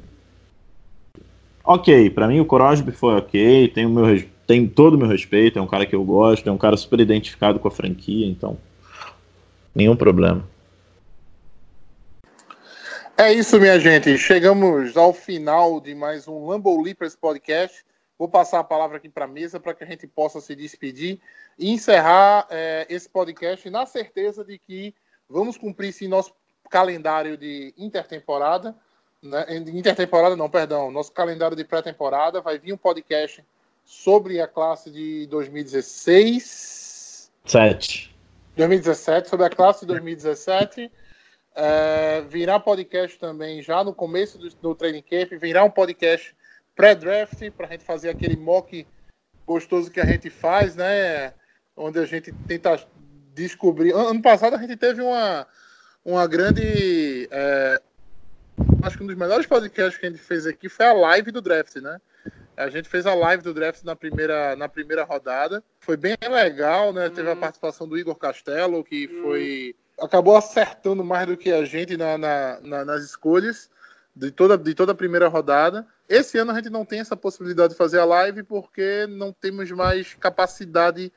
ok, 1.65 2.11
pra 2.11 2.29
mim 2.29 2.41
o 2.41 2.45
Crosby 2.45 2.93
foi 2.93 3.17
ok, 3.17 3.69
tem, 3.69 3.87
o 3.87 3.91
meu, 3.91 4.23
tem 4.47 4.67
todo 4.69 4.95
o 4.95 4.99
meu 4.99 5.09
respeito, 5.09 5.59
é 5.59 5.63
um 5.63 5.67
cara 5.67 5.87
que 5.87 5.97
eu 5.97 6.05
gosto, 6.05 6.49
é 6.49 6.53
um 6.53 6.59
cara 6.59 6.77
super 6.77 7.01
identificado 7.01 7.59
com 7.59 7.69
a 7.69 7.71
franquia, 7.71 8.27
então 8.27 8.57
nenhum 9.75 9.97
problema. 9.97 10.45
É 13.19 13.33
isso, 13.33 13.59
minha 13.59 13.81
gente. 13.81 14.19
Chegamos 14.19 14.95
ao 14.95 15.11
final 15.11 15.81
de 15.81 15.95
mais 15.95 16.29
um 16.29 16.45
Lambo 16.45 16.83
Leapers 16.83 17.17
Podcast. 17.17 17.83
Vou 18.19 18.29
passar 18.29 18.59
a 18.59 18.65
palavra 18.65 18.99
aqui 18.99 19.09
para 19.09 19.25
a 19.25 19.29
mesa 19.29 19.59
para 19.59 19.73
que 19.73 19.83
a 19.83 19.87
gente 19.87 20.07
possa 20.07 20.39
se 20.39 20.55
despedir 20.55 21.19
e 21.59 21.71
encerrar 21.71 22.47
é, 22.51 22.87
esse 22.91 23.09
podcast 23.09 23.71
na 23.71 23.87
certeza 23.87 24.45
de 24.45 24.59
que 24.59 24.95
vamos 25.31 25.57
cumprir 25.57 25.95
sim 25.95 26.09
nosso 26.09 26.35
calendário 26.69 27.39
de 27.39 27.73
intertemporada. 27.79 28.77
Né? 29.23 29.47
Intertemporada, 29.73 30.37
não, 30.37 30.51
perdão. 30.51 30.91
Nosso 30.91 31.11
calendário 31.11 31.57
de 31.57 31.65
pré-temporada. 31.65 32.43
Vai 32.43 32.59
vir 32.59 32.75
um 32.75 32.79
podcast 32.79 33.43
sobre 33.83 34.43
a 34.43 34.47
classe 34.47 34.91
de 34.91 35.27
2016. 35.29 37.33
Sete. 37.47 38.15
2017, 38.57 39.31
sobre 39.31 39.47
a 39.47 39.51
classe 39.51 39.81
de 39.81 39.87
2017. 39.87 40.93
É, 41.59 42.21
virá 42.29 42.61
podcast 42.61 43.19
também 43.19 43.63
já 43.63 43.83
no 43.83 43.95
começo 43.95 44.37
do, 44.37 44.49
do 44.57 44.75
training 44.75 45.03
camp. 45.03 45.33
Virá 45.41 45.65
um 45.65 45.71
podcast 45.71 46.37
pré-draft 46.75 47.51
para 47.57 47.67
a 47.67 47.71
gente 47.71 47.85
fazer 47.85 48.11
aquele 48.11 48.37
mock 48.37 48.87
gostoso 49.47 49.91
que 49.91 49.99
a 50.01 50.05
gente 50.05 50.29
faz, 50.29 50.77
né? 50.77 51.33
Onde 51.75 51.99
a 51.99 52.05
gente 52.05 52.31
tenta 52.47 52.79
descobrir. 53.35 53.93
An- 53.95 54.11
Ano 54.11 54.21
passado 54.23 54.55
a 54.55 54.59
gente 54.59 54.77
teve 54.77 55.01
uma, 55.01 55.47
uma 56.05 56.27
grande. 56.27 57.27
é, 57.31 57.81
acho 58.83 58.99
que 58.99 59.05
um 59.05 59.07
dos 59.07 59.17
melhores 59.17 59.47
podcasts 59.47 59.99
que 59.99 60.07
a 60.07 60.11
gente 60.11 60.21
fez 60.23 60.47
aqui 60.47 60.69
foi 60.69 60.85
a 60.87 60.93
live 60.93 61.31
do 61.31 61.41
draft, 61.41 61.77
né? 61.77 61.99
A 62.55 62.69
gente 62.71 62.89
fez 62.89 63.07
a 63.07 63.15
live 63.15 63.43
do 63.43 63.53
draft 63.55 63.83
na 63.85 63.95
primeira, 63.97 64.57
na 64.57 64.69
primeira 64.69 65.05
rodada. 65.05 65.63
Foi 65.81 65.97
bem 65.97 66.17
legal, 66.23 66.93
né? 66.93 67.09
Teve 67.11 67.31
a 67.31 67.37
participação 67.37 67.87
do 67.89 67.99
Igor 67.99 68.17
Castelo, 68.17 68.83
que 68.85 69.09
foi. 69.23 69.75
Acabou 70.01 70.37
acertando 70.37 71.03
mais 71.05 71.27
do 71.27 71.37
que 71.37 71.51
a 71.53 71.65
gente 71.65 71.97
na, 71.97 72.19
na- 72.19 72.61
na- 72.63 72.85
nas 72.85 73.03
escolhas 73.05 73.71
de 74.15 74.31
toda, 74.31 74.57
de 74.57 74.75
toda 74.75 74.93
a 74.93 74.95
primeira 74.95 75.29
rodada. 75.29 75.87
Esse 76.09 76.39
ano 76.39 76.53
a 76.53 76.55
gente 76.55 76.71
não 76.71 76.85
tem 76.85 77.01
essa 77.01 77.17
possibilidade 77.17 77.73
de 77.73 77.79
fazer 77.79 77.99
a 77.99 78.05
live 78.05 78.43
porque 78.43 79.07
não 79.09 79.33
temos 79.33 79.71
mais 79.73 80.15
capacidade, 80.15 81.13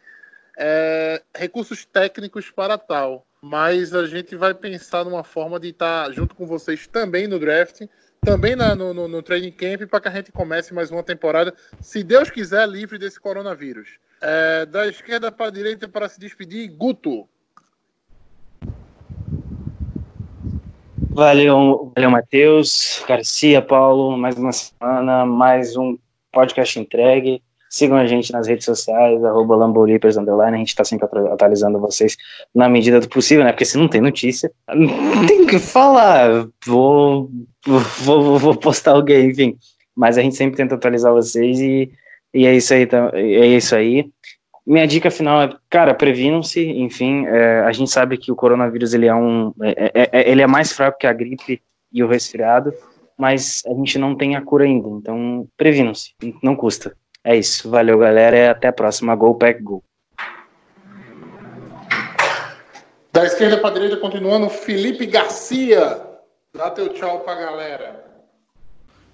é, 0.58 1.22
recursos 1.36 1.86
técnicos 1.86 2.50
para 2.52 2.78
tal. 2.78 3.26
Mas 3.42 3.94
a 3.94 4.06
gente 4.06 4.36
vai 4.36 4.54
pensar 4.54 5.06
numa 5.06 5.24
forma 5.24 5.60
de 5.60 5.70
estar 5.70 6.12
junto 6.12 6.36
com 6.36 6.46
vocês 6.46 6.88
também 6.88 7.26
no 7.28 7.40
draft, 7.40 7.88
também 8.22 8.54
na- 8.56 8.76
no, 8.76 8.94
no, 8.94 9.08
no 9.08 9.22
training 9.24 9.52
camp, 9.52 9.88
para 9.90 10.02
que 10.02 10.08
a 10.10 10.12
gente 10.12 10.32
comece 10.32 10.74
mais 10.74 10.92
uma 10.92 11.04
temporada, 11.04 11.54
se 11.80 12.04
Deus 12.04 12.30
quiser, 12.30 12.68
livre 12.68 12.98
desse 12.98 13.18
coronavírus. 13.20 13.98
É, 14.20 14.66
da 14.66 14.86
esquerda 14.88 15.32
para 15.32 15.46
a 15.48 15.52
direita 15.52 15.88
para 15.88 16.10
se 16.10 16.20
despedir, 16.20 16.68
Guto. 16.70 17.30
Valeu, 21.12 21.92
valeu, 21.96 22.12
Matheus, 22.12 23.04
Garcia, 23.08 23.62
Paulo, 23.62 24.18
mais 24.18 24.38
uma 24.38 24.52
semana, 24.52 25.26
mais 25.26 25.76
um 25.76 25.98
podcast 26.32 26.80
entregue. 26.80 27.42
Sigam 27.70 27.98
a 27.98 28.06
gente 28.08 28.32
nas 28.32 28.48
redes 28.48 28.66
sociais, 28.66 29.24
arroba 29.24 29.56
a 30.56 30.60
gente 30.60 30.76
tá 30.76 30.84
sempre 30.84 31.06
atu- 31.06 31.28
atualizando 31.28 31.80
vocês 31.80 32.16
na 32.54 32.68
medida 32.70 33.00
do 33.00 33.08
possível, 33.10 33.44
né? 33.44 33.52
Porque 33.52 33.66
se 33.66 33.78
não 33.78 33.88
tem 33.88 34.02
notícia, 34.02 34.52
não 34.74 35.26
tem 35.26 35.42
o 35.44 35.48
que 35.48 35.60
falar. 35.60 36.48
Vou, 36.66 37.30
vou, 37.66 37.80
vou, 38.04 38.40
vou 38.40 38.56
postar 38.56 38.92
alguém, 38.94 39.30
enfim. 39.30 39.56
Mas 39.96 40.18
a 40.18 40.22
gente 40.22 40.36
sempre 40.36 40.58
tenta 40.58 40.76
atualizar 40.76 41.12
vocês 41.14 41.60
e 41.60 41.92
E 42.34 42.46
é 42.46 42.56
isso 42.56 42.74
aí, 42.74 42.86
tá- 42.86 43.12
é 43.14 43.48
isso 43.48 43.76
aí. 43.76 44.08
Minha 44.70 44.86
dica 44.86 45.10
final 45.10 45.42
é, 45.42 45.50
cara, 45.68 45.96
previnam-se, 45.96 46.64
enfim, 46.64 47.26
é, 47.26 47.62
a 47.62 47.72
gente 47.72 47.90
sabe 47.90 48.20
que 48.20 48.32
o 48.32 48.36
coronavírus 48.36 48.94
ele 48.94 49.08
é 49.08 49.16
um, 49.16 49.52
é- 49.64 49.92
é- 49.96 50.10
é- 50.12 50.30
ele 50.30 50.44
é 50.44 50.46
mais 50.48 50.72
fraco 50.72 51.00
que 51.00 51.08
a 51.08 51.12
gripe 51.12 51.60
e 51.92 52.04
o 52.04 52.08
resfriado, 52.08 52.72
mas 53.18 53.64
a 53.66 53.74
gente 53.74 53.98
não 53.98 54.16
tem 54.16 54.36
a 54.36 54.42
cura 54.44 54.66
ainda, 54.66 54.88
então 54.88 55.48
previnam-se, 55.58 56.14
não 56.44 56.56
custa. 56.56 56.96
É 57.24 57.36
isso, 57.36 57.68
valeu 57.68 57.98
galera, 57.98 58.38
e 58.38 58.48
até 58.48 58.68
a 58.68 58.72
próxima, 58.72 59.16
Go 59.16 59.34
Pack 59.34 59.60
Go. 59.64 59.84
Da 63.12 63.26
esquerda 63.26 63.58
para 63.58 63.74
direita, 63.74 63.98
continuando, 63.98 64.52
Felipe 64.52 65.08
Garcia. 65.08 66.00
Dá 66.56 66.70
teu 66.70 66.90
tchau 66.90 67.22
pra 67.22 67.34
galera. 67.34 68.06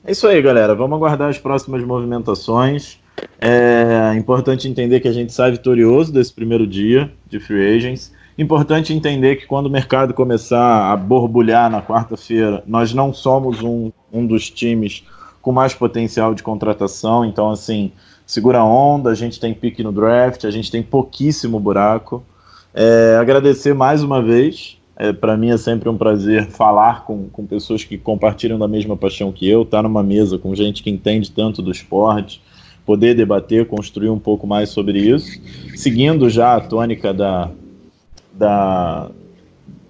É 0.04 0.12
isso 0.12 0.28
aí, 0.28 0.42
galera. 0.42 0.76
Vamos 0.76 0.98
aguardar 0.98 1.30
as 1.30 1.38
próximas 1.38 1.82
movimentações. 1.82 3.00
É 3.40 4.14
importante 4.18 4.68
entender 4.68 5.00
que 5.00 5.08
a 5.08 5.14
gente 5.14 5.32
sai 5.32 5.52
vitorioso 5.52 6.12
desse 6.12 6.34
primeiro 6.34 6.66
dia 6.66 7.12
de 7.28 7.40
free 7.40 7.76
agents. 7.76 8.14
Importante 8.38 8.94
entender 8.94 9.38
que 9.38 9.46
quando 9.46 9.68
o 9.68 9.70
mercado 9.70 10.14
começar 10.14 10.92
a 10.92 10.98
borbulhar 10.98 11.70
na 11.70 11.82
quarta-feira, 11.82 12.64
nós 12.68 12.94
não 12.94 13.14
somos 13.14 13.62
um, 13.62 13.92
um 14.12 14.26
dos 14.26 14.50
times 14.50 15.04
com 15.42 15.52
mais 15.52 15.74
potencial 15.74 16.34
de 16.34 16.44
contratação. 16.44 17.24
Então, 17.24 17.52
assim, 17.52 17.92
segura 18.26 18.60
a 18.60 18.66
onda, 18.66 19.12
a 19.12 19.16
gente 19.16 19.40
tem 19.40 19.54
pique 19.54 19.84
no 19.84 19.92
draft, 19.92 20.44
a 20.44 20.52
gente 20.52 20.72
tem 20.72 20.84
pouquíssimo 20.84 21.60
buraco. 21.60 22.24
É, 22.74 23.18
agradecer 23.22 23.74
mais 23.74 24.04
uma 24.04 24.22
vez. 24.22 24.78
É, 24.98 25.14
Para 25.14 25.38
mim 25.38 25.52
é 25.52 25.58
sempre 25.58 25.88
um 25.88 25.98
prazer 25.98 26.48
falar 26.48 27.06
com, 27.06 27.30
com 27.30 27.46
pessoas 27.46 27.84
que 27.84 27.98
compartilham 27.98 28.58
da 28.58 28.68
mesma 28.68 28.98
paixão 28.98 29.32
que 29.32 29.48
eu, 29.48 29.62
estar 29.62 29.84
numa 29.84 30.02
mesa 30.02 30.38
com 30.38 30.56
gente 30.56 30.82
que 30.82 30.90
entende 30.90 31.32
tanto 31.32 31.62
do 31.62 31.72
esporte, 31.72 32.42
poder 32.86 33.16
debater, 33.16 33.68
construir 33.68 34.10
um 34.10 34.20
pouco 34.20 34.46
mais 34.46 34.70
sobre 34.70 35.00
isso. 35.00 35.42
Seguindo 35.76 36.30
já 36.30 36.56
a 36.56 36.62
tônica 36.62 37.14
da, 37.14 37.50
da, 38.34 39.10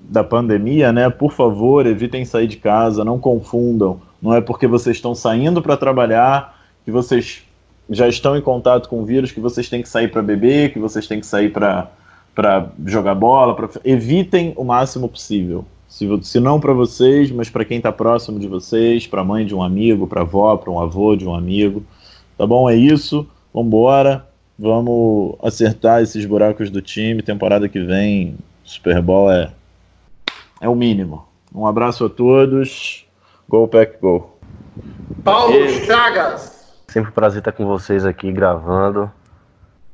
da 0.02 0.24
pandemia, 0.24 0.94
né? 0.94 1.10
Por 1.10 1.32
favor, 1.32 1.86
evitem 1.86 2.24
sair 2.24 2.48
de 2.48 2.58
casa, 2.58 3.04
não 3.04 3.20
confundam. 3.20 4.00
Não 4.22 4.34
é 4.34 4.42
porque 4.42 4.66
vocês 4.66 4.96
estão 4.96 5.14
saindo 5.14 5.62
para 5.62 5.76
trabalhar 5.78 6.56
que 6.84 6.92
vocês 6.92 7.44
já 7.90 8.08
estão 8.08 8.36
em 8.36 8.42
contato 8.42 8.90
com 8.90 9.02
o 9.02 9.06
vírus 9.06 9.32
que 9.32 9.40
vocês 9.40 9.70
têm 9.70 9.82
que 9.82 9.90
sair 9.90 10.08
para 10.08 10.22
beber, 10.22 10.74
que 10.74 10.80
vocês 10.80 11.08
têm 11.08 11.20
que 11.20 11.26
sair 11.26 11.52
para 11.52 12.70
jogar 12.86 13.14
bola, 13.16 13.56
pra... 13.56 13.70
evitem 13.84 14.54
o 14.56 14.64
máximo 14.64 15.08
possível. 15.08 15.66
Se, 15.88 16.08
se 16.24 16.40
não 16.40 16.60
para 16.60 16.74
vocês, 16.74 17.32
mas 17.32 17.50
para 17.50 17.64
quem 17.64 17.78
está 17.78 17.92
próximo 17.92 18.40
de 18.40 18.48
vocês, 18.48 19.06
para 19.06 19.22
a 19.22 19.24
mãe 19.24 19.46
de 19.46 19.54
um 19.54 19.62
amigo, 19.62 20.08
para 20.08 20.22
a 20.22 20.24
avó, 20.24 20.58
para 20.58 20.72
um 20.72 20.80
avô 20.80 21.16
de 21.16 21.28
um 21.28 21.34
amigo. 21.34 21.84
Tá 22.38 22.46
bom? 22.46 22.70
É 22.70 22.76
isso. 22.76 23.28
Vambora. 23.54 24.26
Vamos 24.58 25.36
acertar 25.44 26.02
esses 26.02 26.26
buracos 26.26 26.70
do 26.70 26.82
time. 26.82 27.22
Temporada 27.22 27.68
que 27.68 27.80
vem, 27.80 28.38
Super 28.64 29.02
Bowl 29.02 29.32
é, 29.32 29.52
é 30.62 30.70
o 30.70 30.76
mínimo. 30.76 31.26
Um 31.54 31.66
abraço 31.66 32.06
a 32.06 32.10
todos. 32.10 33.06
Go 33.48 33.68
Pack 33.68 33.98
Go. 34.02 34.36
Paulo 35.24 35.70
Chagas. 35.86 36.56
Sempre 36.88 37.10
um 37.10 37.14
prazer 37.14 37.40
estar 37.40 37.52
com 37.52 37.66
vocês 37.66 38.06
aqui 38.06 38.32
gravando, 38.32 39.12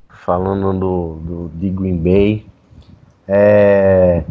falando 0.10 0.72
do, 0.74 1.16
do, 1.22 1.52
de 1.56 1.70
Green 1.70 1.98
Bay. 1.98 2.46
É, 3.28 4.24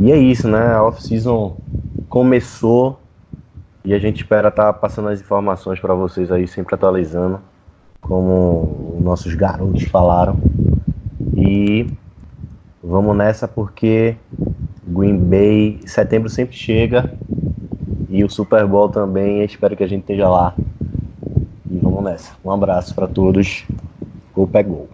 e 0.00 0.12
é 0.12 0.16
isso, 0.16 0.48
né? 0.48 0.74
A 0.74 0.82
off-season 0.82 1.56
começou 2.08 3.00
e 3.84 3.94
a 3.94 3.98
gente 3.98 4.16
espera 4.16 4.48
estar 4.48 4.72
passando 4.74 5.08
as 5.08 5.20
informações 5.20 5.80
para 5.80 5.94
vocês 5.94 6.30
aí, 6.30 6.46
sempre 6.46 6.74
atualizando, 6.74 7.40
como 8.00 8.94
os 8.96 9.04
nossos 9.04 9.34
garotos 9.34 9.84
falaram. 9.84 10.36
E 11.36 11.86
vamos 12.82 13.16
nessa 13.16 13.46
porque 13.46 14.16
Green 14.86 15.18
Bay, 15.18 15.80
setembro 15.86 16.28
sempre 16.28 16.56
chega 16.56 17.12
e 18.08 18.24
o 18.24 18.30
Super 18.30 18.66
Bowl 18.66 18.88
também. 18.88 19.44
Espero 19.44 19.76
que 19.76 19.84
a 19.84 19.88
gente 19.88 20.00
esteja 20.02 20.28
lá. 20.28 20.54
E 21.70 21.78
vamos 21.78 22.02
nessa. 22.02 22.32
Um 22.44 22.50
abraço 22.50 22.94
para 22.94 23.06
todos. 23.06 23.64
Gol 24.34 24.46
pegou. 24.46 24.88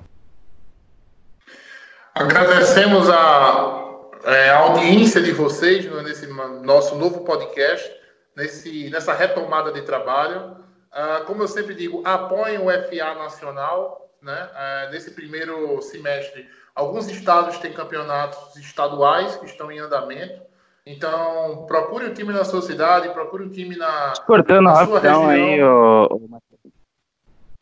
Agradecemos 2.15 3.11
a, 3.11 3.85
é, 4.25 4.51
a 4.51 4.59
audiência 4.59 5.21
de 5.21 5.33
vocês 5.33 5.85
no- 5.91 6.03
nesse 6.03 6.27
nosso 6.63 6.97
novo 6.97 7.21
podcast, 7.21 7.91
nesse, 8.37 8.89
nessa 8.91 9.13
retomada 9.13 9.73
de 9.73 9.83
trabalho. 9.83 10.57
Ah, 10.95 11.23
como 11.27 11.43
eu 11.43 11.49
sempre 11.49 11.75
digo, 11.75 12.03
apoiem 12.05 12.59
o 12.59 12.71
FA 12.71 13.15
Nacional. 13.15 14.09
Né? 14.23 14.49
Ah, 14.55 14.89
nesse 14.91 15.11
primeiro 15.11 15.83
semestre, 15.83 16.49
alguns 16.75 17.09
estados 17.11 17.59
têm 17.59 17.73
campeonatos 17.73 18.57
estaduais 18.57 19.37
que 19.37 19.47
estão 19.47 19.71
em 19.71 19.79
andamento. 19.81 20.41
Então, 20.87 21.65
procure 21.66 22.07
o 22.07 22.15
time 22.15 22.33
na 22.33 22.45
sua 22.45 22.62
cidade, 22.62 23.09
procure 23.11 23.45
o 23.45 23.51
time 23.51 23.77
na, 23.77 24.12
Cortando 24.27 24.65
na 24.65 24.75
sua 24.87 24.99
rapidão 24.99 25.27
região. 25.27 25.53
aí, 25.53 25.62
ô- 25.62 26.05
ô 26.11 26.41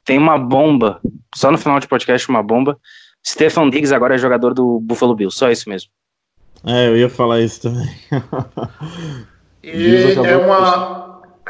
tem 0.04 0.18
uma 0.18 0.36
bomba, 0.36 1.00
só 1.34 1.50
no 1.50 1.58
final 1.58 1.78
de 1.78 1.86
podcast 1.86 2.28
uma 2.28 2.42
bomba. 2.42 2.76
Stefan 3.24 3.70
Diggs 3.70 3.94
agora 3.94 4.16
é 4.16 4.18
jogador 4.18 4.52
do 4.52 4.80
Buffalo 4.80 5.14
Bills, 5.14 5.38
só 5.38 5.48
isso 5.50 5.68
mesmo. 5.68 5.90
É, 6.66 6.88
eu 6.88 6.96
ia 6.96 7.08
falar 7.08 7.40
isso 7.40 7.62
também. 7.62 7.88
E 9.62 10.14
é 10.26 10.36
uma. 10.36 11.01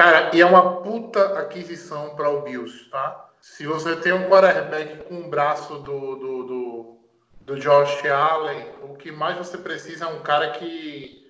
Cara, 0.02 0.34
e 0.34 0.40
é 0.40 0.44
uma 0.44 0.82
puta 0.82 1.38
aquisição 1.38 2.16
para 2.16 2.28
o 2.28 2.42
Bills, 2.42 2.90
tá? 2.90 3.30
Se 3.40 3.64
você 3.64 3.94
tem 3.94 4.12
um 4.12 4.28
quarterback 4.28 5.04
com 5.04 5.20
o 5.20 5.30
braço 5.30 5.76
do, 5.76 6.16
do, 6.16 6.42
do, 6.42 6.98
do 7.42 7.60
Josh 7.60 8.04
Allen, 8.06 8.66
o 8.82 8.96
que 8.96 9.12
mais 9.12 9.36
você 9.36 9.56
precisa 9.56 10.06
é 10.06 10.08
um 10.08 10.18
cara 10.18 10.50
que 10.50 11.24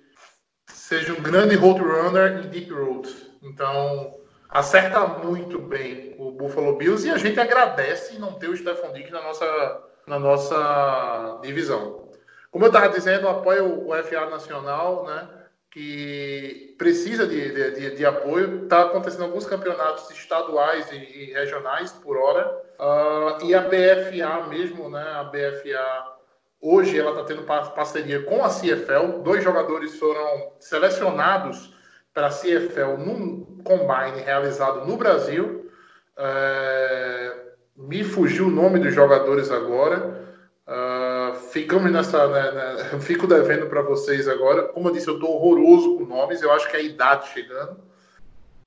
seja 0.65 1.13
um 1.13 1.21
grande 1.21 1.55
road 1.55 1.81
runner 1.81 2.43
em 2.43 2.49
deep 2.49 2.73
roads. 2.73 3.15
Então, 3.43 4.17
acerta 4.49 5.05
muito 5.05 5.59
bem 5.59 6.15
o 6.17 6.31
Buffalo 6.31 6.75
Bills 6.75 7.07
e 7.07 7.11
a 7.11 7.17
gente 7.19 7.39
agradece 7.39 8.17
não 8.17 8.33
ter 8.39 8.47
o 8.47 8.57
Stephon 8.57 8.91
Diggs 8.91 9.13
na 9.13 9.21
nossa, 9.21 9.83
na 10.07 10.17
nossa 10.17 11.39
divisão. 11.43 12.09
Como 12.49 12.65
eu 12.65 12.69
estava 12.69 12.89
dizendo, 12.89 13.27
apoia 13.27 13.63
o, 13.63 13.91
o 13.91 14.03
FA 14.03 14.31
Nacional, 14.31 15.05
né? 15.05 15.42
Que 15.73 16.75
precisa 16.77 17.25
de, 17.25 17.49
de, 17.51 17.95
de- 17.95 18.05
apoio. 18.05 18.63
Está 18.63 18.83
acontecendo 18.83 19.23
alguns 19.23 19.43
campeonatos 19.47 20.07
estaduais 20.11 20.87
e, 20.91 20.95
e 20.97 21.33
regionais 21.33 21.91
por 21.91 22.15
hora. 22.15 22.61
Ah, 22.77 23.39
e 23.41 23.55
a 23.55 23.61
BFA 23.61 24.47
mesmo, 24.49 24.87
né? 24.87 25.01
A 25.15 25.23
BFA 25.23 26.13
hoje 26.61 26.99
ela 26.99 27.09
está 27.09 27.23
tendo 27.23 27.41
par- 27.41 27.73
parceria 27.73 28.21
com 28.21 28.45
a 28.45 28.49
CFL. 28.49 29.23
Dois 29.23 29.43
jogadores 29.43 29.97
foram 29.97 30.51
selecionados 30.59 31.73
para 32.13 32.27
a 32.27 32.29
CFL 32.29 32.97
num 32.99 33.43
combine 33.63 34.21
realizado 34.23 34.85
no 34.85 34.95
Brasil. 34.95 35.71
É, 36.15 37.35
me 37.75 38.03
fugiu 38.03 38.45
o 38.45 38.51
nome 38.51 38.77
dos 38.77 38.93
jogadores 38.93 39.49
agora. 39.49 40.21
Ah, 40.65 41.33
ficamos 41.51 41.91
nessa. 41.91 42.27
né, 42.27 42.51
né, 42.51 42.99
fico 43.01 43.27
devendo 43.27 43.67
para 43.67 43.81
vocês 43.81 44.27
agora. 44.27 44.69
Como 44.69 44.89
eu 44.89 44.93
disse, 44.93 45.07
eu 45.07 45.15
estou 45.15 45.31
horroroso 45.31 45.97
com 45.97 46.05
nomes. 46.05 46.41
Eu 46.41 46.51
acho 46.51 46.69
que 46.69 46.77
é 46.77 46.79
a 46.79 46.83
idade 46.83 47.29
chegando. 47.29 47.77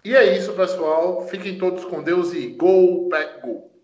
E 0.04 0.14
é 0.14 0.36
isso, 0.36 0.52
pessoal. 0.52 1.26
Fiquem 1.28 1.58
todos 1.58 1.84
com 1.84 2.02
Deus 2.02 2.32
e 2.32 2.48
Go 2.48 3.08
Pack 3.08 3.40
Go! 3.40 3.75